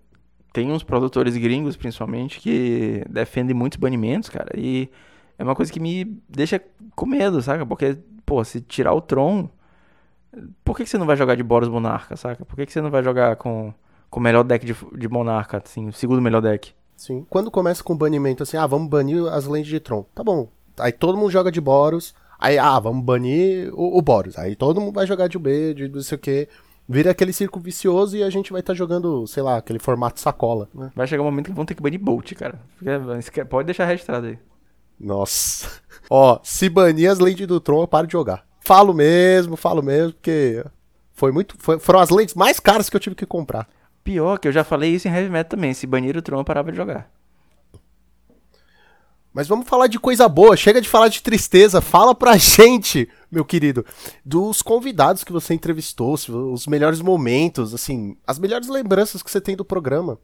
tem 0.53 0.71
uns 0.73 0.83
produtores 0.83 1.37
gringos, 1.37 1.77
principalmente, 1.77 2.41
que 2.41 3.05
defendem 3.09 3.55
muitos 3.55 3.79
banimentos, 3.79 4.29
cara. 4.29 4.51
E 4.57 4.91
é 5.39 5.45
uma 5.45 5.55
coisa 5.55 5.73
que 5.73 5.81
me 5.81 6.05
deixa 6.29 6.61
com 6.95 7.07
medo, 7.07 7.41
saca? 7.41 7.65
Porque, 7.65 7.99
pô, 8.27 8.43
se 8.45 8.61
tirar 8.61 8.93
o 8.93 9.01
Tron, 9.01 9.49
por 10.65 10.77
que, 10.77 10.85
que 10.85 10.91
você 10.91 10.99
não 10.99 11.07
vai 11.07 11.17
jogar 11.17 11.35
de 11.35 11.43
Boros 11.43 11.69
Monarca, 11.69 12.17
saca? 12.17 12.45
Por 12.45 12.57
que, 12.57 12.67
que 12.67 12.73
você 12.73 12.81
não 12.81 12.91
vai 12.91 13.03
jogar 13.03 13.37
com, 13.37 13.73
com 14.09 14.21
o 14.21 14.23
melhor 14.23 14.45
deck 14.45 14.65
de, 14.65 14.75
de 14.97 15.09
Monarca, 15.09 15.63
assim, 15.65 15.89
o 15.89 15.93
segundo 15.93 16.21
melhor 16.21 16.41
deck? 16.41 16.73
Sim. 16.97 17.27
Quando 17.31 17.51
começa 17.51 17.83
com 17.83 17.97
banimento 17.97 18.43
assim, 18.43 18.57
ah, 18.57 18.67
vamos 18.67 18.89
banir 18.89 19.25
as 19.27 19.47
lentes 19.47 19.71
de 19.71 19.81
Tron. 19.81 20.05
Tá 20.15 20.23
bom. 20.23 20.49
Aí 20.79 20.93
todo 20.93 21.17
mundo 21.17 21.31
joga 21.31 21.51
de 21.51 21.61
Boros. 21.61 22.15
Aí, 22.39 22.59
ah, 22.59 22.79
vamos 22.79 23.05
banir 23.05 23.73
o, 23.73 23.99
o 23.99 24.03
Boros. 24.03 24.37
Aí 24.39 24.55
todo 24.55 24.81
mundo 24.81 24.95
vai 24.95 25.07
jogar 25.07 25.27
de 25.27 25.37
UB, 25.37 25.75
de 25.75 25.89
não 25.89 26.03
sei 26.03 26.17
o 26.17 26.19
quê. 26.19 26.49
Vira 26.93 27.13
aquele 27.13 27.33
círculo 27.33 27.63
vicioso 27.63 28.17
e 28.17 28.23
a 28.25 28.29
gente 28.29 28.51
vai 28.51 28.59
estar 28.59 28.73
tá 28.73 28.77
jogando, 28.77 29.25
sei 29.29 29.45
lá, 29.45 29.59
aquele 29.59 29.79
formato 29.79 30.19
sacola. 30.19 30.69
Né? 30.75 30.91
Vai 30.93 31.07
chegar 31.07 31.23
um 31.23 31.27
momento 31.27 31.47
que 31.47 31.55
vão 31.55 31.65
ter 31.65 31.77
que 31.77 31.83
banir 31.83 32.01
Bolt, 32.01 32.33
cara. 32.35 32.61
Pode 33.49 33.67
deixar 33.67 33.85
registrado 33.85 34.27
aí. 34.27 34.37
Nossa. 34.99 35.69
Ó, 36.11 36.41
se 36.43 36.69
banir 36.69 37.09
as 37.09 37.21
lentes 37.21 37.47
do 37.47 37.61
Tron, 37.61 37.83
eu 37.83 37.87
paro 37.87 38.09
de 38.09 38.13
jogar. 38.13 38.45
Falo 38.59 38.93
mesmo, 38.93 39.55
falo 39.57 39.85
mesmo, 39.85 40.15
porque 40.15 40.65
foi 41.13 41.31
muito. 41.31 41.55
Foi, 41.61 41.79
foram 41.79 42.01
as 42.01 42.11
lentes 42.11 42.35
mais 42.35 42.59
caras 42.59 42.91
que 42.91 42.97
eu 42.97 43.01
tive 43.01 43.15
que 43.15 43.25
comprar. 43.25 43.69
Pior 44.03 44.37
que 44.39 44.49
eu 44.49 44.53
já 44.53 44.65
falei 44.65 44.91
isso 44.91 45.07
em 45.07 45.13
Heavy 45.13 45.31
Metal 45.31 45.51
também. 45.51 45.73
Se 45.73 45.87
banir 45.87 46.17
o 46.17 46.23
Tron, 46.23 46.41
eu 46.41 46.45
parava 46.45 46.73
de 46.73 46.77
jogar. 46.77 47.09
Mas 49.33 49.47
vamos 49.47 49.69
falar 49.69 49.87
de 49.87 49.99
coisa 49.99 50.29
boa. 50.29 50.57
Chega 50.57 50.81
de 50.81 50.89
falar 50.89 51.09
de 51.09 51.23
tristeza. 51.23 51.81
Fala 51.81 52.15
pra 52.15 52.37
gente, 52.39 53.09
meu 53.31 53.45
querido, 53.45 53.85
dos 54.25 54.63
convidados 54.63 55.25
que 55.25 55.33
você 55.33 55.55
entrevistou, 55.55 56.15
os 56.15 56.67
melhores 56.67 57.01
momentos, 57.01 57.73
assim, 57.75 58.17
as 58.27 58.39
melhores 58.39 58.69
lembranças 58.69 59.23
que 59.23 59.31
você 59.31 59.41
tem 59.41 59.57
do 59.57 59.65
programa. 59.65 60.19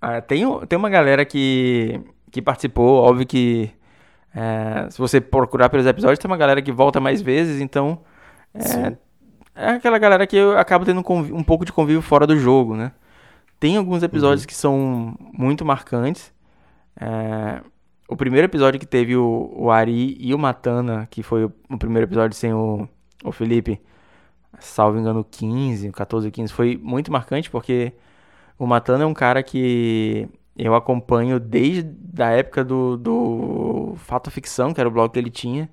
Ah, 0.00 0.20
tem, 0.20 0.44
tem 0.66 0.78
uma 0.78 0.90
galera 0.90 1.24
que, 1.24 2.00
que 2.30 2.42
participou, 2.42 3.02
óbvio 3.02 3.26
que 3.26 3.70
é, 4.34 4.90
se 4.90 4.98
você 4.98 5.20
procurar 5.20 5.68
pelos 5.70 5.86
episódios, 5.86 6.18
tem 6.18 6.30
uma 6.30 6.36
galera 6.36 6.60
que 6.60 6.72
volta 6.72 7.00
mais 7.00 7.22
vezes, 7.22 7.60
então 7.60 8.00
é, 8.52 8.96
é 9.54 9.70
aquela 9.70 9.96
galera 9.96 10.26
que 10.26 10.38
acaba 10.58 10.84
tendo 10.84 11.00
um, 11.00 11.38
um, 11.38 11.42
pouco 11.44 11.64
de 11.64 11.72
convívio 11.72 12.02
fora 12.02 12.26
do 12.26 12.36
jogo, 12.36 12.76
né? 12.76 12.92
Tem 13.60 13.76
alguns 13.76 14.02
episódios 14.02 14.42
uhum. 14.42 14.46
que 14.48 14.54
são 14.54 15.16
muito 15.32 15.64
marcantes. 15.64 16.34
É, 17.00 17.62
o 18.08 18.16
primeiro 18.16 18.46
episódio 18.46 18.78
que 18.78 18.86
teve 18.86 19.16
o, 19.16 19.52
o, 19.54 19.70
Ari 19.70 20.16
e 20.20 20.34
o 20.34 20.38
Matana, 20.38 21.06
que 21.10 21.22
foi 21.22 21.44
o, 21.44 21.52
o 21.70 21.78
primeiro 21.78 22.06
episódio 22.06 22.36
sem 22.36 22.52
o, 22.52 22.88
o 23.24 23.32
Felipe, 23.32 23.80
salvo 24.60 24.98
engano, 24.98 25.24
15, 25.24 25.90
14 25.92 26.30
15, 26.30 26.52
foi 26.52 26.76
muito 26.82 27.10
marcante 27.10 27.50
porque 27.50 27.92
o 28.58 28.66
Matana 28.66 29.04
é 29.04 29.06
um 29.06 29.14
cara 29.14 29.42
que 29.42 30.28
eu 30.56 30.74
acompanho 30.74 31.40
desde 31.40 32.22
a 32.22 32.30
época 32.30 32.64
do, 32.64 32.96
do 32.96 33.94
Fato 33.96 34.30
Ficção, 34.30 34.72
que 34.72 34.80
era 34.80 34.88
o 34.88 34.92
blog 34.92 35.12
que 35.12 35.18
ele 35.18 35.30
tinha. 35.30 35.68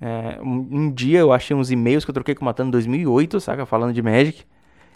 É, 0.00 0.38
um, 0.42 0.68
um, 0.70 0.92
dia 0.92 1.18
eu 1.18 1.32
achei 1.32 1.56
uns 1.56 1.70
e-mails 1.70 2.04
que 2.04 2.10
eu 2.10 2.14
troquei 2.14 2.34
com 2.34 2.42
o 2.42 2.44
Matana 2.46 2.68
em 2.68 2.72
2008, 2.72 3.40
saca? 3.40 3.66
Falando 3.66 3.92
de 3.92 4.00
Magic. 4.02 4.44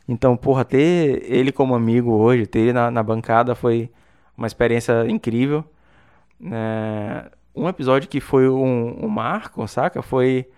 Então, 0.09 0.37
porra, 0.37 0.65
ter 0.65 1.23
ele 1.31 1.53
como 1.53 1.75
amigo 1.75 2.13
hoje, 2.13 2.47
ter 2.47 2.61
ele 2.61 2.73
na, 2.73 2.91
na 2.91 3.03
bancada 3.03 3.55
foi 3.55 3.91
uma 4.37 4.47
experiência 4.47 5.09
incrível. 5.09 5.65
É, 6.51 7.31
um 7.55 7.69
episódio 7.69 8.09
que 8.09 8.21
foi 8.21 8.49
um, 8.49 9.05
um 9.05 9.09
marco, 9.09 9.67
saca? 9.69 10.03
Foi 10.03 10.49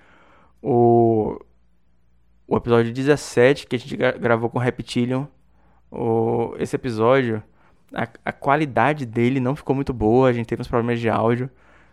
o, 0.63 1.39
o 2.47 2.57
episódio 2.57 2.93
17 2.93 3.67
que 3.67 3.77
a 3.77 3.79
gente 3.79 3.97
gravou 3.97 4.49
com 4.49 4.59
o 4.59 4.63
Reptilion. 4.63 5.27
O, 5.91 6.55
esse 6.59 6.75
episódio, 6.75 7.43
a, 7.93 8.09
a 8.25 8.33
qualidade 8.33 9.05
dele 9.05 9.41
não 9.41 9.55
ficou 9.55 9.75
muito 9.75 9.93
boa, 9.93 10.29
a 10.29 10.33
gente 10.33 10.47
teve 10.47 10.63
uns 10.63 10.69
problemas 10.69 11.01
de 11.01 11.09
áudio. 11.09 11.51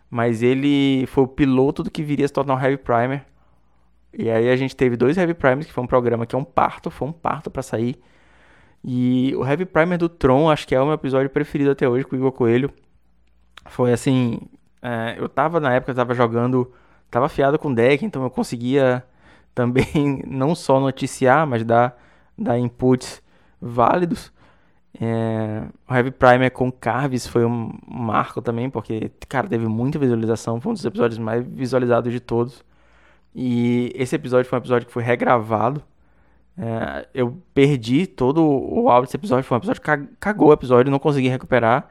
Mas 0.10 0.44
ele 0.44 1.06
foi 1.08 1.24
o 1.24 1.28
piloto 1.28 1.84
do 1.84 1.92
que 1.92 2.04
viria 2.04 2.26
a 2.26 2.28
se 2.28 2.34
tornar 2.34 2.56
um 2.56 2.62
Heavy 2.62 2.78
Primer. 2.78 3.26
E 4.14 4.30
aí 4.30 4.50
a 4.50 4.56
gente 4.58 4.76
teve 4.76 4.98
dois 4.98 5.18
Heavy 5.18 5.34
Primers, 5.34 5.66
que 5.66 5.72
foi 5.72 5.84
um 5.84 5.88
programa 5.88 6.26
que 6.26 6.36
é 6.36 6.38
um 6.38 6.44
parto, 6.44 6.92
foi 6.92 7.08
um 7.08 7.14
parto 7.14 7.50
para 7.50 7.62
sair. 7.62 7.98
E 8.84 9.34
o 9.38 9.46
Heavy 9.46 9.66
Primer 9.66 9.98
do 9.98 10.10
Tron, 10.10 10.50
acho 10.50 10.68
que 10.68 10.76
é 10.76 10.82
o 10.82 10.86
meu 10.86 10.96
episódio 10.96 11.30
preferido 11.30 11.72
até 11.72 11.88
hoje 11.88 12.04
com 12.04 12.16
o 12.16 12.20
Igor 12.20 12.32
Coelho 12.34 12.74
foi 13.66 13.94
assim. 13.94 14.40
É, 14.82 15.16
eu 15.18 15.30
tava 15.30 15.60
na 15.60 15.74
época, 15.74 15.94
tava 15.94 16.14
jogando. 16.14 16.72
Tava 17.10 17.26
afiado 17.26 17.60
com 17.60 17.74
deck, 17.74 18.06
então 18.06 18.24
eu 18.24 18.30
conseguia 18.30 19.04
também 19.54 20.24
não 20.26 20.56
só 20.56 20.80
noticiar, 20.80 21.46
mas 21.46 21.64
dar, 21.64 21.98
dar 22.38 22.58
inputs 22.58 23.22
válidos. 23.62 24.32
É, 25.00 25.64
o 25.90 25.94
Heavy 25.94 26.12
Primer 26.12 26.52
com 26.52 26.72
Carves 26.72 27.26
foi 27.28 27.46
um 27.46 27.72
marco 27.88 28.42
também, 28.42 28.70
porque, 28.70 29.12
cara, 29.28 29.48
teve 29.48 29.68
muita 29.68 30.00
visualização. 30.00 30.60
Foi 30.62 30.72
um 30.72 30.74
dos 30.74 30.86
episódios 30.86 31.20
mais 31.20 31.46
visualizados 31.46 32.12
de 32.12 32.20
todos. 32.20 32.64
E 33.34 33.92
esse 33.96 34.16
episódio 34.16 34.50
foi 34.50 34.58
um 34.60 34.62
episódio 34.62 34.88
que 34.88 34.94
foi 34.94 35.04
regravado. 35.04 35.84
É, 36.58 37.08
eu 37.14 37.38
perdi 37.54 38.06
todo 38.06 38.44
o 38.44 38.90
áudio 38.90 39.08
desse 39.08 39.18
episódio. 39.18 39.44
Foi 39.46 39.58
um 39.58 39.60
episódio 39.60 39.82
que 39.82 40.16
cagou 40.20 40.50
o 40.50 40.54
episódio, 40.54 40.92
não 40.92 41.00
consegui 41.00 41.30
recuperar. 41.30 41.90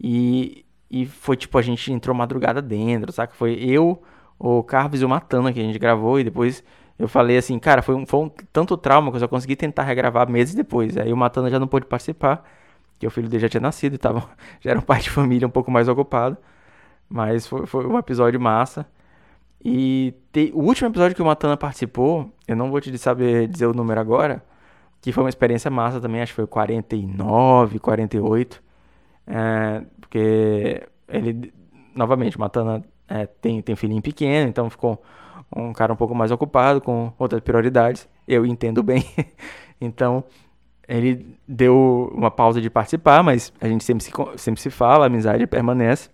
E 0.00 0.61
e 0.92 1.06
foi 1.06 1.36
tipo, 1.36 1.56
a 1.56 1.62
gente 1.62 1.90
entrou 1.90 2.14
madrugada 2.14 2.60
dentro, 2.60 3.10
saca? 3.12 3.34
Foi 3.34 3.54
eu, 3.54 4.02
o 4.38 4.62
Carves 4.62 5.00
e 5.00 5.04
o 5.06 5.08
Matana 5.08 5.50
que 5.50 5.58
a 5.58 5.62
gente 5.62 5.78
gravou. 5.78 6.20
E 6.20 6.24
depois 6.24 6.62
eu 6.98 7.08
falei 7.08 7.38
assim, 7.38 7.58
cara, 7.58 7.80
foi 7.80 7.94
um, 7.94 8.04
foi 8.04 8.20
um 8.20 8.30
tanto 8.52 8.76
trauma 8.76 9.10
que 9.10 9.16
eu 9.16 9.20
só 9.20 9.26
consegui 9.26 9.56
tentar 9.56 9.84
regravar 9.84 10.28
meses 10.30 10.54
depois. 10.54 10.98
Aí 10.98 11.10
o 11.10 11.16
Matana 11.16 11.48
já 11.50 11.58
não 11.58 11.66
pôde 11.66 11.86
participar, 11.86 12.44
que 12.98 13.06
o 13.06 13.10
filho 13.10 13.26
dele 13.28 13.40
já 13.40 13.48
tinha 13.48 13.60
nascido 13.62 13.94
e 13.94 13.98
tava, 13.98 14.28
já 14.60 14.70
era 14.72 14.78
um 14.78 14.82
pai 14.82 15.00
de 15.00 15.08
família 15.10 15.48
um 15.48 15.50
pouco 15.50 15.70
mais 15.70 15.88
ocupado. 15.88 16.36
Mas 17.08 17.46
foi, 17.46 17.66
foi 17.66 17.86
um 17.86 17.98
episódio 17.98 18.38
massa. 18.38 18.86
E 19.64 20.14
te, 20.32 20.52
o 20.54 20.60
último 20.60 20.90
episódio 20.90 21.16
que 21.16 21.22
o 21.22 21.26
Matana 21.26 21.56
participou, 21.56 22.30
eu 22.46 22.56
não 22.56 22.70
vou 22.70 22.80
te 22.82 22.96
saber 22.98 23.48
dizer 23.48 23.66
o 23.66 23.72
número 23.72 24.00
agora, 24.00 24.44
que 25.00 25.12
foi 25.12 25.24
uma 25.24 25.30
experiência 25.30 25.70
massa 25.70 26.00
também, 26.00 26.20
acho 26.20 26.32
que 26.32 26.36
foi 26.36 26.46
49, 26.46 27.78
48. 27.78 28.62
É, 29.34 29.82
porque 29.98 30.86
ele, 31.08 31.54
novamente, 31.94 32.38
Matana 32.38 32.84
é, 33.08 33.24
tem, 33.24 33.62
tem 33.62 33.74
filhinho 33.74 34.02
pequeno, 34.02 34.46
então 34.46 34.68
ficou 34.68 35.02
um 35.56 35.72
cara 35.72 35.90
um 35.90 35.96
pouco 35.96 36.14
mais 36.14 36.30
ocupado 36.30 36.82
com 36.82 37.10
outras 37.18 37.40
prioridades. 37.40 38.06
Eu 38.28 38.44
entendo 38.44 38.82
bem. 38.82 39.04
então, 39.80 40.22
ele 40.86 41.38
deu 41.48 42.12
uma 42.14 42.30
pausa 42.30 42.60
de 42.60 42.68
participar, 42.68 43.22
mas 43.22 43.52
a 43.58 43.66
gente 43.66 43.84
sempre 43.84 44.04
se, 44.04 44.12
sempre 44.36 44.60
se 44.60 44.68
fala, 44.68 45.04
a 45.04 45.06
amizade 45.06 45.46
permanece. 45.46 46.10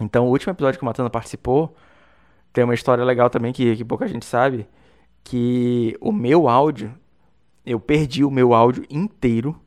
Então, 0.00 0.26
o 0.26 0.30
último 0.30 0.52
episódio 0.52 0.78
que 0.78 0.84
o 0.84 0.86
Matana 0.86 1.08
participou 1.08 1.72
tem 2.52 2.64
uma 2.64 2.74
história 2.74 3.04
legal 3.04 3.30
também 3.30 3.52
que, 3.52 3.76
que 3.76 3.84
pouca 3.84 4.08
gente 4.08 4.26
sabe, 4.26 4.66
que 5.22 5.96
o 6.00 6.10
meu 6.10 6.48
áudio, 6.48 6.92
eu 7.64 7.78
perdi 7.78 8.24
o 8.24 8.30
meu 8.30 8.52
áudio 8.52 8.84
inteiro, 8.90 9.58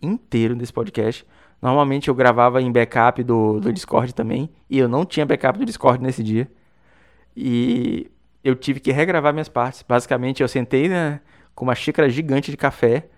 inteiro 0.00 0.54
desse 0.54 0.72
podcast, 0.72 1.26
Normalmente 1.60 2.08
eu 2.08 2.14
gravava 2.14 2.62
em 2.62 2.72
backup 2.72 3.22
do, 3.22 3.60
do 3.60 3.72
Discord 3.72 4.14
também. 4.14 4.50
E 4.68 4.78
eu 4.78 4.88
não 4.88 5.04
tinha 5.04 5.26
backup 5.26 5.58
do 5.58 5.64
Discord 5.64 6.02
nesse 6.02 6.22
dia. 6.22 6.50
E 7.36 8.10
eu 8.42 8.54
tive 8.54 8.80
que 8.80 8.90
regravar 8.90 9.32
minhas 9.32 9.48
partes. 9.48 9.84
Basicamente, 9.86 10.42
eu 10.42 10.48
sentei 10.48 10.88
né, 10.88 11.20
com 11.54 11.64
uma 11.64 11.74
xícara 11.74 12.08
gigante 12.08 12.50
de 12.50 12.56
café, 12.56 13.08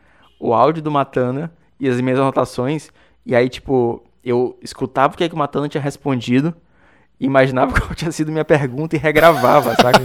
o 0.40 0.52
áudio 0.52 0.82
do 0.82 0.90
Matana 0.90 1.52
e 1.78 1.88
as 1.88 2.00
minhas 2.00 2.18
anotações. 2.18 2.90
E 3.24 3.34
aí, 3.34 3.48
tipo, 3.48 4.04
eu 4.24 4.58
escutava 4.60 5.14
o 5.14 5.16
que, 5.16 5.24
é 5.24 5.28
que 5.28 5.34
o 5.34 5.38
Matana 5.38 5.68
tinha 5.68 5.82
respondido, 5.82 6.54
imaginava 7.20 7.72
qual 7.78 7.94
tinha 7.94 8.10
sido 8.10 8.32
minha 8.32 8.44
pergunta 8.44 8.96
e 8.96 8.98
regravava, 8.98 9.74
saca? 9.76 10.00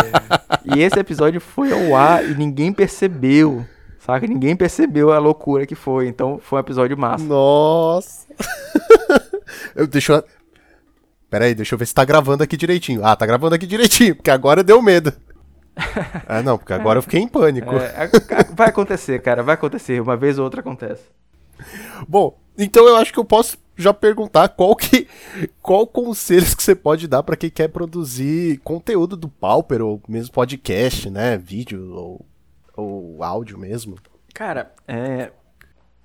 e 0.76 0.80
esse 0.80 0.98
episódio 0.98 1.40
foi 1.40 1.72
ao 1.72 1.96
ar 1.96 2.24
e 2.24 2.34
ninguém 2.34 2.72
percebeu. 2.72 3.64
Saca? 4.00 4.26
Ninguém 4.26 4.56
percebeu 4.56 5.12
a 5.12 5.18
loucura 5.18 5.66
que 5.66 5.74
foi. 5.74 6.08
Então 6.08 6.40
foi 6.42 6.58
um 6.58 6.60
episódio 6.60 6.96
massa. 6.96 7.24
Nossa! 7.24 8.26
eu, 9.76 9.86
deixa 9.86 10.14
eu... 10.14 10.24
Pera 11.28 11.44
aí, 11.44 11.54
deixa 11.54 11.74
eu 11.74 11.78
ver 11.78 11.86
se 11.86 11.94
tá 11.94 12.04
gravando 12.04 12.42
aqui 12.42 12.56
direitinho. 12.56 13.04
Ah, 13.04 13.14
tá 13.14 13.24
gravando 13.24 13.54
aqui 13.54 13.66
direitinho, 13.66 14.16
porque 14.16 14.30
agora 14.30 14.64
deu 14.64 14.80
medo. 14.82 15.12
ah, 16.26 16.42
não, 16.42 16.58
porque 16.58 16.72
agora 16.72 16.98
eu 16.98 17.02
fiquei 17.02 17.20
em 17.20 17.28
pânico. 17.28 17.76
É, 17.76 18.10
vai 18.52 18.70
acontecer, 18.70 19.20
cara, 19.20 19.42
vai 19.42 19.54
acontecer. 19.54 20.00
Uma 20.00 20.16
vez 20.16 20.38
ou 20.38 20.44
outra 20.44 20.60
acontece. 20.60 21.04
Bom, 22.08 22.40
então 22.58 22.88
eu 22.88 22.96
acho 22.96 23.12
que 23.12 23.18
eu 23.18 23.24
posso 23.24 23.58
já 23.76 23.94
perguntar 23.94 24.48
qual 24.48 24.74
que 24.74 25.06
qual 25.62 25.86
conselhos 25.86 26.54
que 26.54 26.62
você 26.62 26.74
pode 26.74 27.06
dar 27.06 27.22
para 27.22 27.36
quem 27.36 27.50
quer 27.50 27.68
produzir 27.68 28.58
conteúdo 28.64 29.16
do 29.16 29.28
Pauper 29.28 29.82
ou 29.82 30.02
mesmo 30.08 30.32
podcast, 30.32 31.08
né, 31.08 31.38
vídeo 31.38 31.94
ou, 31.94 32.26
ou 32.80 33.22
áudio 33.22 33.58
mesmo. 33.58 33.96
Cara, 34.34 34.72
é, 34.86 35.32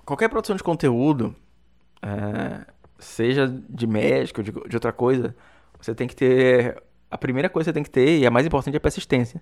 qualquer 0.06 0.30
produção 0.30 0.56
de 0.56 0.64
conteúdo, 0.64 1.36
é, 2.02 2.66
seja 3.00 3.48
de 3.70 3.88
médico 3.88 4.44
de, 4.44 4.52
de 4.52 4.76
outra 4.76 4.92
coisa, 4.92 5.36
você 5.80 5.94
tem 5.94 6.08
que 6.08 6.16
ter 6.16 6.82
a 7.10 7.18
primeira 7.18 7.50
coisa 7.50 7.66
que 7.66 7.70
você 7.72 7.74
tem 7.74 7.84
que 7.84 7.90
ter 7.90 8.20
e 8.20 8.26
a 8.26 8.32
mais 8.32 8.46
importante 8.46 8.76
é 8.76 8.78
a 8.78 8.82
persistência. 8.82 9.42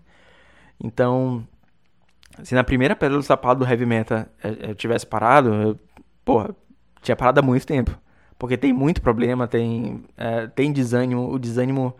Então, 0.84 1.48
se 2.44 2.56
na 2.56 2.64
primeira 2.64 2.96
pedra 2.96 3.18
do 3.18 3.24
sapato 3.24 3.60
do 3.60 3.70
heavy 3.70 3.86
metal 3.86 4.26
eu 4.44 4.76
tivesse 4.76 5.06
parado, 5.06 5.54
eu, 5.54 5.80
porra, 6.26 6.56
tinha 7.02 7.16
parado 7.16 7.40
há 7.40 7.44
muito 7.44 7.66
tempo. 7.66 7.98
Porque 8.38 8.58
tem 8.58 8.74
muito 8.74 9.02
problema, 9.02 9.48
tem, 9.48 10.04
é, 10.18 10.48
tem 10.48 10.72
desânimo, 10.72 11.32
o 11.32 11.40
desânimo 11.40 11.96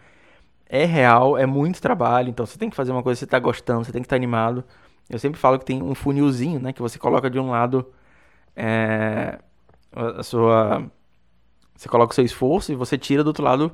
é 0.68 0.86
real, 0.86 1.38
é 1.38 1.46
muito 1.46 1.82
trabalho, 1.82 2.30
então 2.30 2.46
você 2.46 2.58
tem 2.58 2.70
que 2.70 2.76
fazer 2.76 2.92
uma 2.92 3.04
coisa 3.04 3.18
que 3.18 3.20
você 3.20 3.26
está 3.26 3.40
gostando, 3.40 3.86
você 3.86 3.92
tem 3.92 4.02
que 4.02 4.08
estar 4.08 4.16
tá 4.16 4.20
animado. 4.20 4.64
Eu 5.10 5.20
sempre 5.20 5.40
falo 5.40 5.60
que 5.60 5.66
tem 5.66 5.82
um 5.82 5.94
funilzinho, 5.96 6.60
né, 6.60 6.74
que 6.74 6.82
você 6.82 6.98
coloca 6.98 7.30
de 7.30 7.40
um 7.40 7.50
lado 7.50 7.86
é, 8.56 9.40
a 9.92 10.24
sua... 10.24 10.90
Você 11.76 11.90
coloca 11.90 12.12
o 12.12 12.16
seu 12.16 12.24
esforço 12.24 12.72
e 12.72 12.76
você 12.76 12.98
tira 12.98 13.24
do 13.24 13.28
outro 13.28 13.44
lado 13.44 13.72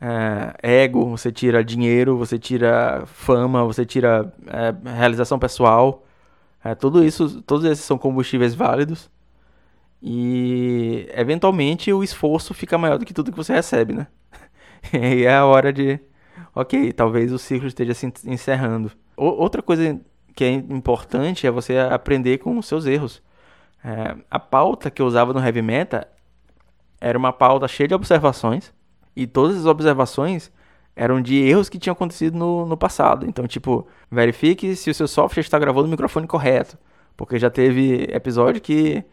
é, 0.00 0.82
ego, 0.84 1.08
você 1.08 1.30
tira 1.30 1.64
dinheiro, 1.64 2.16
você 2.16 2.38
tira 2.38 3.04
fama, 3.06 3.64
você 3.64 3.86
tira 3.86 4.32
é, 4.46 4.90
realização 4.90 5.38
pessoal. 5.38 6.04
É, 6.64 6.74
tudo 6.74 7.04
isso, 7.04 7.40
todos 7.42 7.64
esses 7.64 7.84
são 7.84 7.96
combustíveis 7.96 8.54
válidos. 8.54 9.10
E 10.02 11.08
eventualmente 11.14 11.92
o 11.92 12.02
esforço 12.02 12.52
fica 12.52 12.76
maior 12.76 12.98
do 12.98 13.04
que 13.06 13.14
tudo 13.14 13.30
que 13.30 13.36
você 13.36 13.52
recebe, 13.52 13.92
né? 13.94 14.08
e 14.92 15.24
é 15.24 15.36
a 15.36 15.46
hora 15.46 15.72
de, 15.72 16.00
ok, 16.54 16.92
talvez 16.92 17.32
o 17.32 17.38
ciclo 17.38 17.68
esteja 17.68 17.94
se 17.94 18.12
encerrando. 18.26 18.90
O, 19.16 19.26
outra 19.26 19.62
coisa 19.62 20.00
que 20.34 20.44
é 20.44 20.50
importante 20.50 21.46
é 21.46 21.50
você 21.50 21.78
aprender 21.78 22.38
com 22.38 22.58
os 22.58 22.66
seus 22.66 22.86
erros. 22.86 23.22
É, 23.84 24.16
a 24.30 24.38
pauta 24.38 24.90
que 24.90 25.02
eu 25.02 25.06
usava 25.06 25.32
no 25.32 25.44
Heavy 25.44 25.62
Metal 25.62 26.04
era 27.00 27.18
uma 27.18 27.32
pauta 27.32 27.66
cheia 27.66 27.88
de 27.88 27.94
observações 27.94 28.72
e 29.14 29.26
todas 29.26 29.56
as 29.56 29.66
observações 29.66 30.52
eram 30.94 31.20
de 31.20 31.36
erros 31.36 31.68
que 31.68 31.78
tinham 31.78 31.92
acontecido 31.92 32.36
no, 32.38 32.66
no 32.66 32.76
passado. 32.76 33.26
Então, 33.26 33.46
tipo, 33.46 33.86
verifique 34.10 34.76
se 34.76 34.90
o 34.90 34.94
seu 34.94 35.08
software 35.08 35.40
está 35.40 35.58
gravando 35.58 35.88
o 35.88 35.90
microfone 35.90 36.26
correto. 36.26 36.78
Porque 37.16 37.38
já 37.38 37.50
teve 37.50 38.04
episódio 38.10 38.60
que 38.60 39.04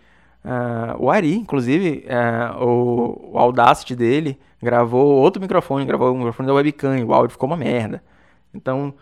uh, 0.44 1.02
o 1.04 1.10
Ari, 1.10 1.36
inclusive, 1.36 2.06
uh, 2.08 2.64
o, 2.64 3.32
o, 3.34 3.40
Audacity 3.40 3.96
dele 3.96 4.40
gravou 4.62 5.16
outro 5.16 5.42
microfone, 5.42 5.86
gravou 5.86 6.12
o 6.12 6.18
microfone 6.18 6.48
da 6.48 6.54
webcam 6.54 6.98
e 6.98 7.04
o 7.04 7.14
áudio 7.14 7.32
ficou 7.32 7.48
uma 7.48 7.58
merda. 7.58 8.04
Então, 8.54 8.94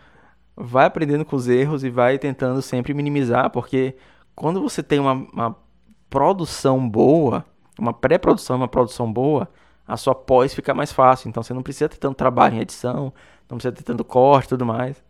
vai 0.58 0.86
aprendendo 0.86 1.24
com 1.24 1.36
os 1.36 1.48
erros 1.48 1.84
e 1.84 1.90
vai 1.90 2.18
tentando 2.18 2.62
sempre 2.62 2.94
minimizar, 2.94 3.52
porque 3.52 3.96
quando 4.36 4.60
você 4.62 4.82
tem 4.82 5.00
uma, 5.00 5.14
uma 5.14 5.56
produção 6.10 6.88
boa, 6.90 7.46
uma 7.80 7.94
pré-produção, 7.94 8.58
uma 8.58 8.68
produção 8.68 9.12
boa, 9.12 9.48
a 9.88 9.96
sua 9.96 10.16
pós 10.16 10.54
fica 10.54 10.74
mais 10.74 10.92
fácil. 10.92 11.30
Então 11.30 11.44
você 11.44 11.54
não 11.54 11.64
precisa 11.64 11.88
ter 11.88 11.98
tanto 11.98 12.16
trabalho 12.18 12.56
em 12.56 12.60
edição, 12.60 13.14
não 13.50 13.58
precisa 13.58 13.72
ter 13.72 13.84
tanto 13.84 14.04
corte 14.04 14.48
e 14.48 14.50
tudo 14.50 14.66
mais. 14.66 15.02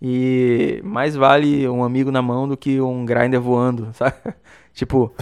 E 0.00 0.80
mais 0.84 1.16
vale 1.16 1.68
um 1.68 1.82
amigo 1.84 2.10
na 2.10 2.22
mão 2.22 2.46
do 2.48 2.56
que 2.56 2.80
um 2.80 3.04
grinder 3.04 3.40
voando, 3.40 3.90
sabe? 3.94 4.14
tipo, 4.72 5.12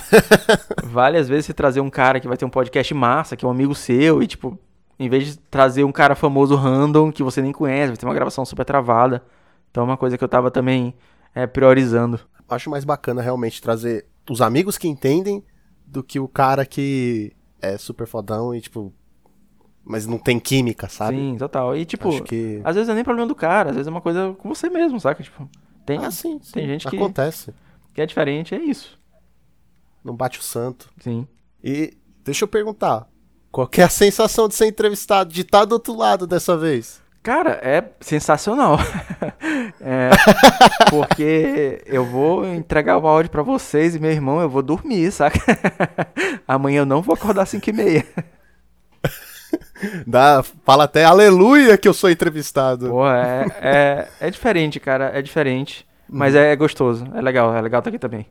vale 0.84 1.18
às 1.18 1.28
vezes 1.28 1.46
você 1.46 1.54
trazer 1.54 1.80
um 1.80 1.90
cara 1.90 2.20
que 2.20 2.28
vai 2.28 2.36
ter 2.36 2.44
um 2.44 2.50
podcast 2.50 2.92
massa, 2.94 3.36
que 3.36 3.44
é 3.44 3.48
um 3.48 3.50
amigo 3.50 3.74
seu, 3.74 4.22
e 4.22 4.26
tipo, 4.26 4.58
em 4.98 5.08
vez 5.08 5.26
de 5.26 5.38
trazer 5.38 5.84
um 5.84 5.92
cara 5.92 6.14
famoso 6.14 6.56
random 6.56 7.12
que 7.12 7.22
você 7.22 7.42
nem 7.42 7.52
conhece, 7.52 7.88
vai 7.88 7.96
ter 7.96 8.06
uma 8.06 8.14
gravação 8.14 8.44
super 8.44 8.64
travada. 8.64 9.22
Então 9.72 9.82
é 9.82 9.86
uma 9.86 9.96
coisa 9.96 10.16
que 10.18 10.22
eu 10.22 10.28
tava 10.28 10.50
também 10.50 10.94
é, 11.34 11.46
priorizando. 11.46 12.20
Acho 12.48 12.68
mais 12.68 12.84
bacana 12.84 13.22
realmente 13.22 13.60
trazer 13.60 14.06
os 14.30 14.42
amigos 14.42 14.76
que 14.76 14.86
entendem 14.86 15.42
do 15.86 16.02
que 16.02 16.20
o 16.20 16.28
cara 16.28 16.66
que 16.66 17.32
é 17.60 17.76
super 17.78 18.06
fodão 18.06 18.54
e, 18.54 18.60
tipo. 18.60 18.92
Mas 19.84 20.06
não 20.06 20.18
tem 20.18 20.38
química, 20.38 20.88
sabe? 20.88 21.16
Sim, 21.16 21.36
total. 21.36 21.76
E, 21.76 21.84
tipo, 21.84 22.22
que... 22.22 22.60
às 22.62 22.76
vezes 22.76 22.88
é 22.88 22.94
nem 22.94 23.02
problema 23.02 23.26
do 23.26 23.34
cara, 23.34 23.70
às 23.70 23.76
vezes 23.76 23.88
é 23.88 23.90
uma 23.90 24.00
coisa 24.00 24.32
com 24.38 24.48
você 24.48 24.68
mesmo, 24.68 25.00
saca? 25.00 25.22
Tipo, 25.24 25.48
tem, 25.84 25.98
ah, 25.98 26.10
sim, 26.10 26.38
sim. 26.40 26.52
tem 26.52 26.66
gente 26.66 26.86
que. 26.86 26.96
Acontece. 26.96 27.52
Que 27.92 28.00
é 28.00 28.06
diferente, 28.06 28.54
é 28.54 28.62
isso. 28.62 29.00
Não 30.04 30.14
bate 30.14 30.38
o 30.38 30.42
santo. 30.42 30.88
Sim. 31.00 31.26
E 31.64 31.96
deixa 32.22 32.44
eu 32.44 32.48
perguntar: 32.48 33.08
qual 33.50 33.68
é 33.76 33.82
a 33.82 33.88
sensação 33.88 34.46
de 34.46 34.54
ser 34.54 34.66
entrevistado, 34.66 35.32
de 35.32 35.40
estar 35.40 35.64
do 35.64 35.72
outro 35.72 35.96
lado 35.96 36.26
dessa 36.26 36.56
vez? 36.56 37.01
Cara, 37.22 37.60
é 37.62 37.84
sensacional. 38.00 38.78
é, 39.80 40.10
porque 40.90 41.80
eu 41.86 42.04
vou 42.04 42.44
entregar 42.44 42.98
o 42.98 43.06
áudio 43.06 43.30
para 43.30 43.42
vocês 43.42 43.94
e 43.94 44.00
meu 44.00 44.10
irmão, 44.10 44.40
eu 44.40 44.48
vou 44.48 44.62
dormir, 44.62 45.12
saca? 45.12 45.38
Amanhã 46.48 46.80
eu 46.80 46.86
não 46.86 47.00
vou 47.00 47.14
acordar 47.14 47.42
às 47.42 47.48
5 47.50 47.70
e 47.70 47.72
meia. 47.72 48.06
Dá, 50.06 50.42
fala 50.64 50.84
até 50.84 51.04
aleluia 51.04 51.78
que 51.78 51.86
eu 51.86 51.94
sou 51.94 52.10
entrevistado. 52.10 52.88
Pô, 52.88 53.06
é, 53.06 53.46
é, 53.60 54.08
é 54.20 54.30
diferente, 54.30 54.80
cara, 54.80 55.10
é 55.14 55.22
diferente. 55.22 55.86
Mas 56.08 56.34
é, 56.34 56.52
é 56.52 56.56
gostoso, 56.56 57.06
é 57.14 57.20
legal, 57.20 57.54
é 57.54 57.60
legal 57.60 57.78
estar 57.78 57.88
aqui 57.88 57.98
também. 57.98 58.26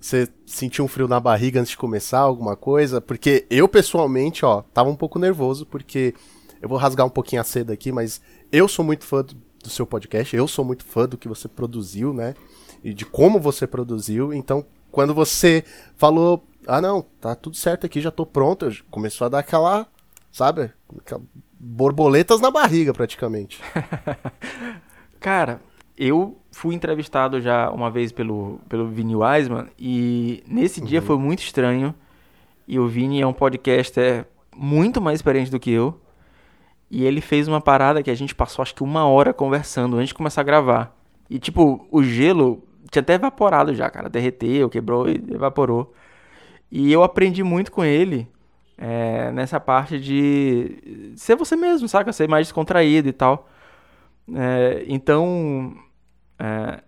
Você 0.00 0.28
sentiu 0.46 0.84
um 0.84 0.88
frio 0.88 1.06
na 1.06 1.20
barriga 1.20 1.60
antes 1.60 1.70
de 1.70 1.76
começar, 1.76 2.20
alguma 2.20 2.56
coisa? 2.56 3.00
Porque 3.00 3.46
eu, 3.50 3.68
pessoalmente, 3.68 4.44
ó, 4.44 4.62
tava 4.62 4.88
um 4.88 4.96
pouco 4.96 5.18
nervoso, 5.18 5.66
porque 5.66 6.14
eu 6.60 6.68
vou 6.68 6.78
rasgar 6.78 7.06
um 7.06 7.10
pouquinho 7.10 7.40
a 7.40 7.44
seda 7.44 7.72
aqui, 7.72 7.90
mas 7.90 8.20
eu 8.52 8.68
sou 8.68 8.84
muito 8.84 9.04
fã 9.04 9.22
do, 9.22 9.34
do 9.62 9.70
seu 9.70 9.86
podcast, 9.86 10.34
eu 10.34 10.46
sou 10.46 10.64
muito 10.64 10.84
fã 10.84 11.06
do 11.08 11.18
que 11.18 11.28
você 11.28 11.48
produziu, 11.48 12.12
né? 12.12 12.34
E 12.82 12.94
de 12.94 13.04
como 13.04 13.38
você 13.38 13.66
produziu. 13.66 14.32
Então, 14.32 14.64
quando 14.90 15.14
você 15.14 15.64
falou, 15.96 16.44
ah 16.66 16.80
não, 16.80 17.02
tá 17.20 17.34
tudo 17.34 17.56
certo 17.56 17.86
aqui, 17.86 18.00
já 18.00 18.10
tô 18.10 18.26
pronto, 18.26 18.70
começou 18.90 19.24
a 19.26 19.28
dar 19.28 19.38
aquela, 19.40 19.86
sabe? 20.32 20.72
Aquela 20.98 21.22
borboletas 21.60 22.40
na 22.40 22.50
barriga, 22.50 22.94
praticamente. 22.94 23.60
Cara, 25.20 25.60
eu 25.96 26.38
fui 26.50 26.74
entrevistado 26.74 27.40
já 27.40 27.70
uma 27.70 27.90
vez 27.90 28.10
pelo, 28.10 28.58
pelo 28.68 28.88
Vini 28.88 29.14
Wiseman 29.14 29.66
e 29.78 30.42
nesse 30.48 30.80
uhum. 30.80 30.86
dia 30.86 31.02
foi 31.02 31.18
muito 31.18 31.40
estranho. 31.40 31.94
E 32.66 32.78
o 32.78 32.88
Vini 32.88 33.20
é 33.20 33.26
um 33.26 33.32
podcaster 33.32 34.26
muito 34.56 35.00
mais 35.00 35.18
experiente 35.18 35.50
do 35.50 35.60
que 35.60 35.70
eu. 35.70 36.00
E 36.90 37.04
ele 37.04 37.20
fez 37.20 37.46
uma 37.46 37.60
parada 37.60 38.02
que 38.02 38.10
a 38.10 38.14
gente 38.14 38.34
passou 38.34 38.62
acho 38.62 38.74
que 38.74 38.82
uma 38.82 39.06
hora 39.06 39.32
conversando 39.32 39.96
antes 39.96 40.08
de 40.08 40.14
começar 40.14 40.40
a 40.40 40.44
gravar. 40.44 40.96
E 41.28 41.38
tipo, 41.38 41.86
o 41.90 42.02
gelo 42.02 42.64
tinha 42.90 43.00
até 43.00 43.14
evaporado 43.14 43.74
já, 43.74 43.88
cara. 43.88 44.08
Derreteu, 44.08 44.68
quebrou 44.68 45.08
e 45.08 45.14
evaporou. 45.30 45.94
E 46.70 46.92
eu 46.92 47.02
aprendi 47.02 47.42
muito 47.42 47.70
com 47.70 47.84
ele 47.84 48.28
é, 48.76 49.30
nessa 49.32 49.60
parte 49.60 50.00
de 50.00 51.12
ser 51.16 51.36
você 51.36 51.54
mesmo, 51.54 51.86
saca? 51.88 52.12
Ser 52.12 52.28
mais 52.28 52.46
descontraído 52.46 53.08
e 53.08 53.12
tal. 53.12 53.48
É, 54.34 54.84
então, 54.88 55.74
é, 56.38 56.80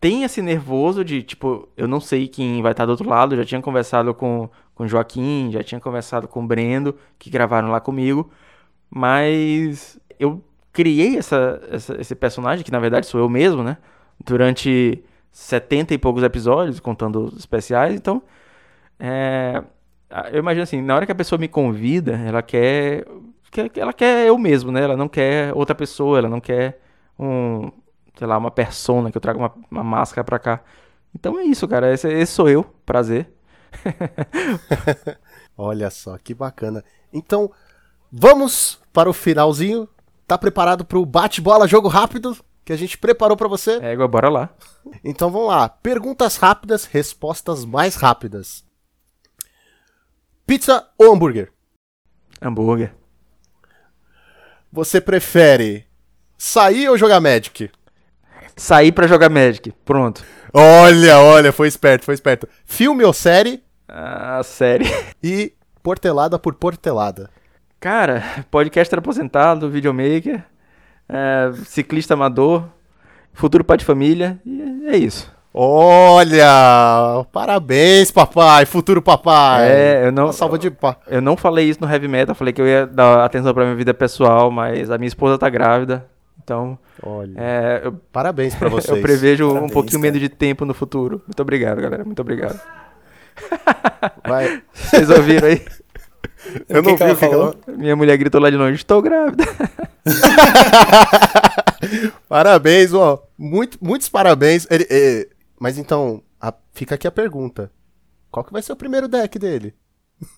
tem 0.00 0.22
esse 0.22 0.40
nervoso 0.40 1.04
de, 1.04 1.22
tipo, 1.22 1.68
eu 1.76 1.88
não 1.88 2.00
sei 2.00 2.28
quem 2.28 2.62
vai 2.62 2.72
estar 2.72 2.86
do 2.86 2.90
outro 2.90 3.08
lado. 3.08 3.36
Já 3.36 3.44
tinha 3.44 3.60
conversado 3.60 4.14
com, 4.14 4.48
com 4.74 4.86
Joaquim, 4.86 5.50
já 5.50 5.62
tinha 5.62 5.80
conversado 5.80 6.28
com 6.28 6.44
o 6.44 6.46
Brendo, 6.46 6.94
que 7.18 7.28
gravaram 7.30 7.70
lá 7.70 7.80
comigo. 7.80 8.30
Mas 8.90 9.98
eu 10.18 10.42
criei 10.72 11.16
essa, 11.16 11.60
essa, 11.70 12.00
esse 12.00 12.14
personagem, 12.14 12.64
que 12.64 12.72
na 12.72 12.78
verdade 12.78 13.06
sou 13.06 13.20
eu 13.20 13.28
mesmo, 13.28 13.62
né? 13.62 13.76
Durante 14.24 15.02
70 15.32 15.94
e 15.94 15.98
poucos 15.98 16.22
episódios, 16.22 16.80
contando 16.80 17.24
os 17.24 17.38
especiais. 17.38 17.94
Então, 17.94 18.22
é, 18.98 19.62
eu 20.32 20.38
imagino 20.38 20.62
assim, 20.62 20.80
na 20.80 20.94
hora 20.94 21.06
que 21.06 21.12
a 21.12 21.14
pessoa 21.14 21.38
me 21.38 21.48
convida, 21.48 22.12
ela 22.12 22.42
quer, 22.42 23.04
ela 23.76 23.92
quer 23.92 24.26
eu 24.26 24.38
mesmo, 24.38 24.70
né? 24.70 24.82
Ela 24.82 24.96
não 24.96 25.08
quer 25.08 25.52
outra 25.54 25.74
pessoa, 25.74 26.18
ela 26.18 26.28
não 26.28 26.40
quer 26.40 26.80
um, 27.18 27.70
sei 28.16 28.26
lá, 28.26 28.38
uma 28.38 28.50
persona 28.50 29.10
que 29.10 29.16
eu 29.16 29.20
traga 29.20 29.38
uma, 29.38 29.52
uma 29.70 29.84
máscara 29.84 30.24
pra 30.24 30.38
cá. 30.38 30.60
Então 31.14 31.38
é 31.38 31.44
isso, 31.44 31.66
cara. 31.68 31.92
Esse, 31.92 32.08
esse 32.08 32.32
sou 32.32 32.48
eu. 32.48 32.64
Prazer. 32.84 33.28
Olha 35.56 35.90
só, 35.90 36.18
que 36.18 36.34
bacana. 36.34 36.84
Então, 37.12 37.50
Vamos 38.16 38.78
para 38.92 39.10
o 39.10 39.12
finalzinho. 39.12 39.88
Tá 40.24 40.38
preparado 40.38 40.84
para 40.84 40.98
o 40.98 41.04
bate-bola, 41.04 41.66
jogo 41.66 41.88
rápido 41.88 42.36
que 42.64 42.72
a 42.72 42.76
gente 42.76 42.96
preparou 42.96 43.36
para 43.36 43.48
você? 43.48 43.78
É, 43.82 43.96
bora 44.06 44.28
lá. 44.28 44.50
Então 45.02 45.30
vamos 45.30 45.48
lá. 45.48 45.68
Perguntas 45.68 46.36
rápidas, 46.36 46.84
respostas 46.84 47.64
mais 47.64 47.96
rápidas. 47.96 48.64
Pizza 50.46 50.86
ou 50.96 51.12
hambúrguer? 51.12 51.50
Hambúrguer. 52.40 52.94
Você 54.70 55.00
prefere 55.00 55.86
sair 56.36 56.88
ou 56.88 56.98
jogar 56.98 57.20
Magic? 57.20 57.70
Sair 58.56 58.92
pra 58.92 59.06
jogar 59.06 59.30
Magic. 59.30 59.72
Pronto. 59.84 60.22
Olha, 60.52 61.18
olha, 61.18 61.50
foi 61.50 61.66
esperto, 61.66 62.04
foi 62.04 62.14
esperto. 62.14 62.46
Filme 62.64 63.02
ou 63.04 63.12
série? 63.12 63.64
Ah, 63.88 64.42
série. 64.44 64.84
E 65.22 65.54
portelada 65.82 66.38
por 66.38 66.54
portelada. 66.54 67.30
Cara, 67.84 68.22
podcaster 68.50 68.98
aposentado, 68.98 69.68
videomaker, 69.68 70.42
é, 71.06 71.50
ciclista 71.66 72.14
amador, 72.14 72.64
futuro 73.34 73.62
pai 73.62 73.76
de 73.76 73.84
família, 73.84 74.40
e 74.46 74.86
é 74.88 74.96
isso. 74.96 75.30
Olha! 75.52 76.46
Parabéns, 77.30 78.10
papai, 78.10 78.64
futuro 78.64 79.02
papai. 79.02 79.68
É, 79.68 80.06
eu 80.06 80.12
não, 80.12 80.24
Uma 80.28 80.32
salva 80.32 80.58
de 80.58 80.70
pá. 80.70 80.96
eu 81.06 81.20
não 81.20 81.36
falei 81.36 81.68
isso 81.68 81.78
no 81.82 81.86
Heavy 81.92 82.08
Metal, 82.08 82.34
falei 82.34 82.54
que 82.54 82.62
eu 82.62 82.66
ia 82.66 82.86
dar 82.86 83.22
atenção 83.22 83.52
pra 83.52 83.64
minha 83.64 83.76
vida 83.76 83.92
pessoal, 83.92 84.50
mas 84.50 84.90
a 84.90 84.96
minha 84.96 85.06
esposa 85.08 85.36
tá 85.36 85.50
grávida, 85.50 86.06
então 86.42 86.78
Olha. 87.02 87.34
é, 87.36 87.82
eu, 87.84 87.92
Parabéns 88.10 88.54
pra 88.54 88.70
vocês. 88.70 88.96
eu 88.96 89.02
prevejo 89.02 89.44
um 89.44 89.48
Parabéns, 89.50 89.72
pouquinho 89.74 90.00
cara. 90.00 90.10
menos 90.10 90.20
de 90.20 90.30
tempo 90.30 90.64
no 90.64 90.72
futuro. 90.72 91.20
Muito 91.26 91.42
obrigado, 91.42 91.82
galera, 91.82 92.02
muito 92.02 92.20
obrigado. 92.22 92.58
Vai. 94.26 94.62
Vocês 94.72 95.10
ouviram 95.10 95.48
aí? 95.48 95.60
Eu 96.68 96.82
que 96.82 96.88
não 96.90 96.96
que 96.96 97.04
vi 97.04 97.12
o 97.12 97.16
que 97.16 97.24
ela... 97.24 97.54
Minha 97.68 97.96
mulher 97.96 98.16
gritou 98.16 98.40
lá 98.40 98.50
de 98.50 98.56
longe, 98.56 98.76
estou 98.76 99.00
grávida. 99.02 99.44
Parabéns, 102.28 102.92
ó. 102.92 103.22
Muito, 103.38 103.78
muitos 103.80 104.08
parabéns. 104.08 104.66
Ele- 104.70 104.86
é, 104.90 105.28
Mas 105.58 105.78
então, 105.78 106.22
a- 106.40 106.52
fica 106.72 106.94
aqui 106.94 107.06
a 107.06 107.10
pergunta. 107.12 107.70
Qual 108.30 108.44
que 108.44 108.52
vai 108.52 108.62
ser 108.62 108.72
o 108.72 108.76
primeiro 108.76 109.08
deck 109.08 109.38
dele? 109.38 109.74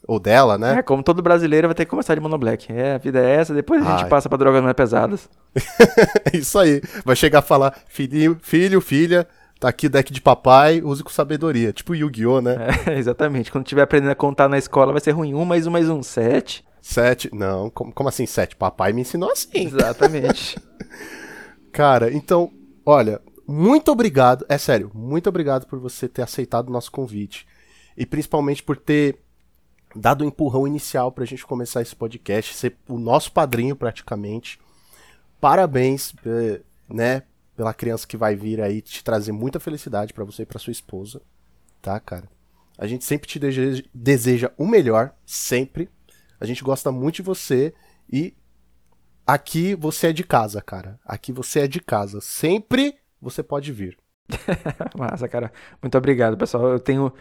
Ou 0.06 0.18
dela, 0.18 0.54
É, 0.54 0.58
né? 0.58 0.82
como 0.82 1.02
todo 1.02 1.22
brasileiro 1.22 1.68
vai 1.68 1.74
ter 1.74 1.84
que 1.84 1.90
começar 1.90 2.14
de 2.14 2.20
Mono 2.20 2.38
Black. 2.38 2.70
É, 2.72 2.94
a 2.94 2.98
vida 2.98 3.20
é 3.20 3.34
essa, 3.36 3.54
depois 3.54 3.84
a 3.86 3.90
gente 3.90 4.04
Ai. 4.04 4.08
passa 4.08 4.28
pra 4.28 4.38
drogas 4.38 4.62
mais 4.62 4.74
pesadas. 4.74 5.28
Isso 6.32 6.58
aí. 6.58 6.80
Vai 7.04 7.16
chegar 7.16 7.40
a 7.40 7.42
falar, 7.42 7.74
filhinho, 7.86 8.38
filho, 8.42 8.80
filha, 8.80 9.26
tá 9.58 9.68
aqui 9.68 9.86
o 9.86 9.90
deck 9.90 10.12
de 10.12 10.20
papai, 10.20 10.82
use 10.82 11.02
com 11.02 11.10
sabedoria. 11.10 11.72
Tipo 11.72 11.94
Yu-Gi-Oh, 11.94 12.40
né? 12.40 12.56
É, 12.86 12.98
exatamente. 12.98 13.50
Quando 13.50 13.64
tiver 13.64 13.82
aprendendo 13.82 14.12
a 14.12 14.16
contar 14.16 14.48
na 14.48 14.58
escola 14.58 14.92
vai 14.92 15.00
ser 15.00 15.12
ruim. 15.12 15.34
Um 15.34 15.44
mais 15.44 15.66
um 15.66 15.70
mais 15.70 15.88
um, 15.88 16.02
sete. 16.02 16.64
Sete. 16.80 17.28
Não, 17.34 17.70
como, 17.70 17.92
como 17.92 18.08
assim 18.08 18.26
sete? 18.26 18.54
Papai 18.54 18.92
me 18.92 19.02
ensinou 19.02 19.30
assim. 19.30 19.66
Exatamente. 19.66 20.58
Cara, 21.72 22.12
então, 22.12 22.52
olha, 22.84 23.20
muito 23.46 23.92
obrigado, 23.92 24.46
é 24.48 24.58
sério, 24.58 24.90
muito 24.94 25.28
obrigado 25.28 25.66
por 25.66 25.78
você 25.78 26.08
ter 26.08 26.22
aceitado 26.22 26.68
o 26.68 26.72
nosso 26.72 26.90
convite. 26.90 27.46
E 27.96 28.06
principalmente 28.06 28.62
por 28.62 28.76
ter 28.76 29.20
dado 29.94 30.22
o 30.22 30.26
empurrão 30.26 30.66
inicial 30.66 31.12
pra 31.12 31.24
gente 31.24 31.46
começar 31.46 31.80
esse 31.80 31.94
podcast, 31.94 32.54
ser 32.54 32.76
o 32.88 32.98
nosso 32.98 33.30
padrinho 33.30 33.76
praticamente. 33.76 34.58
Parabéns, 35.40 36.12
eh, 36.24 36.60
né, 36.88 37.22
pela 37.56 37.74
criança 37.74 38.06
que 38.06 38.16
vai 38.16 38.36
vir 38.36 38.60
aí 38.60 38.82
te 38.82 39.02
trazer 39.02 39.32
muita 39.32 39.58
felicidade 39.58 40.12
pra 40.12 40.24
você 40.24 40.42
e 40.42 40.46
pra 40.46 40.58
sua 40.58 40.70
esposa, 40.70 41.20
tá, 41.80 41.98
cara? 41.98 42.28
A 42.78 42.86
gente 42.86 43.04
sempre 43.04 43.26
te 43.26 43.38
deseja, 43.94 44.52
o 44.58 44.66
melhor, 44.66 45.14
sempre. 45.24 45.88
A 46.38 46.44
gente 46.44 46.62
gosta 46.62 46.92
muito 46.92 47.16
de 47.16 47.22
você 47.22 47.72
e 48.12 48.34
Aqui 49.26 49.74
você 49.74 50.08
é 50.08 50.12
de 50.12 50.22
casa, 50.22 50.62
cara. 50.62 51.00
Aqui 51.04 51.32
você 51.32 51.60
é 51.60 51.66
de 51.66 51.80
casa. 51.80 52.20
Sempre 52.20 52.94
você 53.20 53.42
pode 53.42 53.72
vir. 53.72 53.98
Massa, 54.96 55.26
cara. 55.26 55.52
Muito 55.82 55.98
obrigado, 55.98 56.36
pessoal. 56.36 56.68
Eu 56.68 56.78
tenho 56.78 57.12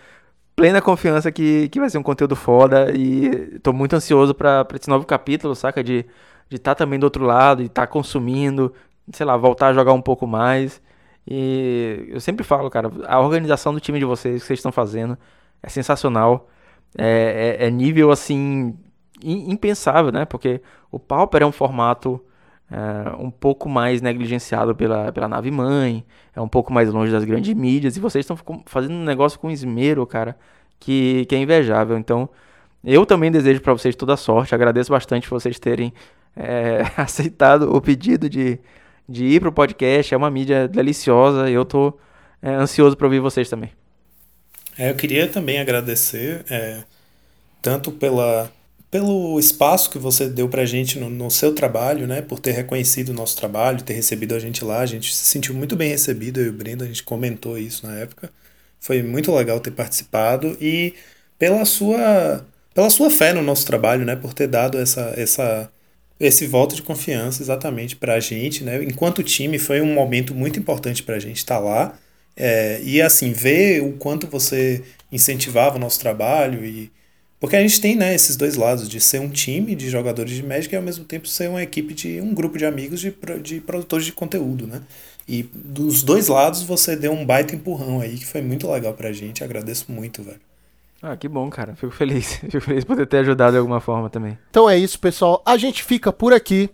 plena 0.56 0.84
confiança 0.84 1.32
que, 1.32 1.68
que 1.70 1.80
vai 1.80 1.90
ser 1.90 1.98
um 1.98 2.04
conteúdo 2.04 2.36
foda 2.36 2.92
e 2.96 3.58
tô 3.60 3.74
muito 3.74 3.96
ansioso 3.96 4.36
pra 4.36 4.68
esse 4.76 4.88
novo 4.88 5.04
capítulo, 5.04 5.56
saca? 5.56 5.84
De 5.84 6.06
de 6.50 6.58
estar 6.58 6.76
também 6.76 7.00
do 7.00 7.06
outro 7.06 7.26
lado, 7.26 7.62
de 7.62 7.68
estar 7.68 7.88
consumindo, 7.88 8.74
sei 9.12 9.26
lá, 9.26 9.38
voltar 9.38 9.68
a 9.68 9.74
jogar 9.74 9.94
um 9.94 10.02
pouco 10.02 10.26
mais. 10.28 10.82
E 11.28 12.06
eu 12.10 12.20
sempre 12.20 12.44
falo, 12.44 12.70
cara, 12.70 12.92
a 13.08 13.20
organização 13.20 13.74
do 13.74 13.80
time 13.80 14.00
de 14.00 14.06
vocês, 14.06 14.42
que 14.42 14.48
vocês 14.48 14.60
estão 14.60 14.72
fazendo, 14.72 15.18
é 15.64 15.70
sensacional. 15.70 16.50
É, 16.98 17.58
é- 17.62 17.68
é 17.68 17.70
nível, 17.72 18.12
assim, 18.12 18.76
im- 19.24 19.52
impensável, 19.52 20.12
né? 20.12 20.26
Porque 20.26 20.62
o 20.92 21.00
Pauper 21.00 21.42
é 21.44 21.46
um 21.46 21.52
formato 21.52 22.22
é, 22.72 23.16
um 23.20 23.30
pouco 23.30 23.70
mais 23.70 24.02
negligenciado 24.02 24.76
pela, 24.76 25.12
pela 25.12 25.28
nave 25.28 25.52
mãe, 25.52 26.04
é 26.36 26.42
um 26.42 26.48
pouco 26.48 26.74
mais 26.74 26.90
longe 26.92 27.12
das 27.12 27.24
grandes 27.24 27.54
mídias, 27.54 27.96
e 27.96 28.00
vocês 28.00 28.24
estão 28.28 28.36
fazendo 28.66 28.94
um 28.96 29.04
negócio 29.04 29.40
com 29.40 29.52
esmero, 29.52 30.04
cara, 30.08 30.36
que, 30.80 31.26
que 31.28 31.36
é 31.36 31.38
invejável. 31.40 31.96
Então, 31.98 32.28
eu 32.84 33.06
também 33.06 33.32
desejo 33.32 33.62
pra 33.62 33.72
vocês 33.74 33.96
toda 33.96 34.18
sorte, 34.18 34.56
agradeço 34.56 34.92
bastante 34.92 35.30
vocês 35.30 35.60
terem 35.60 35.94
é, 36.36 36.82
aceitado 36.98 37.72
o 37.76 37.80
pedido 37.80 38.28
de, 38.28 38.60
de 39.08 39.26
ir 39.26 39.40
pro 39.40 39.52
podcast, 39.52 40.14
é 40.14 40.18
uma 40.18 40.30
mídia 40.30 40.68
deliciosa, 40.68 41.50
e 41.50 41.54
eu 41.54 41.66
tô 41.66 41.98
é, 42.42 42.50
ansioso 42.50 42.96
pra 42.96 43.08
ouvir 43.08 43.20
vocês 43.20 43.50
também. 43.50 43.72
É, 44.78 44.90
eu 44.90 44.96
queria 44.96 45.28
também 45.28 45.60
agradecer 45.60 46.44
é, 46.50 46.84
tanto 47.62 47.92
pela, 47.92 48.52
pelo 48.92 49.40
espaço 49.40 49.90
que 49.90 49.98
você 49.98 50.30
deu 50.30 50.48
pra 50.50 50.66
gente 50.66 51.00
no, 51.00 51.10
no 51.10 51.32
seu 51.32 51.54
trabalho, 51.54 52.06
né? 52.06 52.22
Por 52.22 52.40
ter 52.40 52.52
reconhecido 52.52 53.10
o 53.10 53.14
nosso 53.14 53.38
trabalho, 53.38 53.82
ter 53.82 53.94
recebido 53.94 54.36
a 54.36 54.40
gente 54.40 54.64
lá. 54.64 54.80
A 54.80 54.86
gente 54.86 55.14
se 55.14 55.26
sentiu 55.26 55.56
muito 55.56 55.76
bem 55.76 55.90
recebido, 55.90 56.40
eu 56.40 56.48
e 56.48 56.50
o 56.50 56.54
Brenda, 56.54 56.86
a 56.86 56.88
gente 56.88 57.04
comentou 57.04 57.58
isso 57.58 57.88
na 57.88 57.96
época. 57.96 58.30
Foi 58.80 59.02
muito 59.02 59.34
legal 59.34 59.60
ter 59.60 59.72
participado 59.72 60.58
e 60.62 60.94
pela 61.40 61.66
sua, 61.66 62.46
pela 62.74 62.90
sua 62.90 63.10
fé 63.10 63.34
no 63.34 63.42
nosso 63.42 63.66
trabalho, 63.66 64.06
né? 64.06 64.16
Por 64.16 64.34
ter 64.34 64.48
dado 64.48 64.78
essa, 64.78 65.14
essa, 65.18 65.72
esse 66.20 66.48
voto 66.48 66.76
de 66.76 66.82
confiança 66.82 67.42
exatamente 67.44 67.96
pra 67.96 68.20
gente, 68.20 68.64
né? 68.64 68.84
Enquanto 68.84 69.24
time, 69.24 69.60
foi 69.60 69.82
um 69.82 69.94
momento 69.94 70.34
muito 70.34 70.60
importante 70.60 71.04
pra 71.04 71.20
gente 71.20 71.38
estar 71.38 71.60
lá. 71.60 71.98
É, 72.38 72.82
e 72.84 73.02
assim, 73.02 73.32
ver 73.32 73.82
o 73.84 73.94
quanto 73.94 74.28
você 74.28 74.84
incentivava 75.12 75.78
o 75.78 75.80
nosso 75.80 76.00
trabalho 76.00 76.66
e. 76.66 76.92
Porque 77.40 77.56
a 77.56 77.62
gente 77.62 77.82
tem, 77.82 77.96
né, 77.96 78.16
esses 78.16 78.36
dois 78.38 78.56
lados, 78.56 78.90
de 78.90 79.00
ser 79.00 79.20
um 79.20 79.30
time 79.30 79.76
de 79.76 79.90
jogadores 79.90 80.34
de 80.34 80.42
Magic 80.42 80.74
e 80.74 80.78
ao 80.78 80.82
mesmo 80.82 81.06
tempo 81.06 81.28
ser 81.28 81.50
uma 81.50 81.62
equipe 81.62 81.94
de 81.94 82.20
um 82.22 82.34
grupo 82.34 82.58
de 82.58 82.66
amigos 82.66 83.00
de, 83.02 83.14
de 83.44 83.60
produtores 83.62 84.06
de 84.06 84.14
conteúdo, 84.14 84.66
né? 84.66 84.82
E 85.28 85.44
dos 85.54 86.02
dois 86.04 86.28
lados 86.28 86.64
você 86.64 86.96
deu 86.96 87.12
um 87.12 87.26
baita 87.26 87.56
empurrão 87.56 88.00
aí, 88.02 88.18
que 88.18 88.26
foi 88.26 88.42
muito 88.42 88.70
legal 88.72 88.94
pra 88.94 89.12
gente. 89.12 89.44
Agradeço 89.44 89.92
muito, 89.92 90.24
velho. 90.24 90.40
Ah, 91.02 91.16
que 91.16 91.28
bom, 91.28 91.50
cara. 91.50 91.76
Fico 91.76 91.92
feliz. 91.92 92.36
Fico 92.50 92.62
feliz 92.62 92.84
por 92.84 93.06
ter 93.06 93.18
ajudado 93.18 93.54
de 93.54 93.58
alguma 93.60 93.80
forma 93.80 94.10
também. 94.10 94.38
Então 94.50 94.70
é 94.70 94.78
isso, 94.78 95.00
pessoal. 95.00 95.42
A 95.46 95.58
gente 95.58 95.84
fica 95.84 96.12
por 96.12 96.34
aqui. 96.34 96.70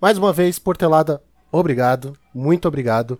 Mais 0.00 0.16
uma 0.16 0.32
vez, 0.32 0.58
Portelada, 0.58 1.20
obrigado. 1.50 2.12
Muito 2.32 2.68
obrigado. 2.68 3.18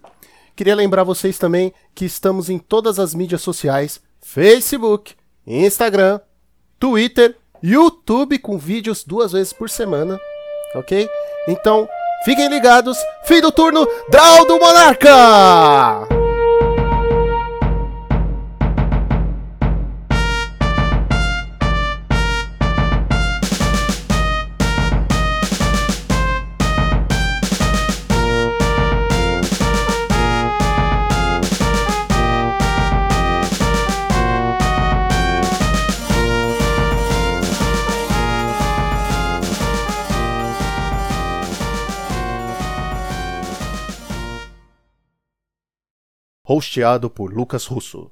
Queria 0.55 0.75
lembrar 0.75 1.05
vocês 1.05 1.39
também 1.39 1.73
que 1.95 2.05
estamos 2.05 2.49
em 2.51 2.59
todas 2.59 2.99
as 2.99 3.15
mídias 3.15 3.43
sociais: 3.43 4.01
Facebook, 4.21 5.15
Instagram, 5.47 6.21
Twitter, 6.79 7.37
YouTube 7.63 8.39
com 8.39 8.59
vídeos 8.59 9.05
duas 9.05 9.33
vezes 9.33 9.53
por 9.53 9.71
semana. 9.71 10.19
Ok? 10.75 11.09
Então, 11.47 11.89
fiquem 12.25 12.49
ligados. 12.49 12.99
Fim 13.25 13.41
do 13.41 13.51
turno, 13.51 13.87
Draw 14.11 14.47
do 14.47 14.59
Monarca! 14.59 16.18
Hosteado 46.51 47.11
por 47.11 47.31
Lucas 47.31 47.67
Russo. 47.67 48.11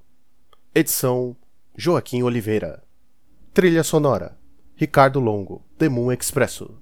Edição 0.74 1.34
Joaquim 1.74 2.22
Oliveira. 2.22 2.82
Trilha 3.54 3.82
sonora 3.82 4.36
Ricardo 4.74 5.20
Longo, 5.20 5.64
The 5.78 5.86
Expresso. 6.12 6.76